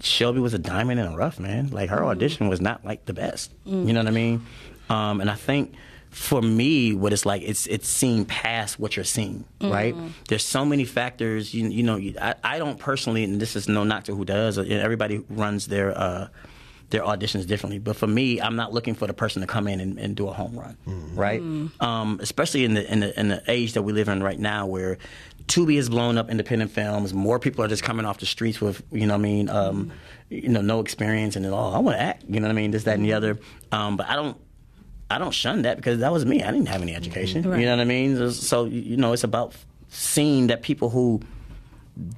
Shelby 0.00 0.38
was 0.40 0.54
a 0.54 0.58
diamond 0.58 1.00
in 1.00 1.10
the 1.10 1.16
rough, 1.16 1.40
man. 1.40 1.70
Like 1.70 1.90
her 1.90 2.04
audition 2.04 2.48
was 2.48 2.60
not 2.60 2.84
like 2.84 3.04
the 3.06 3.12
best. 3.14 3.52
You 3.64 3.92
know 3.92 4.00
what 4.00 4.06
I 4.08 4.12
mean? 4.12 4.46
Um, 4.88 5.20
and 5.20 5.28
I 5.30 5.34
think 5.34 5.74
for 6.10 6.40
me, 6.42 6.94
what 6.94 7.12
it's 7.12 7.26
like, 7.26 7.42
it's 7.42 7.66
it's 7.66 7.88
seeing 7.88 8.24
past 8.24 8.78
what 8.80 8.96
you're 8.96 9.04
seeing, 9.04 9.44
right? 9.60 9.94
There's 10.28 10.44
so 10.44 10.64
many 10.64 10.84
factors. 10.84 11.52
You 11.54 11.68
you 11.68 11.82
know, 11.82 11.96
you, 11.96 12.14
I, 12.20 12.34
I 12.42 12.58
don't 12.58 12.78
personally, 12.78 13.24
and 13.24 13.40
this 13.40 13.56
is 13.56 13.68
no 13.68 13.84
knock 13.84 14.04
to 14.04 14.14
who 14.16 14.24
does. 14.24 14.58
uh, 14.58 14.62
Everybody 14.62 15.22
runs 15.28 15.66
their. 15.66 15.96
Uh, 15.96 16.28
their 16.90 17.02
auditions 17.02 17.46
differently, 17.46 17.78
but 17.78 17.96
for 17.96 18.06
me, 18.06 18.40
I'm 18.40 18.56
not 18.56 18.72
looking 18.72 18.94
for 18.94 19.06
the 19.06 19.12
person 19.12 19.42
to 19.42 19.46
come 19.46 19.68
in 19.68 19.78
and, 19.78 19.98
and 19.98 20.16
do 20.16 20.26
a 20.26 20.32
home 20.32 20.58
run, 20.58 20.74
right? 21.14 21.42
Um, 21.80 22.18
especially 22.22 22.64
in 22.64 22.72
the, 22.72 22.90
in 22.90 23.00
the 23.00 23.20
in 23.20 23.28
the 23.28 23.42
age 23.46 23.74
that 23.74 23.82
we 23.82 23.92
live 23.92 24.08
in 24.08 24.22
right 24.22 24.38
now, 24.40 24.64
where 24.64 24.96
Tubi 25.48 25.76
has 25.76 25.90
blown 25.90 26.16
up 26.16 26.30
independent 26.30 26.70
films. 26.70 27.12
More 27.12 27.38
people 27.38 27.62
are 27.62 27.68
just 27.68 27.82
coming 27.82 28.06
off 28.06 28.20
the 28.20 28.24
streets 28.24 28.58
with, 28.62 28.82
you 28.90 29.06
know, 29.06 29.12
what 29.12 29.18
I 29.18 29.22
mean, 29.22 29.50
um, 29.50 29.92
you 30.30 30.48
know, 30.48 30.62
no 30.62 30.80
experience, 30.80 31.36
and 31.36 31.44
then, 31.44 31.52
oh, 31.52 31.72
I 31.74 31.78
want 31.78 31.98
to 31.98 32.00
act, 32.02 32.24
you 32.26 32.40
know 32.40 32.46
what 32.46 32.52
I 32.52 32.56
mean, 32.56 32.70
this, 32.70 32.84
that, 32.84 32.94
and 32.96 33.04
the 33.04 33.12
other. 33.12 33.38
Um, 33.70 33.98
but 33.98 34.08
I 34.08 34.14
don't, 34.16 34.38
I 35.10 35.18
don't 35.18 35.32
shun 35.32 35.62
that 35.62 35.76
because 35.76 36.00
that 36.00 36.12
was 36.12 36.24
me. 36.26 36.42
I 36.42 36.50
didn't 36.50 36.68
have 36.68 36.82
any 36.82 36.94
education, 36.94 37.42
Right. 37.48 37.60
you 37.60 37.66
know 37.66 37.76
what 37.76 37.82
I 37.82 37.86
mean. 37.86 38.30
So 38.32 38.64
you 38.66 38.96
know, 38.96 39.12
it's 39.12 39.24
about 39.24 39.54
seeing 39.88 40.48
that 40.48 40.62
people 40.62 40.90
who 40.90 41.20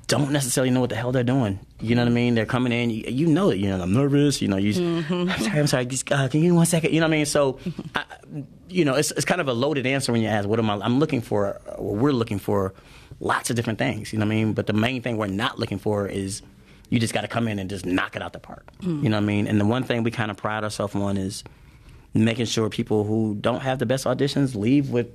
don't 0.09 0.31
necessarily 0.31 0.71
know 0.71 0.81
what 0.81 0.91
the 0.91 0.97
hell 0.97 1.11
they're 1.13 1.23
doing. 1.25 1.59
You 1.81 1.95
know 1.95 2.03
what 2.03 2.11
I 2.11 2.13
mean? 2.15 2.35
They're 2.35 2.45
coming 2.47 2.73
in. 2.73 2.91
You, 2.91 3.05
you 3.09 3.27
know 3.27 3.49
it. 3.51 3.57
You 3.59 3.69
know 3.71 3.81
I'm 3.81 3.93
nervous. 3.95 4.43
You 4.43 4.49
know 4.49 4.59
you. 4.59 5.05
I'm 5.09 5.29
sorry. 5.41 5.59
I'm 5.61 5.67
sorry. 5.67 5.87
Just, 5.87 6.11
uh, 6.13 6.29
can 6.29 6.41
you 6.41 6.47
give 6.47 6.53
me 6.53 6.57
one 6.57 6.67
second? 6.67 6.93
You 6.93 7.01
know 7.01 7.07
what 7.07 7.15
I 7.15 7.17
mean? 7.19 7.27
So, 7.27 7.59
I, 7.95 8.05
you 8.69 8.85
know, 8.85 8.95
it's 8.95 9.11
it's 9.13 9.25
kind 9.25 9.41
of 9.41 9.49
a 9.49 9.55
loaded 9.55 9.87
answer 9.87 10.13
when 10.13 10.21
you 10.21 10.29
ask, 10.29 10.47
"What 10.47 10.59
am 10.59 10.69
I?" 10.69 10.75
I'm 10.75 10.99
looking 10.99 11.23
for. 11.23 11.61
Or 11.79 11.95
we're 11.97 12.13
looking 12.13 12.39
for 12.39 12.75
lots 13.21 13.49
of 13.51 13.57
different 13.57 13.79
things. 13.79 14.13
You 14.13 14.19
know 14.19 14.27
what 14.27 14.33
I 14.33 14.37
mean? 14.37 14.53
But 14.53 14.67
the 14.67 14.73
main 14.75 15.01
thing 15.01 15.17
we're 15.17 15.29
not 15.29 15.59
looking 15.59 15.79
for 15.79 16.07
is 16.07 16.43
you 16.91 16.99
just 16.99 17.15
got 17.15 17.23
to 17.23 17.29
come 17.29 17.49
in 17.49 17.59
and 17.59 17.71
just 17.71 17.87
knock 17.87 18.17
it 18.17 18.23
out 18.23 18.33
the 18.35 18.39
park. 18.41 18.67
You 18.83 18.89
know 19.09 19.17
what 19.17 19.23
I 19.23 19.27
mean? 19.27 19.47
And 19.47 19.59
the 19.61 19.65
one 19.65 19.85
thing 19.85 20.03
we 20.03 20.11
kind 20.11 20.31
of 20.31 20.37
pride 20.37 20.65
ourselves 20.65 20.95
on 20.95 21.17
is 21.17 21.43
making 22.15 22.47
sure 22.47 22.69
people 22.69 23.05
who 23.05 23.37
don't 23.41 23.61
have 23.61 23.79
the 23.79 23.87
best 23.87 24.05
auditions 24.05 24.55
leave 24.55 24.91
with 24.91 25.09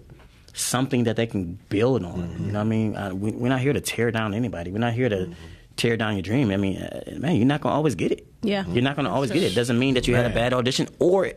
something 0.53 1.03
that 1.03 1.15
they 1.17 1.27
can 1.27 1.59
build 1.69 2.03
on. 2.05 2.31
You 2.39 2.51
know 2.51 2.59
what 2.59 2.61
I 2.61 2.63
mean? 2.63 2.95
Uh, 2.95 3.13
we, 3.13 3.31
we're 3.31 3.49
not 3.49 3.59
here 3.59 3.73
to 3.73 3.81
tear 3.81 4.11
down 4.11 4.33
anybody. 4.33 4.71
We're 4.71 4.79
not 4.79 4.93
here 4.93 5.09
to 5.09 5.29
tear 5.75 5.97
down 5.97 6.13
your 6.13 6.21
dream. 6.21 6.51
I 6.51 6.57
mean, 6.57 6.77
uh, 6.77 7.17
man, 7.17 7.35
you're 7.35 7.45
not 7.45 7.59
going 7.59 7.71
to 7.73 7.75
always 7.75 7.95
get 7.95 8.13
it. 8.13 8.25
Yeah. 8.41 8.65
You're 8.67 8.83
not 8.83 8.95
going 8.95 9.05
to 9.05 9.11
always 9.11 9.31
get 9.31 9.43
it. 9.43 9.53
Doesn't 9.53 9.77
mean 9.77 9.95
that 9.95 10.07
you 10.07 10.15
had 10.15 10.29
a 10.29 10.33
bad 10.33 10.53
audition 10.53 10.87
or 10.99 11.31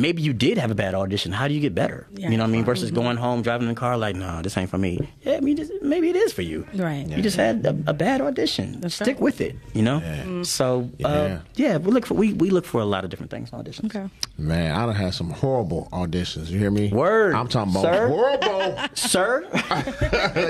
maybe 0.00 0.22
you 0.22 0.32
did 0.32 0.58
have 0.58 0.70
a 0.70 0.74
bad 0.74 0.94
audition. 0.94 1.32
How 1.32 1.48
do 1.48 1.54
you 1.54 1.60
get 1.60 1.74
better? 1.74 2.06
Yeah. 2.14 2.30
You 2.30 2.36
know 2.36 2.44
what 2.44 2.48
I 2.48 2.52
mean? 2.52 2.64
Versus 2.64 2.90
going 2.90 3.16
home, 3.16 3.42
driving 3.42 3.68
in 3.68 3.74
the 3.74 3.78
car 3.78 3.96
like, 3.96 4.16
no, 4.16 4.42
this 4.42 4.56
ain't 4.56 4.70
for 4.70 4.78
me. 4.78 5.08
Yeah, 5.22 5.36
I 5.36 5.40
mean, 5.40 5.56
just, 5.56 5.72
maybe 5.82 6.08
it 6.08 6.16
is 6.16 6.32
for 6.32 6.42
you. 6.42 6.66
Right. 6.74 7.06
You 7.06 7.22
just 7.22 7.36
had 7.36 7.64
a, 7.64 7.70
a 7.88 7.94
bad 7.94 8.20
audition. 8.20 8.88
Stick 8.90 9.06
right. 9.16 9.20
with 9.20 9.40
it, 9.40 9.56
you 9.74 9.82
know? 9.82 10.42
So, 10.42 10.90
Yeah. 10.98 11.08
uh, 11.08 11.38
yeah, 11.54 11.76
we 11.78 11.92
look, 11.92 12.06
for, 12.06 12.14
we, 12.14 12.32
we 12.34 12.50
look 12.50 12.64
for 12.64 12.80
a 12.80 12.84
lot 12.84 13.04
of 13.04 13.10
different 13.10 13.30
things 13.30 13.50
in 13.52 13.58
auditions. 13.58 13.86
Okay. 13.86 14.08
Man, 14.38 14.74
I 14.74 14.86
done 14.86 14.94
had 14.94 15.14
some 15.14 15.30
horrible 15.30 15.88
auditions. 15.92 16.48
You 16.48 16.58
hear 16.58 16.70
me? 16.70 16.90
Word. 16.90 17.34
I'm 17.34 17.48
talking 17.48 17.72
about 17.72 17.82
Sir? 17.82 18.08
horrible. 18.08 18.78
Sir? 18.94 19.42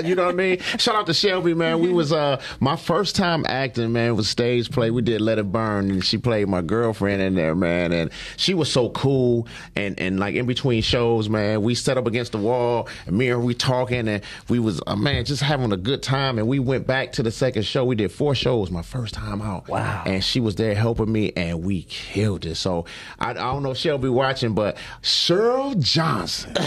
you 0.03 0.15
know 0.15 0.25
what 0.25 0.33
I 0.33 0.37
mean? 0.37 0.59
Shout 0.77 0.95
out 0.95 1.05
to 1.07 1.13
Shelby, 1.13 1.53
man. 1.53 1.79
We 1.79 1.89
was 1.91 2.11
uh 2.11 2.41
my 2.59 2.75
first 2.75 3.15
time 3.15 3.45
acting, 3.47 3.93
man, 3.93 4.15
was 4.15 4.27
stage 4.27 4.71
play. 4.71 4.91
We 4.91 5.01
did 5.01 5.21
Let 5.21 5.37
It 5.39 5.51
Burn, 5.51 5.89
and 5.89 6.03
she 6.03 6.17
played 6.17 6.47
my 6.47 6.61
girlfriend 6.61 7.21
in 7.21 7.35
there, 7.35 7.55
man. 7.55 7.93
And 7.93 8.11
she 8.35 8.53
was 8.53 8.71
so 8.71 8.89
cool. 8.89 9.36
And 9.75 9.99
and 9.99 10.19
like 10.19 10.35
in 10.35 10.45
between 10.45 10.81
shows, 10.81 11.29
man, 11.29 11.61
we 11.61 11.75
set 11.75 11.97
up 11.97 12.07
against 12.07 12.31
the 12.31 12.37
wall, 12.37 12.87
and 13.05 13.17
me 13.17 13.29
and 13.29 13.43
we 13.43 13.53
talking, 13.53 14.07
and 14.07 14.23
we 14.49 14.59
was 14.59 14.81
uh, 14.87 14.95
man 14.95 15.25
just 15.25 15.43
having 15.43 15.71
a 15.71 15.77
good 15.77 16.01
time. 16.01 16.37
And 16.39 16.47
we 16.47 16.59
went 16.59 16.87
back 16.87 17.11
to 17.13 17.23
the 17.23 17.31
second 17.31 17.63
show. 17.63 17.85
We 17.85 17.95
did 17.95 18.11
four 18.11 18.35
shows, 18.35 18.71
my 18.71 18.81
first 18.81 19.13
time 19.13 19.41
out. 19.41 19.67
Wow. 19.67 20.03
And 20.05 20.23
she 20.23 20.39
was 20.39 20.55
there 20.55 20.75
helping 20.75 21.11
me, 21.11 21.33
and 21.35 21.63
we 21.63 21.83
killed 21.83 22.45
it. 22.45 22.55
So 22.55 22.85
I, 23.19 23.31
I 23.31 23.33
don't 23.33 23.63
know 23.63 23.71
if 23.71 23.77
she'll 23.77 23.97
be 23.97 24.09
watching, 24.09 24.53
but 24.53 24.77
Cheryl 25.01 25.77
Johnson. 25.79 26.53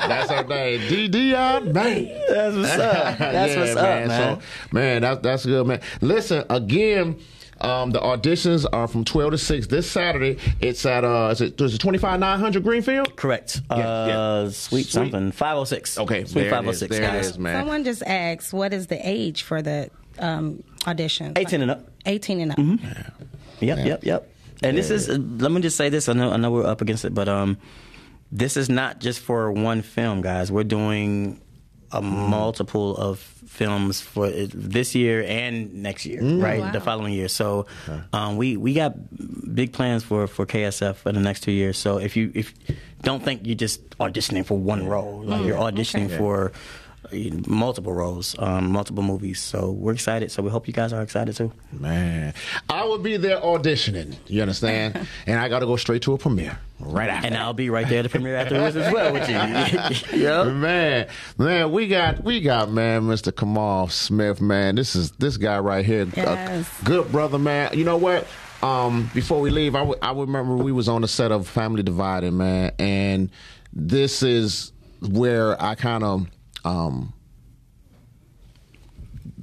That's 0.00 0.30
her 0.30 0.44
name. 0.44 0.80
DD 0.80 1.32
man. 1.72 1.72
That's 2.28 2.56
what's 2.56 2.72
up. 2.72 3.18
That's 3.18 3.52
Yeah, 3.52 3.60
what's 3.60 3.76
up, 3.76 4.08
man. 4.08 4.08
So, 4.40 4.42
man, 4.72 5.02
that's 5.02 5.20
that's 5.22 5.46
good, 5.46 5.66
man. 5.66 5.80
Listen 6.00 6.44
again. 6.50 7.18
Um, 7.60 7.90
the 7.90 8.00
auditions 8.00 8.66
are 8.72 8.88
from 8.88 9.04
twelve 9.04 9.32
to 9.32 9.38
six 9.38 9.66
this 9.66 9.90
Saturday. 9.90 10.38
It's 10.60 10.84
at 10.86 11.04
uh, 11.04 11.28
is 11.32 11.40
it 11.40 11.60
is 11.60 11.74
it 11.74 11.78
twenty 11.78 11.98
five 11.98 12.18
nine 12.20 12.40
hundred 12.40 12.62
Greenfield? 12.62 13.16
Correct. 13.16 13.60
Yeah, 13.70 13.76
uh, 13.76 14.06
yeah. 14.44 14.50
Sweet, 14.50 14.84
Sweet. 14.84 14.90
something. 14.90 15.32
506. 15.32 15.98
Okay, 15.98 16.24
Sweet 16.24 16.34
there 16.34 16.42
it 16.44 16.46
is. 16.46 16.50
506, 16.80 16.96
There 16.96 17.02
it 17.02 17.06
guys. 17.06 17.26
is, 17.26 17.38
man. 17.38 17.60
Someone 17.60 17.84
just 17.84 18.02
asked, 18.04 18.52
what 18.52 18.72
is 18.72 18.86
the 18.86 18.98
age 19.08 19.42
for 19.42 19.62
the 19.62 19.90
um, 20.18 20.62
audition? 20.86 21.32
18 21.36 21.62
and 21.62 21.70
up. 21.70 21.88
18 22.06 22.40
and 22.40 22.52
up. 22.52 22.58
Yep, 23.60 23.86
yep, 23.86 24.04
yep. 24.04 24.32
And 24.62 24.76
this 24.76 24.90
is, 24.90 25.08
let 25.08 25.50
me 25.52 25.60
just 25.60 25.76
say 25.76 25.88
this. 25.88 26.08
I 26.08 26.12
know, 26.14 26.30
I 26.32 26.36
know 26.36 26.50
we're 26.50 26.66
up 26.66 26.80
against 26.80 27.04
it, 27.04 27.14
but 27.14 27.28
um, 27.28 27.58
this 28.32 28.56
is 28.56 28.68
not 28.68 29.00
just 29.00 29.20
for 29.20 29.50
one 29.52 29.82
film, 29.82 30.20
guys. 30.22 30.50
We're 30.52 30.64
doing 30.64 31.40
a 31.92 32.00
multiple 32.02 32.96
of 32.96 33.18
films 33.18 34.00
for 34.00 34.30
this 34.30 34.94
year 34.94 35.24
and 35.26 35.74
next 35.74 36.06
year, 36.06 36.22
right? 36.22 36.60
Wow. 36.60 36.70
The 36.72 36.80
following 36.80 37.12
year. 37.12 37.28
So 37.28 37.66
um, 38.12 38.36
we 38.36 38.56
we 38.56 38.74
got 38.74 38.94
big 39.54 39.72
plans 39.72 40.04
for 40.04 40.26
for 40.26 40.46
KSF 40.46 40.96
for 40.96 41.12
the 41.12 41.20
next 41.20 41.40
two 41.42 41.52
years. 41.52 41.76
So 41.76 41.98
if 41.98 42.16
you 42.16 42.30
if 42.34 42.54
don't 43.02 43.22
think 43.22 43.42
you're 43.44 43.56
just 43.56 43.80
auditioning 43.98 44.44
for 44.46 44.56
one 44.56 44.86
role, 44.86 45.22
like 45.24 45.44
you're 45.44 45.56
auditioning 45.58 46.16
for 46.16 46.52
uh, 46.52 46.58
multiple 47.46 47.92
roles, 47.92 48.36
um, 48.38 48.70
multiple 48.70 49.02
movies. 49.02 49.40
So 49.40 49.70
we're 49.70 49.92
excited. 49.92 50.30
So 50.30 50.42
we 50.42 50.50
hope 50.50 50.66
you 50.66 50.72
guys 50.72 50.92
are 50.92 51.02
excited 51.02 51.36
too. 51.36 51.52
Man, 51.72 52.34
I 52.68 52.84
will 52.84 52.98
be 52.98 53.16
there 53.16 53.38
auditioning. 53.40 54.16
You 54.26 54.42
understand? 54.42 55.06
and 55.26 55.38
I 55.40 55.48
got 55.48 55.60
to 55.60 55.66
go 55.66 55.76
straight 55.76 56.02
to 56.02 56.12
a 56.14 56.18
premiere 56.18 56.58
right 56.78 57.08
after. 57.08 57.26
And 57.26 57.36
I'll 57.36 57.52
be 57.54 57.70
right 57.70 57.88
there 57.88 57.98
at 58.00 58.02
the 58.02 58.08
premiere 58.08 58.36
afterwards 58.36 58.76
as 58.76 58.92
well 58.92 59.12
with 59.12 59.28
you. 59.28 60.18
yep. 60.20 60.46
Man, 60.48 61.08
man, 61.38 61.72
we 61.72 61.88
got 61.88 62.22
we 62.24 62.40
got 62.40 62.70
man, 62.70 63.02
Mr. 63.02 63.34
Kamal 63.34 63.88
Smith, 63.88 64.40
man. 64.40 64.74
This 64.76 64.94
is 64.96 65.10
this 65.12 65.36
guy 65.36 65.58
right 65.58 65.84
here, 65.84 66.02
a 66.02 66.16
Yes. 66.16 66.82
good 66.84 67.10
brother, 67.12 67.38
man. 67.38 67.76
You 67.76 67.84
know 67.84 67.96
what? 67.96 68.26
Um, 68.62 69.10
before 69.14 69.40
we 69.40 69.50
leave, 69.50 69.74
I 69.74 69.82
I 70.02 70.12
remember 70.12 70.56
we 70.56 70.72
was 70.72 70.88
on 70.88 71.00
the 71.02 71.08
set 71.08 71.32
of 71.32 71.48
Family 71.48 71.82
Divided, 71.82 72.32
man, 72.32 72.72
and 72.78 73.30
this 73.72 74.22
is 74.22 74.72
where 75.00 75.60
I 75.62 75.74
kind 75.76 76.04
of 76.04 76.26
um 76.64 77.12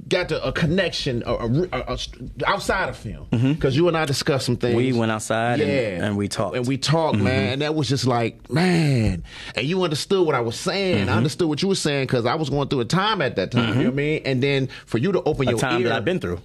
got 0.08 0.30
to, 0.30 0.42
a 0.42 0.52
connection 0.52 1.22
a, 1.26 1.34
a, 1.34 1.70
a- 1.70 1.98
outside 2.46 2.88
of 2.88 2.96
film 2.96 3.26
because 3.30 3.76
you 3.76 3.88
and 3.88 3.96
I 3.96 4.06
discussed 4.06 4.46
some 4.46 4.56
things. 4.56 4.74
We 4.74 4.94
went 4.94 5.12
outside 5.12 5.60
and- 5.60 5.70
yeah, 5.70 6.06
and 6.06 6.16
we 6.16 6.28
talked. 6.28 6.56
and 6.56 6.66
we 6.66 6.78
talked, 6.78 7.18
man, 7.18 7.52
and 7.54 7.62
that 7.62 7.74
was 7.74 7.90
just 7.90 8.06
like, 8.06 8.50
man, 8.50 9.22
and 9.54 9.66
you 9.66 9.82
understood 9.82 10.24
what 10.26 10.34
I 10.34 10.40
was 10.40 10.58
saying. 10.58 11.02
Mm-hmm. 11.02 11.10
I 11.10 11.16
understood 11.18 11.46
what 11.50 11.60
you 11.60 11.68
were 11.68 11.74
saying 11.74 12.04
because 12.06 12.24
I 12.24 12.36
was 12.36 12.48
going 12.48 12.68
through 12.68 12.80
a 12.80 12.84
time 12.86 13.20
at 13.20 13.36
that 13.36 13.50
time. 13.50 13.68
You 13.68 13.74
know 13.74 13.80
what 13.90 13.92
I 13.92 13.96
mean? 13.96 14.22
And 14.24 14.42
then 14.42 14.68
for 14.86 14.96
you 14.96 15.12
to 15.12 15.22
open 15.24 15.46
your 15.46 15.58
time 15.58 15.82
ear, 15.82 15.88
that 15.88 15.96
I've 15.98 16.04
been 16.06 16.20
through. 16.20 16.40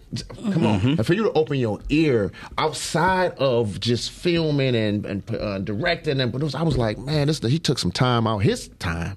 Come 0.51 0.65
on, 0.65 0.81
and 0.81 1.05
for 1.05 1.13
you 1.13 1.23
to 1.23 1.31
open 1.31 1.57
your 1.57 1.79
ear 1.87 2.33
outside 2.57 3.31
of 3.37 3.79
just 3.79 4.11
filming 4.11 4.75
and 4.75 5.05
and 5.05 5.35
uh, 5.35 5.59
directing 5.59 6.19
and 6.19 6.31
produce, 6.33 6.53
I 6.53 6.63
was 6.63 6.77
like, 6.77 6.97
man, 6.97 7.27
this 7.27 7.39
he 7.39 7.59
took 7.59 7.79
some 7.79 7.93
time 7.93 8.27
out, 8.27 8.39
his 8.39 8.67
time, 8.79 9.15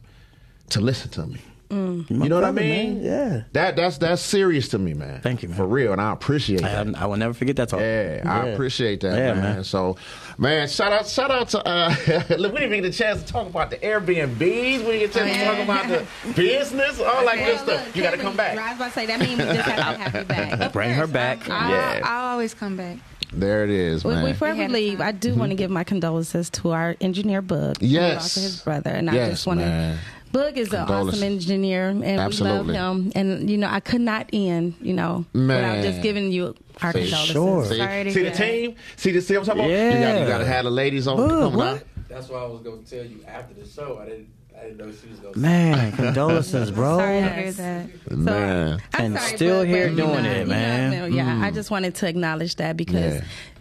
to 0.71 0.81
listen 0.81 1.11
to 1.11 1.27
me. 1.27 1.41
My 1.69 1.77
You 2.09 2.29
know 2.29 2.37
what 2.37 2.45
I 2.45 2.53
mean? 2.53 3.03
man. 3.03 3.05
Yeah. 3.05 3.43
That 3.53 3.75
that's 3.75 3.99
that's 3.99 4.23
serious 4.23 4.69
to 4.69 4.79
me, 4.79 4.95
man. 4.95 5.21
Thank 5.21 5.43
you, 5.43 5.49
man. 5.49 5.57
For 5.59 5.67
real, 5.67 5.91
and 5.91 6.01
I 6.01 6.13
appreciate 6.13 6.63
I, 6.63 6.85
that. 6.85 6.97
I 6.97 7.07
will 7.07 7.17
never 7.17 7.35
forget 7.35 7.57
that 7.57 7.69
talk. 7.71 7.81
Yeah, 7.81 8.23
I 8.25 8.47
appreciate 8.51 9.01
that, 9.01 9.19
Yeah, 9.19 9.33
man. 9.35 9.43
man. 9.43 9.65
So, 9.65 9.97
man, 10.39 10.69
shout 10.69 10.93
out, 10.93 11.09
shout 11.09 11.33
out 11.33 11.49
to. 11.51 11.67
Uh, 11.69 11.93
look, 12.39 12.53
we 12.53 12.61
didn't 12.61 12.73
even 12.75 12.83
get 12.83 12.85
a 12.85 12.97
chance 12.97 13.21
to 13.25 13.27
talk 13.33 13.49
about 13.49 13.71
the 13.71 13.79
Airbnbs. 13.79 14.39
We 14.39 14.77
didn't 14.79 14.99
get 15.01 15.11
a 15.11 15.19
chance 15.19 15.33
to 15.33 15.39
yeah. 15.39 15.45
talk 15.45 15.65
about 15.65 15.89
the 15.89 16.33
business, 16.37 17.01
all 17.01 17.25
that 17.25 17.37
good 17.45 17.59
stuff. 17.59 17.97
You 17.97 18.03
got 18.05 18.13
to 18.13 18.19
come 18.19 18.37
back. 18.37 18.57
I 18.57 18.69
was 18.69 18.77
about 18.77 18.87
to 18.87 18.93
say 18.93 19.07
that 19.07 19.19
means 19.19 19.39
we 19.39 19.45
just 19.47 19.69
have 19.69 19.97
to 19.97 20.03
have 20.03 20.15
you 20.15 20.25
back. 20.25 20.61
Of 20.61 20.73
Bring 20.73 20.91
her 20.95 21.09
back. 21.09 21.49
I'm- 21.51 21.71
Yeah. 21.71 22.01
I'll 22.05 22.31
always 22.31 22.55
come 22.55 22.77
back. 22.77 22.99
There 23.33 23.65
it 23.65 23.71
is, 23.71 24.05
Well, 24.05 24.15
man. 24.15 24.25
before 24.25 24.49
We 24.51 24.55
we 24.55 24.61
had 24.61 24.71
a 24.71 24.73
leave. 24.73 25.01
I 25.01 25.11
do 25.11 25.35
want 25.35 25.51
to 25.51 25.57
give 25.57 25.69
my 25.71 25.83
condolences 25.83 26.49
to 26.51 26.71
our 26.71 26.95
engineer 27.01 27.43
Boog. 27.43 27.81
and 27.81 27.89
Yes. 27.91 28.23
also 28.23 28.41
his 28.41 28.61
brother, 28.61 28.91
and 28.91 29.11
I 29.11 29.15
just 29.31 29.49
want 29.49 29.59
to. 29.61 29.99
Boog 30.37 30.57
is 30.57 30.73
an 30.73 30.81
awesome 30.89 31.23
engineer, 31.23 31.89
and 31.89 32.05
Absolutely. 32.05 32.73
we 32.75 32.79
love 32.79 32.97
him. 32.97 33.13
And 33.15 33.51
you 33.51 33.57
know, 33.59 33.69
I 33.69 33.81
could 33.81 34.01
not 34.01 34.29
end, 34.33 34.75
you 34.81 34.93
know, 34.93 35.25
Man. 35.33 35.79
without 35.79 35.91
just 35.91 36.03
giving 36.03 36.31
you 36.33 36.55
our 36.83 36.93
For 36.93 36.99
condolences. 36.99 37.33
sure. 37.33 37.65
See, 37.65 37.77
Sorry 37.79 38.05
see 38.05 38.11
the 38.11 38.21
hear 38.21 38.31
that. 38.31 38.37
team? 38.37 38.75
See 38.97 39.11
the 39.13 39.21
see 39.21 39.35
what 39.37 39.41
I'm 39.41 39.47
talking 39.47 39.61
about? 39.63 39.71
You 39.71 39.77
got, 39.93 39.99
Yeah. 40.01 40.21
you 40.23 40.27
got 40.29 40.39
to 40.39 40.47
have 40.47 40.65
the 40.65 40.71
ladies 40.71 41.07
on. 41.09 41.17
Look, 41.17 41.31
coming 41.31 41.57
what? 41.57 41.87
That's 42.09 42.29
why 42.29 42.39
I 42.39 42.47
was 42.47 42.61
gonna 42.63 42.83
tell 42.83 43.05
you 43.05 43.25
after 43.27 43.55
the 43.55 43.67
show. 43.69 43.99
I 44.01 44.05
didn't. 44.07 44.29
I 44.59 44.61
didn't 44.69 44.79
know 44.79 44.91
she 44.91 45.09
was 45.11 45.21
gonna. 45.21 45.37
Man, 45.37 45.93
condolences, 45.93 46.71
bro. 46.71 46.97
Sorry 46.99 47.21
to 47.21 47.29
hear 47.29 47.53
that. 47.53 47.87
So, 48.09 48.17
Man. 48.17 48.83
I'm 48.95 49.05
And 49.05 49.19
sorry, 49.19 49.37
still 49.37 49.61
but- 49.61 49.69
here 49.69 49.89
but, 49.89 49.97
doing 49.97 50.23
know, 50.23 50.31
it, 50.31 50.39
you 50.41 50.47
man. 50.47 50.91
know, 50.93 51.05
yeah, 51.07 51.45
I 51.45 51.51
mm. 51.51 51.55
just 51.55 51.71
wanted 51.71 51.95
to 51.97 52.09
acknowledge 52.09 52.57
that 52.57 52.75
because 52.77 53.21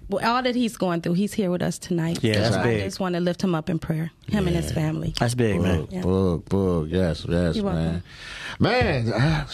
Yeah. 0.10 0.30
all 0.32 0.42
that 0.42 0.56
he's 0.56 0.78
going 0.78 1.02
through, 1.02 1.14
he's 1.16 1.34
here 1.34 1.52
with 1.52 1.62
us 1.62 1.78
tonight. 1.80 2.20
Yeah, 2.22 2.40
that's 2.40 2.56
so 2.56 2.64
big. 2.64 2.82
I 2.82 2.86
just 2.86 3.02
want 3.02 3.16
to 3.16 3.20
lift 3.20 3.44
him 3.44 3.54
up 3.56 3.70
in 3.70 3.78
prayer, 3.78 4.12
him 4.30 4.48
and 4.48 4.56
his 4.56 4.72
family. 4.72 5.14
That's 5.20 5.36
big, 5.36 5.62
man. 5.62 5.88
Boog, 5.88 6.02
boog, 6.02 6.44
boog. 6.44 6.92
Yes, 6.92 7.26
yes, 7.28 7.56
You're 7.56 7.66
man. 7.66 7.76
welcome. 7.84 8.04
Man, 8.58 9.12
ah, 9.14 9.48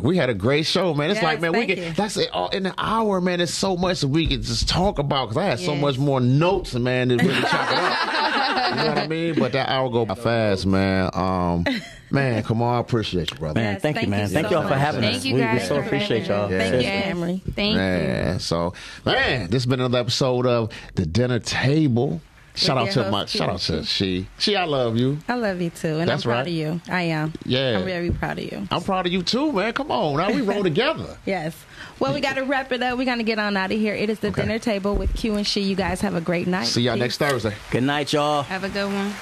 we 0.00 0.16
had 0.16 0.30
a 0.30 0.34
great 0.34 0.64
show, 0.64 0.94
man. 0.94 1.10
It's 1.10 1.16
Yes, 1.16 1.24
like, 1.24 1.40
man, 1.40 1.52
we 1.52 1.58
thank 1.66 1.74
can. 1.74 1.78
you. 1.88 1.92
That's 1.92 2.16
it. 2.16 2.30
all- 2.32 2.50
In 2.50 2.66
an 2.66 2.74
hour, 2.78 3.20
man, 3.20 3.38
there's 3.38 3.52
so 3.52 3.76
much 3.76 4.00
that 4.02 4.08
we 4.08 4.28
can 4.28 4.42
just 4.42 4.68
talk 4.68 5.00
about 5.00 5.28
because 5.30 5.36
I 5.42 5.46
had 5.46 5.58
so 5.58 5.74
much 5.74 5.98
more 5.98 6.20
notes, 6.20 6.72
man, 6.74 7.08
to 7.08 7.16
really 7.16 7.40
chop 7.40 7.70
it 7.72 7.78
up. 7.78 8.70
You 8.70 8.76
know 8.82 8.88
what 8.90 8.98
I 8.98 9.06
mean? 9.08 9.34
But 9.34 9.52
that 9.52 9.68
hour 9.68 9.90
go 9.90 10.04
by 10.06 10.14
fast, 10.14 10.66
man. 10.66 11.10
Um, 11.14 11.64
man, 12.12 12.44
come 12.44 12.62
on, 12.62 12.76
I 12.76 12.78
appreciate 12.80 13.32
you, 13.32 13.36
brother. 13.38 13.60
Man, 13.60 13.74
Yes, 13.74 13.82
thank, 13.82 13.96
thank 13.96 14.06
you, 14.06 14.10
man. 14.10 14.28
you 14.28 14.34
Thank 14.34 14.46
so 14.46 14.52
y'all 14.52 14.62
for 14.62 14.68
much. 14.70 14.78
having 14.78 15.00
Thank 15.00 15.16
us. 15.16 15.24
you 15.24 15.34
we, 15.34 15.40
we 15.40 15.46
guys 15.46 15.66
so 15.68 15.80
appreciate 15.80 16.28
y'all. 16.28 16.44
us. 16.44 16.50
Yeah. 16.52 16.58
Thank 16.58 16.74
you, 16.74 16.80
Seriously. 16.82 17.10
Emery. 17.10 17.42
Thank 17.56 18.34
you. 18.34 18.38
So 18.38 18.72
man, 19.04 19.44
this 19.50 19.62
has 19.64 19.66
been 19.66 19.80
another 19.80 19.98
episode 19.98 20.46
of 20.46 20.70
the 20.94 21.06
dinner 21.06 21.40
table. 21.40 22.20
Shout 22.56 22.78
out 22.78 22.94
your 22.94 23.04
to 23.04 23.10
my 23.10 23.20
host, 23.20 23.34
shout 23.36 23.48
out 23.48 23.58
to 23.60 23.82
she. 23.84 24.28
She, 24.38 24.54
I 24.54 24.64
love 24.64 24.96
you. 24.96 25.18
I 25.28 25.34
love 25.34 25.60
you 25.60 25.70
too, 25.70 25.98
and 25.98 26.08
That's 26.08 26.24
I'm 26.24 26.28
proud 26.30 26.38
right. 26.38 26.46
of 26.46 26.52
you. 26.52 26.80
I 26.88 27.02
am. 27.02 27.32
Yeah. 27.44 27.78
I'm 27.78 27.84
very 27.84 28.10
proud 28.12 28.38
of 28.38 28.44
you. 28.44 28.68
I'm 28.70 28.82
proud 28.82 29.06
of 29.06 29.12
you 29.12 29.22
too, 29.22 29.50
man. 29.52 29.72
Come 29.72 29.90
on, 29.90 30.16
now 30.18 30.30
we 30.32 30.40
roll 30.40 30.62
together. 30.62 31.18
Yes. 31.26 31.56
Well, 31.98 32.14
we 32.14 32.20
got 32.20 32.34
to 32.34 32.42
wrap 32.44 32.70
it 32.72 32.82
up. 32.82 32.96
We're 32.98 33.04
going 33.06 33.18
to 33.18 33.24
get 33.24 33.38
on 33.38 33.56
out 33.56 33.72
of 33.72 33.78
here. 33.78 33.94
It 33.94 34.08
is 34.10 34.20
the 34.20 34.28
Okay. 34.28 34.42
dinner 34.42 34.58
table 34.58 34.94
with 34.94 35.14
Q 35.14 35.34
and 35.34 35.46
She. 35.46 35.62
You 35.62 35.76
guys 35.76 36.00
have 36.00 36.14
a 36.14 36.20
great 36.20 36.46
night. 36.46 36.66
See 36.66 36.82
y'all 36.82 36.94
Peace. 36.94 37.00
next 37.00 37.18
Thursday. 37.18 37.54
Good 37.70 37.82
night, 37.82 38.12
y'all. 38.12 38.42
Have 38.44 38.64
a 38.64 38.68
good 38.68 38.92
one. 38.92 39.12